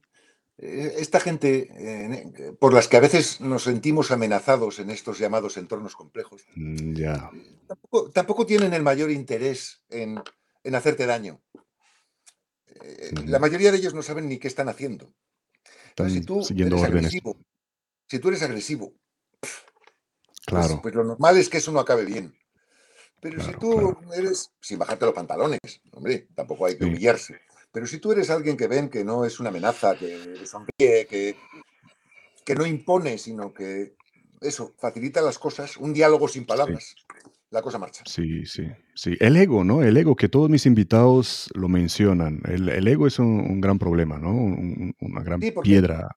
eh, 0.58 0.94
esta 0.98 1.20
gente, 1.20 2.56
por 2.60 2.74
las 2.74 2.88
que 2.88 2.98
a 2.98 3.02
veces 3.02 3.40
nos 3.40 3.64
sentimos 3.64 4.12
amenazados 4.12 4.80
en 4.80 4.90
estos 4.90 5.20
llamados 5.20 5.58
entornos 5.58 5.96
complejos, 5.96 6.46
mm, 6.56 6.94
ya. 6.94 7.30
tampoco, 8.14 8.46
tienen 8.46 8.74
el 8.74 8.84
mayor 8.84 9.12
interés 9.12 9.84
en, 9.90 10.22
en 10.64 10.76
hacerte 10.76 11.06
daño. 11.06 11.42
La 13.26 13.40
mayoría 13.40 13.72
de 13.72 13.78
ellos 13.78 13.94
no 13.94 14.02
saben 14.02 14.30
ni 14.30 14.38
qué 14.38 14.48
están 14.48 14.70
haciendo 14.70 15.14
si 16.08 16.22
tú 16.22 16.42
eres 16.50 16.84
Agresivo, 16.84 17.38
si 18.08 18.20
tú 18.20 18.28
eres 18.30 18.42
agresivo, 18.42 18.94
pues, 19.40 19.54
claro. 20.46 20.80
Pues, 20.82 20.96
lo 20.96 21.04
normal 21.04 21.38
es 21.38 21.50
que 21.50 21.58
eso 21.58 21.72
no 21.72 21.80
acabe 21.80 22.06
bien. 22.06 22.34
Pero 23.22 23.44
si 23.44 23.52
tú 23.54 23.98
eres, 24.16 24.52
sin 24.62 24.80
bajarte 24.80 25.06
los 25.06 25.14
pantalones, 25.14 25.60
hombre, 25.92 26.28
tampoco 26.36 26.66
hay 26.66 26.78
que 26.78 26.86
humillarse. 26.86 27.40
Pero 27.72 27.86
si 27.86 28.00
tú 28.00 28.12
eres 28.12 28.30
alguien 28.30 28.58
que 28.58 28.68
ven 28.68 28.90
que 28.90 29.04
no 29.04 29.26
es 29.26 29.40
una 29.40 29.50
amenaza, 29.50 29.96
que 29.96 30.46
sonríe, 30.46 31.06
que, 31.08 31.36
que 32.44 32.56
no 32.56 32.66
impone, 32.66 33.18
sino 33.18 33.54
que 33.54 33.96
eso, 34.42 34.74
facilita 34.78 35.22
las 35.22 35.38
cosas, 35.38 35.78
un 35.78 35.94
diálogo 35.94 36.28
sin 36.28 36.46
palabras 36.46 36.96
la 37.52 37.62
cosa 37.62 37.80
marcha. 37.80 38.04
Sí, 38.06 38.46
sí, 38.46 38.68
sí. 38.94 39.16
El 39.20 39.36
ego, 39.36 39.64
¿no? 39.64 39.82
El 39.82 39.98
ego, 39.98 40.16
que 40.16 40.30
todos 40.30 40.50
mis 40.50 40.66
invitados 40.66 41.50
lo 41.54 41.68
mencionan. 41.68 42.42
El, 42.46 42.88
ego 42.88 43.08
es 43.08 43.20
un, 43.20 43.60
gran 43.60 43.80
problema, 43.80 44.20
¿no? 44.20 44.32
una 44.32 45.24
gran 45.24 45.40
piedra. 45.40 46.16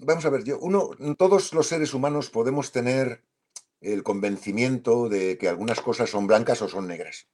vamos 0.00 0.24
a 0.24 0.30
ver, 0.30 0.44
yo, 0.44 0.58
uno, 0.58 0.90
todos 1.16 1.52
los 1.54 1.66
seres 1.66 1.94
humanos 1.94 2.30
podemos 2.30 2.70
tener 2.72 3.22
el 3.80 4.02
convencimiento 4.02 5.08
de 5.08 5.38
que 5.38 5.48
algunas 5.48 5.80
cosas 5.80 6.10
son 6.10 6.26
blancas 6.26 6.62
o 6.62 6.68
son 6.68 6.86
negras. 6.86 7.28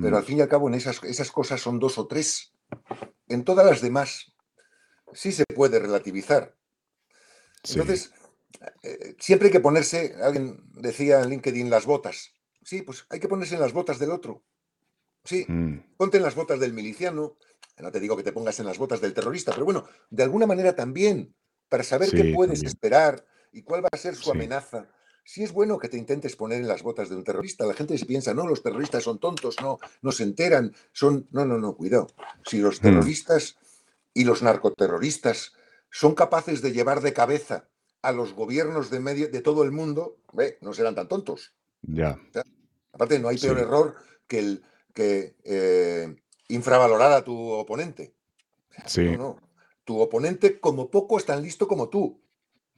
Pero 0.00 0.16
al 0.16 0.22
mm. 0.22 0.26
fin 0.26 0.38
y 0.38 0.40
al 0.40 0.48
cabo, 0.48 0.68
en 0.68 0.74
esas, 0.74 1.02
esas 1.04 1.30
cosas 1.30 1.60
son 1.60 1.78
dos 1.78 1.98
o 1.98 2.06
tres. 2.06 2.54
En 3.28 3.44
todas 3.44 3.66
las 3.66 3.82
demás, 3.82 4.32
sí 5.12 5.32
se 5.32 5.44
puede 5.44 5.78
relativizar. 5.78 6.56
Entonces, 7.68 8.12
eh, 8.82 9.14
siempre 9.18 9.48
hay 9.48 9.52
que 9.52 9.60
ponerse, 9.60 10.16
alguien 10.22 10.62
decía 10.72 11.20
en 11.20 11.30
LinkedIn, 11.30 11.70
las 11.70 11.86
botas. 11.86 12.32
Sí, 12.64 12.82
pues 12.82 13.06
hay 13.10 13.20
que 13.20 13.28
ponerse 13.28 13.54
en 13.54 13.60
las 13.60 13.72
botas 13.72 13.98
del 13.98 14.10
otro. 14.10 14.42
Sí, 15.24 15.44
mm. 15.46 15.96
ponte 15.96 16.16
en 16.16 16.22
las 16.22 16.34
botas 16.34 16.58
del 16.58 16.72
miliciano. 16.72 17.36
No 17.78 17.90
te 17.90 18.00
digo 18.00 18.16
que 18.16 18.22
te 18.22 18.32
pongas 18.32 18.60
en 18.60 18.66
las 18.66 18.78
botas 18.78 19.00
del 19.00 19.14
terrorista, 19.14 19.52
pero 19.52 19.64
bueno, 19.64 19.86
de 20.10 20.22
alguna 20.22 20.46
manera 20.46 20.74
también, 20.74 21.34
para 21.68 21.82
saber 21.82 22.10
qué 22.10 22.32
puedes 22.34 22.62
esperar 22.62 23.24
y 23.50 23.62
cuál 23.62 23.84
va 23.84 23.88
a 23.90 23.96
ser 23.96 24.14
su 24.14 24.30
amenaza. 24.30 24.88
Si 25.24 25.42
es 25.42 25.52
bueno 25.52 25.78
que 25.78 25.88
te 25.88 25.96
intentes 25.96 26.36
poner 26.36 26.60
en 26.60 26.68
las 26.68 26.82
botas 26.82 27.08
de 27.08 27.16
un 27.16 27.24
terrorista. 27.24 27.64
La 27.64 27.74
gente 27.74 27.96
se 27.96 28.06
piensa, 28.06 28.34
no, 28.34 28.46
los 28.46 28.62
terroristas 28.62 29.04
son 29.04 29.18
tontos, 29.18 29.56
no, 29.60 29.78
no 30.02 30.12
se 30.12 30.24
enteran, 30.24 30.74
son... 30.92 31.28
No, 31.30 31.44
no, 31.44 31.58
no, 31.58 31.76
cuidado. 31.76 32.08
Si 32.44 32.58
los 32.58 32.80
mm. 32.80 32.82
terroristas 32.82 33.56
y 34.14 34.24
los 34.24 34.42
narcoterroristas 34.42 35.52
son 35.90 36.14
capaces 36.14 36.60
de 36.62 36.72
llevar 36.72 37.00
de 37.02 37.12
cabeza 37.12 37.68
a 38.02 38.12
los 38.12 38.34
gobiernos 38.34 38.90
de, 38.90 39.00
medio, 39.00 39.28
de 39.28 39.40
todo 39.40 39.62
el 39.62 39.70
mundo, 39.70 40.18
no 40.60 40.74
serán 40.74 40.94
tan 40.94 41.08
tontos. 41.08 41.54
Ya. 41.82 42.18
aparte, 42.92 43.18
no 43.18 43.28
hay 43.28 43.38
peor 43.38 43.58
error 43.58 43.96
que 44.26 44.38
el 44.38 44.64
que 44.92 45.36
eh, 45.44 46.14
infravalorar 46.48 47.12
a 47.12 47.24
tu 47.24 47.50
oponente. 47.50 48.14
Sí. 48.86 49.16
No, 49.16 49.38
Tu 49.84 49.98
oponente, 49.98 50.60
como 50.60 50.90
poco, 50.90 51.18
es 51.18 51.24
tan 51.24 51.42
listo 51.42 51.66
como 51.66 51.88
tú. 51.88 52.20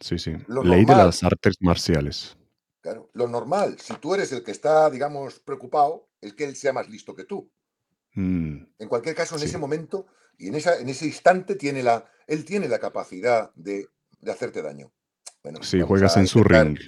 Sí, 0.01 0.19
sí. 0.19 0.33
Ley 0.49 0.85
de 0.85 0.95
las 0.95 1.23
artes 1.23 1.57
marciales. 1.61 2.37
Claro, 2.81 3.11
lo 3.15 3.29
normal, 3.29 3.77
si 3.79 3.95
tú 3.95 4.15
eres 4.15 4.31
el 4.33 4.43
que 4.43 4.51
está, 4.51 4.91
digamos, 4.91 5.41
preocupado, 5.41 6.09
es 6.21 6.35
que 6.35 6.45
él 6.45 6.55
sea 6.55 6.73
más 6.73 6.89
listo 6.89 7.15
que 7.15 7.25
tú. 7.25 7.51
Mm. 8.15 8.59
En 8.79 8.89
cualquier 8.89 9.15
caso, 9.15 9.37
en 9.37 9.43
ese 9.43 9.59
momento 9.59 10.07
y 10.39 10.49
en, 10.49 10.55
esa, 10.57 10.79
en 10.79 10.89
ese 10.89 11.07
instante, 11.07 11.55
tiene 11.55 11.83
la, 11.83 12.05
él 12.27 12.45
tiene 12.45 12.69
la 12.69 12.79
capacidad 12.79 13.53
de, 13.55 13.87
hacerte 14.27 14.63
daño. 14.63 14.93
Bueno, 15.43 15.63
sí, 15.63 15.81
juegas 15.81 16.17
en 16.17 16.27
su 16.27 16.43
ring. 16.43 16.79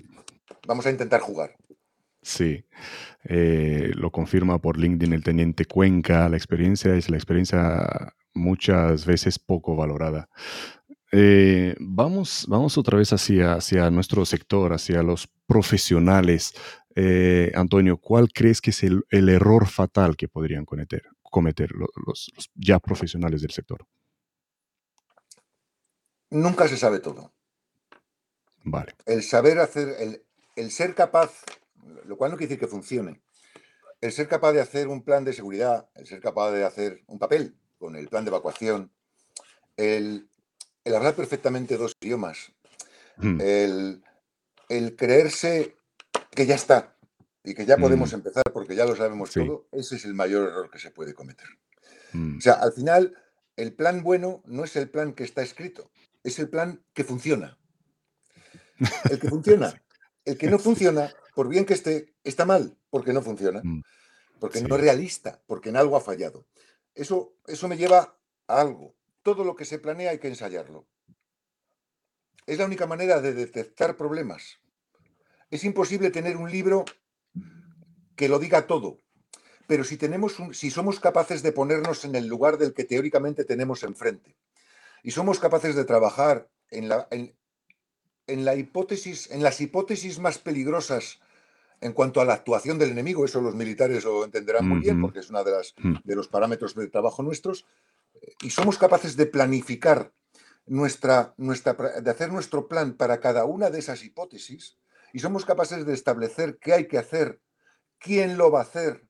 Vamos 0.66 0.86
a 0.86 0.90
intentar 0.90 1.20
jugar. 1.20 1.56
Sí, 2.22 2.64
eh, 3.24 3.92
lo 3.94 4.10
confirma 4.10 4.60
por 4.60 4.78
LinkedIn 4.78 5.12
el 5.12 5.22
teniente 5.22 5.64
Cuenca. 5.64 6.28
La 6.28 6.36
experiencia 6.36 6.94
es 6.96 7.08
la 7.08 7.16
experiencia 7.16 8.14
muchas 8.34 9.06
veces 9.06 9.38
poco 9.38 9.76
valorada. 9.76 10.28
Eh, 11.12 11.74
vamos, 11.78 12.46
vamos 12.48 12.76
otra 12.78 12.98
vez 12.98 13.12
hacia, 13.12 13.54
hacia 13.54 13.90
nuestro 13.90 14.24
sector, 14.24 14.72
hacia 14.72 15.02
los 15.02 15.28
profesionales. 15.46 16.54
Eh, 16.94 17.52
Antonio, 17.54 17.98
¿cuál 17.98 18.28
crees 18.32 18.60
que 18.60 18.70
es 18.70 18.82
el, 18.82 19.04
error 19.10 19.66
fatal 19.66 20.16
que 20.16 20.28
podrían 20.28 20.64
cometer, 20.64 21.02
cometer 21.22 21.70
los, 21.72 22.32
ya 22.54 22.78
profesionales 22.78 23.42
del 23.42 23.50
sector? 23.50 23.86
Nunca 26.30 26.66
se 26.66 26.76
sabe 26.76 26.98
todo. 26.98 27.32
Vale. 28.64 28.94
El 29.04 29.22
saber 29.22 29.60
hacer, 29.60 29.94
el, 30.00 30.24
el 30.56 30.70
ser 30.72 30.94
capaz, 30.94 31.44
lo 32.04 32.16
cual 32.16 32.32
no 32.32 32.36
quiere 32.36 32.48
decir 32.48 32.60
que 32.60 32.70
funcione, 32.70 33.22
el 34.00 34.10
ser 34.10 34.26
capaz 34.26 34.52
de 34.52 34.60
hacer 34.60 34.88
un 34.88 35.04
plan 35.04 35.24
de 35.24 35.32
seguridad, 35.32 35.88
el 35.94 36.06
ser 36.06 36.20
capaz 36.20 36.50
de 36.50 36.64
hacer 36.64 37.04
un 37.06 37.18
papel 37.18 37.56
con 37.78 37.94
el 37.94 38.08
plan 38.08 38.24
de 38.24 38.30
evacuación, 38.30 38.90
el, 39.76 40.28
el 40.86 40.94
hablar 40.94 41.16
perfectamente 41.16 41.76
dos 41.76 41.96
idiomas, 42.00 42.52
hmm. 43.16 43.40
el, 43.40 44.04
el, 44.68 44.94
creerse 44.94 45.76
que 46.30 46.46
ya 46.46 46.54
está 46.54 46.96
y 47.42 47.54
que 47.54 47.66
ya 47.66 47.76
podemos 47.76 48.12
hmm. 48.12 48.14
empezar 48.14 48.44
porque 48.52 48.76
ya 48.76 48.86
lo 48.86 48.94
sabemos 48.94 49.32
todo, 49.32 49.66
ese 49.72 49.96
es 49.96 50.04
el 50.04 50.14
mayor 50.14 50.48
error 50.48 50.70
que 50.70 50.78
se 50.78 50.92
puede 50.92 51.12
cometer. 51.12 51.48
Hmm. 52.12 52.38
O 52.38 52.40
sea, 52.40 52.54
al 52.54 52.72
final, 52.72 53.16
el 53.56 53.74
plan 53.74 54.04
bueno 54.04 54.44
no 54.46 54.62
es 54.62 54.76
el 54.76 54.88
plan 54.88 55.12
que 55.12 55.24
está 55.24 55.42
escrito, 55.42 55.90
es 56.22 56.38
el 56.38 56.48
plan 56.48 56.80
que 56.94 57.02
funciona. 57.02 57.58
El 59.10 59.18
que 59.18 59.28
funciona. 59.28 59.82
El 60.24 60.38
que 60.38 60.48
no 60.48 60.60
funciona, 60.60 61.12
por 61.34 61.48
bien 61.48 61.64
que 61.64 61.74
esté, 61.74 62.14
está 62.22 62.44
mal, 62.44 62.76
porque 62.90 63.12
no 63.12 63.22
funciona, 63.22 63.60
porque 64.38 64.60
no 64.60 64.76
es 64.76 64.80
realista, 64.80 65.42
porque 65.48 65.70
en 65.70 65.76
algo 65.76 65.96
ha 65.96 66.00
fallado. 66.00 66.46
Eso, 66.94 67.34
eso 67.48 67.66
me 67.66 67.76
lleva 67.76 68.16
a 68.46 68.60
algo 68.60 68.96
todo 69.26 69.42
lo 69.42 69.56
que 69.56 69.64
se 69.64 69.80
planea 69.80 70.12
hay 70.12 70.20
que 70.20 70.28
ensayarlo. 70.28 70.86
Es 72.46 72.58
la 72.58 72.64
única 72.64 72.86
manera 72.86 73.20
de 73.20 73.34
detectar 73.34 73.96
problemas. 73.96 74.60
Es 75.50 75.64
imposible 75.64 76.12
tener 76.12 76.36
un 76.36 76.48
libro 76.48 76.84
que 78.14 78.28
lo 78.28 78.38
diga 78.38 78.68
todo, 78.68 79.00
pero 79.66 79.82
si, 79.82 79.96
tenemos 79.96 80.36
si 80.52 80.70
somos 80.70 81.00
capaces 81.00 81.42
de 81.42 81.50
ponernos 81.50 82.04
en 82.04 82.14
el 82.14 82.28
lugar 82.28 82.56
del 82.56 82.72
que 82.72 82.84
teóricamente 82.84 83.44
tenemos 83.44 83.82
enfrente 83.82 84.36
y 85.02 85.10
somos 85.10 85.40
capaces 85.40 85.74
de 85.74 85.84
trabajar 85.84 86.48
en, 86.70 86.88
la, 86.88 87.08
en, 87.10 88.44
la 88.44 88.54
hipótesis, 88.54 89.28
en 89.32 89.42
las 89.42 89.60
hipótesis 89.60 90.20
más 90.20 90.38
peligrosas 90.38 91.18
en 91.80 91.94
cuanto 91.94 92.20
a 92.20 92.24
la 92.24 92.34
actuación 92.34 92.78
del 92.78 92.90
enemigo, 92.92 93.24
eso 93.24 93.40
los 93.40 93.56
militares 93.56 94.04
lo 94.04 94.24
entenderán 94.24 94.68
muy 94.68 94.78
bien 94.78 95.00
porque 95.00 95.18
es 95.18 95.30
uno 95.30 95.42
de, 95.42 95.50
las, 95.50 95.74
de 96.04 96.14
los 96.14 96.28
parámetros 96.28 96.76
de 96.76 96.86
trabajo 96.86 97.24
nuestros, 97.24 97.66
y 98.40 98.50
somos 98.50 98.78
capaces 98.78 99.16
de 99.16 99.26
planificar 99.26 100.12
nuestra, 100.66 101.34
nuestra, 101.36 101.74
de 101.74 102.10
hacer 102.10 102.32
nuestro 102.32 102.68
plan 102.68 102.96
para 102.96 103.20
cada 103.20 103.44
una 103.44 103.70
de 103.70 103.78
esas 103.78 104.04
hipótesis, 104.04 104.78
y 105.12 105.20
somos 105.20 105.44
capaces 105.44 105.86
de 105.86 105.94
establecer 105.94 106.58
qué 106.58 106.74
hay 106.74 106.88
que 106.88 106.98
hacer, 106.98 107.40
quién 107.98 108.36
lo 108.36 108.50
va 108.50 108.60
a 108.60 108.64
hacer, 108.64 109.06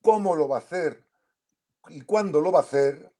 cómo 0.00 0.34
lo 0.34 0.48
va 0.48 0.56
a 0.56 0.60
hacer 0.60 1.04
y 1.88 2.02
cuándo 2.02 2.40
lo 2.40 2.52
va 2.52 2.60
a 2.60 2.62
hacer, 2.62 3.12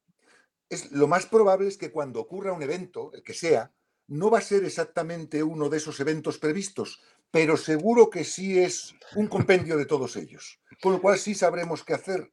es, 0.69 0.93
lo 0.93 1.09
más 1.09 1.27
probable 1.27 1.69
es 1.69 1.77
que 1.77 1.91
cuando 1.91 2.21
ocurra 2.21 2.53
un 2.53 2.63
evento, 2.63 3.11
el 3.13 3.23
que 3.23 3.35
sea, 3.35 3.73
no 4.07 4.31
va 4.31 4.39
a 4.39 4.43
ser 4.43 4.65
exactamente 4.65 5.43
uno 5.43 5.69
de 5.69 5.77
esos 5.79 5.99
eventos 6.01 6.39
previstos, 6.39 7.01
pero 7.31 7.57
seguro 7.57 8.11
que 8.11 8.25
sí 8.25 8.59
es 8.59 8.95
un 9.15 9.29
compendio 9.29 9.77
de 9.77 9.87
todos 9.87 10.17
ellos. 10.17 10.61
Con 10.83 10.93
lo 10.93 11.01
cual 11.01 11.19
sí 11.19 11.35
sabremos 11.35 11.85
qué 11.85 11.95
hacer. 11.95 12.33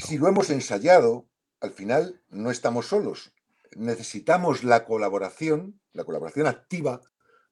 Si 0.00 0.18
lo 0.18 0.28
hemos 0.28 0.50
ensayado, 0.50 1.28
al 1.60 1.72
final 1.72 2.22
no 2.28 2.50
estamos 2.50 2.86
solos. 2.86 3.32
Necesitamos 3.74 4.64
la 4.64 4.84
colaboración, 4.84 5.80
la 5.92 6.04
colaboración 6.04 6.46
activa 6.46 7.00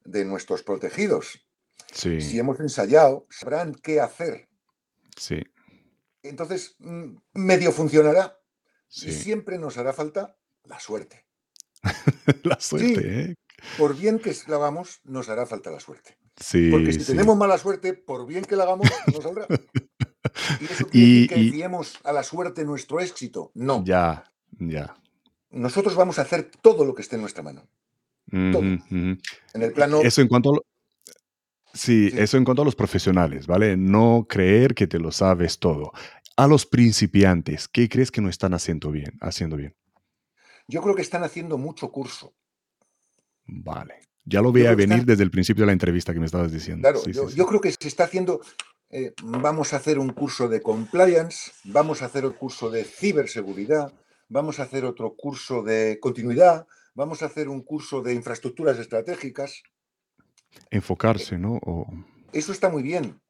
de 0.05 0.24
nuestros 0.24 0.62
protegidos. 0.62 1.46
Si 1.92 2.38
hemos 2.38 2.61
ensayado, 2.61 3.26
sabrán 3.30 3.74
qué 3.74 4.00
hacer. 4.00 4.48
Sí. 5.16 5.42
Entonces, 6.22 6.76
mm, 6.78 7.16
medio 7.34 7.72
funcionará. 7.72 8.38
Y 8.90 9.12
siempre 9.12 9.59
nos 9.59 9.76
hará 9.76 9.92
falta 9.92 10.36
la 10.64 10.78
suerte. 10.78 11.26
la 12.44 12.59
suerte, 12.61 13.20
¿eh? 13.20 13.34
Por 13.76 13.96
bien 13.96 14.18
que 14.18 14.34
la 14.46 14.57
hagamos, 14.57 15.00
nos 15.05 15.28
hará 15.28 15.46
falta 15.46 15.70
la 15.70 15.80
suerte. 15.80 16.18
Sí, 16.36 16.70
Porque 16.70 16.92
si 16.92 17.05
tenemos 17.05 17.36
mala 17.36 17.59
suerte, 17.59 17.94
por 17.94 18.26
bien 18.26 18.44
que 18.44 18.57
la 18.57 18.64
hagamos, 18.64 18.88
no 19.12 19.20
saldrá. 19.20 19.46
¿Y 20.61 20.64
eso 20.64 20.86
quiere 20.86 21.28
que 21.28 21.51
fiemos 21.51 21.99
a 22.05 22.12
la 22.12 22.22
suerte 22.22 22.64
nuestro 22.64 23.01
éxito? 23.01 23.51
No. 23.55 23.84
Ya, 23.84 24.24
ya. 24.59 24.97
Nosotros 25.51 25.95
vamos 25.95 26.18
a 26.18 26.22
hacer 26.22 26.51
todo 26.61 26.84
lo 26.84 26.95
que 26.95 27.03
esté 27.03 27.16
en 27.16 27.22
nuestra 27.22 27.42
mano. 27.42 27.66
todo. 28.30 28.62
En 28.62 29.18
el 29.55 29.72
plano. 29.72 30.01
Eso 30.03 30.20
en 30.20 30.28
cuanto 30.28 30.55
a 30.55 30.59
sí, 31.72 32.11
eso 32.14 32.36
en 32.36 32.45
cuanto 32.45 32.62
a 32.62 32.64
los 32.64 32.74
profesionales, 32.74 33.47
¿vale? 33.47 33.76
No 33.76 34.26
creer 34.28 34.74
que 34.74 34.86
te 34.86 34.99
lo 34.99 35.12
sabes 35.12 35.59
todo. 35.59 35.92
A 36.36 36.49
los 36.49 36.66
principiantes, 36.66 37.68
¿qué 37.68 37.88
crees 37.88 38.11
que 38.11 38.20
no 38.20 38.28
están 38.28 38.55
haciendo 38.55 38.90
bien? 38.90 39.16
Haciendo 39.20 39.57
bien? 39.57 39.74
Yo 40.66 40.82
creo 40.82 40.95
que 40.95 41.03
están 41.03 41.22
haciendo 41.22 41.59
mucho 41.59 41.90
curso. 41.92 42.34
Vale. 43.47 44.01
Ya 44.24 44.40
lo 44.40 44.52
veía 44.52 44.74
venir 44.74 45.05
desde 45.05 45.23
el 45.23 45.31
principio 45.31 45.62
de 45.62 45.66
la 45.66 45.73
entrevista 45.73 46.14
que 46.14 46.19
me 46.19 46.27
estabas 46.27 46.51
diciendo. 46.51 46.81
Claro, 46.81 47.05
yo, 47.06 47.47
creo 47.47 47.60
que 47.60 47.70
se 47.70 47.89
está 47.89 48.05
haciendo. 48.05 48.40
Eh, 48.90 49.12
vamos 49.23 49.73
a 49.73 49.77
hacer 49.77 49.98
un 49.98 50.11
curso 50.11 50.48
de 50.48 50.62
compliance, 50.62 51.52
vamos 51.65 52.02
a 52.02 52.06
hacer 52.06 52.27
un 52.27 52.32
curso 52.32 52.70
de 52.70 52.85
ciberseguridad, 52.85 53.93
vamos 54.28 54.61
a 54.61 54.65
hacer 54.65 54.85
otro 54.85 55.15
curso 55.16 55.62
de 55.62 55.98
continuidad, 56.01 56.66
vamos 56.94 57.23
a 57.23 57.27
hacer 57.27 57.48
un 57.48 57.62
curso 57.62 58.02
de 58.02 58.15
infraestructuras 58.15 58.78
estratégicas. 58.78 59.62
Enfocarse, 60.70 61.39
¿no? 61.39 61.61
Eso 62.32 62.52
está 62.52 62.69
muy 62.69 62.82
bien, 62.82 63.20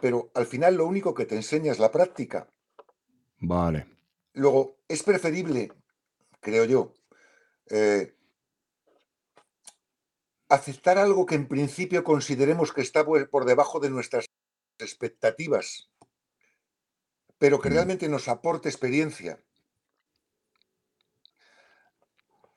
pero 0.00 0.30
al 0.34 0.46
final 0.46 0.76
lo 0.76 0.86
único 0.86 1.14
que 1.14 1.26
te 1.26 1.36
enseña 1.36 1.72
es 1.72 1.78
la 1.78 1.92
práctica. 1.92 2.48
Vale. 3.38 3.86
Luego, 4.32 4.78
es 4.88 5.02
preferible, 5.02 5.70
creo 6.40 6.64
yo, 6.64 6.92
eh, 7.70 8.14
aceptar 10.48 10.98
algo 10.98 11.26
que 11.26 11.34
en 11.34 11.48
principio 11.48 12.04
consideremos 12.04 12.72
que 12.72 12.82
está 12.82 13.04
por 13.04 13.44
debajo 13.44 13.80
de 13.80 13.90
nuestras 13.90 14.26
expectativas, 14.78 15.88
pero 17.38 17.60
que 17.60 17.70
mm. 17.70 17.72
realmente 17.72 18.08
nos 18.08 18.28
aporte 18.28 18.68
experiencia. 18.68 19.40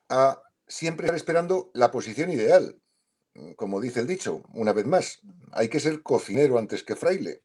A 0.10 0.42
siempre 0.68 1.06
estar 1.06 1.16
esperando 1.16 1.72
la 1.74 1.92
posición 1.92 2.32
ideal. 2.32 2.80
Como 3.56 3.80
dice 3.80 4.00
el 4.00 4.08
dicho, 4.08 4.44
una 4.54 4.74
vez 4.74 4.86
más, 4.86 5.20
hay 5.52 5.70
que 5.70 5.80
ser 5.80 6.02
cocinero 6.02 6.58
antes 6.58 6.84
que 6.84 6.96
fraile. 6.96 7.44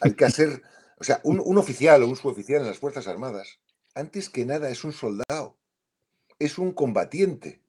Hay 0.00 0.14
que 0.14 0.30
ser, 0.30 0.62
o 0.98 1.04
sea, 1.04 1.20
un, 1.24 1.40
un 1.44 1.58
oficial 1.58 2.02
o 2.02 2.08
un 2.08 2.16
suboficial 2.16 2.60
en 2.60 2.68
las 2.68 2.78
Fuerzas 2.78 3.08
Armadas, 3.08 3.60
antes 3.94 4.28
que 4.28 4.44
nada 4.44 4.68
es 4.68 4.84
un 4.84 4.92
soldado, 4.92 5.58
es 6.38 6.58
un 6.58 6.72
combatiente 6.72 7.62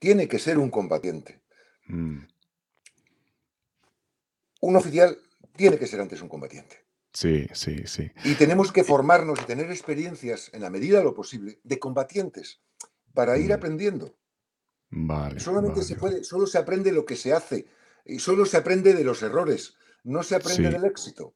tiene 0.00 0.26
que 0.26 0.40
ser 0.40 0.58
un 0.58 0.70
combatiente. 0.70 1.40
Un 4.60 4.76
oficial 4.76 5.18
tiene 5.56 5.78
que 5.78 5.86
ser 5.86 6.00
antes 6.00 6.22
un 6.22 6.28
combatiente. 6.28 6.76
Sí, 7.12 7.46
sí, 7.52 7.82
sí. 7.86 8.10
Y 8.24 8.34
tenemos 8.34 8.72
que 8.72 8.84
formarnos 8.84 9.40
y 9.40 9.44
tener 9.44 9.70
experiencias 9.70 10.50
en 10.52 10.62
la 10.62 10.70
medida 10.70 10.98
de 10.98 11.04
lo 11.04 11.14
posible 11.14 11.60
de 11.64 11.78
combatientes 11.78 12.60
para 13.12 13.36
ir 13.36 13.50
mm. 13.50 13.54
aprendiendo. 13.54 14.16
Vale. 14.90 15.40
Solamente 15.40 15.82
se 15.82 15.96
puede, 15.96 16.24
solo 16.24 16.46
se 16.46 16.58
aprende 16.58 16.92
lo 16.92 17.04
que 17.04 17.16
se 17.16 17.32
hace 17.32 17.66
y 18.04 18.18
solo 18.18 18.44
se 18.44 18.56
aprende 18.56 18.94
de 18.94 19.04
los 19.04 19.22
errores, 19.22 19.74
no 20.04 20.22
se 20.22 20.36
aprende 20.36 20.70
del 20.70 20.84
éxito. 20.84 21.34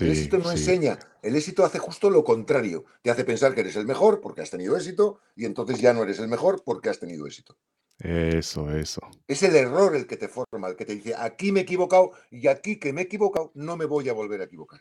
el 0.00 0.10
éxito 0.10 0.38
no 0.38 0.50
enseña, 0.50 0.98
el 1.22 1.36
éxito 1.36 1.64
hace 1.64 1.78
justo 1.78 2.10
lo 2.10 2.24
contrario. 2.24 2.84
Te 3.02 3.10
hace 3.10 3.24
pensar 3.24 3.54
que 3.54 3.60
eres 3.60 3.76
el 3.76 3.86
mejor 3.86 4.20
porque 4.20 4.42
has 4.42 4.50
tenido 4.50 4.76
éxito 4.76 5.20
y 5.36 5.44
entonces 5.44 5.80
ya 5.80 5.92
no 5.92 6.02
eres 6.02 6.18
el 6.18 6.28
mejor 6.28 6.62
porque 6.64 6.88
has 6.88 6.98
tenido 6.98 7.26
éxito. 7.26 7.58
Eso, 7.98 8.70
eso. 8.70 9.00
Es 9.26 9.42
el 9.42 9.56
error 9.56 9.96
el 9.96 10.06
que 10.06 10.16
te 10.16 10.28
forma, 10.28 10.68
el 10.68 10.76
que 10.76 10.84
te 10.84 10.94
dice, 10.94 11.14
aquí 11.18 11.50
me 11.50 11.60
he 11.60 11.62
equivocado 11.64 12.12
y 12.30 12.46
aquí 12.46 12.78
que 12.78 12.92
me 12.92 13.02
he 13.02 13.04
equivocado 13.04 13.50
no 13.54 13.76
me 13.76 13.86
voy 13.86 14.08
a 14.08 14.12
volver 14.12 14.40
a 14.40 14.44
equivocar. 14.44 14.80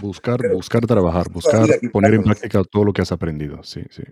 Buscar, 0.00 0.40
buscar 0.52 0.86
trabajar, 0.86 1.30
buscar 1.30 1.68
poner 1.92 2.14
en 2.14 2.22
práctica 2.22 2.64
todo 2.64 2.84
lo 2.84 2.92
que 2.92 3.02
has 3.02 3.12
aprendido. 3.12 3.62
Sí, 3.62 3.82
sí. 3.90 4.02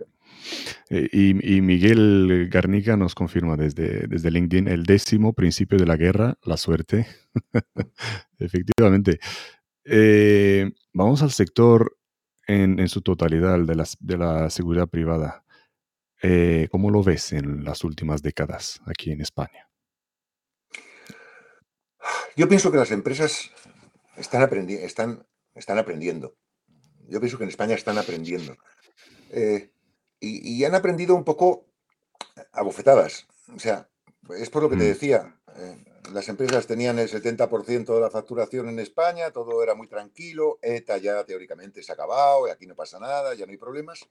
Eh, 0.89 1.09
y, 1.11 1.61
Miguel 1.61 2.47
Garnica 2.51 2.95
nos 2.95 3.15
confirma 3.15 3.57
desde, 3.57 4.07
desde 4.07 4.29
LinkedIn 4.29 4.67
el 4.67 4.83
décimo 4.83 5.33
principio 5.33 5.77
de 5.77 5.85
la 5.85 5.97
guerra, 5.97 6.37
la 6.43 6.57
suerte. 6.57 7.07
Efectivamente. 8.39 9.19
Eh, 9.85 10.71
vamos 10.93 11.23
al 11.23 11.31
sector 11.31 11.97
en, 12.47 12.87
su 12.87 13.01
totalidad, 13.01 13.59
de 13.59 13.75
la, 13.75 13.85
de 13.99 14.17
la 14.17 14.49
seguridad 14.49 14.87
privada. 14.87 15.42
Eh, 16.25 16.69
¿Cómo 16.71 16.89
lo 16.89 17.03
ves 17.03 17.33
en 17.33 17.65
las 17.65 17.83
últimas 17.83 18.21
décadas 18.21 18.79
aquí 18.85 19.11
en 19.11 19.19
España? 19.19 19.69
Yo 22.37 22.47
pienso 22.47 22.71
que 22.71 22.77
las 22.77 22.91
empresas 22.91 23.51
están, 24.15 24.41
están, 24.69 25.27
están 25.53 25.77
aprendiendo. 25.77 26.37
Yo 27.09 27.19
pienso 27.19 27.37
que 27.37 27.43
en 27.43 27.49
España 27.49 27.75
están 27.75 27.97
aprendiendo. 27.97 28.55
Eh, 29.31 29.69
y, 30.21 30.63
han 30.63 30.75
aprendido 30.75 31.13
un 31.13 31.25
poco 31.25 31.65
a 32.53 32.63
bofetadas. 32.63 33.27
O 33.53 33.59
sea, 33.59 33.89
es 34.37 34.49
por 34.49 34.63
lo 34.63 34.69
que 34.69 34.77
te 34.77 34.85
mm. 34.85 34.87
decía. 34.87 35.41
Eh, 35.57 35.83
las 36.13 36.29
empresas 36.29 36.65
tenían 36.67 36.99
el 36.99 37.09
70% 37.09 37.93
de 37.93 37.99
la 37.99 38.09
facturación 38.09 38.69
en 38.69 38.79
España, 38.79 39.31
todo 39.31 39.61
era 39.61 39.75
muy 39.75 39.87
tranquilo, 39.87 40.57
ETA 40.61 40.97
ya 40.99 41.25
teóricamente 41.25 41.83
se 41.83 41.91
ha 41.91 41.95
acabado, 41.95 42.47
y 42.47 42.51
aquí 42.51 42.65
no 42.65 42.75
pasa 42.75 42.97
nada, 42.97 43.33
ya 43.33 43.45
no 43.45 43.51
hay 43.51 43.57
problemas. 43.57 44.07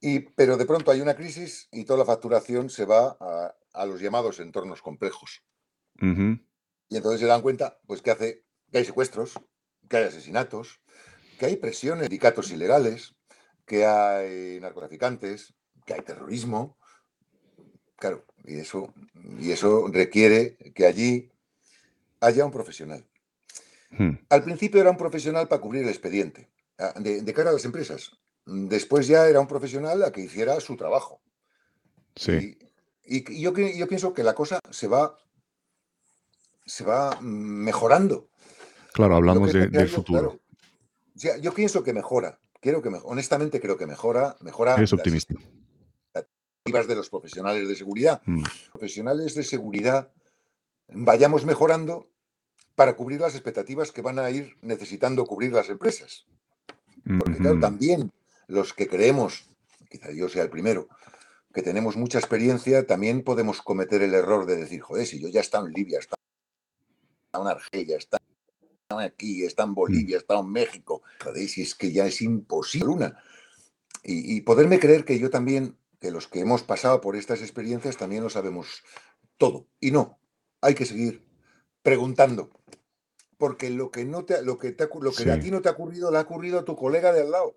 Y, 0.00 0.20
pero 0.20 0.56
de 0.56 0.64
pronto 0.64 0.90
hay 0.90 1.00
una 1.00 1.16
crisis 1.16 1.68
y 1.72 1.84
toda 1.84 1.98
la 1.98 2.04
facturación 2.04 2.70
se 2.70 2.84
va 2.84 3.16
a, 3.20 3.86
los 3.86 4.00
llamados 4.00 4.40
entornos 4.40 4.82
complejos. 4.82 5.42
Y 6.00 6.96
entonces 6.96 7.20
se 7.20 7.26
dan 7.26 7.42
cuenta, 7.42 7.78
pues, 7.86 8.02
que 8.02 8.10
hace 8.10 8.44
que 8.70 8.78
hay 8.78 8.84
secuestros, 8.84 9.34
que 9.88 9.96
hay 9.96 10.04
asesinatos, 10.04 10.80
que 11.38 11.46
hay 11.46 11.56
presiones, 11.56 12.04
sindicatos 12.04 12.50
ilegales, 12.50 13.14
que 13.66 13.86
hay 13.86 14.60
narcotraficantes, 14.60 15.54
que 15.86 15.94
hay 15.94 16.02
terrorismo. 16.02 16.78
Claro, 17.96 18.24
y 18.44 18.58
eso, 18.58 18.92
y 19.38 19.50
eso 19.50 19.88
requiere 19.88 20.56
que 20.74 20.86
allí 20.86 21.32
haya 22.20 22.44
un 22.44 22.52
profesional. 22.52 23.06
Hmm. 23.90 24.18
Al 24.28 24.44
principio 24.44 24.80
era 24.80 24.90
un 24.90 24.96
profesional 24.96 25.48
para 25.48 25.60
cubrir 25.60 25.82
el 25.82 25.88
expediente, 25.88 26.50
de, 26.96 27.32
cara 27.34 27.50
a 27.50 27.54
las 27.54 27.64
empresas. 27.64 28.12
Después 28.50 29.06
ya 29.06 29.28
era 29.28 29.40
un 29.40 29.46
profesional 29.46 30.02
a 30.02 30.10
que 30.10 30.22
hiciera 30.22 30.58
su 30.60 30.74
trabajo. 30.76 31.20
Sí. 32.16 32.58
Y, 33.04 33.40
yo, 33.40 33.52
yo, 33.54 33.86
pienso 33.86 34.14
que 34.14 34.22
la 34.22 34.34
cosa 34.34 34.58
se 34.70 34.88
va, 34.88 35.18
se 36.64 36.82
va 36.82 37.18
mejorando. 37.20 38.30
Claro, 38.94 39.16
hablamos 39.16 39.52
del 39.52 39.88
futuro. 39.88 40.40
yo 41.14 41.52
pienso 41.52 41.82
que 41.82 41.92
mejora. 41.92 42.40
Quiero 42.60 42.80
que 42.80 42.88
honestamente 43.04 43.60
creo 43.60 43.76
que 43.76 43.86
mejora. 43.86 44.36
mejora 44.40 44.76
es 44.76 44.92
optimista. 44.92 45.34
Las 46.64 46.86
de 46.86 46.96
los 46.96 47.08
profesionales 47.08 47.68
de 47.68 47.76
seguridad. 47.76 48.22
Mm. 48.24 48.42
Profesionales 48.72 49.34
de 49.34 49.42
seguridad 49.42 50.10
vayamos 50.88 51.44
mejorando 51.44 52.10
para 52.74 52.96
cubrir 52.96 53.20
las 53.20 53.34
expectativas 53.34 53.92
que 53.92 54.02
van 54.02 54.18
a 54.18 54.30
ir 54.30 54.56
necesitando 54.62 55.26
cubrir 55.26 55.52
las 55.52 55.68
empresas. 55.68 56.26
Porque 57.18 57.38
claro, 57.38 57.58
también 57.60 58.12
los 58.48 58.74
que 58.74 58.88
creemos, 58.88 59.48
quizá 59.88 60.10
yo 60.10 60.28
sea 60.28 60.42
el 60.42 60.50
primero, 60.50 60.88
que 61.54 61.62
tenemos 61.62 61.96
mucha 61.96 62.18
experiencia, 62.18 62.86
también 62.86 63.22
podemos 63.22 63.62
cometer 63.62 64.02
el 64.02 64.14
error 64.14 64.46
de 64.46 64.56
decir, 64.56 64.80
joder, 64.80 65.06
si 65.06 65.20
yo 65.20 65.28
ya 65.28 65.40
he 65.40 65.42
estado 65.42 65.66
en 65.66 65.72
Libia, 65.72 65.98
he 65.98 66.00
estado 66.00 66.18
en 67.34 67.46
Argelia, 67.46 67.96
he 67.96 67.98
estado 67.98 68.22
aquí, 68.96 69.44
está 69.44 69.64
en 69.64 69.74
Bolivia, 69.74 70.16
mm. 70.16 70.20
está 70.20 70.38
en 70.38 70.50
México. 70.50 71.02
Joder, 71.22 71.48
si 71.48 71.62
es 71.62 71.74
que 71.74 71.92
ya 71.92 72.06
es 72.06 72.22
imposible 72.22 72.88
una. 72.88 73.22
Y, 74.02 74.40
poderme 74.42 74.78
creer 74.78 75.04
que 75.04 75.18
yo 75.18 75.28
también, 75.28 75.76
que 76.00 76.10
los 76.10 76.28
que 76.28 76.40
hemos 76.40 76.62
pasado 76.62 77.00
por 77.02 77.14
estas 77.14 77.42
experiencias 77.42 77.98
también 77.98 78.22
lo 78.22 78.30
sabemos 78.30 78.82
todo. 79.36 79.66
Y 79.80 79.90
no, 79.90 80.18
hay 80.62 80.74
que 80.74 80.86
seguir 80.86 81.26
preguntando. 81.82 82.50
Porque 83.36 83.68
lo 83.68 83.90
que, 83.90 84.06
no 84.06 84.24
te, 84.24 84.42
lo 84.42 84.58
que, 84.58 84.72
te, 84.72 84.88
lo 85.00 85.12
que 85.12 85.30
a 85.30 85.38
ti 85.38 85.50
no 85.50 85.60
te 85.60 85.68
ha 85.68 85.72
ocurrido, 85.72 86.10
le 86.10 86.18
ha 86.18 86.22
ocurrido 86.22 86.60
a 86.60 86.64
tu 86.64 86.74
colega 86.74 87.12
de 87.12 87.20
al 87.20 87.32
lado. 87.32 87.56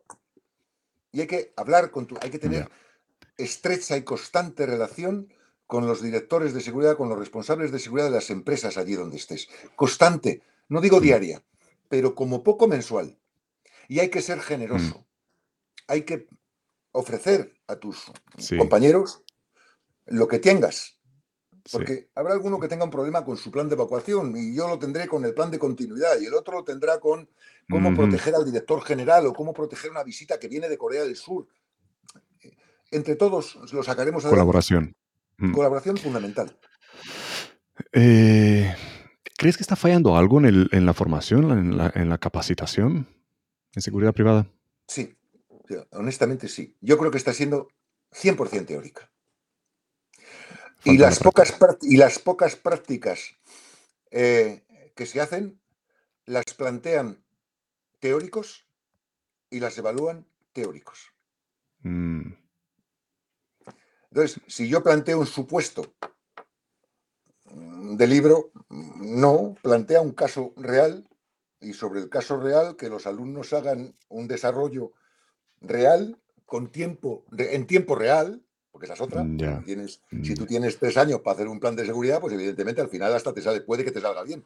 Y 1.11 1.21
hay 1.21 1.27
que 1.27 1.53
hablar 1.57 1.91
con 1.91 2.07
tu, 2.07 2.17
hay 2.21 2.29
que 2.29 2.39
tener 2.39 2.69
estrecha 3.37 3.97
y 3.97 4.03
constante 4.03 4.65
relación 4.65 5.33
con 5.67 5.87
los 5.87 6.01
directores 6.01 6.53
de 6.53 6.61
seguridad, 6.61 6.97
con 6.97 7.09
los 7.09 7.17
responsables 7.17 7.71
de 7.71 7.79
seguridad 7.79 8.07
de 8.07 8.15
las 8.15 8.29
empresas 8.29 8.77
allí 8.77 8.93
donde 8.95 9.17
estés. 9.17 9.47
Constante, 9.75 10.41
no 10.67 10.81
digo 10.81 10.99
diaria, 10.99 11.43
pero 11.87 12.15
como 12.15 12.43
poco 12.43 12.67
mensual. 12.67 13.17
Y 13.87 13.99
hay 13.99 14.09
que 14.09 14.21
ser 14.21 14.41
generoso. 14.41 14.99
Mm. 14.99 15.05
Hay 15.87 16.01
que 16.03 16.27
ofrecer 16.91 17.53
a 17.67 17.75
tus 17.77 18.11
compañeros 18.57 19.23
lo 20.05 20.27
que 20.27 20.39
tengas. 20.39 20.97
Porque 21.71 22.09
habrá 22.15 22.33
alguno 22.33 22.59
que 22.59 22.67
tenga 22.67 22.85
un 22.85 22.89
problema 22.89 23.23
con 23.23 23.37
su 23.37 23.51
plan 23.51 23.67
de 23.67 23.75
evacuación 23.75 24.35
y 24.35 24.55
yo 24.55 24.67
lo 24.67 24.79
tendré 24.79 25.07
con 25.07 25.23
el 25.25 25.33
plan 25.33 25.51
de 25.51 25.59
continuidad 25.59 26.19
y 26.19 26.25
el 26.25 26.33
otro 26.33 26.55
lo 26.55 26.63
tendrá 26.63 26.99
con 26.99 27.29
cómo 27.69 27.93
proteger 27.95 28.35
al 28.35 28.45
director 28.45 28.81
general 28.81 29.27
o 29.27 29.33
cómo 29.33 29.53
proteger 29.53 29.91
una 29.91 30.03
visita 30.03 30.39
que 30.39 30.47
viene 30.47 30.69
de 30.69 30.77
Corea 30.77 31.03
del 31.03 31.15
Sur. 31.15 31.47
Entre 32.89 33.15
todos 33.15 33.57
lo 33.71 33.83
sacaremos 33.83 34.25
a 34.25 34.29
Colaboración. 34.29 34.95
Mm. 35.37 35.53
Colaboración 35.53 35.97
fundamental. 35.97 36.57
Eh, 37.93 38.73
¿Crees 39.37 39.57
que 39.57 39.63
está 39.63 39.75
fallando 39.75 40.15
algo 40.17 40.39
en, 40.39 40.85
la 40.85 40.93
formación, 40.93 41.51
en 41.95 42.09
la, 42.09 42.17
capacitación 42.17 43.07
en 43.73 43.81
seguridad 43.81 44.13
privada? 44.13 44.47
Sí, 44.87 45.15
honestamente 45.91 46.47
sí. 46.47 46.75
Yo 46.81 46.97
creo 46.97 47.11
que 47.11 47.17
está 47.17 47.33
siendo 47.33 47.69
100% 48.13 48.65
teórica. 48.65 49.10
Y 50.83 50.97
las, 50.97 51.19
pocas 51.19 51.53
y 51.81 51.97
las, 51.97 52.19
pocas 52.19 52.55
prácticas 52.55 53.35
eh, 54.09 54.63
que 54.95 55.05
se 55.05 55.21
hacen 55.21 55.59
las 56.25 56.45
plantean 56.55 57.23
teóricos 57.99 58.65
y 59.49 59.59
las 59.59 59.77
evalúan 59.77 60.25
teóricos. 60.53 61.13
Mm. 61.81 62.33
Entonces, 64.11 64.41
si 64.47 64.67
yo 64.67 64.83
planteo 64.83 65.19
un 65.19 65.27
supuesto 65.27 65.93
de 67.53 68.07
libro 68.07 68.51
no 68.69 69.55
plantea 69.61 70.01
un 70.01 70.13
caso 70.13 70.53
real 70.57 71.07
y 71.59 71.73
sobre 71.73 71.99
el 71.99 72.09
caso 72.09 72.37
real 72.37 72.75
que 72.75 72.89
los 72.89 73.05
alumnos 73.05 73.53
hagan 73.53 73.95
un 74.09 74.27
desarrollo 74.27 74.93
real 75.59 76.19
con 76.45 76.71
tiempo 76.71 77.25
en 77.37 77.67
tiempo 77.67 77.95
real 77.95 78.43
porque 78.71 78.85
esa 78.85 78.93
es 78.93 79.01
otra 79.01 79.25
tienes, 79.65 80.01
si 80.23 80.33
tú 80.33 80.45
tienes 80.45 80.77
tres 80.77 80.97
años 80.97 81.21
para 81.21 81.35
hacer 81.35 81.47
un 81.47 81.59
plan 81.59 81.75
de 81.75 81.85
seguridad 81.85 82.21
pues 82.21 82.33
evidentemente 82.33 82.81
al 82.81 82.89
final 82.89 83.13
hasta 83.13 83.33
te 83.33 83.41
sale 83.41 83.61
puede 83.61 83.83
que 83.83 83.91
te 83.91 84.01
salga 84.01 84.23
bien 84.23 84.45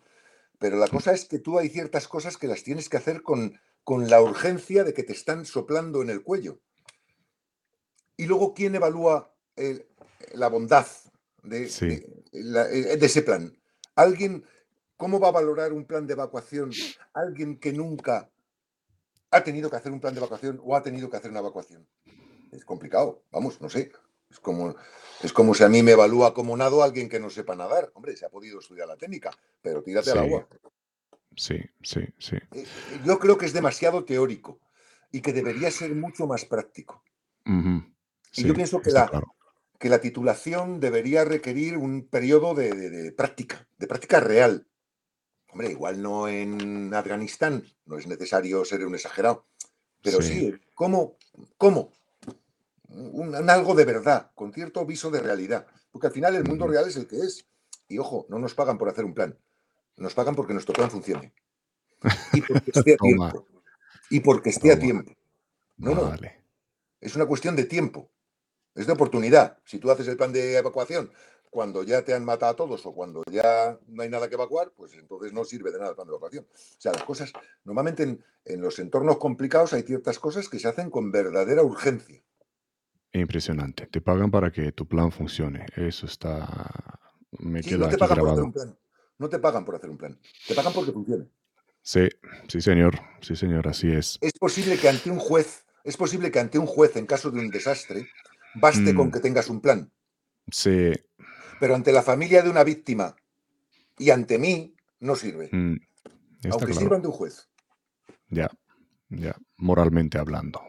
pero 0.58 0.78
la 0.78 0.88
cosa 0.88 1.14
es 1.14 1.26
que 1.26 1.40
tú 1.40 1.60
hay 1.60 1.70
ciertas 1.70 2.08
cosas 2.08 2.38
que 2.38 2.48
las 2.48 2.64
tienes 2.64 2.90
que 2.90 2.98
hacer 2.98 3.22
con, 3.22 3.60
con 3.84 4.10
la 4.10 4.22
urgencia 4.22 4.84
de 4.84 4.94
que 4.94 5.04
te 5.04 5.14
están 5.14 5.46
soplando 5.46 6.02
en 6.02 6.10
el 6.10 6.24
cuello 6.24 6.60
y 8.18 8.26
luego 8.26 8.54
quién 8.54 8.76
evalúa 8.76 9.34
la 10.34 10.48
bondad 10.48 10.86
de, 11.44 11.66
eh, 11.66 12.98
de, 12.98 13.06
ese 13.06 13.22
plan. 13.22 13.58
Alguien, 13.96 14.44
¿cómo 14.98 15.20
va 15.20 15.30
a 15.30 15.32
valorar 15.32 15.74
un 15.74 15.86
plan 15.86 16.08
de 16.08 16.14
evacuación? 16.14 16.72
Alguien 17.14 17.58
que 17.58 17.74
nunca 17.74 18.30
ha 19.32 19.44
tenido 19.44 19.70
que 19.70 19.76
hacer 19.76 19.92
un 19.92 20.00
plan 20.00 20.14
de 20.14 20.20
evacuación 20.20 20.60
o 20.64 20.76
ha 20.76 20.84
tenido 20.84 21.10
que 21.10 21.18
hacer 21.18 21.32
una 21.32 21.40
evacuación. 21.40 21.88
Es 22.52 22.64
complicado, 22.66 23.24
vamos, 23.32 23.60
no 23.62 23.70
sé. 23.70 23.92
Es 24.36 24.42
como, 24.42 24.76
es 25.24 25.32
como 25.32 25.54
si 25.54 25.64
a 25.64 25.70
mí 25.70 25.82
me 25.82 25.92
evalúa 25.92 26.34
como 26.34 26.58
nado 26.58 26.84
alguien 26.84 27.08
que 27.08 27.22
no 27.22 27.30
sepa 27.30 27.56
nadar. 27.56 27.90
Hombre, 27.94 28.18
se 28.18 28.26
ha 28.26 28.30
podido 28.30 28.60
estudiar 28.60 28.86
la 28.86 28.98
técnica, 28.98 29.32
pero 29.62 29.82
tírate 29.82 30.12
al 30.12 30.20
agua. 30.20 30.46
Sí, 31.38 31.58
sí, 31.82 32.02
sí. 32.18 32.36
Eh, 32.52 32.66
yo 33.06 33.18
creo 33.18 33.38
que 33.38 33.46
es 33.46 33.54
demasiado 33.54 34.04
teórico 34.04 34.60
y 35.14 35.22
que 35.22 35.32
debería 35.32 35.72
ser 35.72 35.96
mucho 35.96 36.28
más 36.28 36.44
práctico. 36.44 37.02
y 37.46 38.44
yo 38.44 38.54
pienso 38.54 38.82
que 38.82 38.92
la, 38.92 39.10
que 39.80 39.88
la 39.88 40.02
titulación 40.02 40.82
debería 40.82 41.24
requerir 41.24 41.78
un 41.78 42.10
periodo 42.10 42.54
de, 42.54 43.14
práctica, 43.16 43.66
de 43.78 43.88
práctica 43.88 44.20
real. 44.20 44.68
Hombre, 45.48 45.72
igual 45.72 46.02
no 46.02 46.28
en 46.28 46.94
Afganistán, 46.94 47.64
no 47.86 47.98
es 47.98 48.06
necesario 48.06 48.66
ser 48.66 48.86
un 48.86 48.96
exagerado, 48.96 49.48
pero 50.02 50.22
sí, 50.22 50.54
¿cómo? 50.74 51.18
¿Cómo? 51.58 51.94
Un, 52.90 53.50
algo 53.50 53.76
de 53.76 53.86
verdad, 53.86 54.32
con 54.36 54.54
cierto 54.54 54.86
viso 54.86 55.12
de 55.12 55.20
realidad. 55.20 55.68
Porque 55.92 56.08
al 56.08 56.14
final 56.14 56.36
el 56.36 56.44
mundo 56.44 56.68
real 56.68 56.88
es 56.88 56.96
el 56.96 57.08
que 57.08 57.18
es. 57.18 57.46
Y 57.88 58.00
ojo, 58.00 58.26
no 58.30 58.40
nos 58.40 58.54
pagan 58.54 58.78
por 58.78 58.90
hacer 58.90 59.06
un 59.06 59.14
plan. 59.14 59.38
nos 59.98 60.14
pagan 60.14 60.36
porque 60.36 60.54
nuestro 60.54 60.74
plan 60.74 60.92
funcione. 60.92 61.34
Y 62.34 62.42
porque 62.42 62.72
esté 62.72 62.94
a 62.94 62.98
tiempo. 63.02 63.48
Y 64.10 64.20
porque 64.20 64.50
esté 64.50 64.72
a 64.72 64.80
tiempo. 64.80 65.12
No, 65.78 65.96
no. 65.96 66.14
Es 67.02 67.16
una 67.16 67.26
cuestión 67.26 67.56
de 67.56 67.66
tiempo. 67.66 68.10
Es 68.74 68.88
de 68.88 68.94
oportunidad. 68.94 69.60
Si 69.66 69.80
tú 69.80 69.90
haces 69.90 70.08
el 70.08 70.18
plan 70.18 70.34
de 70.34 70.58
evacuación 70.58 71.12
cuando 71.56 71.84
ya 71.84 72.04
te 72.04 72.14
han 72.14 72.26
matado 72.26 72.52
a 72.52 72.56
todos 72.58 72.86
o 72.86 72.94
cuando 72.94 73.24
ya 73.32 73.80
no 73.88 74.04
hay 74.04 74.10
nada 74.10 74.28
que 74.28 74.36
evacuar, 74.36 74.74
pues 74.76 74.94
entonces 74.94 75.32
no 75.32 75.46
sirve 75.46 75.72
de 75.72 75.78
nada 75.78 75.92
el 75.92 75.96
plan 75.96 76.06
de 76.06 76.12
evacuación. 76.12 76.46
O 76.52 76.82
sea, 76.82 76.92
las 76.92 77.04
cosas, 77.04 77.32
normalmente 77.64 78.04
en, 78.44 78.62
los 78.62 78.78
entornos 78.78 79.18
complicados 79.20 79.72
hay 79.72 79.84
ciertas 79.84 80.20
cosas 80.20 80.50
que 80.50 80.60
se 80.60 80.68
hacen 80.68 80.90
con 80.90 81.12
verdadera 81.12 81.64
urgencia. 81.64 82.22
Impresionante. 83.20 83.88
Te 83.88 84.02
pagan 84.02 84.30
para 84.30 84.52
que 84.52 84.74
tu 84.74 84.86
plan 84.86 85.10
funcione. 85.10 85.66
Eso 85.76 86.06
está. 86.06 87.00
Me 87.40 87.62
queda 87.62 87.78
no 87.78 87.90
te 87.90 87.98
pagan 87.98 88.18
por 88.18 88.30
hacer 88.30 88.44
un 88.44 88.52
plan. 88.52 88.78
No 89.18 89.30
te 89.30 89.40
pagan 89.40 89.66
por 89.66 89.76
hacer 89.76 89.90
un 89.90 89.98
plan. 89.98 90.20
Te 90.48 90.54
pagan 90.54 90.74
porque 90.74 90.92
funcione. 90.92 91.26
Sí, 91.82 92.10
sí, 92.50 92.60
señor. 92.60 93.00
Sí, 93.22 93.38
señor, 93.38 93.68
así 93.70 93.90
es. 93.90 94.18
Es 94.20 94.34
posible 94.34 94.78
que 94.78 94.90
ante 94.90 95.10
un 95.10 95.20
juez, 95.20 95.66
es 95.86 95.96
posible 95.96 96.30
que 96.30 96.40
ante 96.40 96.60
un 96.60 96.66
juez, 96.66 96.98
en 96.98 97.06
caso 97.06 97.32
de 97.32 97.40
un 97.40 97.50
desastre, 97.50 98.10
baste 98.56 98.94
con 98.94 99.08
mm. 99.08 99.12
que 99.12 99.20
tengas 99.22 99.50
un 99.50 99.62
plan. 99.62 99.90
Sí. 100.52 100.92
Pero 101.60 101.76
ante 101.76 101.94
la 101.94 102.02
familia 102.02 102.42
de 102.42 102.50
una 102.50 102.66
víctima 102.66 103.16
y 103.98 104.10
ante 104.10 104.38
mí, 104.38 104.76
no 105.00 105.16
sirve. 105.16 105.50
Mm, 105.54 105.78
aunque 106.52 106.74
sirvan 106.74 107.02
de 107.02 107.08
un 107.08 107.14
juez. 107.14 107.48
Ya, 108.30 108.50
ya, 109.10 109.38
moralmente 109.56 110.18
hablando. 110.18 110.62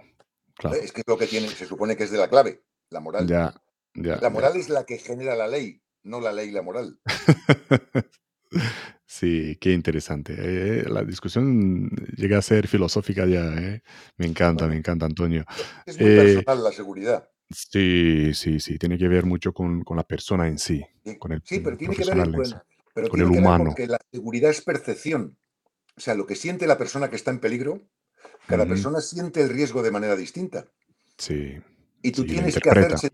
Claro. 0.56 0.76
Es 0.76 0.92
que 0.92 1.02
es 1.02 1.06
lo 1.06 1.18
que 1.18 1.26
tiene, 1.26 1.48
se 1.48 1.66
supone 1.66 1.96
que 1.96 2.04
es 2.04 2.10
de 2.10 2.18
la 2.18 2.28
clave, 2.28 2.62
la 2.90 3.00
moral. 3.00 3.26
Ya, 3.26 3.54
ya. 3.94 4.16
La 4.16 4.30
moral 4.30 4.56
es 4.56 4.68
la 4.68 4.84
que 4.84 4.98
genera 4.98 5.36
la 5.36 5.48
ley, 5.48 5.82
no 6.02 6.20
la 6.20 6.32
ley 6.32 6.50
la 6.50 6.62
moral. 6.62 6.98
sí, 9.06 9.56
qué 9.60 9.72
interesante. 9.72 10.34
Eh, 10.38 10.84
la 10.88 11.04
discusión 11.04 11.90
llega 12.16 12.38
a 12.38 12.42
ser 12.42 12.68
filosófica 12.68 13.26
ya. 13.26 13.54
Eh. 13.54 13.82
Me 14.16 14.26
encanta, 14.26 14.66
me 14.66 14.76
encanta, 14.76 15.06
Antonio. 15.06 15.44
Es 15.84 16.00
muy 16.00 16.10
eh, 16.10 16.16
personal 16.16 16.64
la 16.64 16.72
seguridad. 16.72 17.28
Sí, 17.50 18.32
sí, 18.34 18.58
sí, 18.58 18.78
tiene 18.78 18.98
que 18.98 19.08
ver 19.08 19.24
mucho 19.24 19.52
con, 19.52 19.84
la 19.94 20.02
persona 20.02 20.48
en 20.48 20.58
sí, 20.58 20.84
con 21.18 21.32
el 21.32 21.42
Sí, 21.44 21.60
pero 21.60 21.76
tiene 21.76 21.94
que 21.94 22.04
ver 22.04 22.32
con, 23.08 23.20
el 23.20 23.26
humano. 23.26 23.66
porque 23.66 23.86
la 23.86 24.00
seguridad 24.10 24.50
es 24.50 24.62
percepción. 24.62 25.36
O 25.96 26.00
sea, 26.00 26.14
lo 26.14 26.26
que 26.26 26.34
siente 26.34 26.66
la 26.66 26.76
persona 26.76 27.08
que 27.08 27.16
está 27.16 27.30
en 27.30 27.38
peligro, 27.38 27.88
cada 28.46 28.66
persona 28.66 29.00
siente 29.00 29.42
el 29.42 29.50
riesgo 29.50 29.82
de 29.82 29.90
manera 29.90 30.16
distinta. 30.16 30.66
Sí. 31.18 31.60
Y 32.02 32.12
tú 32.12 32.24
tienes 32.24 32.58
que 32.58 32.70
hacerse, 32.70 33.10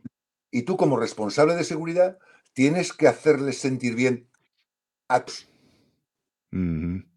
y 0.50 0.62
tú 0.62 0.76
como 0.76 0.98
responsable 0.98 1.54
de 1.54 1.64
seguridad, 1.64 2.18
tienes 2.52 2.92
que 2.92 3.08
hacerles 3.08 3.58
sentir 3.58 3.94
bien 3.94 4.28
a 5.08 5.24
todos. 5.24 5.48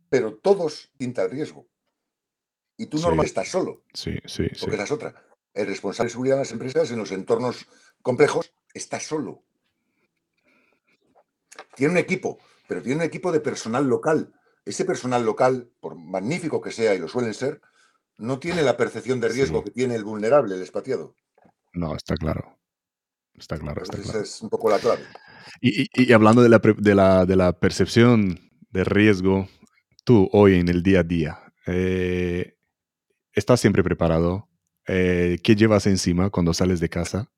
Pero 0.10 0.36
todos 0.38 0.92
sienten 0.98 1.26
el 1.26 1.32
riesgo. 1.32 1.68
Y 2.78 2.88
tú 2.88 2.98
normalmente 2.98 3.28
estás 3.28 3.50
solo. 3.50 3.84
Sí, 3.94 4.18
sí, 4.26 4.48
porque 4.60 4.76
esa 4.76 4.84
es 4.84 4.92
otra 4.92 5.26
el 5.56 5.68
responsable 5.68 6.08
de 6.08 6.12
seguridad 6.12 6.36
de 6.36 6.42
las 6.42 6.52
empresas 6.52 6.92
en 6.92 7.00
los 7.00 7.12
entornos 7.12 7.66
complejos 8.02 8.54
está 8.74 9.00
solo. 9.00 9.42
Tiene 11.76 11.94
un 11.94 11.98
equipo, 11.98 12.38
pero 12.68 12.82
tiene 12.82 12.98
un 12.98 13.06
equipo 13.06 13.32
de 13.32 13.40
personal 13.40 13.88
local. 13.88 14.34
Ese 14.66 14.84
personal 14.84 15.26
local, 15.26 15.72
por 15.80 15.96
magnífico 15.96 16.62
que 16.62 16.72
sea, 16.72 16.94
y 16.94 17.00
lo 17.00 17.08
suelen 17.08 17.34
ser, 17.34 17.62
no 18.18 18.40
tiene 18.40 18.62
la 18.62 18.78
percepción 18.78 19.20
de 19.20 19.30
riesgo 19.30 19.64
que 19.64 19.72
tiene 19.72 19.96
el 19.96 20.04
vulnerable, 20.04 20.56
el 20.56 20.62
expatriado. 20.62 21.16
No, 21.74 21.96
está 21.96 22.16
claro. 22.16 22.58
Está 23.34 23.58
claro. 23.58 23.84
Está 23.84 23.98
Esa 23.98 24.22
es 24.22 24.42
un 24.42 24.50
poco 24.50 24.70
la 24.70 24.80
clave. 24.80 25.04
Y, 25.62 26.12
hablando 26.14 26.42
de 26.42 26.50
la, 26.50 27.26
de, 27.26 27.36
la, 27.36 27.60
percepción 27.60 28.40
de 28.72 28.84
riesgo, 28.84 29.48
tú 30.04 30.30
hoy 30.32 30.56
en 30.56 30.70
el 30.70 30.84
día 30.84 31.02
a 31.02 31.04
día, 31.04 31.54
eh, 31.68 32.58
¿estás 33.34 33.60
siempre 33.62 33.84
preparado? 33.84 34.50
Eh, 34.88 35.38
¿qué 35.44 35.56
llevas 35.56 35.88
encima 35.88 36.30
cuando 36.30 36.54
sales 36.54 36.80
de 36.80 36.90
casa? 36.90 37.32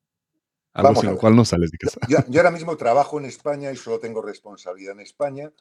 Algo 0.72 1.00
sin 1.00 1.10
lo 1.10 1.18
cual 1.18 1.34
no 1.34 1.44
sales 1.44 1.70
de 1.70 1.78
casa. 1.78 2.00
Yo, 2.08 2.18
ahora 2.36 2.50
mismo 2.50 2.76
trabajo 2.76 3.18
en 3.18 3.24
España 3.24 3.72
y 3.72 3.76
solo 3.76 3.98
tengo 3.98 4.22
responsabilidad 4.22 4.92
en 4.92 5.00
España. 5.00 5.52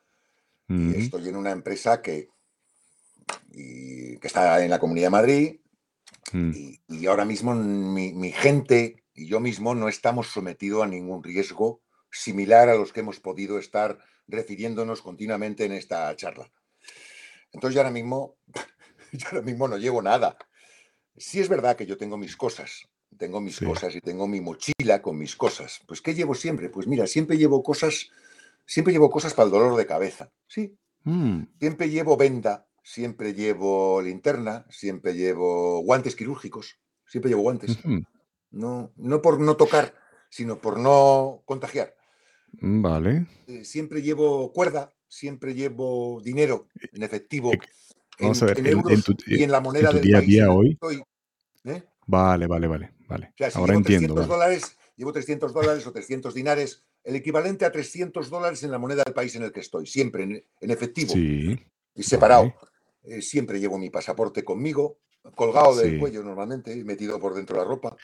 y 0.67 0.95
estoy 0.95 1.29
en 1.29 1.35
una 1.35 1.51
empresa 1.51 2.01
que, 2.01 2.29
que 3.51 4.27
está 4.27 4.63
en 4.63 4.69
la 4.69 4.79
Comunidad 4.79 5.07
de 5.07 5.11
Madrid. 5.11 5.59
Mm. 6.33 6.51
Y, 6.89 7.05
ahora 7.07 7.25
mismo 7.25 7.55
mi, 7.55 8.31
gente 8.31 9.03
y 9.13 9.27
yo 9.27 9.39
mismo 9.39 9.73
no 9.75 9.87
estamos 9.87 10.27
sometidos 10.27 10.83
a 10.83 10.87
ningún 10.87 11.23
riesgo 11.23 11.81
similar 12.11 12.69
a 12.69 12.75
los 12.75 12.93
que 12.93 12.99
hemos 12.99 13.19
podido 13.19 13.57
estar 13.57 13.97
refiriéndonos 14.27 15.01
continuamente 15.01 15.65
en 15.65 15.71
esta 15.71 16.15
charla. 16.15 16.51
Entonces 17.51 17.75
yo 17.75 17.81
ahora 17.81 17.91
mismo, 17.91 18.37
yo 19.13 19.27
ahora 19.31 19.41
mismo 19.41 19.67
no 19.67 19.77
llevo 19.77 20.01
nada. 20.01 20.37
Sí 21.15 21.39
es 21.39 21.49
verdad 21.49 21.75
que 21.75 21.85
yo 21.85 21.97
tengo 21.97 22.17
mis 22.17 22.35
cosas, 22.35 22.87
tengo 23.17 23.41
mis 23.41 23.59
cosas 23.59 23.95
y 23.95 24.01
tengo 24.01 24.27
mi 24.27 24.41
mochila 24.41 25.01
con 25.01 25.17
mis 25.17 25.35
cosas. 25.35 25.81
Pues 25.87 26.01
¿qué 26.01 26.13
llevo 26.13 26.35
siempre? 26.35 26.69
Pues 26.69 26.87
mira, 26.87 27.07
siempre 27.07 27.37
llevo 27.37 27.63
cosas, 27.63 28.09
siempre 28.65 28.93
llevo 28.93 29.09
cosas 29.09 29.33
para 29.33 29.45
el 29.45 29.51
dolor 29.51 29.75
de 29.77 29.87
cabeza. 29.87 30.31
Sí. 30.45 30.77
Mm. 31.03 31.43
Siempre 31.59 31.89
llevo 31.89 32.17
venda, 32.17 32.66
siempre 32.87 33.33
llevo 33.33 34.01
linterna, 34.01 34.65
siempre 34.69 35.13
llevo 35.13 35.81
guantes 35.81 36.15
quirúrgicos, 36.15 36.79
siempre 37.05 37.29
llevo 37.29 37.41
guantes. 37.41 37.77
No, 38.49 38.93
no 38.95 39.21
por 39.21 39.41
no 39.41 39.57
tocar, 39.57 39.93
sino 40.29 40.57
por 40.59 40.79
no 40.79 41.43
contagiar. 41.43 41.93
Mm, 42.61 42.81
vale. 42.81 43.25
Eh, 43.47 43.65
siempre 43.65 44.01
llevo 44.01 44.53
cuerda, 44.53 44.93
siempre 45.05 45.53
llevo 45.53 46.21
dinero 46.23 46.69
en 46.93 47.03
efectivo. 47.03 47.51
Vamos 48.21 48.41
a 48.41 48.45
ver, 48.45 48.65
en, 48.65 49.01
tu, 49.01 49.15
y 49.27 49.43
en 49.43 49.51
la 49.51 49.59
moneda 49.59 49.91
del 49.91 50.01
día 50.01 50.19
a 50.19 50.21
día 50.21 50.51
hoy. 50.51 50.79
¿eh? 51.65 51.83
Vale, 52.05 52.47
vale, 52.47 52.67
vale. 52.67 52.93
vale. 53.05 53.33
Ahora 53.53 53.73
entiendo. 53.73 54.15
300 54.15 54.27
dólares, 54.27 54.77
llevo 54.95 55.11
300 55.11 55.53
dólares 55.53 55.85
o 55.85 55.91
300 55.91 56.33
dinares, 56.33 56.85
el 57.03 57.17
equivalente 57.17 57.65
a 57.65 57.71
300 57.71 58.29
dólares 58.29 58.63
en 58.63 58.71
la 58.71 58.79
moneda 58.79 59.03
del 59.03 59.13
país 59.13 59.35
en 59.35 59.43
el 59.43 59.51
que 59.51 59.59
estoy, 59.59 59.85
siempre 59.87 60.23
en, 60.23 60.71
efectivo 60.71 61.13
sí, 61.13 61.59
y 61.93 62.03
separado. 62.03 62.53
Eh, 63.07 63.21
siempre 63.21 63.59
llevo 63.59 63.77
mi 63.77 63.89
pasaporte 63.89 64.43
conmigo, 64.43 64.99
colgado 65.35 65.75
del 65.75 65.99
cuello 65.99 66.23
normalmente, 66.23 66.75
metido 66.83 67.19
por 67.19 67.33
dentro 67.33 67.57
de 67.57 67.63
la 67.63 67.69
ropa. 67.69 67.95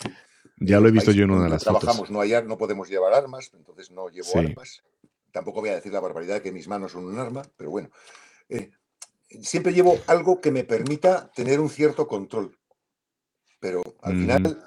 Ya 0.57 0.79
lo 0.79 0.87
he 0.87 0.91
visto 0.91 1.11
yo 1.11 1.25
en 1.25 1.31
una 1.31 1.43
de 1.43 1.49
las 1.49 1.63
trabajamos, 1.63 2.09
no 2.09 2.21
hay 2.21 2.31
no 2.45 2.57
podemos 2.57 2.89
llevar 2.89 3.13
armas, 3.13 3.51
entonces 3.53 3.91
no 3.91 4.09
llevo 4.09 4.29
armas. 4.35 4.83
Tampoco 5.31 5.61
voy 5.61 5.69
a 5.69 5.75
decir 5.75 5.91
la 5.91 5.99
barbaridad 5.99 6.35
de 6.35 6.41
que 6.41 6.51
mis 6.51 6.67
manos 6.67 6.91
son 6.91 7.05
un 7.05 7.19
arma, 7.19 7.41
pero 7.57 7.71
bueno. 7.71 7.89
Eh, 8.49 8.71
siempre 9.41 9.73
llevo 9.73 9.97
algo 10.07 10.39
que 10.39 10.51
me 10.51 10.63
permita 10.63 11.31
tener 11.35 11.59
un 11.59 11.69
cierto 11.69 12.07
control. 12.07 12.57
Pero 13.59 13.81
al 14.01 14.13
final, 14.13 14.63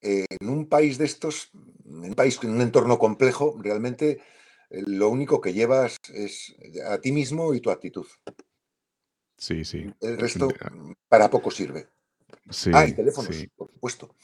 eh, 0.00 0.26
en 0.28 0.48
un 0.48 0.68
país 0.68 0.98
de 0.98 1.06
estos, 1.06 1.50
en 1.86 2.04
un 2.04 2.14
país 2.14 2.38
en 2.42 2.50
un 2.50 2.60
entorno 2.60 2.98
complejo, 2.98 3.56
realmente 3.58 4.20
eh, 4.70 4.82
lo 4.86 5.08
único 5.08 5.40
que 5.40 5.54
llevas 5.54 5.96
es 6.12 6.54
a 6.86 6.98
ti 6.98 7.10
mismo 7.12 7.54
y 7.54 7.60
tu 7.60 7.70
actitud. 7.70 8.06
Sí, 9.42 9.64
sí. 9.64 9.92
El 10.00 10.18
resto 10.18 10.48
para 11.08 11.28
poco 11.28 11.50
sirve. 11.50 11.88
Sí, 12.48 12.70
ah, 12.72 12.86
y 12.86 12.92
teléfonos, 12.92 13.36
por 13.56 13.72
supuesto. 13.72 14.14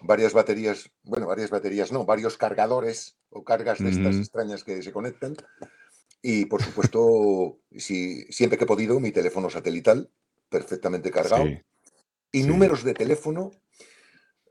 Varias 0.00 0.32
baterías, 0.32 0.88
bueno, 1.02 1.26
varias 1.26 1.50
baterías 1.50 1.90
no, 1.90 2.04
varios 2.04 2.36
cargadores 2.36 3.16
o 3.30 3.42
cargas 3.42 3.80
de 3.80 3.90
estas 3.90 4.14
extrañas 4.14 4.62
que 4.62 4.80
se 4.80 4.92
conectan 4.92 5.36
y 6.22 6.44
por 6.44 6.62
supuesto, 6.62 7.58
si, 7.76 8.22
siempre 8.30 8.58
que 8.58 8.64
he 8.64 8.68
podido, 8.68 9.00
mi 9.00 9.10
teléfono 9.10 9.50
satelital, 9.50 10.08
perfectamente 10.48 11.10
cargado. 11.10 11.46
y 12.30 12.44
números 12.44 12.84
de 12.84 12.94
teléfono 12.94 13.50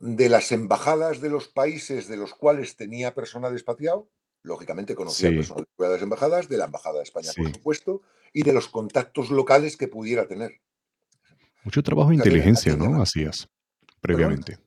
de 0.01 0.27
las 0.27 0.51
embajadas 0.51 1.21
de 1.21 1.29
los 1.29 1.47
países 1.47 2.09
de 2.09 2.17
los 2.17 2.33
cuales 2.33 2.75
tenía 2.75 3.15
personal 3.15 3.53
expatriado. 3.53 4.09
Lógicamente 4.49 4.95
conocía 4.95 5.29
personal 5.29 5.67
de 5.77 5.89
las 5.89 6.01
embajadas, 6.01 6.49
de 6.49 6.57
la 6.57 6.65
Embajada 6.65 6.97
de 6.97 7.03
España, 7.03 7.29
por 7.37 7.53
supuesto, 7.53 8.01
y 8.33 8.41
de 8.41 8.51
los 8.51 8.67
contactos 8.67 9.29
locales 9.29 9.77
que 9.77 9.87
pudiera 9.87 10.27
tener. 10.27 10.59
Mucho 11.63 11.83
trabajo 11.83 12.09
de 12.09 12.15
inteligencia, 12.15 12.75
¿no? 12.75 12.99
Hacías 12.99 13.47
previamente. 14.01 14.57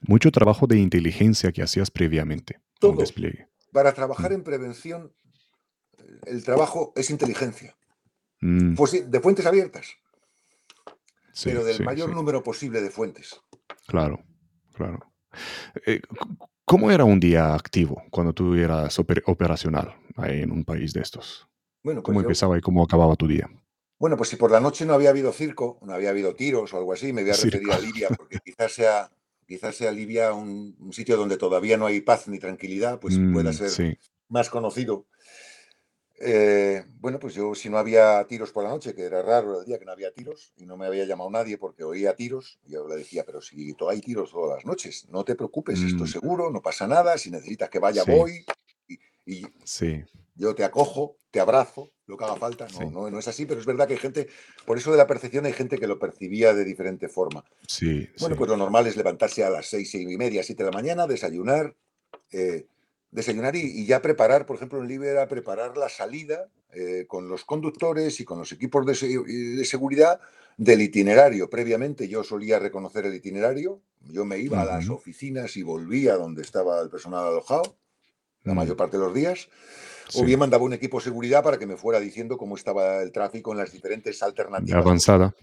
Mucho 0.00 0.32
trabajo 0.32 0.66
de 0.66 0.78
inteligencia 0.78 1.52
que 1.52 1.62
hacías 1.62 1.92
previamente. 1.92 2.60
Todo. 2.80 2.96
Despliegue. 2.96 3.48
Para 3.72 3.92
trabajar 3.92 4.32
mm. 4.32 4.34
en 4.34 4.42
prevención 4.42 5.12
el 6.26 6.42
trabajo 6.42 6.92
es 6.96 7.08
inteligencia. 7.10 7.76
Mm. 8.40 8.74
Pues 8.74 9.10
de 9.10 9.20
fuentes 9.20 9.46
abiertas. 9.46 9.96
pero 11.44 11.64
del 11.64 11.84
mayor 11.84 12.10
número 12.10 12.42
posible 12.42 12.80
de 12.80 12.90
fuentes. 12.90 13.40
Claro, 13.86 14.24
claro. 14.74 14.98
Eh, 15.86 16.00
¿Cómo 16.66 16.90
era 16.90 17.04
un 17.04 17.20
día 17.20 17.54
activo 17.54 18.02
cuando 18.10 18.32
tú 18.32 18.54
eras 18.54 18.98
operacional 18.98 19.94
en 20.16 20.50
un 20.50 20.64
país 20.64 20.94
de 20.94 21.02
estos? 21.02 21.46
Bueno, 21.82 22.02
pues 22.02 22.06
¿Cómo 22.06 22.20
empezaba 22.20 22.56
y 22.56 22.62
cómo 22.62 22.82
acababa 22.82 23.16
tu 23.16 23.28
día? 23.28 23.50
Bueno, 23.98 24.16
pues 24.16 24.30
si 24.30 24.36
por 24.36 24.50
la 24.50 24.60
noche 24.60 24.86
no 24.86 24.94
había 24.94 25.10
habido 25.10 25.32
circo, 25.32 25.78
no 25.82 25.92
había 25.92 26.10
habido 26.10 26.34
tiros 26.34 26.72
o 26.72 26.78
algo 26.78 26.94
así, 26.94 27.12
me 27.12 27.22
voy 27.22 27.32
a 27.32 27.34
referir 27.34 27.70
a 27.70 27.78
Libia, 27.78 28.08
porque 28.16 28.38
quizás 28.44 28.72
sea, 28.72 29.10
quizás 29.46 29.76
sea 29.76 29.92
Libia 29.92 30.32
un, 30.32 30.74
sitio 30.92 31.18
donde 31.18 31.36
todavía 31.36 31.76
no 31.76 31.86
hay 31.86 32.00
paz 32.00 32.28
ni 32.28 32.38
tranquilidad, 32.38 32.98
pues 32.98 33.18
pueda 33.32 33.50
mm, 33.50 33.54
ser 33.54 33.98
más 34.28 34.48
conocido 34.48 35.06
eh, 36.26 36.84
bueno, 37.00 37.18
pues 37.18 37.34
yo 37.34 37.54
si 37.54 37.68
no 37.68 37.76
había 37.76 38.24
tiros 38.26 38.50
por 38.50 38.64
la 38.64 38.70
noche, 38.70 38.94
que 38.94 39.02
era 39.02 39.20
raro 39.20 39.60
el 39.60 39.66
día 39.66 39.78
que 39.78 39.84
no 39.84 39.92
había 39.92 40.10
tiros 40.12 40.52
y 40.56 40.64
no 40.64 40.76
me 40.76 40.86
había 40.86 41.04
llamado 41.04 41.30
nadie 41.30 41.58
porque 41.58 41.84
oía 41.84 42.16
tiros, 42.16 42.58
yo 42.66 42.88
le 42.88 42.96
decía, 42.96 43.24
pero 43.24 43.42
si 43.42 43.76
hay 43.88 44.00
tiros 44.00 44.30
todas 44.30 44.56
las 44.56 44.64
noches, 44.64 45.06
no 45.10 45.24
te 45.24 45.34
preocupes, 45.34 45.80
esto 45.80 46.04
es 46.04 46.10
mm. 46.10 46.12
seguro, 46.12 46.50
no 46.50 46.62
pasa 46.62 46.86
nada, 46.86 47.18
si 47.18 47.30
necesitas 47.30 47.68
que 47.68 47.78
vaya, 47.78 48.04
voy. 48.04 48.44
Y, 49.26 49.46
sí. 49.64 50.02
yo 50.34 50.54
te 50.54 50.64
acojo, 50.64 51.16
te 51.30 51.40
abrazo, 51.40 51.90
lo 52.06 52.16
que 52.16 52.24
haga 52.24 52.36
falta. 52.36 52.66
No, 52.80 52.90
no, 52.90 53.10
no, 53.10 53.18
es 53.18 53.28
así, 53.28 53.44
pero 53.44 53.60
es 53.60 53.66
verdad 53.66 53.86
que 53.86 53.94
hay 53.94 54.00
gente, 54.00 54.28
por 54.64 54.78
eso 54.78 54.90
de 54.92 54.98
la 54.98 55.06
percepción 55.06 55.44
hay 55.44 55.52
gente 55.52 55.78
que 55.78 55.86
lo 55.86 55.98
percibía 55.98 56.54
de 56.54 56.64
diferente 56.64 57.08
forma. 57.08 57.44
Sí. 57.68 58.08
Bueno, 58.18 58.36
pues 58.36 58.48
lo 58.48 58.56
normal 58.56 58.86
es 58.86 58.96
levantarse 58.96 59.44
a 59.44 59.50
las 59.50 59.66
seis, 59.66 59.90
seis 59.90 60.08
y 60.10 60.16
media, 60.16 60.42
siete 60.42 60.64
de 60.64 60.70
la 60.70 60.76
mañana, 60.76 61.06
desayunar. 61.06 61.74
Eh, 62.32 62.66
desayunar 63.14 63.54
y, 63.54 63.86
ya 63.86 64.02
preparar, 64.02 64.44
por 64.44 64.56
ejemplo, 64.56 64.80
en 64.82 64.88
Libera, 64.88 65.28
preparar 65.28 65.78
la 65.78 65.88
salida 65.88 66.48
eh, 66.72 67.04
con 67.06 67.28
los 67.28 67.44
conductores 67.44 68.18
y 68.18 68.24
con 68.24 68.40
los 68.40 68.50
equipos 68.50 68.84
de, 68.84 69.64
seguridad 69.64 70.20
del 70.56 70.82
itinerario. 70.82 71.48
Previamente 71.48 72.08
yo 72.08 72.24
solía 72.24 72.58
reconocer 72.58 73.06
el 73.06 73.14
itinerario, 73.14 73.80
yo 74.00 74.24
me 74.24 74.38
iba 74.38 74.60
a 74.60 74.64
las 74.64 74.88
oficinas 74.90 75.56
y 75.56 75.62
volvía 75.62 76.16
donde 76.16 76.42
estaba 76.42 76.80
el 76.80 76.90
personal 76.90 77.28
alojado, 77.28 77.76
la 78.42 78.52
mayor 78.52 78.76
parte 78.76 78.98
de 78.98 79.04
los 79.04 79.14
días, 79.14 79.48
o 80.14 80.24
bien 80.24 80.40
mandaba 80.40 80.64
un 80.64 80.72
equipo 80.72 80.98
de 80.98 81.04
seguridad 81.04 81.44
para 81.44 81.56
que 81.56 81.66
me 81.66 81.76
fuera 81.76 82.00
diciendo 82.00 82.36
cómo 82.36 82.56
estaba 82.56 83.00
el 83.00 83.12
tráfico 83.12 83.52
en 83.52 83.58
las 83.58 83.70
diferentes 83.70 84.20
alternativas. 84.24 84.84
Avanzada. 84.84 85.34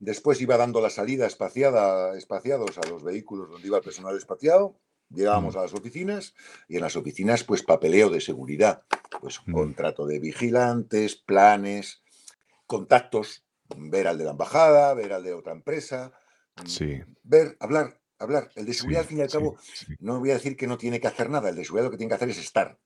Después 0.00 0.38
iba 0.42 0.58
dando 0.58 0.82
la 0.82 0.90
salida 0.90 1.26
espaciada, 1.26 2.14
espaciados 2.18 2.76
a 2.76 2.86
los 2.90 3.02
vehículos 3.02 3.48
donde 3.48 3.66
iba 3.66 3.78
el 3.78 3.84
personal 3.84 4.14
espaciado 4.18 4.76
Llegábamos 5.14 5.54
mm. 5.54 5.58
a 5.58 5.62
las 5.62 5.74
oficinas 5.74 6.34
y 6.68 6.76
en 6.76 6.82
las 6.82 6.96
oficinas, 6.96 7.44
pues 7.44 7.62
papeleo 7.62 8.10
de 8.10 8.20
seguridad, 8.20 8.82
pues 9.20 9.40
mm. 9.46 9.52
contrato 9.52 10.06
de 10.06 10.18
vigilantes, 10.18 11.16
planes, 11.16 12.02
contactos, 12.66 13.44
ver 13.76 14.08
al 14.08 14.18
de 14.18 14.24
la 14.24 14.32
embajada, 14.32 14.94
ver 14.94 15.12
al 15.12 15.24
de 15.24 15.34
otra 15.34 15.52
empresa, 15.52 16.12
mm, 16.56 16.66
sí. 16.66 17.00
ver, 17.22 17.56
hablar, 17.60 18.00
hablar. 18.18 18.50
El 18.54 18.66
de 18.66 18.74
seguridad, 18.74 19.02
al 19.02 19.08
fin 19.08 19.18
y 19.18 19.22
al 19.22 19.30
cabo, 19.30 19.56
no 20.00 20.18
voy 20.18 20.30
a 20.30 20.34
decir 20.34 20.56
que 20.56 20.66
no 20.66 20.78
tiene 20.78 21.00
que 21.00 21.08
hacer 21.08 21.30
nada, 21.30 21.48
el 21.48 21.56
de 21.56 21.64
seguridad 21.64 21.86
lo 21.86 21.90
que 21.90 21.98
tiene 21.98 22.10
que 22.10 22.16
hacer 22.16 22.30
es 22.30 22.38
estar. 22.38 22.78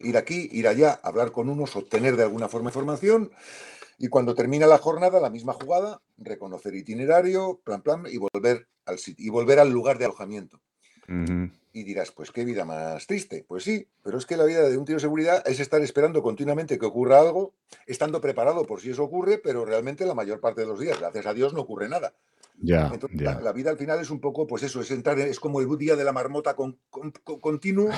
Ir 0.00 0.16
aquí, 0.16 0.48
ir 0.52 0.66
allá, 0.66 1.00
hablar 1.02 1.30
con 1.30 1.48
unos, 1.48 1.76
obtener 1.76 2.16
de 2.16 2.24
alguna 2.24 2.48
forma 2.48 2.70
información 2.70 3.30
y 3.98 4.08
cuando 4.08 4.34
termina 4.34 4.66
la 4.66 4.78
jornada, 4.78 5.20
la 5.20 5.30
misma 5.30 5.52
jugada, 5.52 6.02
reconocer 6.16 6.74
itinerario, 6.74 7.60
plan, 7.64 7.82
plan, 7.82 8.04
y 8.08 8.18
volver 8.18 8.68
al, 8.86 8.98
y 9.06 9.30
volver 9.30 9.60
al 9.60 9.70
lugar 9.70 9.98
de 9.98 10.06
alojamiento. 10.06 10.60
Y 11.08 11.82
dirás, 11.82 12.12
pues 12.12 12.30
qué 12.30 12.44
vida 12.44 12.64
más 12.64 13.06
triste. 13.06 13.44
Pues 13.46 13.64
sí, 13.64 13.86
pero 14.02 14.18
es 14.18 14.26
que 14.26 14.36
la 14.36 14.44
vida 14.44 14.68
de 14.68 14.78
un 14.78 14.84
tío 14.84 14.96
de 14.96 15.00
seguridad 15.00 15.42
es 15.46 15.58
estar 15.58 15.82
esperando 15.82 16.22
continuamente 16.22 16.78
que 16.78 16.86
ocurra 16.86 17.20
algo, 17.20 17.54
estando 17.86 18.20
preparado 18.20 18.64
por 18.64 18.80
si 18.80 18.90
eso 18.90 19.02
ocurre, 19.02 19.38
pero 19.38 19.64
realmente 19.64 20.06
la 20.06 20.14
mayor 20.14 20.40
parte 20.40 20.60
de 20.60 20.68
los 20.68 20.78
días, 20.78 20.98
gracias 21.00 21.26
a 21.26 21.34
Dios, 21.34 21.52
no 21.52 21.62
ocurre 21.62 21.88
nada. 21.88 22.14
Ya, 22.60 22.92
La, 23.12 23.52
vida 23.52 23.70
al 23.70 23.78
final 23.78 24.00
es 24.00 24.10
un 24.10 24.20
poco, 24.20 24.46
pues 24.46 24.62
eso, 24.62 24.80
es 24.80 24.90
entrar, 24.90 25.18
es 25.18 25.40
como 25.40 25.60
el 25.60 25.76
día 25.76 25.96
de 25.96 26.04
la 26.04 26.12
marmota 26.12 26.54
con, 26.54 26.78
continuo 26.88 27.90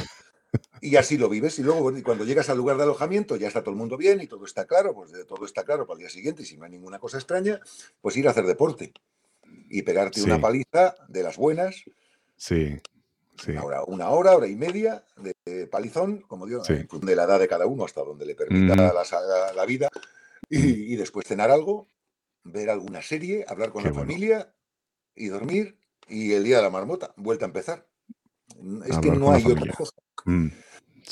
y 0.81 0.97
así 0.97 1.19
lo 1.19 1.29
vives. 1.29 1.59
Y 1.59 1.63
luego 1.63 1.93
cuando 2.03 2.25
llegas 2.25 2.49
al 2.49 2.57
lugar 2.57 2.77
de 2.77 2.85
alojamiento 2.85 3.37
ya 3.37 3.49
está 3.49 3.61
todo 3.61 3.73
el 3.73 3.77
mundo 3.77 3.97
bien 3.97 4.21
y 4.21 4.27
todo 4.27 4.45
está 4.45 4.65
claro, 4.65 4.95
pues 4.95 5.13
todo 5.27 5.45
está 5.45 5.65
claro 5.65 5.87
para 5.87 5.97
el 5.97 6.01
día 6.01 6.11
siguiente 6.11 6.43
y 6.43 6.47
si 6.47 6.57
no 6.57 6.65
hay 6.65 6.71
ninguna 6.71 6.99
cosa 6.99 7.19
extraña, 7.19 7.61
pues 8.01 8.17
ir 8.17 8.27
a 8.27 8.31
hacer 8.31 8.47
deporte 8.47 8.93
y 9.69 9.83
pegarte 9.83 10.23
una 10.23 10.41
paliza 10.41 10.95
de 11.09 11.23
las 11.23 11.37
buenas. 11.37 11.83
Sí. 12.37 12.81
Una, 13.87 14.11
hora, 14.11 14.35
hora, 14.35 14.47
y 14.47 14.57
media 14.57 15.05
de 15.17 15.67
palizón, 15.67 16.23
como 16.23 16.47
digo, 16.47 16.63
de 16.63 17.17
la 17.17 17.25
edad 17.25 17.39
de 17.39 17.49
cada 17.49 17.67
uno 17.67 17.85
hasta 17.85 18.03
donde 18.03 18.27
le 18.27 18.35
permita 18.35 18.75
la, 18.77 19.67
vida, 19.67 19.89
y, 20.49 20.97
después 20.97 21.27
cenar 21.27 21.51
algo, 21.51 21.89
ver 22.45 22.71
alguna 22.71 23.03
serie, 23.03 23.45
hablar 23.49 23.71
con 23.71 23.85
la 23.85 23.93
familia 23.93 24.53
y 25.15 25.29
dormir, 25.29 25.79
y 26.09 26.33
el 26.33 26.45
día 26.45 26.57
de 26.59 26.63
la 26.63 26.71
marmota, 26.71 27.13
vuelta 27.17 27.45
a 27.45 27.49
empezar. 27.49 27.87
Es 28.87 28.99
que 28.99 29.11
no 29.11 29.33
hay 29.33 29.45
otra 29.45 29.73
cosa. 29.73 29.93
Mm, 30.25 30.49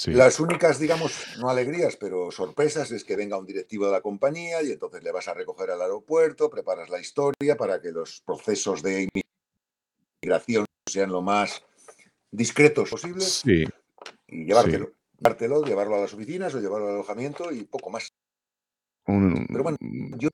Las 0.07 0.41
únicas, 0.41 0.79
digamos, 0.79 1.37
no 1.39 1.49
alegrías, 1.49 1.97
pero 1.97 2.31
sorpresas 2.31 2.91
es 2.91 3.05
que 3.05 3.17
venga 3.17 3.39
un 3.39 3.47
directivo 3.47 3.87
de 3.87 3.93
la 3.93 4.01
compañía 4.01 4.63
y 4.63 4.73
entonces 4.73 5.03
le 5.03 5.13
vas 5.13 5.29
a 5.29 5.35
recoger 5.35 5.71
al 5.71 5.83
aeropuerto, 5.83 6.51
preparas 6.51 6.89
la 6.89 7.01
historia 7.01 7.57
para 7.57 7.81
que 7.81 7.93
los 7.93 8.23
procesos 8.23 8.83
de 8.83 9.09
inmigración 10.23 10.65
sean 10.87 11.11
lo 11.11 11.23
más 11.23 11.63
discretos 12.35 12.91
posibles 12.91 13.43
sí. 13.45 13.65
y 14.29 14.45
llevártelo. 14.47 14.93
Llevártelo, 15.19 15.65
llevarlo 15.65 15.97
a 15.97 16.01
las 16.01 16.13
oficinas 16.13 16.55
o 16.55 16.61
llevarlo 16.61 16.89
al 16.89 16.95
alojamiento 16.95 17.53
y 17.53 17.65
poco 17.65 17.91
más. 17.91 18.09
Pero 19.05 19.63
bueno, 19.63 19.79
mm. 19.81 20.19
yo. 20.19 20.29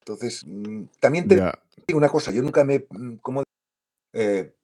Entonces, 0.00 0.44
mm, 0.46 0.84
también 1.00 1.28
te 1.28 1.34
digo 1.86 1.98
una 1.98 2.08
cosa, 2.08 2.30
yo 2.30 2.42
nunca 2.42 2.64
me. 2.64 2.86
Mm, 2.90 3.16
como, 3.16 3.42
eh, 4.12 4.54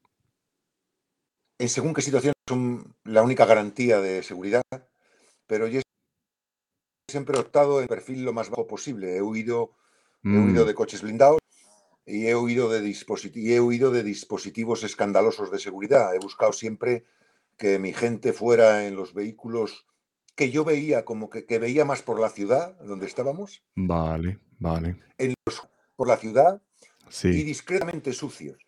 en 1.58 1.68
según 1.68 1.94
qué 1.94 2.02
situaciones 2.02 2.34
son 2.48 2.94
la 3.04 3.22
única 3.22 3.46
garantía 3.46 4.00
de 4.00 4.22
seguridad, 4.22 4.62
pero 5.46 5.66
yo 5.66 5.80
siempre 7.10 7.36
he 7.36 7.40
optado 7.40 7.80
en 7.80 7.88
perfil 7.88 8.24
lo 8.24 8.32
más 8.32 8.50
bajo 8.50 8.66
posible. 8.66 9.16
He 9.16 9.22
huido, 9.22 9.76
he 10.24 10.28
huido 10.28 10.64
de 10.64 10.74
coches 10.74 11.02
blindados, 11.02 11.38
y 12.06 12.26
he 12.26 12.36
huido 12.36 12.68
de, 12.68 12.96
he 13.34 13.60
huido 13.60 13.90
de 13.90 14.02
dispositivos 14.02 14.84
escandalosos 14.84 15.50
de 15.50 15.58
seguridad. 15.58 16.14
He 16.14 16.18
buscado 16.18 16.52
siempre 16.52 17.04
que 17.56 17.78
mi 17.78 17.92
gente 17.92 18.32
fuera 18.32 18.86
en 18.86 18.96
los 18.96 19.14
vehículos 19.14 19.86
que 20.34 20.50
yo 20.50 20.64
veía 20.64 21.04
como 21.04 21.30
que, 21.30 21.46
veía 21.58 21.84
más 21.84 22.02
por 22.02 22.20
la 22.20 22.28
ciudad 22.28 22.76
donde 22.80 23.06
estábamos. 23.06 23.62
Vale, 23.74 24.40
vale. 24.58 25.00
En 25.18 25.34
por 25.96 26.08
la 26.08 26.16
ciudad 26.16 26.60
y 27.22 27.42
discretamente 27.44 28.12
sucios. 28.12 28.58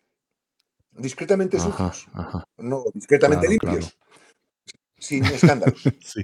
Discretamente 0.91 1.59
sucios. 1.59 2.07
No, 2.57 2.85
discretamente 2.93 3.49
limpios. 3.49 3.97
Sin 4.97 5.25
escándalos. 5.25 5.83
sí 6.01 6.23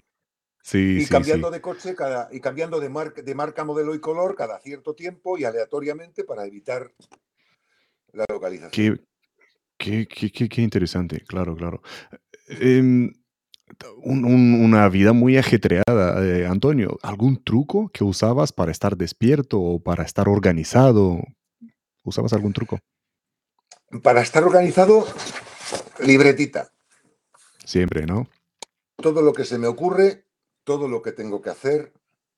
y 0.72 1.06
cambiando 1.08 1.52
de 1.52 1.62
coche 1.62 1.96
cada, 1.96 2.30
y 2.32 2.40
cambiando 2.40 2.80
de, 2.80 2.90
de 3.24 3.36
marca, 3.36 3.64
modelo 3.64 3.94
y 3.94 4.00
color 4.00 4.36
cada 4.36 4.60
cierto 4.60 4.96
tiempo 4.96 5.38
y 5.38 5.44
aleatoriamente 5.44 6.24
para 6.24 6.46
evitar 6.46 6.92
la 8.14 8.26
localización. 8.30 9.06
Qué, 9.78 10.08
qué, 10.08 10.62
interesante, 10.62 11.22
claro, 11.28 11.56
claro. 11.58 11.82
Em, 12.48 13.12
una 13.98 14.88
vida 14.88 15.12
muy 15.12 15.38
ajetreada, 15.38 16.26
eh, 16.26 16.46
Antonio. 16.46 16.98
¿Algún 17.02 17.44
truco 17.44 17.90
que 17.90 18.04
usabas 18.04 18.54
para 18.54 18.72
estar 18.72 18.96
despierto 18.96 19.60
o 19.60 19.80
para 19.82 20.04
estar 20.04 20.30
organizado? 20.30 21.22
¿Usabas 22.04 22.32
algún 22.34 22.54
truco? 22.54 22.80
Para 24.02 24.22
estar 24.22 24.44
organizado, 24.44 25.06
libretita. 26.00 26.72
Siempre, 27.66 28.06
¿no? 28.06 28.28
Todo 28.96 29.22
lo 29.22 29.34
que 29.34 29.44
se 29.44 29.58
me 29.58 29.68
ocurre, 29.68 30.23
todo 30.64 30.88
lo 30.88 31.02
que 31.02 31.12
tengo 31.12 31.42
que 31.42 31.50
hacer 31.50 31.94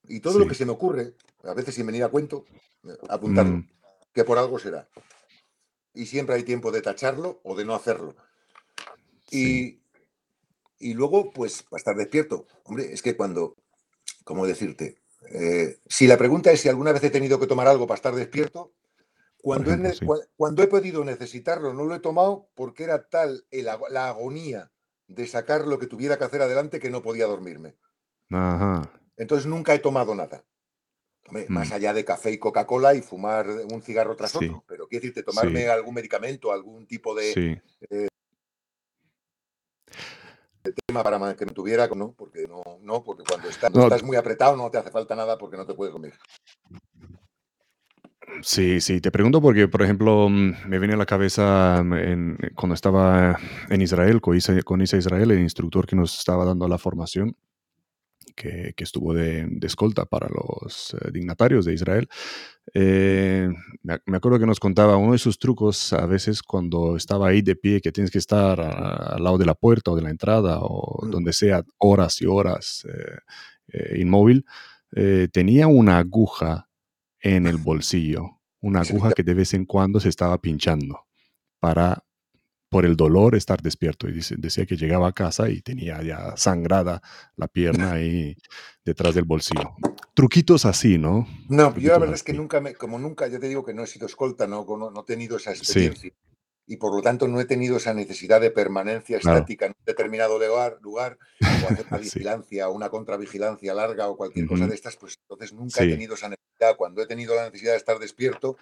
y 0.08 0.20
todo 0.20 0.40
lo 0.40 0.48
que 0.48 0.56
se 0.56 0.66
me 0.66 0.72
ocurre, 0.72 1.14
a 1.44 1.54
veces 1.54 1.76
sin 1.76 1.86
venir 1.86 2.04
a 2.04 2.10
cuento, 2.10 2.46
apuntarlo, 3.10 3.58
mm. 3.58 3.70
que 4.14 4.24
por 4.24 4.38
algo 4.38 4.60
será. 4.60 4.88
Y 5.94 6.06
siempre 6.06 6.36
hay 6.36 6.44
tiempo 6.44 6.72
de 6.72 6.82
tacharlo 6.82 7.40
o 7.44 7.56
de 7.56 7.66
no 7.66 7.74
hacerlo. 7.74 8.16
Y, 9.32 9.80
y, 10.78 10.94
luego, 10.94 11.32
pues, 11.32 11.64
para 11.64 11.80
estar 11.80 11.96
despierto. 11.96 12.46
Hombre, 12.64 12.94
es 12.94 13.02
que 13.02 13.16
cuando, 13.16 13.56
¿cómo 14.24 14.46
decirte? 14.46 15.02
Eh, 15.32 15.80
si 15.88 16.06
la 16.06 16.18
pregunta 16.18 16.52
es 16.52 16.62
si 16.62 16.70
alguna 16.70 16.92
vez 16.92 17.04
he 17.04 17.10
tenido 17.10 17.40
que 17.40 17.48
tomar 17.48 17.68
algo 17.68 17.88
para 17.88 17.96
estar 17.96 18.14
despierto, 18.14 18.74
cuando, 19.42 19.72
he, 19.72 19.94
cuando 20.36 20.64
he 20.64 20.68
podido 20.68 21.04
necesitarlo, 21.04 21.74
no 21.74 21.86
lo 21.86 21.96
he 21.96 22.00
tomado 22.00 22.50
porque 22.56 22.84
era 22.84 23.08
tal 23.08 23.46
la 23.52 24.08
agonía 24.08 24.72
de 25.08 25.28
sacar 25.28 25.68
lo 25.68 25.80
que 25.80 25.88
tuviera 25.88 26.18
que 26.18 26.24
hacer 26.24 26.42
adelante 26.42 26.80
que 26.80 26.90
no 26.90 27.02
podía 27.02 27.28
dormirme. 27.28 27.76
Entonces 29.18 29.46
nunca 29.46 29.74
he 29.74 29.80
tomado 29.80 30.16
nada. 30.16 30.44
Más 31.48 31.72
mm. 31.72 31.74
allá 31.74 31.94
de 31.94 32.06
café 32.06 32.32
y 32.32 32.38
Coca-Cola 32.38 32.94
y 32.94 33.02
fumar 33.02 33.48
un 33.50 33.82
cigarro 33.82 34.16
tras 34.16 34.36
otro. 34.36 34.64
Pero 34.68 34.88
quiero 34.88 35.02
decirte, 35.02 35.24
tomarme 35.24 35.68
algún 35.68 35.96
medicamento, 35.96 36.52
algún 36.52 36.86
tipo 36.86 37.16
de, 37.16 37.62
eh, 37.90 38.08
tema 40.88 41.04
para 41.04 41.36
que 41.36 41.46
me 41.46 41.52
tuviera, 41.52 41.88
no, 41.88 42.14
porque 42.14 42.48
no, 42.48 42.62
no 42.82 43.04
porque 43.04 43.24
cuando 43.24 43.50
estás, 43.50 44.04
muy 44.04 44.18
apretado 44.18 44.56
no 44.56 44.70
te 44.70 44.78
hace 44.78 44.92
falta 44.92 45.16
nada 45.16 45.38
porque 45.38 45.58
no 45.58 45.66
te 45.66 45.74
puedes 45.74 45.94
comer. 45.94 46.14
Sí, 48.42 48.82
sí, 48.82 49.00
te 49.00 49.12
pregunto 49.12 49.42
porque, 49.42 49.68
por 49.68 49.82
ejemplo, 49.82 50.28
mm, 50.30 50.68
me 50.68 50.80
viene 50.80 50.96
a 50.96 50.98
la 50.98 51.06
cabeza 51.06 51.82
mm, 51.84 52.54
cuando 52.56 52.74
estaba 52.74 53.38
en 53.70 53.82
Israel, 53.82 54.20
con 54.20 54.36
Isa, 54.36 54.62
con 54.64 54.82
Isa 54.82 54.98
Israel, 54.98 55.32
el 55.32 55.40
instructor 55.40 55.88
que 55.88 55.96
nos 55.96 56.18
estaba 56.18 56.44
dando 56.44 56.68
la 56.68 56.78
formación, 56.78 57.38
que, 58.36 58.74
estuvo 58.78 59.14
de, 59.14 59.58
escolta 59.62 60.06
para 60.06 60.28
los 60.30 60.94
eh, 60.94 61.12
dignatarios 61.12 61.66
de 61.66 61.74
Israel. 61.74 62.08
Eh, 62.74 63.50
me, 63.84 64.18
acuerdo 64.18 64.40
que 64.40 64.46
nos 64.46 64.60
contaba 64.60 64.98
uno 64.98 65.14
de 65.14 65.18
sus 65.18 65.40
trucos 65.40 65.94
a 65.94 66.06
veces 66.06 66.44
cuando 66.44 66.98
estaba 66.98 67.30
ahí 67.30 67.42
de 67.42 67.56
pie, 67.56 67.82
que 67.82 67.92
tienes 67.92 68.12
que 68.12 68.18
estar 68.18 68.60
al 68.60 69.24
lado 69.24 69.38
de 69.38 69.46
la 69.46 69.56
puerta 69.56 69.92
o 69.92 69.96
de 69.96 70.02
la 70.02 70.10
entrada 70.10 70.60
o 70.62 71.06
mm. 71.06 71.12
donde 71.12 71.34
sea 71.34 71.64
horas 71.78 72.22
y 72.22 72.26
horas. 72.26 72.86
Eh, 73.68 74.00
inmóvil, 74.00 74.46
tenía 75.32 75.68
una 75.68 75.98
aguja 75.98 76.70
en 77.20 77.48
el 77.48 77.58
bolsillo, 77.64 78.40
una 78.62 78.82
aguja 78.82 79.12
que 79.12 79.24
de 79.24 79.34
vez 79.34 79.54
en 79.54 79.66
cuando 79.66 80.00
se 80.00 80.10
estaba 80.10 80.38
pinchando 80.40 81.02
para 81.60 82.05
por 82.76 82.86
el 82.86 82.98
dolor 82.98 83.36
estar 83.36 83.62
despierto. 83.62 84.10
Y 84.10 84.20
decía 84.36 84.66
que 84.66 84.76
llegaba 84.76 85.08
a 85.08 85.14
casa 85.14 85.50
y 85.50 85.62
tenía 85.62 86.04
ya 86.04 86.36
sangrada 86.36 87.02
la 87.38 87.48
pierna 87.48 87.94
ahí 87.94 88.36
detrás 88.84 89.16
del 89.16 89.24
bolsillo. 89.24 89.76
Truquitos 90.14 90.66
así, 90.66 90.98
¿no? 90.98 91.26
No, 91.48 91.74
yo 91.78 91.94
la 91.94 92.00
verdad 92.00 92.16
es 92.16 92.24
que 92.24 92.34
nunca, 92.34 92.60
me, 92.60 92.74
como 92.74 93.00
nunca, 93.00 93.30
ya 93.30 93.40
te 93.40 93.48
digo 93.48 93.64
que 93.64 93.74
no 93.74 93.82
he 93.82 93.88
sido 93.88 94.08
escolta, 94.08 94.46
no, 94.46 94.66
no, 94.66 95.00
he 95.00 95.04
tenido 95.06 95.38
esa 95.38 95.52
experiencia. 95.52 96.12
Y 96.68 96.76
por 96.76 96.94
lo 96.94 97.02
tanto 97.02 97.30
no 97.30 97.40
he 97.40 97.46
tenido 97.46 97.78
esa 97.78 97.94
necesidad 97.94 98.42
de 98.42 98.52
permanencia 98.52 99.20
estática 99.20 99.68
en 99.68 99.72
un 99.72 99.86
determinado 99.86 100.38
lugar, 100.38 100.78
lugar 100.82 101.18
o 101.40 101.72
hacer 101.72 101.86
una 101.90 101.98
vigilancia, 102.00 102.68
una 102.68 102.90
contravigilancia 102.90 103.74
larga 103.74 104.10
o 104.10 104.18
cualquier 104.18 104.48
cosa 104.48 104.68
de 104.68 104.76
estas, 104.76 104.98
pues 104.98 105.18
entonces 105.22 105.54
nunca 105.54 105.82
he 105.82 105.88
tenido 105.88 106.16
esa 106.16 106.28
necesidad. 106.28 106.76
Cuando 106.76 107.02
he 107.02 107.08
tenido 107.08 107.36
la 107.36 107.46
necesidad 107.46 107.72
de 107.72 107.78
estar 107.78 108.00
despierto, 108.00 108.58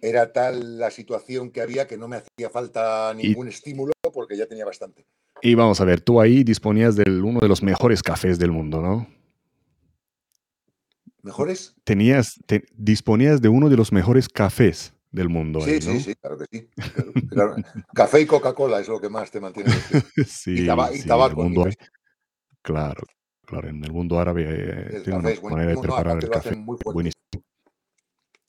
era 0.00 0.32
tal 0.32 0.78
la 0.78 0.90
situación 0.90 1.50
que 1.50 1.60
había 1.60 1.86
que 1.86 1.96
no 1.96 2.08
me 2.08 2.16
hacía 2.16 2.50
falta 2.50 3.12
ningún 3.14 3.48
estímulo 3.48 3.92
porque 4.12 4.36
ya 4.36 4.46
tenía 4.46 4.64
bastante. 4.64 5.06
Y 5.42 5.54
vamos 5.54 5.80
a 5.80 5.84
ver, 5.84 6.00
tú 6.00 6.20
ahí 6.20 6.44
disponías 6.44 6.96
de 6.96 7.10
uno 7.10 7.40
de 7.40 7.48
los 7.48 7.62
mejores 7.62 8.02
cafés 8.02 8.38
del 8.38 8.52
mundo, 8.52 8.82
¿no? 8.82 9.06
¿Mejores? 11.22 11.74
Tenías, 11.84 12.40
disponías 12.74 13.40
de 13.42 13.48
uno 13.48 13.68
de 13.68 13.76
los 13.76 13.92
mejores 13.92 14.28
cafés 14.28 14.94
del 15.10 15.28
mundo. 15.28 15.60
Sí, 15.60 15.80
sí, 15.80 16.00
sí, 16.00 16.14
claro 16.14 16.38
que 16.38 16.46
sí. 16.50 16.68
Café 17.94 18.20
y 18.20 18.26
Coca-Cola 18.26 18.80
es 18.80 18.88
lo 18.88 19.00
que 19.00 19.08
más 19.08 19.30
te 19.30 19.40
mantiene. 19.40 19.70
sí, 20.26 20.62
y, 20.62 20.66
tabaco. 21.06 21.46
claro, 22.62 23.02
claro, 23.44 23.68
en 23.68 23.84
el 23.84 23.92
mundo 23.92 24.18
árabe 24.18 24.46
eh, 24.48 25.00
tiene 25.04 25.18
una 25.18 25.30
manera 25.42 25.72
de 25.72 25.78
preparar 25.78 26.22
el 26.22 26.30
café 26.30 26.54
buenísimo. 26.56 27.44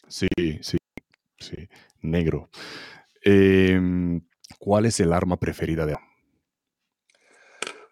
Sí, 0.07 0.27
sí, 0.61 0.77
sí, 1.41 1.69
negro. 2.01 2.49
Em, 3.23 4.21
¿Cuál 4.59 4.85
es 4.85 4.99
el 4.99 5.13
arma 5.13 5.37
preferida 5.37 5.85
de 5.85 5.97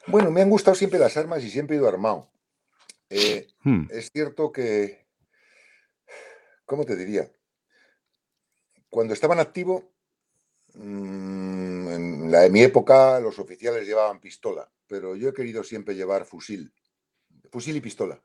Bueno, 0.08 0.32
me 0.32 0.42
han 0.42 0.50
gustado 0.50 0.76
siempre 0.76 1.00
las 1.00 1.18
armas 1.18 1.44
y 1.44 1.50
siempre 1.50 1.76
he 1.76 1.80
ido 1.80 1.88
armado. 1.88 2.32
Eh, 3.10 3.48
hmm. 3.64 3.88
Es 3.90 4.12
cierto 4.12 4.52
que, 4.52 5.08
¿cómo 6.66 6.86
te 6.86 6.96
diría? 6.96 7.32
Cuando 8.90 9.14
estaba 9.14 9.34
en 9.34 9.40
activo, 9.40 9.92
mm, 10.76 11.88
en, 11.90 12.32
la, 12.32 12.42
de 12.42 12.50
mi 12.50 12.62
época 12.62 13.20
los 13.20 13.40
oficiales 13.40 13.88
llevaban 13.88 14.20
pistola, 14.20 14.72
pero 14.88 15.16
yo 15.16 15.30
he 15.30 15.34
querido 15.34 15.64
siempre 15.64 15.96
llevar 15.96 16.26
fusil, 16.26 16.72
fusil 17.52 17.76
y 17.76 17.82
pistola. 17.82 18.22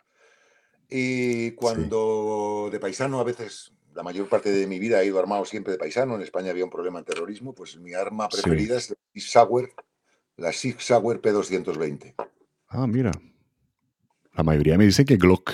Y 0.88 1.52
cuando 1.52 2.68
de 2.70 2.78
paisano 2.78 3.20
a 3.20 3.24
veces 3.24 3.72
la 3.94 4.02
mayor 4.02 4.28
parte 4.28 4.50
de 4.50 4.66
mi 4.66 4.78
vida 4.78 5.00
he 5.00 5.06
ido 5.06 5.18
armado 5.18 5.44
siempre 5.44 5.72
de 5.72 5.78
paisano. 5.78 6.16
En 6.16 6.22
España 6.22 6.50
había 6.50 6.64
un 6.64 6.70
problema 6.70 6.98
de 6.98 7.04
terrorismo, 7.04 7.54
pues 7.54 7.76
mi 7.78 7.94
arma 7.94 8.28
preferida 8.28 8.76
es 8.76 8.90
la 8.90 8.96
Sig 9.12 9.22
Sauer, 9.22 9.72
la 10.36 10.52
Sig 10.52 10.80
Sauer 10.80 11.20
P220. 11.20 12.14
Ah, 12.68 12.86
mira. 12.86 13.12
La 14.34 14.42
mayoría 14.42 14.76
me 14.76 14.84
dice 14.84 15.04
que 15.04 15.16
Glock. 15.16 15.52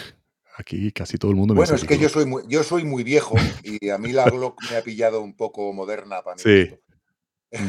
Aquí 0.57 0.91
casi 0.93 1.17
todo 1.17 1.31
el 1.31 1.37
mundo 1.37 1.55
me 1.55 1.59
Bueno, 1.59 1.75
es 1.75 1.85
que, 1.85 1.99
yo 1.99 2.09
soy, 2.09 2.27
muy, 2.27 2.43
yo 2.47 2.62
soy 2.62 2.85
muy 2.85 3.03
viejo 3.03 3.37
y 3.62 3.89
a 3.89 3.99
mí 3.99 4.12
la 4.12 4.29
Glock 4.29 4.61
me 4.71 4.77
ha 4.77 4.83
pillado 4.83 5.23
un 5.23 5.35
poco 5.35 5.73
moderna 5.73 6.23
para 6.23 6.37
mí. 6.37 6.43
Sí. 6.43 6.71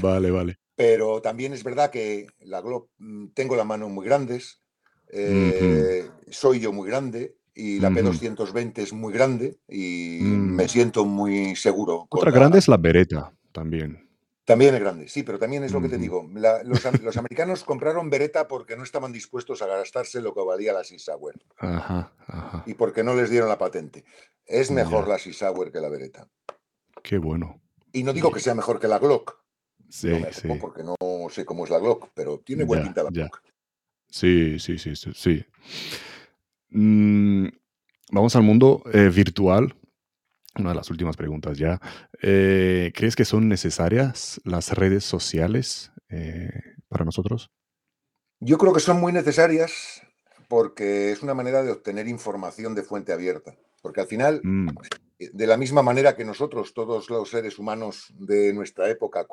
Vale, 0.02 0.32
vale. 0.32 0.60
Pero 0.76 1.22
también 1.22 1.54
es 1.54 1.64
verdad 1.64 1.92
que 1.92 2.28
la 2.40 2.62
Glock 2.62 2.90
mm, 2.98 3.28
tengo 3.34 3.56
las 3.56 3.66
manos 3.66 3.90
muy 3.92 4.06
grandes, 4.06 4.62
eh, 5.10 6.10
soy 6.30 6.60
yo 6.60 6.72
muy 6.72 6.88
grande 6.88 7.36
y 7.54 7.80
la 7.80 7.90
P220 7.90 8.78
es 8.80 8.94
muy 8.94 9.14
grande 9.14 9.60
y 9.68 10.20
me 10.22 10.66
mm. 10.66 10.70
siento 10.70 11.06
muy 11.06 11.56
seguro. 11.56 12.08
Otra 12.10 12.32
grande 12.32 12.60
es 12.60 12.68
la 12.68 12.78
Beretta 12.78 13.34
también. 13.52 14.08
También 14.44 14.74
es 14.74 14.82
grande, 14.82 15.08
sí, 15.08 15.24
pero 15.24 15.38
también 15.38 15.64
es 15.64 15.72
lo 15.72 15.82
que 15.82 15.88
te 15.88 15.98
digo. 15.98 16.28
los, 16.64 17.18
americanos 17.18 17.64
compraron 17.64 18.10
Beretta 18.10 18.48
porque 18.48 18.76
no 18.76 18.84
estaban 18.84 19.14
dispuestos 19.14 19.62
a 19.62 19.68
gastarse 19.68 20.20
lo 20.20 20.34
que 20.34 20.42
valía 20.42 20.74
la 20.74 20.84
Sisauer. 20.84 21.36
Ajá, 21.58 22.12
ajá. 22.28 22.64
Y 22.66 22.74
porque 22.74 23.04
no 23.04 23.14
les 23.14 23.30
dieron 23.30 23.50
la 23.50 23.58
patente. 23.58 24.04
Es 24.46 24.72
mejor 24.72 25.08
la 25.08 25.20
Sisauer 25.20 25.72
que 25.72 25.80
la 25.80 25.90
Beretta. 25.90 26.28
Qué 27.04 27.18
bueno. 27.18 27.62
Y 27.94 28.04
no 28.04 28.14
digo 28.14 28.32
que 28.32 28.40
sea 28.40 28.56
mejor 28.56 28.80
que 28.80 28.88
la 28.88 29.00
Glock. 29.00 29.40
Sí, 29.90 30.12
sí. 30.32 30.48
Porque 30.60 30.84
no 30.84 30.96
sé 31.30 31.46
cómo 31.46 31.66
es 31.66 31.70
la 31.70 31.80
Glock, 31.80 32.10
pero 32.14 32.40
tiene 32.40 32.64
buen 32.64 32.84
pinta 32.84 33.04
la 33.04 33.10
Glock. 33.10 33.42
Sí, 34.10 34.60
sí, 34.60 34.78
sí, 34.78 34.96
sí. 34.96 35.46
Mm, 36.72 37.48
vamos 38.12 38.36
al 38.36 38.44
mundo 38.44 38.84
eh, 38.94 39.10
virtual. 39.10 39.76
Una 40.58 40.70
de 40.70 40.76
las 40.76 40.90
últimas 40.90 41.16
preguntas 41.16 41.58
ya. 41.58 41.80
Eh, 42.22 42.92
¿Crees 42.96 43.16
que 43.16 43.24
son 43.24 43.48
necesarias 43.48 44.42
las 44.44 44.72
redes 44.74 45.06
sociales 45.06 45.92
eh, 46.10 46.50
para 46.90 47.06
nosotros? 47.06 47.52
Yo 48.40 48.58
creo 48.58 48.74
que 48.74 48.80
son 48.80 49.00
muy 49.00 49.14
necesarias 49.14 50.02
porque 50.50 51.12
es 51.12 51.24
una 51.24 51.34
manera 51.34 51.64
de 51.64 51.72
obtener 51.72 52.08
información 52.08 52.76
de 52.76 52.84
fuente 52.84 53.14
abierta. 53.14 53.56
Porque 53.82 54.02
al 54.02 54.08
final, 54.08 54.42
mm. 54.44 54.70
de 55.34 55.48
la 55.48 55.58
misma 55.58 55.82
manera 55.82 56.16
que 56.16 56.26
nosotros, 56.26 56.74
todos 56.74 57.10
los 57.10 57.30
seres 57.30 57.58
humanos 57.58 58.14
de 58.18 58.54
nuestra 58.54 58.90
época, 58.90 59.26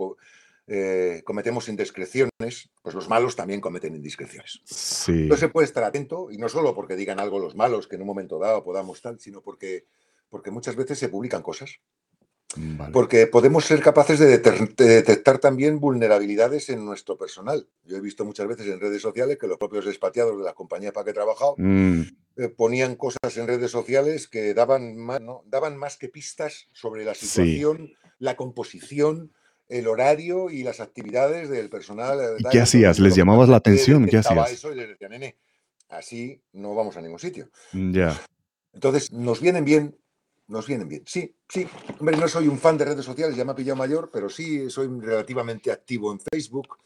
eh, 0.70 1.22
cometemos 1.24 1.68
indiscreciones, 1.68 2.70
pues 2.82 2.94
los 2.94 3.08
malos 3.08 3.34
también 3.34 3.60
cometen 3.60 3.96
indiscreciones. 3.96 4.60
Sí. 4.64 5.26
No 5.26 5.36
se 5.38 5.48
puede 5.48 5.64
estar 5.64 5.82
atento, 5.82 6.30
y 6.30 6.36
no 6.36 6.48
solo 6.50 6.74
porque 6.74 6.94
digan 6.94 7.18
algo 7.18 7.38
los 7.38 7.56
malos, 7.56 7.88
que 7.88 7.96
en 7.96 8.02
un 8.02 8.08
momento 8.08 8.38
dado 8.38 8.62
podamos 8.62 9.00
tal, 9.00 9.18
sino 9.18 9.40
porque, 9.40 9.86
porque 10.28 10.50
muchas 10.50 10.76
veces 10.76 10.98
se 10.98 11.08
publican 11.08 11.42
cosas. 11.42 11.80
Porque 12.92 13.26
podemos 13.26 13.66
ser 13.66 13.80
capaces 13.80 14.18
de, 14.18 14.38
detectar 14.38 15.38
también 15.38 15.80
vulnerabilidades 15.80 16.70
en 16.70 16.84
nuestro 16.84 17.18
personal. 17.18 17.68
Yo 17.84 17.98
he 17.98 18.00
visto 18.00 18.24
muchas 18.24 18.48
veces 18.48 18.66
en 18.66 18.80
redes 18.80 19.02
sociales 19.02 19.36
que 19.38 19.46
los 19.46 19.58
propios 19.58 19.86
expatriados 19.86 20.36
de 20.38 20.44
la 20.44 20.54
compañía 20.54 20.92
para 20.92 21.04
que 21.04 21.10
he 21.10 21.14
trabajado 21.14 21.54
mm. 21.58 22.00
eh, 22.36 22.48
ponían 22.48 22.96
cosas 22.96 23.36
en 23.36 23.46
redes 23.46 23.70
sociales 23.70 24.28
que 24.28 24.54
daban 24.54 24.96
más, 24.96 25.20
daban 25.44 25.76
más 25.76 25.98
que 25.98 26.08
pistas 26.08 26.68
sobre 26.72 27.04
la 27.04 27.14
situación, 27.14 27.92
la 28.18 28.34
composición, 28.34 29.32
el 29.68 29.86
horario 29.86 30.50
y 30.50 30.62
las 30.62 30.80
actividades 30.80 31.48
del 31.48 31.68
personal. 31.68 32.36
¿Y 32.38 32.44
qué 32.44 32.60
hacías? 32.60 32.98
¿Les 32.98 33.14
llamabas 33.14 33.48
la 33.48 33.56
atención? 33.56 34.06
¿Qué 34.06 34.18
hacías? 34.18 34.52
Eso 34.52 34.72
y 34.72 34.76
les 34.76 34.88
decía, 34.88 35.08
nene, 35.08 35.36
así 35.88 36.40
no 36.52 36.74
vamos 36.74 36.96
a 36.96 37.02
ningún 37.02 37.18
sitio. 37.18 37.50
Mm, 37.72 37.92
ya. 37.92 38.20
Entonces, 38.72 39.12
nos 39.12 39.40
vienen 39.40 39.64
bien, 39.64 39.96
nos 40.46 40.66
vienen 40.66 40.88
bien. 40.88 41.02
Sí, 41.06 41.34
sí. 41.48 41.66
Hombre, 41.98 42.16
no 42.16 42.28
soy 42.28 42.48
un 42.48 42.58
fan 42.58 42.78
de 42.78 42.86
redes 42.86 43.04
sociales, 43.04 43.36
ya 43.36 43.44
me 43.44 43.52
ha 43.52 43.56
pillado 43.56 43.76
mayor, 43.76 44.10
pero 44.12 44.28
sí 44.30 44.70
soy 44.70 44.88
relativamente 45.00 45.70
activo 45.70 46.12
en 46.12 46.20
Facebook, 46.20 46.78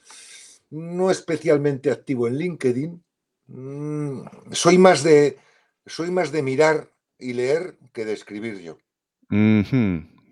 no 0.71 1.11
especialmente 1.11 1.91
activo 1.91 2.27
en 2.27 2.37
LinkedIn. 2.37 3.05
Mm, 3.47 4.23
soy 4.53 4.79
más 4.79 5.03
de 5.03 5.39
soy 5.87 6.11
más 6.11 6.31
de 6.33 6.43
mirar 6.43 6.91
y 7.19 7.33
leer 7.33 7.77
que 7.93 8.05
de 8.05 8.13
escribir 8.13 8.61
yo. 8.61 8.79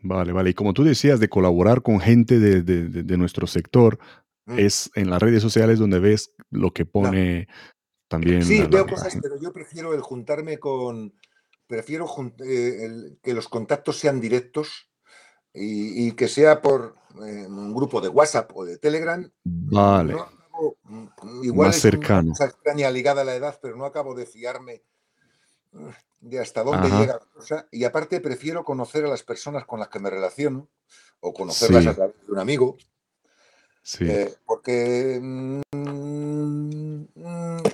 Vale, 0.03 0.33
vale. 0.33 0.51
Y 0.51 0.55
como 0.55 0.73
tú 0.73 0.85
decías, 0.85 1.21
de 1.21 1.29
colaborar 1.29 1.83
con 1.83 2.01
gente 2.01 2.39
de, 2.39 3.17
nuestro 3.17 3.47
sector, 3.47 3.99
mm. 4.47 4.59
es 4.59 4.91
en 4.95 5.11
las 5.11 5.21
redes 5.21 5.43
sociales 5.43 5.79
donde 5.79 5.99
ves 5.99 6.33
lo 6.51 6.73
que 6.73 6.87
pone 6.87 7.49
también. 8.09 8.45
Sí, 8.45 8.63
veo 8.71 8.87
cosas, 8.87 9.17
pero 9.21 9.41
yo 9.41 9.53
prefiero 9.53 9.95
el 9.95 10.01
juntarme 10.01 10.59
con. 10.59 11.15
Prefiero 11.67 12.07
eh, 12.45 13.17
que 13.23 13.33
los 13.33 13.49
contactos 13.49 13.97
sean 13.97 14.21
directos 14.21 14.91
y, 15.55 16.11
que 16.13 16.27
sea 16.27 16.61
por 16.61 16.97
eh, 17.25 17.47
un 17.47 17.73
grupo 17.73 18.01
de 18.01 18.09
WhatsApp 18.09 18.51
o 18.55 18.65
de 18.65 18.79
Telegram. 18.79 19.31
Vale. 19.45 20.17
Mm, 20.85 21.45
igual 21.45 21.69
Más 21.69 21.77
cercano. 21.77 22.33
Extraña 22.33 22.91
ligada 22.91 23.23
a 23.23 23.25
la 23.25 23.37
edad, 23.37 23.59
pero 23.63 23.77
no 23.77 23.85
acabo 23.85 24.15
de 24.15 24.27
fiarme 24.27 24.83
de 26.21 26.39
hasta 26.39 26.63
dónde 26.63 26.89
llega 26.89 27.15
la 27.15 27.27
cosa. 27.33 27.67
Y 27.71 27.85
aparte 27.85 28.21
prefiero 28.21 28.65
conocer 28.65 29.05
a 29.05 29.09
las 29.09 29.23
personas 29.23 29.65
con 29.65 29.81
las 29.81 29.89
que 29.89 29.99
me 29.99 30.11
relaciono 30.11 30.69
o 31.21 31.33
conocerlas 31.33 31.87
a 31.87 31.95
través 31.95 32.17
de 32.27 32.33
un 32.33 32.39
amigo. 32.39 32.77
Sí. 33.83 34.05
Eh, 34.07 34.35
porque 34.45 35.19
mm, 35.21 35.61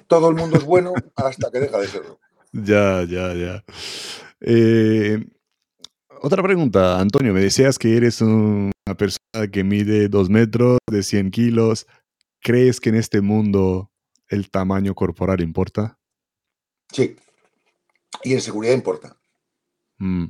todo 0.07 0.31
el 0.31 0.37
mundo 0.37 0.57
es 0.57 0.65
bueno 0.65 0.95
hasta 1.17 1.51
que 1.51 1.61
deja 1.61 1.79
de 1.79 1.89
serlo. 1.89 2.19
Ya, 2.53 3.05
ya, 3.05 3.35
ya. 3.35 3.65
Eh, 4.41 5.27
otra 6.23 6.43
pregunta, 6.43 7.01
Antonio, 7.01 7.35
me 7.35 7.41
decías 7.41 7.79
que 7.79 7.97
eres 7.97 8.21
una 8.21 8.73
persona 8.97 9.51
que 9.53 9.65
mide 9.65 10.09
dos 10.09 10.31
metros, 10.31 10.79
de 10.91 11.03
100 11.03 11.31
kilos. 11.31 11.87
¿Crees 12.41 12.81
que 12.81 12.91
en 12.91 12.95
este 12.95 13.21
mundo 13.21 13.91
el 14.29 14.51
tamaño 14.51 14.95
corporal 14.95 15.41
importa? 15.41 15.99
Sí. 16.93 17.17
Y 18.23 18.33
en 18.35 18.41
seguridad 18.41 18.75
importa. 18.75 19.17
Mm. 19.99 20.27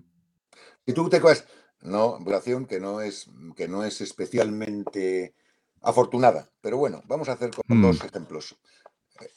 Si 0.87 0.93
tú 0.93 1.09
te 1.09 1.19
vas, 1.19 1.45
no, 1.83 2.19
relación 2.25 2.67
que 2.67 2.81
no 2.81 3.01
es, 3.01 3.29
que 3.57 3.69
no 3.69 3.85
es 3.85 4.01
especialmente 4.01 5.35
afortunada, 5.83 6.51
pero 6.61 6.79
bueno, 6.79 7.03
vamos 7.07 7.29
a 7.29 7.33
hacer 7.33 7.51
con 7.51 7.83
dos 7.83 8.03
mm. 8.03 8.07
ejemplos. 8.07 8.57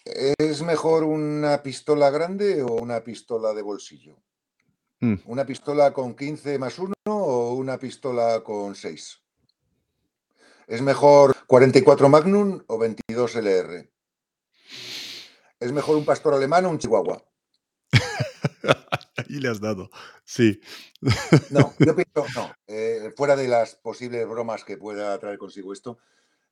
¿Es 0.03 0.61
mejor 0.61 1.03
una 1.03 1.63
pistola 1.63 2.09
grande 2.09 2.61
o 2.61 2.73
una 2.73 3.03
pistola 3.03 3.53
de 3.53 3.61
bolsillo? 3.61 4.17
Mm. 4.99 5.15
¿Una 5.25 5.45
pistola 5.45 5.93
con 5.93 6.15
15 6.15 6.59
más 6.59 6.77
1 6.77 6.93
o 7.05 7.53
una 7.53 7.77
pistola 7.77 8.41
con 8.43 8.75
6? 8.75 9.21
¿Es 10.67 10.81
mejor 10.81 11.35
44 11.47 12.09
Magnum 12.09 12.61
o 12.67 12.77
22 12.77 13.35
LR? 13.35 13.89
¿Es 15.59 15.71
mejor 15.71 15.95
un 15.97 16.05
pastor 16.05 16.33
alemán 16.33 16.65
o 16.65 16.69
un 16.69 16.77
chihuahua? 16.77 17.23
Ahí 19.17 19.39
le 19.39 19.49
has 19.49 19.59
dado, 19.59 19.89
sí. 20.23 20.61
No, 21.49 21.73
yo 21.79 21.95
pienso, 21.95 22.25
no. 22.35 22.53
Eh, 22.67 23.13
fuera 23.15 23.35
de 23.35 23.47
las 23.47 23.75
posibles 23.75 24.27
bromas 24.27 24.63
que 24.63 24.77
pueda 24.77 25.17
traer 25.19 25.37
consigo 25.37 25.73
esto, 25.73 25.99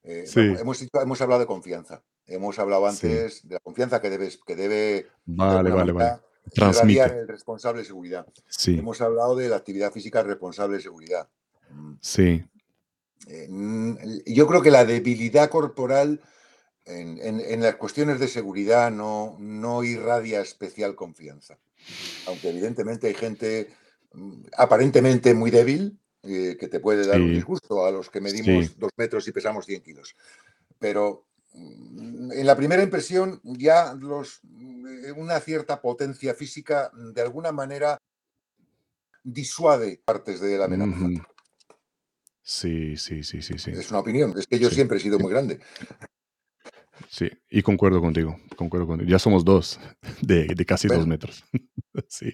eh, 0.03 0.25
hemos, 0.35 0.85
hemos, 0.93 1.21
hablado 1.21 1.41
de 1.41 1.47
confianza. 1.47 2.03
Hemos 2.25 2.59
hablado 2.59 2.87
antes 2.87 3.47
de 3.47 3.55
la 3.55 3.59
confianza 3.59 4.01
que, 4.01 4.09
debes, 4.09 4.39
que 4.45 4.55
debe 4.55 5.07
vale, 5.25 5.69
vale, 5.71 5.91
vale. 5.91 6.19
el 6.55 7.27
responsable 7.27 7.81
de 7.81 7.85
seguridad. 7.85 8.25
Sí. 8.47 8.77
Hemos 8.77 9.01
hablado 9.01 9.35
de 9.35 9.49
la 9.49 9.57
actividad 9.57 9.91
física 9.91 10.23
responsable 10.23 10.77
de 10.77 10.83
seguridad. 10.83 11.29
Mm. 11.71 11.93
Sí. 12.01 12.43
Eh, 13.27 13.49
yo 14.27 14.47
creo 14.47 14.61
que 14.61 14.71
la 14.71 14.85
debilidad 14.85 15.49
corporal 15.49 16.21
en, 16.85 17.61
las 17.61 17.75
cuestiones 17.75 18.19
de 18.19 18.27
seguridad 18.27 18.91
no, 18.91 19.35
no 19.39 19.83
irradia 19.83 20.41
especial 20.41 20.95
confianza. 20.95 21.57
Aunque 22.25 22.49
evidentemente 22.49 23.07
hay 23.07 23.13
gente 23.13 23.69
mm, 24.13 24.43
aparentemente 24.57 25.33
muy 25.33 25.51
débil 25.51 25.97
eh, 26.23 26.57
que 26.59 26.67
te 26.67 26.79
puede 26.79 27.05
dar 27.05 27.21
un 27.21 27.33
disgusto 27.33 27.85
a 27.85 27.91
los 27.91 28.09
que 28.09 28.21
medimos 28.21 28.77
dos 28.77 28.91
metros 28.97 29.27
y 29.27 29.31
pesamos 29.31 29.65
100 29.65 29.81
kilos. 29.81 30.15
Pero 30.79 31.27
mm, 31.53 32.31
en 32.31 32.45
la 32.45 32.55
primera 32.55 32.83
impresión 32.83 33.39
ya 33.43 33.93
los, 33.93 34.41
eh, 34.43 35.11
una 35.11 35.39
cierta 35.39 35.81
potencia 35.81 36.33
física 36.33 36.91
de 36.93 37.21
alguna 37.21 37.51
manera 37.51 37.97
disuade 39.23 40.01
partes 40.03 40.39
de 40.39 40.57
la 40.57 40.65
amenaza. 40.65 41.05
Sí, 42.41 42.95
sí, 42.95 43.23
sí, 43.23 43.41
sí, 43.41 43.57
sí. 43.57 43.71
Es 43.71 43.89
una 43.89 43.99
opinión, 43.99 44.33
es 44.37 44.47
que 44.47 44.57
yo 44.57 44.69
siempre 44.69 44.97
he 44.97 45.01
sido 45.01 45.19
muy 45.19 45.29
grande. 45.29 45.59
Sí, 47.09 47.29
y 47.49 47.61
concuerdo 47.61 48.01
contigo, 48.01 48.39
concuerdo 48.55 48.87
contigo. 48.87 49.09
Ya 49.09 49.19
somos 49.19 49.45
dos, 49.45 49.79
de, 50.21 50.47
casi 50.65 50.87
dos 50.87 51.07
metros. 51.07 51.43
sí, 52.07 52.33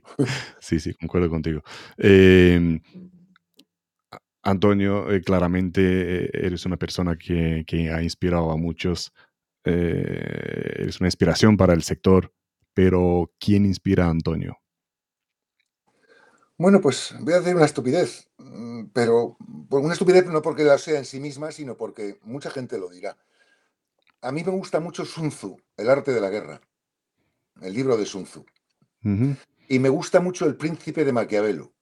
sí, 0.59 0.79
sí, 0.79 0.93
concuerdo 0.93 1.29
contigo. 1.29 1.61
Em, 1.97 2.81
Antonio, 4.43 5.09
eh, 5.11 5.21
claramente 5.21 6.25
eh, 6.25 6.29
eres 6.33 6.65
una 6.65 6.77
persona 6.77 7.17
que, 7.17 7.65
ha 7.93 8.03
inspirado 8.03 8.51
a 8.51 8.57
muchos. 8.57 9.13
Eh, 9.63 10.75
eres 10.79 10.99
una 10.99 11.07
inspiración 11.07 11.55
para 11.55 11.73
el 11.73 11.83
sector, 11.83 12.33
pero 12.73 13.31
¿quién 13.39 13.65
inspira 13.65 14.05
a 14.05 14.09
Antonio? 14.09 14.57
Bueno, 16.57 16.81
pues 16.81 17.15
voy 17.21 17.33
a 17.33 17.37
hacer 17.37 17.55
una 17.55 17.65
estupidez, 17.65 18.29
mm, 18.37 18.85
pero 18.93 19.37
una 19.69 19.93
estupidez 19.93 20.25
no 20.27 20.41
porque 20.41 20.63
la 20.63 20.77
sea 20.77 20.99
en 20.99 21.05
sí 21.05 21.19
misma, 21.19 21.51
sino 21.51 21.77
porque 21.77 22.19
mucha 22.23 22.51
gente 22.51 22.77
lo 22.77 22.89
dirá. 22.89 23.17
A 24.23 24.31
mí 24.31 24.41
me 24.43 24.51
gusta 24.51 24.79
mucho 24.79 25.03
Sun 25.05 25.29
Tzu, 25.29 25.57
El 25.75 25.89
arte 25.89 26.13
de 26.13 26.21
la 26.21 26.29
guerra, 26.29 26.61
el 27.61 27.73
libro 27.73 27.97
de 27.97 28.05
Sun 28.05 28.23
Tzu. 28.23 28.45
Y 29.67 29.79
me 29.79 29.89
gusta 29.89 30.21
mucho 30.21 30.45
El 30.45 30.55
príncipe 30.55 31.03
de 31.03 31.11
Maquiavelo. 31.11 31.73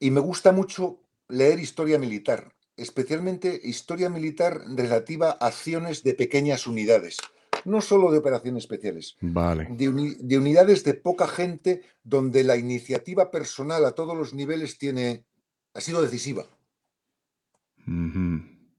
Y 0.00 0.10
me 0.10 0.20
gusta 0.20 0.50
mucho 0.50 1.02
leer 1.28 1.60
historia 1.60 1.98
militar, 1.98 2.54
especialmente 2.76 3.60
historia 3.62 4.08
militar 4.08 4.62
relativa 4.66 5.36
a 5.40 5.48
acciones 5.48 6.02
de 6.02 6.14
pequeñas 6.14 6.66
unidades 6.66 7.18
no 7.64 7.80
solo 7.80 8.10
de 8.10 8.18
operaciones 8.18 8.64
especiales, 8.64 9.16
vale. 9.20 9.68
de, 9.70 10.38
unidades 10.38 10.84
de 10.84 10.94
poca 10.94 11.26
gente 11.26 11.82
donde 12.02 12.44
la 12.44 12.56
iniciativa 12.56 13.30
personal 13.30 13.84
a 13.84 13.92
todos 13.92 14.16
los 14.16 14.32
niveles 14.32 14.78
tiene, 14.78 15.24
ha 15.74 15.80
sido 15.80 16.00
decisiva. 16.00 16.46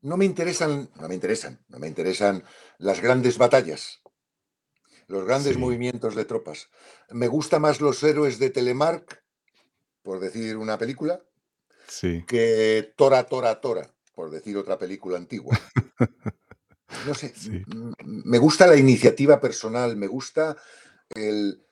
No 0.01 0.17
me 0.17 0.25
interesan, 0.25 0.89
no 0.95 1.07
me 1.07 1.15
interesan, 1.15 1.59
no 1.67 1.79
me 1.79 1.87
interesan 1.87 2.43
las 2.77 3.01
grandes 3.01 3.37
batallas, 3.37 4.01
los 5.07 5.25
grandes 5.25 5.57
movimientos 5.57 6.15
de 6.15 6.25
tropas. 6.25 6.69
Me 7.09 7.27
gustan 7.27 7.61
más 7.61 7.81
los 7.81 8.01
héroes 8.03 8.39
de 8.39 8.49
Telemark, 8.49 9.23
por 10.01 10.19
decir 10.19 10.57
una 10.57 10.77
película, 10.77 11.21
que 12.27 12.93
Tora, 12.95 13.25
Tora, 13.25 13.59
Tora, 13.59 13.93
por 14.13 14.29
decir 14.29 14.57
otra 14.57 14.77
película 14.77 15.17
antigua. 15.17 15.59
no 17.05 17.13
sé, 17.13 17.33
me 18.05 18.37
gusta 18.37 18.67
la 18.67 18.77
iniciativa 18.77 19.39
personal, 19.39 19.95
me 19.97 20.07
gusta 20.07 20.55
el, 21.09 21.63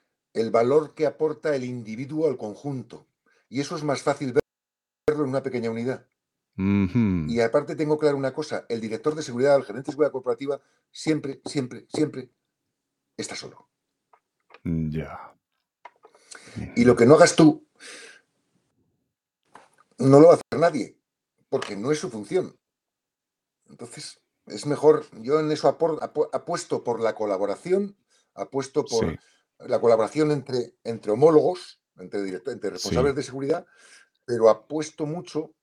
valor 0.52 0.94
que 0.94 1.06
aporta 1.06 1.56
el 1.56 1.64
individuo 1.64 2.28
al 2.28 2.38
conjunto. 2.38 3.08
Y 3.50 3.62
eso 3.62 3.76
es 3.76 3.84
más 3.84 4.02
fácil 4.02 4.34
verlo 5.08 5.24
en 5.24 5.30
una 5.30 5.44
pequeña 5.44 5.72
unidad. 5.72 6.06
Y 6.58 7.40
aparte 7.40 7.76
tengo 7.76 8.00
claro 8.00 8.18
una 8.18 8.34
cosa, 8.34 8.66
el 8.68 8.82
director 8.82 9.14
de 9.14 9.22
seguridad, 9.22 9.56
el 9.56 9.64
gerente 9.64 9.88
de 9.88 9.92
seguridad 9.92 10.12
corporativa, 10.12 10.60
siempre, 10.92 11.40
siempre, 11.46 11.86
siempre 11.88 12.32
está 13.16 13.36
solo. 13.36 13.70
Ya. 14.64 15.36
Y 16.76 16.84
lo 16.84 16.96
que 16.96 17.06
no 17.06 17.14
hagas 17.14 17.36
tú, 17.36 17.68
no 20.00 20.20
lo 20.20 20.28
va 20.28 20.34
a 20.34 20.36
hacer 20.36 20.60
nadie, 20.60 21.00
porque 21.50 21.76
no 21.76 21.92
es 21.92 22.00
su 22.00 22.10
función. 22.10 22.58
Entonces, 23.68 24.20
es 24.48 24.66
mejor, 24.66 25.06
yo 25.22 25.40
en 25.40 25.52
eso 25.52 25.68
apuesto 25.68 26.84
por 26.84 27.02
la 27.02 27.14
colaboración, 27.14 27.96
apuesto 28.34 28.84
por 28.84 29.20
la 29.60 29.80
colaboración 29.80 30.32
entre, 30.32 30.76
entre 30.84 31.12
homólogos, 31.12 31.82
entre, 31.98 32.22
entre 32.30 32.70
responsables 32.72 33.16
de 33.16 33.24
seguridad, 33.24 33.68
pero 34.26 34.50
apuesto 34.50 35.06
mucho 35.06 35.54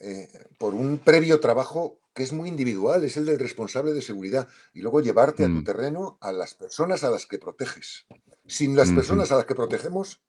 eh, 0.00 0.28
por 0.58 0.74
un 0.74 0.98
previo 0.98 1.40
trabajo 1.40 1.98
que 2.14 2.22
es 2.22 2.32
muy 2.32 2.48
individual, 2.48 3.04
es 3.04 3.16
el 3.16 3.26
del 3.26 3.38
responsable 3.38 3.92
de 3.92 4.00
seguridad, 4.00 4.48
y 4.72 4.80
luego 4.80 5.02
llevarte 5.02 5.44
a 5.44 5.48
tu 5.48 5.60
mm. 5.60 5.64
terreno 5.64 6.16
a 6.20 6.32
las 6.32 6.54
personas 6.54 7.04
a 7.04 7.10
las 7.10 7.26
que 7.26 7.38
proteges. 7.38 8.06
Sin 8.46 8.74
las 8.74 8.90
personas 8.90 9.30
a 9.32 9.36
las 9.36 9.44
que 9.44 9.54
protegemos, 9.54 10.22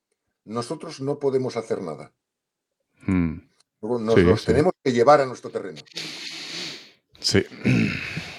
nosotros 0.44 1.00
no 1.00 1.20
podemos 1.20 1.56
hacer 1.56 1.82
nada. 1.82 2.12
Mm. 3.06 3.38
nos 3.82 4.20
los 4.20 4.44
tenemos 4.44 4.74
que 4.84 4.92
llevar 4.92 5.22
a 5.22 5.26
nuestro 5.26 5.50
terreno. 5.50 5.82
Sí. 7.20 7.46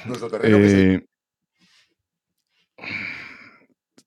Nuestro 0.05 0.31
terreno 0.31 0.59
eh, 0.59 1.07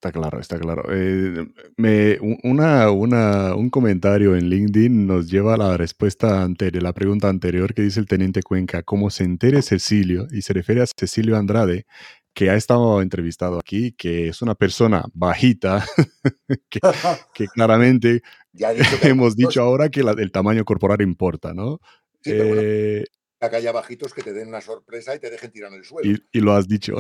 Está 0.01 0.11
claro, 0.11 0.39
está 0.39 0.57
claro. 0.57 0.83
Eh, 0.91 1.45
me, 1.77 2.17
una, 2.41 2.89
una, 2.89 3.53
un 3.53 3.69
comentario 3.69 4.35
en 4.35 4.49
LinkedIn 4.49 5.05
nos 5.05 5.29
lleva 5.29 5.53
a 5.53 5.57
la 5.57 5.77
respuesta 5.77 6.41
anterior, 6.41 6.81
la 6.81 6.91
pregunta 6.91 7.29
anterior 7.29 7.75
que 7.75 7.83
dice 7.83 7.99
el 7.99 8.07
teniente 8.07 8.41
Cuenca, 8.41 8.81
¿cómo 8.81 9.11
se 9.11 9.25
entere 9.25 9.61
Cecilio? 9.61 10.25
Y 10.31 10.41
se 10.41 10.53
refiere 10.53 10.81
a 10.81 10.87
Cecilio 10.87 11.37
Andrade, 11.37 11.85
que 12.33 12.49
ha 12.49 12.55
estado 12.55 12.99
entrevistado 13.03 13.59
aquí, 13.59 13.91
que 13.91 14.29
es 14.29 14.41
una 14.41 14.55
persona 14.55 15.05
bajita, 15.13 15.85
que, 17.35 17.45
claramente 17.53 18.23
ya 18.53 18.73
hemos 19.03 19.35
dicho 19.35 19.61
ahora 19.61 19.89
que 19.89 19.99
el 19.99 20.31
tamaño 20.31 20.65
corporal 20.65 21.03
importa, 21.03 21.53
¿no? 21.53 21.79
Eh, 22.25 23.03
que 23.39 23.55
haya 23.55 23.71
bajitos 23.71 24.15
que 24.15 24.23
te 24.23 24.33
den 24.33 24.47
una 24.47 24.61
sorpresa 24.61 25.13
y 25.13 25.19
te 25.19 25.29
dejen 25.29 25.51
tirar 25.51 25.71
en 25.71 25.77
el 25.77 25.85
suelo. 25.85 26.11
Y, 26.31 26.39
lo 26.39 26.53
has 26.53 26.67
dicho. 26.67 26.95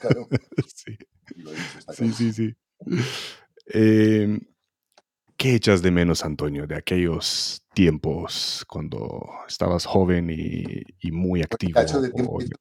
Claro. 0.00 0.28
sí. 0.74 0.98
sí, 1.96 2.12
sí, 2.12 2.32
sí, 2.32 2.54
em, 3.66 4.40
¿Qué 5.36 5.56
echas 5.56 5.82
de 5.82 5.90
menos, 5.90 6.24
Antonio, 6.24 6.68
de 6.68 6.76
aquellos 6.76 7.64
tiempos 7.74 8.64
cuando 8.68 9.28
estabas 9.48 9.86
joven 9.86 10.30
y, 10.30 11.10
muy 11.10 11.42
activo? 11.42 11.80
Echo 11.80 12.00
de 12.00 12.12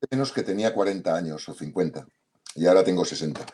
menos 0.10 0.32
que 0.32 0.42
tenía 0.42 0.74
40 0.74 1.16
años 1.16 1.48
o 1.48 1.54
50 1.54 2.08
y 2.56 2.66
ahora 2.66 2.84
tengo 2.84 3.06
60. 3.06 3.46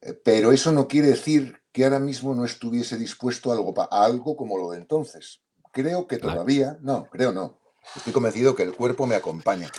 Eh, 0.00 0.12
pero 0.24 0.50
eso 0.50 0.72
no 0.72 0.88
quiere 0.88 1.06
decir 1.06 1.60
que 1.70 1.84
ahora 1.84 2.00
mismo 2.00 2.34
no 2.34 2.44
estuviese 2.44 2.98
dispuesto 2.98 3.52
a 3.52 3.54
algo, 3.54 3.72
a 3.80 4.04
algo 4.04 4.36
como 4.36 4.58
lo 4.58 4.72
de 4.72 4.78
entonces. 4.78 5.40
Creo 5.70 6.08
que 6.08 6.18
todavía, 6.18 6.78
no, 6.80 7.08
creo 7.10 7.32
no, 7.32 7.60
Estoy 7.96 8.12
convencido 8.12 8.54
que 8.54 8.62
el 8.62 8.74
cuerpo 8.74 9.06
me 9.06 9.14
acompaña. 9.14 9.70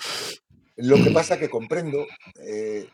Lo 0.75 0.95
que 0.95 1.11
pasa 1.11 1.37
que 1.37 1.49
comprendo, 1.49 2.05
eh, 2.41 2.87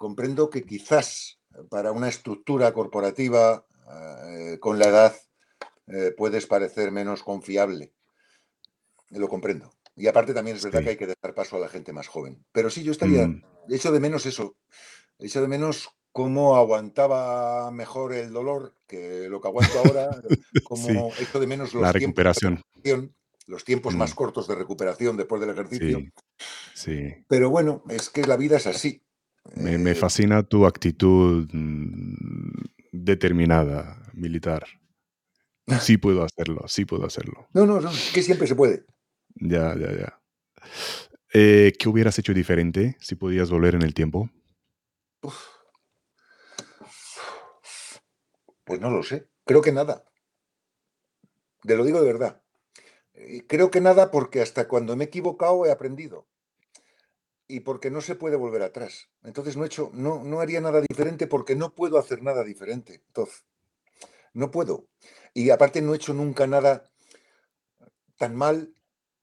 comprendo 0.00 0.48
que 0.48 0.64
quizás 0.64 1.38
para 1.68 1.92
una 1.92 2.08
estructura 2.08 2.72
corporativa 2.72 3.66
eh, 4.28 4.56
con 4.58 4.78
la 4.78 4.86
edad 4.86 5.14
eh, 5.88 6.14
puedes 6.16 6.46
parecer 6.46 6.90
menos 6.90 7.22
confiable. 7.22 7.92
Lo 9.10 9.28
comprendo. 9.28 9.74
Y 9.94 10.06
aparte 10.06 10.32
también 10.32 10.56
es 10.56 10.64
verdad 10.64 10.82
que 10.82 10.88
hay 10.90 10.96
que 10.96 11.06
dejar 11.06 11.34
paso 11.34 11.56
a 11.56 11.60
la 11.60 11.68
gente 11.68 11.92
más 11.92 12.08
joven. 12.08 12.42
Pero 12.50 12.70
sí, 12.70 12.82
yo 12.82 12.92
estaría, 12.92 13.26
mm. 13.26 13.42
hecho 13.68 13.92
de 13.92 14.00
menos 14.00 14.24
eso, 14.24 14.56
hecho 15.18 15.42
de 15.42 15.48
menos 15.48 15.90
cómo 16.12 16.56
aguantaba 16.56 17.70
mejor 17.70 18.14
el 18.14 18.32
dolor 18.32 18.74
que 18.86 19.28
lo 19.28 19.42
que 19.42 19.48
aguanto 19.48 19.80
ahora, 19.80 20.08
cómo 20.64 21.12
hecho 21.18 21.38
de 21.38 21.46
menos 21.46 21.74
los 21.74 21.82
la 21.82 21.92
recuperación 21.92 22.62
los 23.46 23.64
tiempos 23.64 23.94
más 23.96 24.12
Mm, 24.12 24.14
cortos 24.14 24.46
de 24.48 24.54
recuperación 24.54 25.16
después 25.16 25.40
del 25.40 25.50
ejercicio. 25.50 25.98
sí, 25.98 26.12
sí. 26.72 27.24
Pero 27.28 27.50
bueno, 27.50 27.82
es 27.90 28.08
que 28.08 28.22
la 28.22 28.36
vida 28.36 28.56
es 28.56 28.66
así. 28.66 29.02
Me, 29.54 29.78
me 29.78 29.90
Eh, 29.92 29.94
fascina 29.94 30.42
tu 30.42 30.66
actitud 30.66 31.48
mm, 31.52 32.64
determinada, 32.92 34.02
militar. 34.12 34.66
Sí 35.80 35.98
puedo 35.98 36.24
hacerlo, 36.24 36.64
sí 36.66 36.84
puedo 36.84 37.06
hacerlo. 37.06 37.46
no, 37.52 37.64
no, 37.64 37.80
no, 37.80 37.90
que 38.12 38.22
siempre 38.22 38.46
se 38.46 38.54
puede. 38.56 38.84
Ya, 39.36 39.74
ya, 39.76 39.92
ya. 39.92 40.20
Eh, 41.32 41.72
¿qué 41.78 41.88
hubieras 41.88 42.18
hecho 42.18 42.34
diferente 42.34 42.96
si 43.00 43.14
podías 43.14 43.50
volver 43.50 43.76
en 43.76 43.82
el 43.82 43.94
tiempo? 43.94 44.30
Uf, 45.22 45.36
pues 48.64 48.80
no 48.80 48.90
lo 48.90 49.02
sé. 49.02 49.28
Creo 49.44 49.62
que 49.62 49.72
nada. 49.72 50.04
Te 51.62 51.76
lo 51.76 51.84
digo 51.84 52.00
de 52.00 52.06
verdad. 52.12 52.42
Eh, 53.14 53.46
Creo 53.46 53.70
que 53.70 53.80
nada 53.80 54.10
porque 54.10 54.40
hasta 54.42 54.66
cuando 54.68 54.96
me 54.96 55.04
he 55.04 55.06
equivocado 55.08 55.66
he 55.66 55.70
aprendido. 55.70 56.26
Y 57.52 57.60
porque 57.60 57.90
no 57.90 58.00
se 58.00 58.14
puede 58.14 58.36
volver 58.36 58.62
atrás. 58.62 59.08
Entonces 59.24 59.56
no 59.56 59.64
he 59.64 59.66
hecho, 59.66 59.90
no, 59.92 60.22
no 60.22 60.40
haría 60.40 60.60
nada 60.60 60.80
diferente 60.80 61.26
porque 61.26 61.56
no 61.56 61.74
puedo 61.74 61.98
hacer 61.98 62.22
nada 62.22 62.44
diferente. 62.44 63.02
Entonces, 63.08 63.44
no 64.32 64.52
puedo. 64.52 64.86
Y 65.34 65.50
aparte 65.50 65.82
no 65.82 65.92
he 65.92 65.96
hecho 65.96 66.14
nunca 66.14 66.46
nada 66.46 66.84
tan 68.16 68.36
mal 68.36 68.72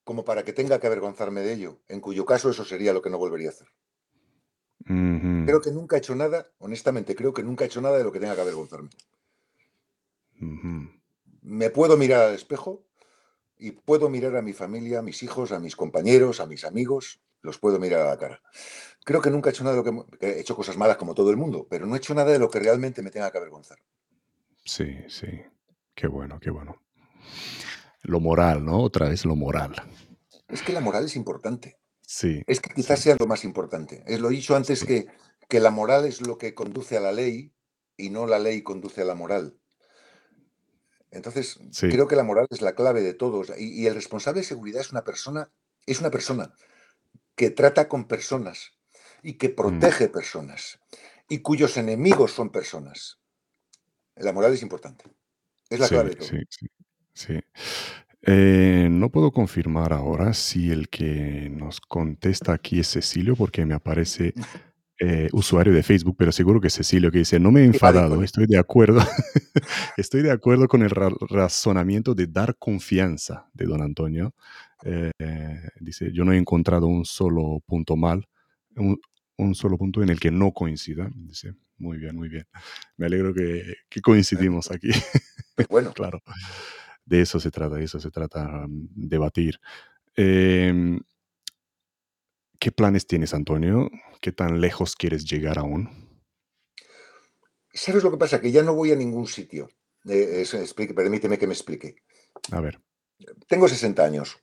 como 0.03 0.25
para 0.25 0.43
que 0.43 0.51
tenga 0.51 0.79
que 0.79 0.87
avergonzarme 0.87 1.41
de 1.41 1.53
ello, 1.53 1.79
en 1.87 2.01
cuyo 2.01 2.25
caso 2.25 2.49
eso 2.49 2.65
sería 2.65 2.93
lo 2.93 3.01
que 3.01 3.09
no 3.09 3.17
volvería 3.17 3.49
a 3.49 3.51
hacer. 3.51 3.67
Creo 5.45 5.61
que 5.61 5.71
nunca 5.71 5.95
he 5.95 5.99
hecho 5.99 6.15
nada, 6.15 6.49
honestamente, 6.59 7.15
creo 7.15 7.33
que 7.33 7.43
nunca 7.43 7.63
he 7.63 7.67
hecho 7.67 7.81
nada 7.81 7.97
de 7.97 8.03
lo 8.03 8.11
que 8.11 8.19
tenga 8.19 8.35
que 8.35 8.41
avergonzarme. 8.41 8.89
Me 11.41 11.69
puedo 11.69 11.95
mirar 11.97 12.23
al 12.23 12.35
espejo 12.35 12.85
y 13.57 13.71
puedo 13.71 14.09
mirar 14.09 14.35
a 14.35 14.41
mi 14.41 14.53
familia, 14.53 14.99
a 14.99 15.01
mis 15.01 15.23
hijos, 15.23 15.51
a 15.51 15.59
mis 15.59 15.75
compañeros, 15.75 16.39
a 16.39 16.45
mis 16.45 16.63
amigos, 16.63 17.21
los 17.41 17.57
puedo 17.59 17.79
mirar 17.79 18.01
a 18.01 18.09
la 18.09 18.17
cara. 18.17 18.41
Creo 19.03 19.21
que 19.21 19.29
nunca 19.29 19.49
he 19.49 19.53
hecho 19.53 19.63
nada 19.63 19.75
de 19.77 19.83
lo 19.83 20.07
que, 20.19 20.27
he 20.27 20.39
hecho 20.41 20.55
cosas 20.55 20.75
malas 20.75 20.97
como 20.97 21.13
todo 21.13 21.29
el 21.29 21.37
mundo, 21.37 21.65
pero 21.69 21.85
no 21.85 21.95
he 21.95 21.97
hecho 21.97 22.13
nada 22.13 22.31
de 22.31 22.39
lo 22.39 22.49
que 22.49 22.59
realmente 22.59 23.01
me 23.01 23.11
tenga 23.11 23.31
que 23.31 23.37
avergonzar. 23.37 23.79
Sí, 24.65 24.97
sí. 25.07 25.27
Qué 25.95 26.07
bueno, 26.07 26.39
qué 26.39 26.49
bueno. 26.49 26.81
Lo 28.03 28.19
moral, 28.19 28.65
¿no? 28.65 28.81
Otra 28.81 29.07
vez 29.07 29.25
lo 29.25 29.35
moral. 29.35 29.75
Es 30.49 30.61
que 30.61 30.73
la 30.73 30.81
moral 30.81 31.05
es 31.05 31.15
importante. 31.15 31.79
Sí, 32.01 32.41
Es 32.47 32.61
que 32.61 32.73
quizás 32.73 32.99
sí, 32.99 33.05
sea 33.05 33.17
lo 33.19 33.27
más 33.27 33.43
importante. 33.43 34.03
Es 34.07 34.19
lo 34.19 34.29
dicho 34.29 34.55
antes 34.55 34.79
sí, 34.79 34.85
que, 34.85 35.07
que 35.49 35.59
la 35.59 35.71
moral 35.71 36.05
es 36.05 36.25
lo 36.25 36.37
que 36.37 36.53
conduce 36.53 36.97
a 36.97 37.01
la 37.01 37.11
ley 37.11 37.53
y 37.97 38.09
no 38.09 38.27
la 38.27 38.39
ley 38.39 38.61
conduce 38.61 39.01
a 39.01 39.05
la 39.05 39.15
moral. 39.15 39.57
Entonces, 41.11 41.59
sí. 41.71 41.89
creo 41.89 42.07
que 42.07 42.15
la 42.15 42.23
moral 42.23 42.47
es 42.49 42.61
la 42.61 42.75
clave 42.75 43.01
de 43.01 43.13
todos. 43.13 43.51
Y, 43.57 43.81
y 43.81 43.87
el 43.87 43.95
responsable 43.95 44.41
de 44.41 44.47
seguridad 44.47 44.81
es 44.81 44.91
una 44.91 45.03
persona, 45.03 45.49
es 45.85 45.99
una 45.99 46.11
persona 46.11 46.53
que 47.37 47.51
trata 47.51 47.87
con 47.87 48.07
personas 48.09 48.73
y 49.23 49.35
que 49.35 49.49
Mm, 49.49 49.55
protege 49.55 50.09
personas 50.09 50.79
y 51.29 51.39
cuyos 51.39 51.77
enemigos 51.77 52.33
son 52.33 52.51
personas. 52.51 53.19
La 54.15 54.33
moral 54.33 54.53
es 54.53 54.63
importante. 54.63 55.05
Es 55.69 55.79
la 55.79 55.89
clave 55.89 56.11
de 56.11 56.15
todo. 56.17 56.27
sí, 56.27 56.37
sí, 56.49 56.67
sí. 57.13 57.39
Eh, 58.23 58.89
no 58.91 59.09
puedo 59.11 59.31
confirmar 59.31 59.93
ahora 59.93 60.33
si 60.33 60.71
el 60.71 60.89
que 60.89 61.49
nos 61.51 61.79
contesta 61.81 62.53
aquí 62.53 62.79
es 62.79 62.89
Cecilio, 62.91 63.35
porque 63.35 63.65
me 63.65 63.75
aparece 63.75 64.33
eh, 64.99 65.29
usuario 65.33 65.73
de 65.73 65.83
Facebook, 65.83 66.15
pero 66.17 66.31
seguro 66.31 66.61
que 66.61 66.67
es 66.67 66.75
Cecilio 66.75 67.11
que 67.11 67.19
dice, 67.19 67.39
no 67.39 67.51
me 67.51 67.61
he 67.61 67.65
enfadado, 67.65 68.23
estoy 68.23 68.47
de 68.47 68.57
acuerdo, 68.59 69.01
estoy 69.97 70.23
de 70.23 70.31
acuerdo 70.31 70.67
con 70.67 70.83
el 70.83 70.89
ra- 70.89 71.11
razonamiento 71.29 72.15
de 72.15 72.27
dar 72.27 72.57
confianza 72.57 73.49
de 73.53 73.65
don 73.65 73.81
Antonio. 73.81 74.33
Eh, 74.83 75.11
dice, 75.79 76.11
yo 76.13 76.23
no 76.25 76.33
he 76.33 76.37
encontrado 76.37 76.87
un 76.87 77.05
solo 77.05 77.61
punto 77.65 77.95
mal, 77.95 78.27
un, 78.75 78.99
un 79.37 79.55
solo 79.55 79.77
punto 79.77 80.01
en 80.03 80.09
el 80.09 80.19
que 80.19 80.31
no 80.31 80.51
coincida. 80.51 81.09
Dice, 81.15 81.53
muy 81.77 81.97
bien, 81.97 82.15
muy 82.15 82.29
bien. 82.29 82.45
Me 82.97 83.05
alegro 83.07 83.33
que, 83.33 83.75
que 83.89 84.01
coincidimos 84.01 84.71
aquí. 84.71 84.89
Bueno, 85.69 85.93
claro, 85.95 86.21
de 87.05 87.21
eso 87.21 87.39
se 87.39 87.51
trata, 87.51 87.75
de 87.75 87.83
eso 87.85 87.99
se 87.99 88.11
trata, 88.11 88.45
mm, 88.67 88.87
debatir. 88.95 89.59
Em, 90.15 90.99
¿Qué 92.59 92.71
planes 92.71 93.05
tienes, 93.05 93.33
Antonio? 93.35 93.89
¿Qué 94.19 94.31
tan 94.31 94.59
lejos 94.61 94.95
quieres 94.95 95.25
llegar 95.25 95.59
aún? 95.59 96.07
¿sabes 97.71 98.03
lo 98.03 98.09
que 98.09 98.17
pasa? 98.17 98.41
Que 98.41 98.51
ya 98.51 98.63
no 98.63 98.73
voy 98.73 98.91
a 98.91 98.95
ningún 98.95 99.27
sitio. 99.27 99.69
Eh, 100.09 100.41
eso, 100.41 100.57
explique- 100.57 100.95
permíteme 100.95 101.37
que 101.37 101.45
me 101.45 101.53
explique. 101.53 101.97
A 102.51 102.59
ver, 102.59 102.81
Tengo 103.47 103.67
60 103.67 104.03
años. 104.03 104.37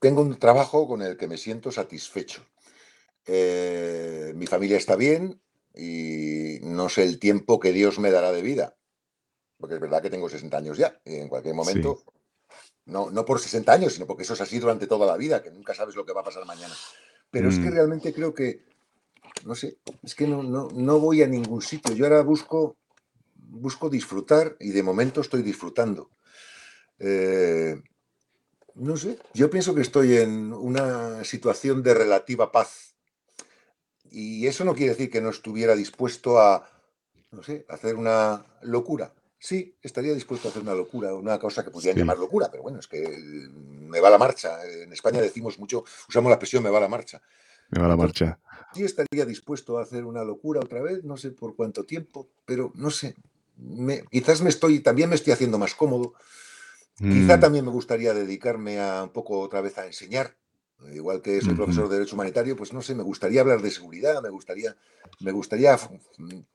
Tengo 0.00 0.22
un 0.22 0.38
trabajo 0.38 0.86
con 0.86 1.02
el 1.02 1.16
que 1.16 1.28
me 1.28 1.36
siento 1.36 1.70
satisfecho. 1.70 2.44
Eh, 3.26 4.32
mi 4.34 4.46
familia 4.46 4.76
está 4.76 4.96
bien 4.96 5.40
y 5.74 6.58
no 6.62 6.88
sé 6.88 7.04
el 7.04 7.18
tiempo 7.18 7.60
que 7.60 7.72
Dios 7.72 7.98
me 7.98 8.10
dará 8.10 8.32
de 8.32 8.42
vida. 8.42 8.76
Porque 9.58 9.76
es 9.76 9.80
verdad 9.80 10.02
que 10.02 10.10
tengo 10.10 10.28
60 10.28 10.56
años 10.56 10.76
ya. 10.76 11.00
Y 11.04 11.16
en 11.16 11.28
cualquier 11.28 11.54
sí, 11.54 11.56
momento, 11.56 12.02
no, 12.86 13.10
no 13.10 13.24
por 13.24 13.38
60 13.38 13.72
años, 13.72 13.92
sino 13.92 14.06
porque 14.06 14.24
eso 14.24 14.34
es 14.34 14.40
así 14.40 14.58
durante 14.58 14.86
toda 14.86 15.06
la 15.06 15.16
vida, 15.16 15.42
que 15.42 15.50
nunca 15.50 15.74
sabes 15.74 15.94
lo 15.94 16.04
que 16.04 16.12
va 16.12 16.22
a 16.22 16.24
pasar 16.24 16.44
mañana. 16.46 16.74
Pero 17.30 17.48
es 17.48 17.58
que 17.58 17.70
mm, 17.70 17.72
realmente 17.72 18.12
creo 18.12 18.34
que, 18.34 18.64
no 19.44 19.54
sé, 19.54 19.78
es 20.02 20.14
que 20.14 20.26
no, 20.26 20.42
no, 20.42 20.68
no 20.74 20.98
voy 20.98 21.22
a 21.22 21.28
ningún 21.28 21.62
sitio. 21.62 21.94
Yo 21.94 22.04
ahora 22.04 22.22
busco, 22.22 22.76
busco 23.36 23.88
disfrutar 23.88 24.56
y 24.58 24.70
de 24.70 24.82
momento 24.82 25.20
estoy 25.20 25.42
disfrutando. 25.42 26.10
Eh, 26.98 27.80
no 28.74 28.96
sé, 28.96 29.18
yo 29.34 29.50
pienso 29.50 29.74
que 29.74 29.82
estoy 29.82 30.16
en 30.16 30.52
una 30.52 31.24
situación 31.24 31.82
de 31.82 31.94
relativa 31.94 32.50
paz. 32.52 32.94
Y 34.10 34.46
eso 34.46 34.64
no 34.64 34.74
quiere 34.74 34.90
decir 34.90 35.10
que 35.10 35.20
no 35.20 35.30
estuviera 35.30 35.74
dispuesto 35.74 36.38
a, 36.38 36.68
no 37.30 37.42
sé, 37.42 37.64
hacer 37.68 37.96
una 37.96 38.44
locura. 38.62 39.12
Sí, 39.38 39.74
estaría 39.82 40.14
dispuesto 40.14 40.46
a 40.46 40.50
hacer 40.50 40.62
una 40.62 40.74
locura, 40.74 41.14
una 41.14 41.38
cosa 41.38 41.64
que 41.64 41.70
podrían 41.70 41.94
sí, 41.94 42.00
llamar 42.00 42.18
locura, 42.18 42.48
pero 42.50 42.62
bueno, 42.62 42.78
es 42.78 42.86
que 42.86 43.02
eh, 43.02 43.48
me 43.50 44.00
va 44.00 44.10
la 44.10 44.18
marcha. 44.18 44.64
En 44.66 44.92
España 44.92 45.20
decimos 45.20 45.58
mucho, 45.58 45.84
usamos 46.08 46.30
la 46.30 46.34
expresión 46.34 46.62
me 46.62 46.70
va 46.70 46.78
la 46.78 46.88
marcha. 46.88 47.20
me 47.70 47.80
va 47.80 47.88
la 47.88 47.96
marcha. 47.96 48.38
sí 48.74 48.84
estaría 48.84 49.24
dispuesto 49.24 49.78
a 49.78 49.82
hacer 49.82 50.04
una 50.04 50.22
locura 50.24 50.60
otra 50.60 50.80
vez, 50.82 51.02
no 51.04 51.16
sé 51.16 51.30
por 51.30 51.56
cuánto 51.56 51.84
tiempo, 51.84 52.28
pero 52.44 52.70
no 52.74 52.90
sé. 52.90 53.16
me- 53.56 54.04
quizás 54.10 54.42
me 54.42 54.50
estoy, 54.50 54.80
también 54.80 55.08
me 55.08 55.16
estoy 55.16 55.32
haciendo 55.32 55.58
más 55.58 55.74
cómodo. 55.74 56.14
Quizá 57.08 57.36
Mm, 57.36 57.40
también 57.40 57.64
me 57.64 57.70
gustaría 57.70 58.14
dedicarme 58.14 58.80
a 58.80 59.02
un 59.04 59.10
poco 59.10 59.40
otra 59.40 59.60
vez 59.60 59.76
a 59.78 59.86
enseñar. 59.86 60.36
Igual 60.92 61.22
que 61.22 61.40
soy 61.40 61.54
profesor 61.54 61.88
de 61.88 61.96
Derecho 61.96 62.16
Humanitario, 62.16 62.56
pues 62.56 62.72
no 62.72 62.82
sé, 62.82 62.94
me 62.94 63.04
gustaría 63.04 63.40
hablar 63.40 63.62
de 63.62 63.70
seguridad, 63.70 64.20
me 64.22 64.30
gustaría, 64.30 64.76
me 65.20 65.30
gustaría 65.30 65.74
f- 65.74 65.88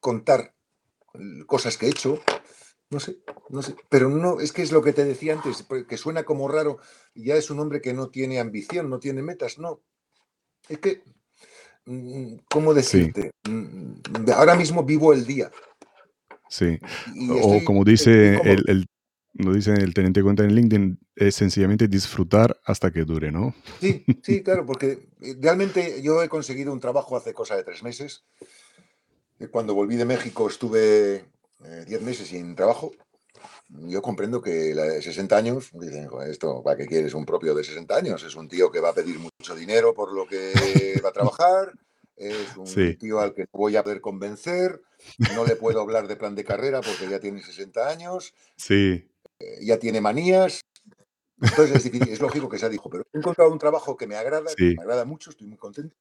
contar 0.01 0.53
eh, 1.13 1.45
cosas 1.45 1.77
que 1.77 1.85
he 1.85 1.89
hecho, 1.89 2.21
no 2.89 2.99
sé, 2.99 3.19
no 3.49 3.61
sé. 3.61 3.75
Pero 3.89 4.09
no, 4.09 4.41
es 4.41 4.51
que 4.51 4.63
es 4.63 4.71
lo 4.71 4.81
que 4.81 4.93
te 4.93 5.05
decía 5.05 5.33
antes, 5.33 5.63
pues, 5.63 5.85
que 5.85 5.97
suena 5.97 6.23
como 6.23 6.47
raro, 6.49 6.79
ya 7.15 7.35
es 7.35 7.49
un 7.49 7.59
hombre 7.59 7.81
que 7.81 7.93
no 7.93 8.09
tiene 8.09 8.39
ambición, 8.39 8.89
no 8.89 8.99
tiene 8.99 9.21
metas, 9.21 9.59
no. 9.59 9.81
Es 10.67 10.79
que, 10.79 11.03
mm, 11.85 12.35
¿cómo 12.49 12.73
decirte? 12.73 13.31
Mm, 13.47 14.31
Ahora 14.33 14.55
mismo 14.55 14.83
vivo 14.83 15.13
el 15.13 15.25
día 15.25 15.51
sí. 16.49 16.79
O 17.31 17.63
como 17.63 17.83
estoy 17.83 18.07
dice 18.07 18.41
el, 18.43 18.85
lo 19.37 19.53
dice 19.53 19.73
el 19.73 19.93
teniente 19.93 20.23
cuenta 20.23 20.43
en 20.43 20.53
LinkedIn, 20.55 20.99
es 21.15 21.35
sencillamente 21.35 21.87
disfrutar 21.87 22.59
hasta 22.65 22.91
que 22.91 23.05
dure, 23.05 23.31
¿no? 23.31 23.55
Sí, 23.79 24.03
sí, 24.21 24.41
claro, 24.43 24.65
porque 24.65 25.09
eh, 25.21 25.35
realmente 25.39 26.01
yo 26.01 26.21
he 26.23 26.29
conseguido 26.29 26.73
un 26.73 26.79
trabajo 26.79 27.15
hace 27.15 27.33
cosa 27.33 27.55
de 27.55 27.63
tres 27.63 27.83
meses. 27.83 28.23
Eh, 29.39 29.47
Cuando 29.47 29.73
volví 29.73 29.95
de 29.95 30.05
México 30.05 30.47
estuve 30.49 31.15
eh, 31.63 31.85
diez 31.87 32.01
meses 32.01 32.27
sin 32.27 32.55
trabajo. 32.55 32.91
Yo 33.69 34.01
comprendo 34.01 34.41
que 34.41 34.73
la 34.73 34.83
de 34.83 35.01
60 35.01 35.35
años, 35.35 35.69
dicen, 35.73 36.07
"Joder, 36.07 36.29
esto, 36.31 36.63
¿para 36.63 36.77
qué 36.77 36.85
quieres 36.87 37.13
un 37.13 37.25
propio 37.25 37.53
de 37.53 37.63
60 37.63 37.97
años? 37.97 38.23
Es 38.23 38.35
un 38.35 38.47
tío 38.47 38.71
que 38.71 38.79
va 38.79 38.89
a 38.89 38.93
pedir 38.93 39.19
mucho 39.19 39.55
dinero 39.55 39.93
por 39.93 40.13
lo 40.13 40.25
que 40.25 40.53
va 41.05 41.09
a 41.09 41.13
trabajar, 41.13 41.73
es 42.15 42.55
un 42.57 42.65
Sí, 42.65 42.95
tío 42.95 43.19
al 43.19 43.33
que 43.35 43.45
voy 43.51 43.75
a 43.75 43.83
poder 43.83 44.01
convencer, 44.01 44.81
no 45.35 45.45
le 45.45 45.55
puedo 45.55 45.81
hablar 45.81 46.07
de 46.07 46.15
plan 46.15 46.33
de 46.33 46.43
carrera 46.45 46.81
porque 46.81 47.09
ya 47.09 47.19
tiene 47.19 47.43
60 47.43 47.89
años, 47.89 48.33
sí, 48.55 49.07
eh, 49.39 49.59
ya 49.65 49.77
tiene 49.79 50.01
manías, 50.01 50.61
entonces 51.39 51.77
es 51.77 51.83
difícil, 51.83 52.13
es 52.13 52.21
lógico 52.21 52.49
que 52.49 52.57
sea 52.59 52.69
dijo, 52.69 52.89
pero 52.89 53.03
he 53.13 53.17
encontrado 53.17 53.51
un 53.51 53.59
trabajo 53.59 53.95
que 53.97 54.07
me 54.07 54.15
agrada, 54.15 54.55
que 54.55 54.75
me 54.75 54.81
agrada 54.81 55.05
mucho, 55.05 55.29
estoy 55.29 55.47
muy 55.47 55.57
contento 55.57 55.95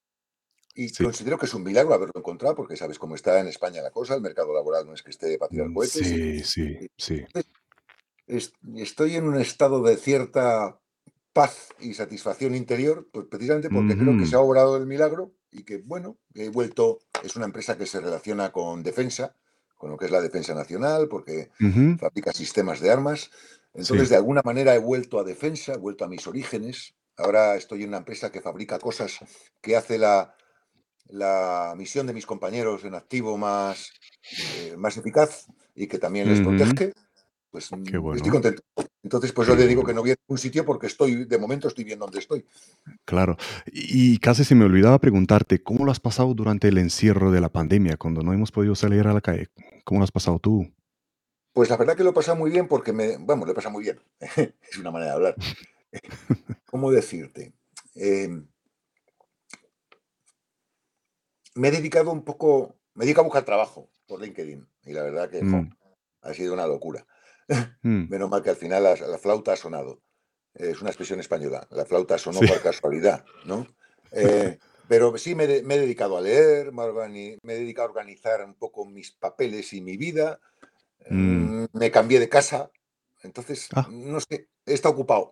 y 0.75 0.89
sí. 0.91 1.05
considero 1.05 1.39
que 1.39 1.47
es 1.47 1.55
un 1.55 1.63
milagro 1.65 1.95
haberlo 1.95 2.13
encontrado 2.17 2.55
porque 2.55 2.77
sabes 2.77 2.99
cómo 2.99 3.15
está 3.15 3.41
en 3.41 3.49
España 3.49 3.83
la 3.83 3.91
cosa, 3.91 4.15
el 4.15 4.21
mercado 4.23 4.55
laboral 4.55 4.87
no 4.87 4.95
es 4.95 5.03
que 5.03 5.11
esté 5.11 5.39
para 5.39 5.51
tirar 5.51 5.69
Mm, 5.71 5.75
cohetes 5.75 5.95
Sí, 5.95 6.45
sí, 6.45 6.79
y 6.81 6.89
sí. 6.97 7.25
es- 8.27 8.53
estoy 8.77 9.17
en 9.17 9.25
un 9.29 9.39
estado 9.41 9.83
de 9.83 9.97
cierta 9.97 10.81
paz 11.33 11.69
y 11.79 11.95
satisfacción 11.95 12.55
interior, 12.55 13.09
pues 13.13 13.27
precisamente 13.31 13.69
porque 13.71 13.97
creo 13.97 14.17
que 14.19 14.27
se 14.27 14.37
ha 14.37 14.41
obrado 14.41 14.77
el 14.77 14.87
milagro 14.87 15.35
y 15.51 15.65
que, 15.65 15.79
bueno, 15.79 16.19
he 16.35 16.49
vuelto, 16.49 16.99
es 17.23 17.37
una 17.37 17.45
empresa 17.45 17.77
que 17.77 17.87
se 17.87 18.01
relaciona 18.01 18.53
con 18.53 18.83
defensa, 18.83 19.37
con 19.77 19.90
lo 19.90 19.97
que 19.97 20.07
es 20.07 20.11
la 20.11 20.20
defensa 20.20 20.55
nacional, 20.55 21.09
porque 21.09 21.51
fabrica 21.98 22.32
sistemas 22.32 22.81
de 22.81 22.90
armas. 22.90 23.31
Entonces, 23.74 24.09
de 24.09 24.16
alguna 24.16 24.40
manera 24.43 24.74
he 24.74 24.78
vuelto 24.78 25.19
a 25.19 25.24
defensa, 25.24 25.74
he 25.74 25.78
vuelto 25.78 26.05
a 26.05 26.09
mis 26.09 26.27
orígenes. 26.27 26.94
Ahora 27.19 27.57
estoy 27.57 27.82
en 27.82 27.89
una 27.89 27.98
empresa 27.98 28.31
que 28.31 28.40
fabrica 28.40 28.78
cosas 28.78 29.19
que 29.61 29.77
hace 29.77 29.98
la, 29.98 30.35
la 31.09 31.74
misión 31.77 32.07
de 32.07 32.12
mis 32.12 32.27
compañeros 32.27 32.85
en 32.85 32.94
activo 32.94 33.36
más, 33.36 33.93
eh, 34.57 34.74
más 34.77 34.97
eficaz 34.97 35.47
y 35.74 35.86
que 35.86 35.98
también 35.98 36.28
les 36.28 36.40
protege. 36.40 36.93
Pues 37.57 37.73
mm, 37.73 38.16
estoy 38.16 38.31
contento. 38.31 38.62
Entonces, 39.03 39.33
pues 39.33 39.49
yo 39.49 39.57
te 39.57 39.66
digo 39.66 39.83
que 39.83 39.95
no 39.95 40.03
voy 40.03 40.11
a 40.11 40.16
un 40.27 40.37
sitio 40.37 40.62
porque 40.66 40.89
estoy, 40.89 41.24
de 41.24 41.39
momento 41.39 41.69
estoy 41.69 41.85
bien 41.85 41.99
donde 41.99 42.19
estoy. 42.19 42.45
Claro. 43.07 43.39
Y 43.73 44.19
casi 44.19 44.45
se 44.45 44.55
me 44.55 44.66
olvidaba 44.66 44.99
preguntarte, 44.99 45.62
¿cómo 45.62 45.87
lo 45.87 45.91
has 45.91 45.99
pasado 45.99 46.35
durante 46.35 46.69
el 46.69 46.77
encierro 46.77 47.31
de 47.31 47.41
la 47.41 47.49
pandemia, 47.49 47.97
cuando 47.97 48.20
no 48.20 48.35
hemos 48.35 48.53
podido 48.53 48.74
salir 48.74 49.07
a 49.07 49.15
la 49.15 49.23
calle? 49.23 49.49
¿Cómo 49.85 50.01
lo 50.01 50.05
has 50.05 50.12
pasado 50.12 50.39
tú? 50.39 50.70
Pues 51.55 51.70
la 51.70 51.78
verdad 51.78 51.97
que 51.97 52.05
lo 52.05 52.11
he 52.11 52.12
pasado 52.12 52.37
muy 52.37 52.51
bien 52.51 52.69
porque 52.69 52.93
me, 52.93 53.16
vamos, 53.19 53.47
lo 53.47 53.53
he 53.53 53.55
pasado 53.55 53.73
muy 53.73 53.85
bien. 53.85 53.99
es 54.20 54.78
una 54.78 54.91
manera 54.91 55.12
de 55.12 55.16
hablar. 55.16 55.37
¿Cómo 56.66 56.91
decirte? 56.91 57.55
Em, 57.95 58.47
me 61.55 61.69
he 61.69 61.70
dedicado 61.70 62.12
un 62.12 62.23
poco, 62.23 62.77
me 62.93 63.05
he 63.05 63.07
dedicado 63.07 63.23
a 63.23 63.28
buscar 63.28 63.45
trabajo 63.47 63.89
por 64.07 64.20
LinkedIn 64.20 64.69
y 64.85 64.93
la 64.93 65.03
verdad 65.05 65.31
que 65.31 65.43
mm. 65.43 65.70
ha 66.20 66.35
sido 66.35 66.53
una 66.53 66.66
locura. 66.66 67.07
Mm. 67.82 68.09
Menos 68.09 68.31
mal 68.31 68.43
que 68.43 68.51
al 68.51 68.56
final 68.56 68.82
la, 68.82 69.18
flauta 69.18 69.52
ha 69.52 69.56
sonado. 69.56 70.02
Es 70.55 70.81
una 70.81 70.90
expresión 70.90 71.20
española. 71.20 71.66
La 71.70 71.85
flauta 71.85 72.18
sonó 72.18 72.40
por 72.40 72.60
casualidad, 72.62 73.24
¿no? 73.44 73.66
Eh, 74.12 74.59
pero 74.89 75.18
sí 75.18 75.35
me, 75.35 75.44
he 75.44 75.62
dedicado 75.62 76.16
a 76.16 76.20
leer, 76.20 76.73
me, 76.73 76.85
he 77.43 77.59
dedicado 77.59 77.89
a 77.89 77.90
organizar 77.90 78.43
un 78.44 78.55
poco 78.55 78.86
mis 78.86 79.10
papeles 79.10 79.73
y 79.73 79.81
mi 79.81 79.97
vida. 79.97 80.39
Mm. 81.10 81.64
Me 81.73 81.90
cambié 81.90 82.20
de 82.20 82.28
casa. 82.28 82.70
Entonces, 83.23 83.68
ah. 83.74 83.89
no 83.90 84.20
sé, 84.20 84.48
he 84.64 84.73
estado 84.73 84.94
ocupado. 84.94 85.31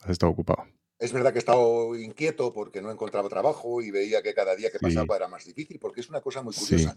Has 0.00 0.10
estado 0.10 0.32
ocupado. 0.32 0.66
Es 0.98 1.12
verdad 1.12 1.32
que 1.32 1.38
he 1.38 1.40
estado 1.40 1.96
inquieto 1.96 2.52
porque 2.52 2.80
no 2.80 2.90
encontraba 2.90 3.28
trabajo 3.28 3.82
y 3.82 3.90
veía 3.90 4.22
que 4.22 4.34
cada 4.34 4.56
día 4.56 4.70
que 4.70 4.78
pasaba 4.78 5.16
era 5.16 5.28
más 5.28 5.44
difícil, 5.44 5.78
porque 5.78 6.00
es 6.00 6.08
una 6.08 6.20
cosa 6.20 6.42
muy 6.42 6.54
curiosa. 6.54 6.96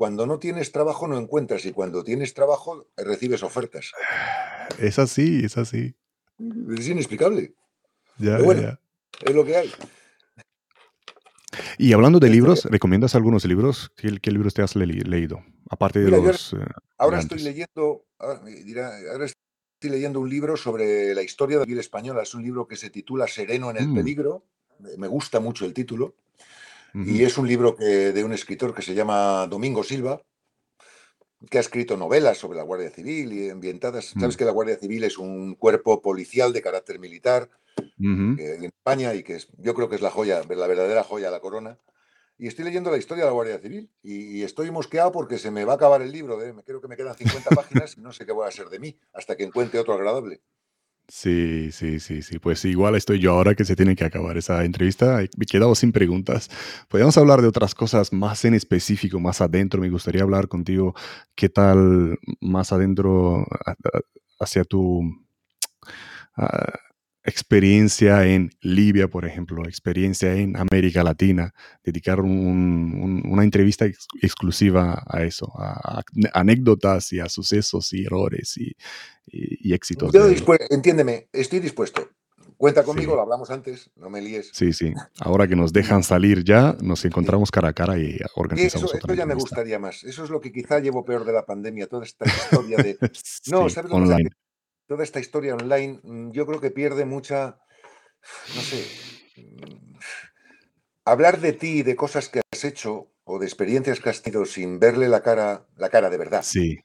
Cuando 0.00 0.26
no 0.26 0.38
tienes 0.38 0.72
trabajo 0.72 1.06
no 1.06 1.18
encuentras 1.18 1.66
y 1.66 1.72
cuando 1.72 2.02
tienes 2.02 2.32
trabajo 2.32 2.86
recibes 2.96 3.42
ofertas. 3.42 3.92
Es 4.78 4.98
así, 4.98 5.44
es 5.44 5.58
así. 5.58 5.94
Es 6.78 6.88
inexplicable. 6.88 7.52
Ya, 8.16 8.38
bueno, 8.38 8.78
Es 9.22 9.34
lo 9.34 9.44
que 9.44 9.56
hay. 9.56 9.70
Y 11.76 11.92
hablando 11.92 12.18
de 12.18 12.30
libros, 12.30 12.64
¿recomiendas 12.64 13.14
algunos 13.14 13.44
libros? 13.44 13.92
¿Qué, 13.94 14.30
libros 14.30 14.54
te 14.54 14.62
has 14.62 14.74
leído? 14.74 15.44
Aparte 15.68 15.98
de 15.98 16.10
los. 16.10 16.56
ahora, 16.96 17.18
eh, 17.18 17.20
estoy 17.20 17.40
leyendo. 17.40 18.06
Ahora, 18.18 18.40
ahora, 19.12 19.26
estoy 19.26 19.90
leyendo 19.90 20.20
un 20.20 20.30
libro 20.30 20.56
sobre 20.56 21.14
la 21.14 21.22
historia 21.22 21.58
de 21.58 21.66
la 21.66 21.68
vida 21.68 21.80
española. 21.80 22.22
Es 22.22 22.32
un 22.34 22.42
libro 22.42 22.66
que 22.66 22.76
se 22.76 22.88
titula 22.88 23.26
Sereno 23.26 23.70
en 23.70 23.76
el 23.76 23.88
mm. 23.88 23.94
peligro. 23.94 24.44
Me 24.96 25.08
gusta 25.08 25.40
mucho 25.40 25.66
el 25.66 25.74
título. 25.74 26.14
Y 26.94 27.22
es 27.22 27.38
un 27.38 27.46
libro 27.46 27.76
que, 27.76 28.12
de 28.12 28.24
un 28.24 28.32
escritor 28.32 28.74
que 28.74 28.82
se 28.82 28.94
llama 28.94 29.46
Domingo 29.46 29.82
Silva, 29.84 30.22
que 31.48 31.58
ha 31.58 31.60
escrito 31.60 31.96
novelas 31.96 32.38
sobre 32.38 32.58
la 32.58 32.64
Guardia 32.64 32.90
Civil 32.90 33.32
y 33.32 33.50
ambientadas. 33.50 34.14
Sabes 34.18 34.36
mm. 34.36 34.38
que 34.38 34.44
la 34.44 34.52
Guardia 34.52 34.76
Civil 34.76 35.04
es 35.04 35.18
un 35.18 35.54
cuerpo 35.54 36.02
policial 36.02 36.52
de 36.52 36.62
carácter 36.62 36.98
militar 36.98 37.48
en 37.98 38.64
España 38.64 39.14
y 39.14 39.22
que 39.22 39.36
es, 39.36 39.48
yo 39.58 39.74
creo 39.74 39.88
que 39.88 39.96
es 39.96 40.02
la 40.02 40.10
joya, 40.10 40.42
la 40.48 40.66
verdadera 40.66 41.02
joya 41.02 41.26
de 41.26 41.32
la 41.32 41.40
corona. 41.40 41.78
Y 42.38 42.46
estoy 42.46 42.64
leyendo 42.64 42.90
la 42.90 42.96
historia 42.96 43.24
de 43.24 43.30
la 43.30 43.34
Guardia 43.34 43.58
Civil 43.58 43.90
y, 44.02 44.42
estoy 44.42 44.70
mosqueado 44.70 45.12
porque 45.12 45.38
se 45.38 45.50
me 45.50 45.64
va 45.64 45.74
a 45.74 45.76
acabar 45.76 46.00
el 46.00 46.10
libro. 46.10 46.42
¿eh? 46.42 46.54
Creo 46.64 46.80
que 46.80 46.88
me 46.88 46.96
quedan 46.96 47.14
50 47.14 47.50
páginas 47.50 47.96
y 47.98 48.00
no 48.00 48.12
sé 48.12 48.24
qué 48.24 48.32
voy 48.32 48.46
a 48.46 48.48
hacer 48.48 48.68
de 48.70 48.78
mí 48.78 48.98
hasta 49.12 49.36
que 49.36 49.44
encuentre 49.44 49.78
otro 49.78 49.94
agradable. 49.94 50.40
Sí, 51.12 51.72
sí, 51.72 51.98
sí, 51.98 52.22
sí. 52.22 52.38
Pues 52.38 52.64
igual 52.64 52.94
estoy 52.94 53.18
yo 53.18 53.32
ahora 53.32 53.56
que 53.56 53.64
se 53.64 53.74
tiene 53.74 53.96
que 53.96 54.04
acabar 54.04 54.36
esa 54.36 54.64
entrevista. 54.64 55.16
Me 55.36 55.44
he 55.44 55.74
sin 55.74 55.90
preguntas. 55.90 56.48
Podríamos 56.88 57.18
hablar 57.18 57.42
de 57.42 57.48
otras 57.48 57.74
cosas 57.74 58.12
más 58.12 58.44
en 58.44 58.54
específico, 58.54 59.18
más 59.18 59.40
adentro. 59.40 59.80
Me 59.80 59.90
gustaría 59.90 60.22
hablar 60.22 60.46
contigo 60.46 60.94
qué 61.34 61.48
tal 61.48 62.16
más 62.40 62.72
adentro 62.72 63.44
hacia 64.38 64.64
tu... 64.64 65.02
experiencia 67.30 68.26
en 68.26 68.50
Libia, 68.60 69.08
por 69.08 69.24
ejemplo, 69.24 69.64
experiencia 69.64 70.34
en 70.34 70.56
América 70.56 71.02
Latina, 71.02 71.54
dedicar 71.82 72.20
una 72.20 73.42
entrevista 73.42 73.86
exclusiva 74.20 75.02
a 75.06 75.22
eso, 75.22 75.50
a, 75.58 76.02
anécdotas 76.34 77.12
y 77.12 77.20
a 77.20 77.28
sucesos 77.28 77.92
y 77.92 78.04
errores 78.04 78.56
y, 78.58 78.76
éxitos. 79.72 80.12
Yo 80.12 80.28
entiéndeme, 80.68 81.28
estoy 81.32 81.60
dispuesto. 81.60 82.10
Cuenta 82.56 82.84
conmigo, 82.84 83.14
lo 83.14 83.22
hablamos 83.22 83.48
antes, 83.50 83.90
no 83.96 84.10
me 84.10 84.20
líes. 84.20 84.50
Sí, 84.52 84.74
sí. 84.74 84.92
Ahora 85.20 85.48
que 85.48 85.56
nos 85.56 85.72
dejan 85.72 86.02
salir 86.02 86.44
ya, 86.44 86.76
nos 86.82 87.06
encontramos 87.06 87.50
cara 87.50 87.68
a 87.68 87.72
cara 87.72 87.96
y 87.96 88.18
organizamos 88.34 88.92
eso, 88.92 89.06
Eso 89.06 89.14
ya 89.14 89.24
me 89.24 89.32
gustaría 89.32 89.78
más. 89.78 90.04
Eso 90.04 90.24
es 90.24 90.30
lo 90.30 90.42
que 90.42 90.52
quizá 90.52 90.78
llevo 90.78 91.02
peor 91.02 91.24
de 91.24 91.32
la 91.32 91.46
pandemia, 91.46 91.86
toda 91.86 92.04
esta 92.04 92.26
historia 92.26 92.76
de... 92.76 92.98
no, 93.50 93.70
¿sabes 93.70 93.90
lo 93.90 94.16
que 94.16 94.28
toda 94.90 95.04
esta 95.04 95.20
historia 95.20 95.54
online, 95.54 96.00
mm, 96.02 96.32
yo 96.32 96.44
creo 96.46 96.60
que 96.60 96.72
pierde 96.72 97.04
mucha, 97.04 97.60
no 98.56 98.60
sé, 98.60 98.84
mm, 99.36 99.94
hablar 101.04 101.38
de 101.40 101.52
ti, 101.52 101.84
de 101.84 101.94
cosas 101.94 102.28
que 102.28 102.40
has 102.52 102.64
hecho 102.64 103.12
o 103.22 103.38
de 103.38 103.46
experiencias 103.46 104.00
que 104.00 104.10
has 104.10 104.20
tenido 104.20 104.44
sin 104.44 104.80
verle 104.80 105.08
la 105.08 105.22
cara, 105.22 105.64
la 105.76 105.90
cara 105.90 106.10
de 106.10 106.18
verdad. 106.18 106.42
Sí, 106.42 106.80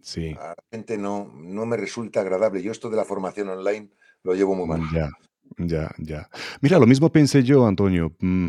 sí. 0.00 0.34
A 0.40 0.54
la 0.56 0.64
gente 0.72 0.96
no, 0.96 1.30
no 1.36 1.66
me 1.66 1.76
resulta 1.76 2.22
agradable. 2.22 2.62
Yo 2.62 2.72
esto 2.72 2.88
de 2.88 2.96
la 2.96 3.04
formación 3.04 3.50
online 3.50 3.90
lo 4.22 4.34
llevo 4.34 4.54
muy 4.54 4.66
mal. 4.66 4.80
Ya, 4.94 5.10
ya, 5.58 5.90
ya. 5.98 6.30
Mira, 6.62 6.78
lo 6.78 6.86
mismo 6.86 7.12
pensé 7.12 7.42
yo, 7.42 7.66
Antonio. 7.66 8.16
Mm, 8.20 8.48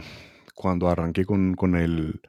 cuando 0.55 0.88
arranqué 0.88 1.25
con, 1.25 1.55
con, 1.55 1.75
el, 1.75 2.21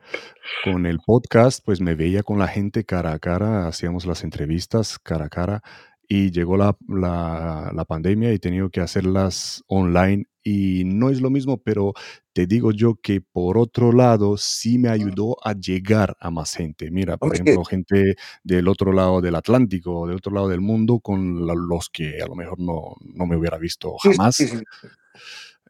con 0.64 0.86
el 0.86 0.98
podcast, 0.98 1.64
pues 1.64 1.80
me 1.80 1.94
veía 1.94 2.24
con 2.24 2.40
la 2.40 2.48
gente 2.48 2.84
cara 2.84 3.12
a 3.12 3.20
cara, 3.20 3.68
hacíamos 3.68 4.04
las 4.04 4.24
entrevistas 4.24 4.98
cara 4.98 5.26
a 5.26 5.28
cara 5.28 5.62
y 6.08 6.30
llegó 6.30 6.56
la, 6.56 6.76
la, 6.88 7.84
pandemia 7.86 8.30
y 8.30 8.34
he 8.34 8.38
tenido 8.38 8.70
que 8.70 8.80
hacerlas 8.80 9.62
online 9.66 10.26
y 10.42 10.82
no 10.84 11.10
es 11.10 11.20
lo 11.20 11.30
mismo, 11.30 11.58
pero 11.58 11.94
te 12.32 12.46
digo 12.46 12.72
yo 12.72 12.96
que 13.00 13.20
por 13.20 13.56
otro 13.56 13.92
lado 13.92 14.36
sí 14.36 14.78
me 14.78 14.88
ayudó 14.88 15.36
a 15.42 15.54
llegar 15.54 16.16
a 16.20 16.30
más 16.30 16.54
gente. 16.54 16.90
Mira, 16.90 17.16
por 17.16 17.34
ejemplo, 17.34 17.64
gente 17.64 18.16
del 18.42 18.68
otro 18.68 18.92
lado 18.92 19.20
del 19.20 19.36
Atlántico, 19.36 20.06
del 20.06 20.16
otro 20.16 20.34
lado 20.34 20.48
del 20.48 20.60
mundo, 20.60 20.98
con 21.00 21.46
los 21.46 21.88
que 21.88 22.20
a 22.20 22.26
lo 22.26 22.34
mejor 22.34 22.58
no, 22.58 22.96
no 23.14 23.26
me 23.26 23.36
hubiera 23.36 23.58
visto 23.58 23.96
jamás. 23.98 24.40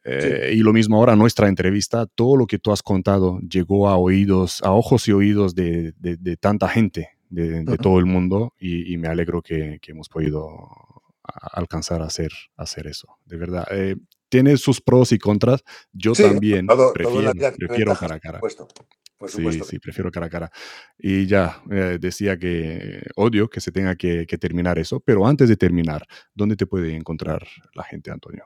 Eh, 0.04 0.54
y 0.54 0.56
lo 0.56 0.72
mismo 0.72 0.96
ahora, 0.96 1.14
nuestra 1.14 1.46
entrevista, 1.46 2.06
todo 2.06 2.36
lo 2.36 2.48
que 2.48 2.58
tú 2.58 2.72
has 2.72 2.82
contado 2.82 3.38
llegó 3.38 3.88
a 3.88 3.96
oídos, 3.96 4.60
a 4.64 4.72
ojos 4.72 5.06
y 5.06 5.12
oídos 5.12 5.54
de, 5.54 5.92
de, 5.98 6.16
de 6.16 6.36
tanta 6.36 6.68
gente 6.68 7.10
de, 7.32 7.78
todo 7.78 7.98
el 7.98 8.06
mundo 8.06 8.54
y, 8.58 8.96
me 8.98 9.08
alegro 9.08 9.42
que, 9.42 9.80
hemos 9.86 10.08
podido 10.08 10.68
alcanzar 11.52 12.02
a 12.02 12.06
hacer, 12.06 12.30
hacer 12.56 12.86
eso. 12.86 13.18
De 13.24 13.36
verdad, 13.36 13.66
eh, 13.70 13.96
tiene 14.28 14.56
sus 14.56 14.80
pros 14.80 15.12
y 15.12 15.18
contras. 15.18 15.64
Yo 15.92 16.12
también 16.12 16.66
prefiero, 16.66 17.94
cara 17.94 18.16
a 18.16 18.20
cara. 18.20 18.40
sí, 19.28 19.60
sí, 19.64 19.78
prefiero 19.78 20.10
cara 20.10 20.26
a 20.26 20.30
cara. 20.30 20.50
Y 20.98 21.26
ya 21.26 21.62
eh, 21.70 21.98
decía 22.00 22.36
que 22.38 23.02
odio 23.16 23.48
que 23.48 23.60
se 23.60 23.72
tenga 23.72 23.96
que, 23.96 24.26
terminar 24.38 24.78
eso, 24.78 25.00
pero 25.00 25.26
antes 25.26 25.48
de 25.48 25.56
terminar, 25.56 26.06
¿dónde 26.34 26.56
te 26.56 26.66
puede 26.66 26.94
encontrar 26.94 27.46
la 27.74 27.84
gente, 27.84 28.10
Antonio? 28.10 28.44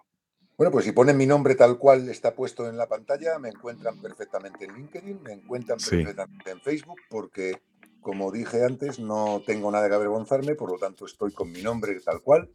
Bueno, 0.56 0.70
pues 0.70 0.86
si 0.86 0.92
ponen 0.92 1.18
mi 1.18 1.26
nombre 1.26 1.54
tal 1.54 1.76
cual 1.76 2.08
está 2.08 2.34
puesto 2.34 2.68
en 2.68 2.78
la 2.78 2.86
pantalla, 2.86 3.38
me 3.38 3.50
encuentran 3.50 4.00
perfectamente 4.00 4.64
en 4.64 4.74
LinkedIn, 4.74 5.22
me 5.22 5.32
encuentran 5.34 5.78
perfectamente 5.78 6.50
en 6.50 6.60
Facebook, 6.60 7.00
porque 7.10 7.60
como 8.06 8.30
dije 8.30 8.64
antes, 8.64 9.00
no 9.00 9.42
tengo 9.44 9.68
nada 9.68 9.88
que 9.88 9.96
avergonzarme, 9.96 10.54
por 10.54 10.70
lo 10.70 10.78
tanto 10.78 11.06
estoy 11.06 11.32
con 11.32 11.50
mi 11.50 11.60
nombre 11.60 11.98
tal 11.98 12.20
cual. 12.20 12.48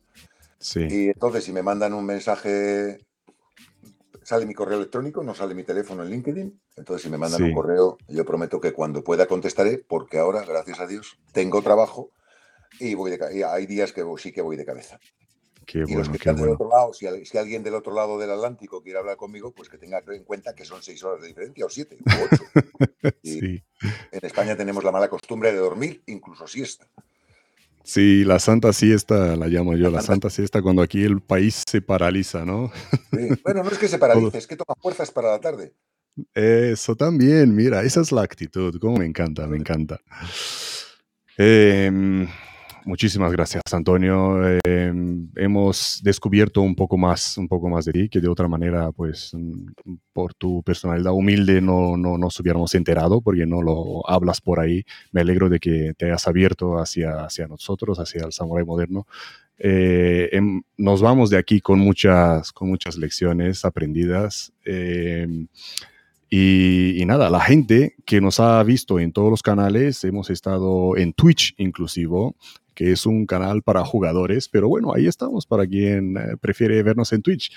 Sí. 0.59 0.87
Y 0.89 1.07
entonces 1.09 1.43
si 1.43 1.51
me 1.51 1.61
mandan 1.61 1.93
un 1.93 2.05
mensaje, 2.05 3.05
sale 4.23 4.45
mi 4.45 4.53
correo 4.53 4.77
electrónico, 4.77 5.23
no 5.23 5.35
sale 5.35 5.53
mi 5.53 5.65
teléfono 5.65 6.03
en 6.03 6.09
LinkedIn. 6.09 6.61
Entonces 6.77 7.03
si 7.03 7.09
me 7.09 7.17
mandan 7.17 7.43
un 7.43 7.53
correo, 7.53 7.97
yo 8.07 8.25
prometo 8.25 8.61
que 8.61 8.71
cuando 8.71 9.03
pueda 9.03 9.25
contestaré, 9.25 9.77
porque 9.77 10.19
ahora, 10.19 10.45
gracias 10.45 10.79
a 10.79 10.87
Dios, 10.87 11.19
tengo 11.33 11.61
trabajo 11.61 12.11
y 12.79 12.93
voy 12.93 13.11
de, 13.11 13.43
hay 13.43 13.65
días 13.65 13.91
que 13.91 14.05
sí 14.19 14.31
que 14.31 14.41
voy 14.41 14.55
de 14.55 14.63
cabeza 14.63 15.01
y 15.67 15.95
los 15.95 16.09
que 16.09 16.17
están 16.17 16.35
del 16.35 16.49
otro 16.49 16.69
lado, 16.69 16.93
si, 16.93 17.07
alguien 17.37 17.63
del 17.63 17.75
otro 17.75 17.93
lado 17.93 18.17
del 18.19 18.31
Atlántico 18.31 18.81
quiere 18.81 18.99
hablar 18.99 19.17
conmigo, 19.17 19.51
pues 19.51 19.69
que 19.69 19.77
tenga 19.77 20.01
en 20.07 20.23
cuenta 20.23 20.53
que 20.53 20.65
son 20.65 20.81
seis 20.81 21.03
horas 21.03 21.21
de 21.21 21.27
diferencia, 21.27 21.65
o 21.65 21.69
siete, 21.69 21.97
o 21.99 22.25
ocho. 22.25 22.43
sí. 23.23 23.63
En 24.11 24.25
España 24.25 24.55
tenemos 24.55 24.83
la 24.83 24.91
mala 24.91 25.07
costumbre 25.07 25.51
de 25.51 25.59
dormir, 25.59 26.01
incluso 26.07 26.47
siesta. 26.47 26.87
Sí, 27.83 28.23
la 28.25 28.39
santa 28.39 28.73
siesta 28.73 29.35
la 29.35 29.47
llamo 29.47 29.75
yo, 29.75 29.89
la, 29.89 30.01
santa 30.01 30.29
siesta 30.29 30.61
cuando 30.61 30.81
aquí 30.81 31.03
el 31.03 31.21
país 31.21 31.63
se 31.67 31.81
paraliza, 31.81 32.45
¿no? 32.45 32.71
Bueno, 33.43 33.63
no 33.63 33.69
es 33.71 33.77
que 33.77 33.87
se 33.87 33.97
paralice, 33.99 34.37
es 34.37 34.47
que 34.47 34.55
toma 34.55 34.75
fuerzas 34.79 35.09
para 35.11 35.31
la 35.31 35.39
tarde. 35.39 35.73
Eso 36.33 36.95
también, 36.95 37.55
mira, 37.55 37.81
esa 37.83 38.01
es 38.01 38.11
la 38.11 38.21
actitud, 38.21 38.79
como 38.79 38.97
me 38.97 39.05
encanta, 39.05 39.47
me 39.47 39.57
encanta. 39.57 39.99
Eh, 41.37 42.27
Muchísimas 42.85 43.31
gracias, 43.31 43.61
Antonio. 43.71 44.41
Em, 44.63 45.29
hemos 45.35 46.01
descubierto 46.03 46.61
un 46.61 46.75
poco 46.75 46.97
más, 46.97 47.37
un 47.37 47.47
poco 47.47 47.69
más 47.69 47.85
de 47.85 47.91
ti, 47.91 48.09
que 48.09 48.19
de 48.19 48.27
otra 48.27 48.47
manera, 48.47 48.91
pues, 48.91 49.31
mm, 49.33 49.95
por 50.13 50.33
tu 50.33 50.63
personalidad 50.63 51.13
humilde 51.13 51.61
no, 51.61 51.95
no 51.95 52.17
nos 52.17 52.39
hubiéramos 52.39 52.73
enterado, 52.73 53.21
porque 53.21 53.45
no 53.45 53.61
lo 53.61 54.09
hablas 54.09 54.41
por 54.41 54.59
ahí. 54.59 54.83
Me 55.11 55.21
alegro 55.21 55.47
de 55.49 55.59
que 55.59 55.93
te 55.97 56.05
hayas 56.07 56.27
abierto 56.27 56.79
hacia, 56.79 57.25
hacia 57.25 57.47
nosotros, 57.47 57.99
hacia 57.99 58.25
el 58.25 58.31
Samurai 58.31 58.65
moderno. 58.65 59.05
Eh, 59.59 60.29
em, 60.31 60.63
nos 60.77 61.01
vamos 61.01 61.29
de 61.29 61.37
aquí 61.37 61.61
con 61.61 61.79
muchas, 61.79 62.51
con 62.51 62.67
muchas 62.67 62.97
lecciones 62.97 63.63
aprendidas. 63.63 64.51
Em, 64.65 65.47
y, 66.33 67.03
nada, 67.05 67.29
la 67.29 67.41
gente 67.41 67.95
que 68.05 68.21
nos 68.21 68.39
ha 68.39 68.63
visto 68.63 68.99
en 69.01 69.11
todos 69.11 69.29
los 69.29 69.43
canales, 69.43 70.01
hemos 70.05 70.29
estado 70.29 70.95
en 70.95 71.11
Twitch 71.11 71.53
inclusivo, 71.57 72.37
que 72.81 72.93
es 72.93 73.05
un 73.05 73.27
canal 73.27 73.61
para 73.61 73.85
jugadores, 73.85 74.49
pero 74.49 74.67
bueno, 74.67 74.91
ahí 74.91 75.05
estamos 75.05 75.45
para 75.45 75.67
quien 75.67 76.17
eh, 76.17 76.35
prefiere 76.41 76.81
vernos 76.81 77.13
en 77.13 77.21
Twitch, 77.21 77.51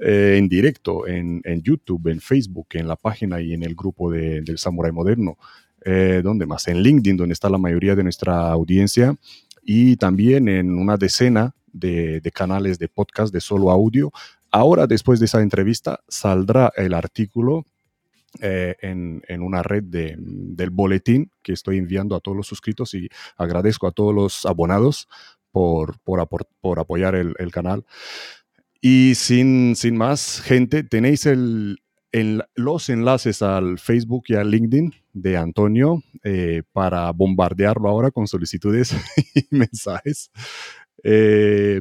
eh, 0.00 0.36
en 0.38 0.48
directo, 0.48 1.06
en, 1.06 1.42
YouTube, 1.62 2.08
en 2.08 2.18
Facebook, 2.18 2.68
en 2.70 2.88
la 2.88 2.96
página 2.96 3.42
y 3.42 3.52
en 3.52 3.62
el 3.62 3.74
grupo 3.74 4.10
del 4.10 4.56
Samurai 4.56 4.90
Moderno. 4.90 5.36
Eh, 5.84 6.22
¿Dónde 6.24 6.46
más? 6.46 6.66
En 6.66 6.82
LinkedIn, 6.82 7.18
donde 7.18 7.34
está 7.34 7.50
la 7.50 7.58
mayoría 7.58 7.94
de 7.94 8.04
nuestra 8.04 8.50
audiencia, 8.50 9.14
y 9.62 9.96
también 9.96 10.48
en 10.48 10.74
una 10.74 10.96
decena 10.96 11.54
de, 11.70 12.22
de 12.22 12.30
canales 12.30 12.78
de 12.78 12.88
podcast 12.88 13.34
de 13.34 13.42
solo 13.42 13.70
audio. 13.70 14.10
Ahora, 14.50 14.86
después 14.86 15.20
de 15.20 15.26
esa 15.26 15.42
entrevista, 15.42 16.00
saldrá 16.08 16.72
el 16.74 16.94
artículo 16.94 17.66
eh, 18.40 18.76
en, 18.80 19.42
una 19.42 19.62
red 19.62 19.82
del 19.82 20.70
boletín 20.70 21.30
que 21.42 21.52
estoy 21.52 21.78
enviando 21.78 22.14
a 22.14 22.20
todos 22.20 22.36
los 22.36 22.46
suscritos 22.46 22.94
y 22.94 23.08
agradezco 23.36 23.88
a 23.88 23.92
todos 23.92 24.14
los 24.14 24.46
abonados 24.46 25.08
por, 25.50 25.98
por, 26.00 26.78
apoyar 26.78 27.16
el, 27.16 27.50
canal. 27.50 27.84
Y 28.80 29.14
sin, 29.16 29.74
sin 29.74 29.96
más, 29.96 30.40
gente, 30.40 30.84
tenéis 30.84 31.26
el, 31.26 31.78
los 32.54 32.88
enlaces 32.88 33.42
al 33.42 33.78
Facebook 33.78 34.24
y 34.28 34.34
al 34.34 34.50
LinkedIn 34.50 34.94
de 35.12 35.36
Antonio 35.36 36.02
eh, 36.22 36.62
para 36.72 37.10
bombardearlo 37.10 37.88
ahora 37.88 38.10
con 38.10 38.26
solicitudes 38.26 38.94
y 39.34 39.46
mensajes. 39.50 40.30
Eh, 41.02 41.80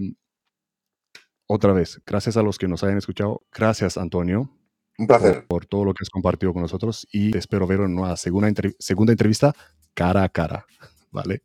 otra 1.47 1.73
vez, 1.73 2.01
gracias 2.05 2.38
a 2.38 2.43
los 2.43 2.57
que 2.57 2.67
nos 2.67 2.84
hayan 2.84 2.97
escuchado. 2.97 3.43
Gracias, 3.51 3.97
Antonio. 3.97 4.59
Un 4.99 5.07
placer. 5.07 5.45
Por, 5.47 5.65
todo 5.65 5.85
lo 5.85 5.93
que 5.93 6.03
has 6.03 6.09
compartido 6.09 6.51
con 6.51 6.61
nosotros 6.61 7.07
y 7.11 7.35
espero 7.35 7.65
ver 7.65 7.80
en 7.80 7.97
una 7.97 8.17
segunda, 8.17 8.51
segunda 8.80 9.13
entrevista 9.13 9.55
cara 9.93 10.23
a 10.23 10.30
cara. 10.30 10.65
¿Vale? 11.11 11.41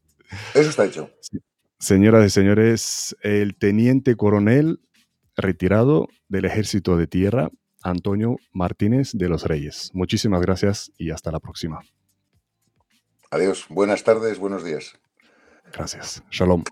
Eso 0.53 0.71
está 0.71 0.85
hecho. 0.85 1.11
Señoras 1.79 2.27
y 2.27 2.31
señores, 2.31 3.17
el 3.23 3.57
teniente 3.57 4.17
coronel 4.17 4.81
retirado 5.37 6.09
del 6.29 6.47
Ejército 6.47 6.97
de 6.97 7.07
Tierra, 7.07 7.51
Antonio 7.83 8.37
Martínez 8.53 9.13
de 9.13 9.29
los 9.29 9.45
Reyes. 9.45 9.91
Muchísimas 9.93 10.41
gracias 10.41 10.91
y 10.99 11.11
hasta 11.11 11.31
la 11.31 11.39
próxima. 11.39 11.81
Adiós. 13.31 13.67
Buenas 13.69 14.03
tardes, 14.03 14.39
buenos 14.39 14.65
días. 14.65 14.95
Gracias. 15.73 16.23
Shalom. 16.31 16.65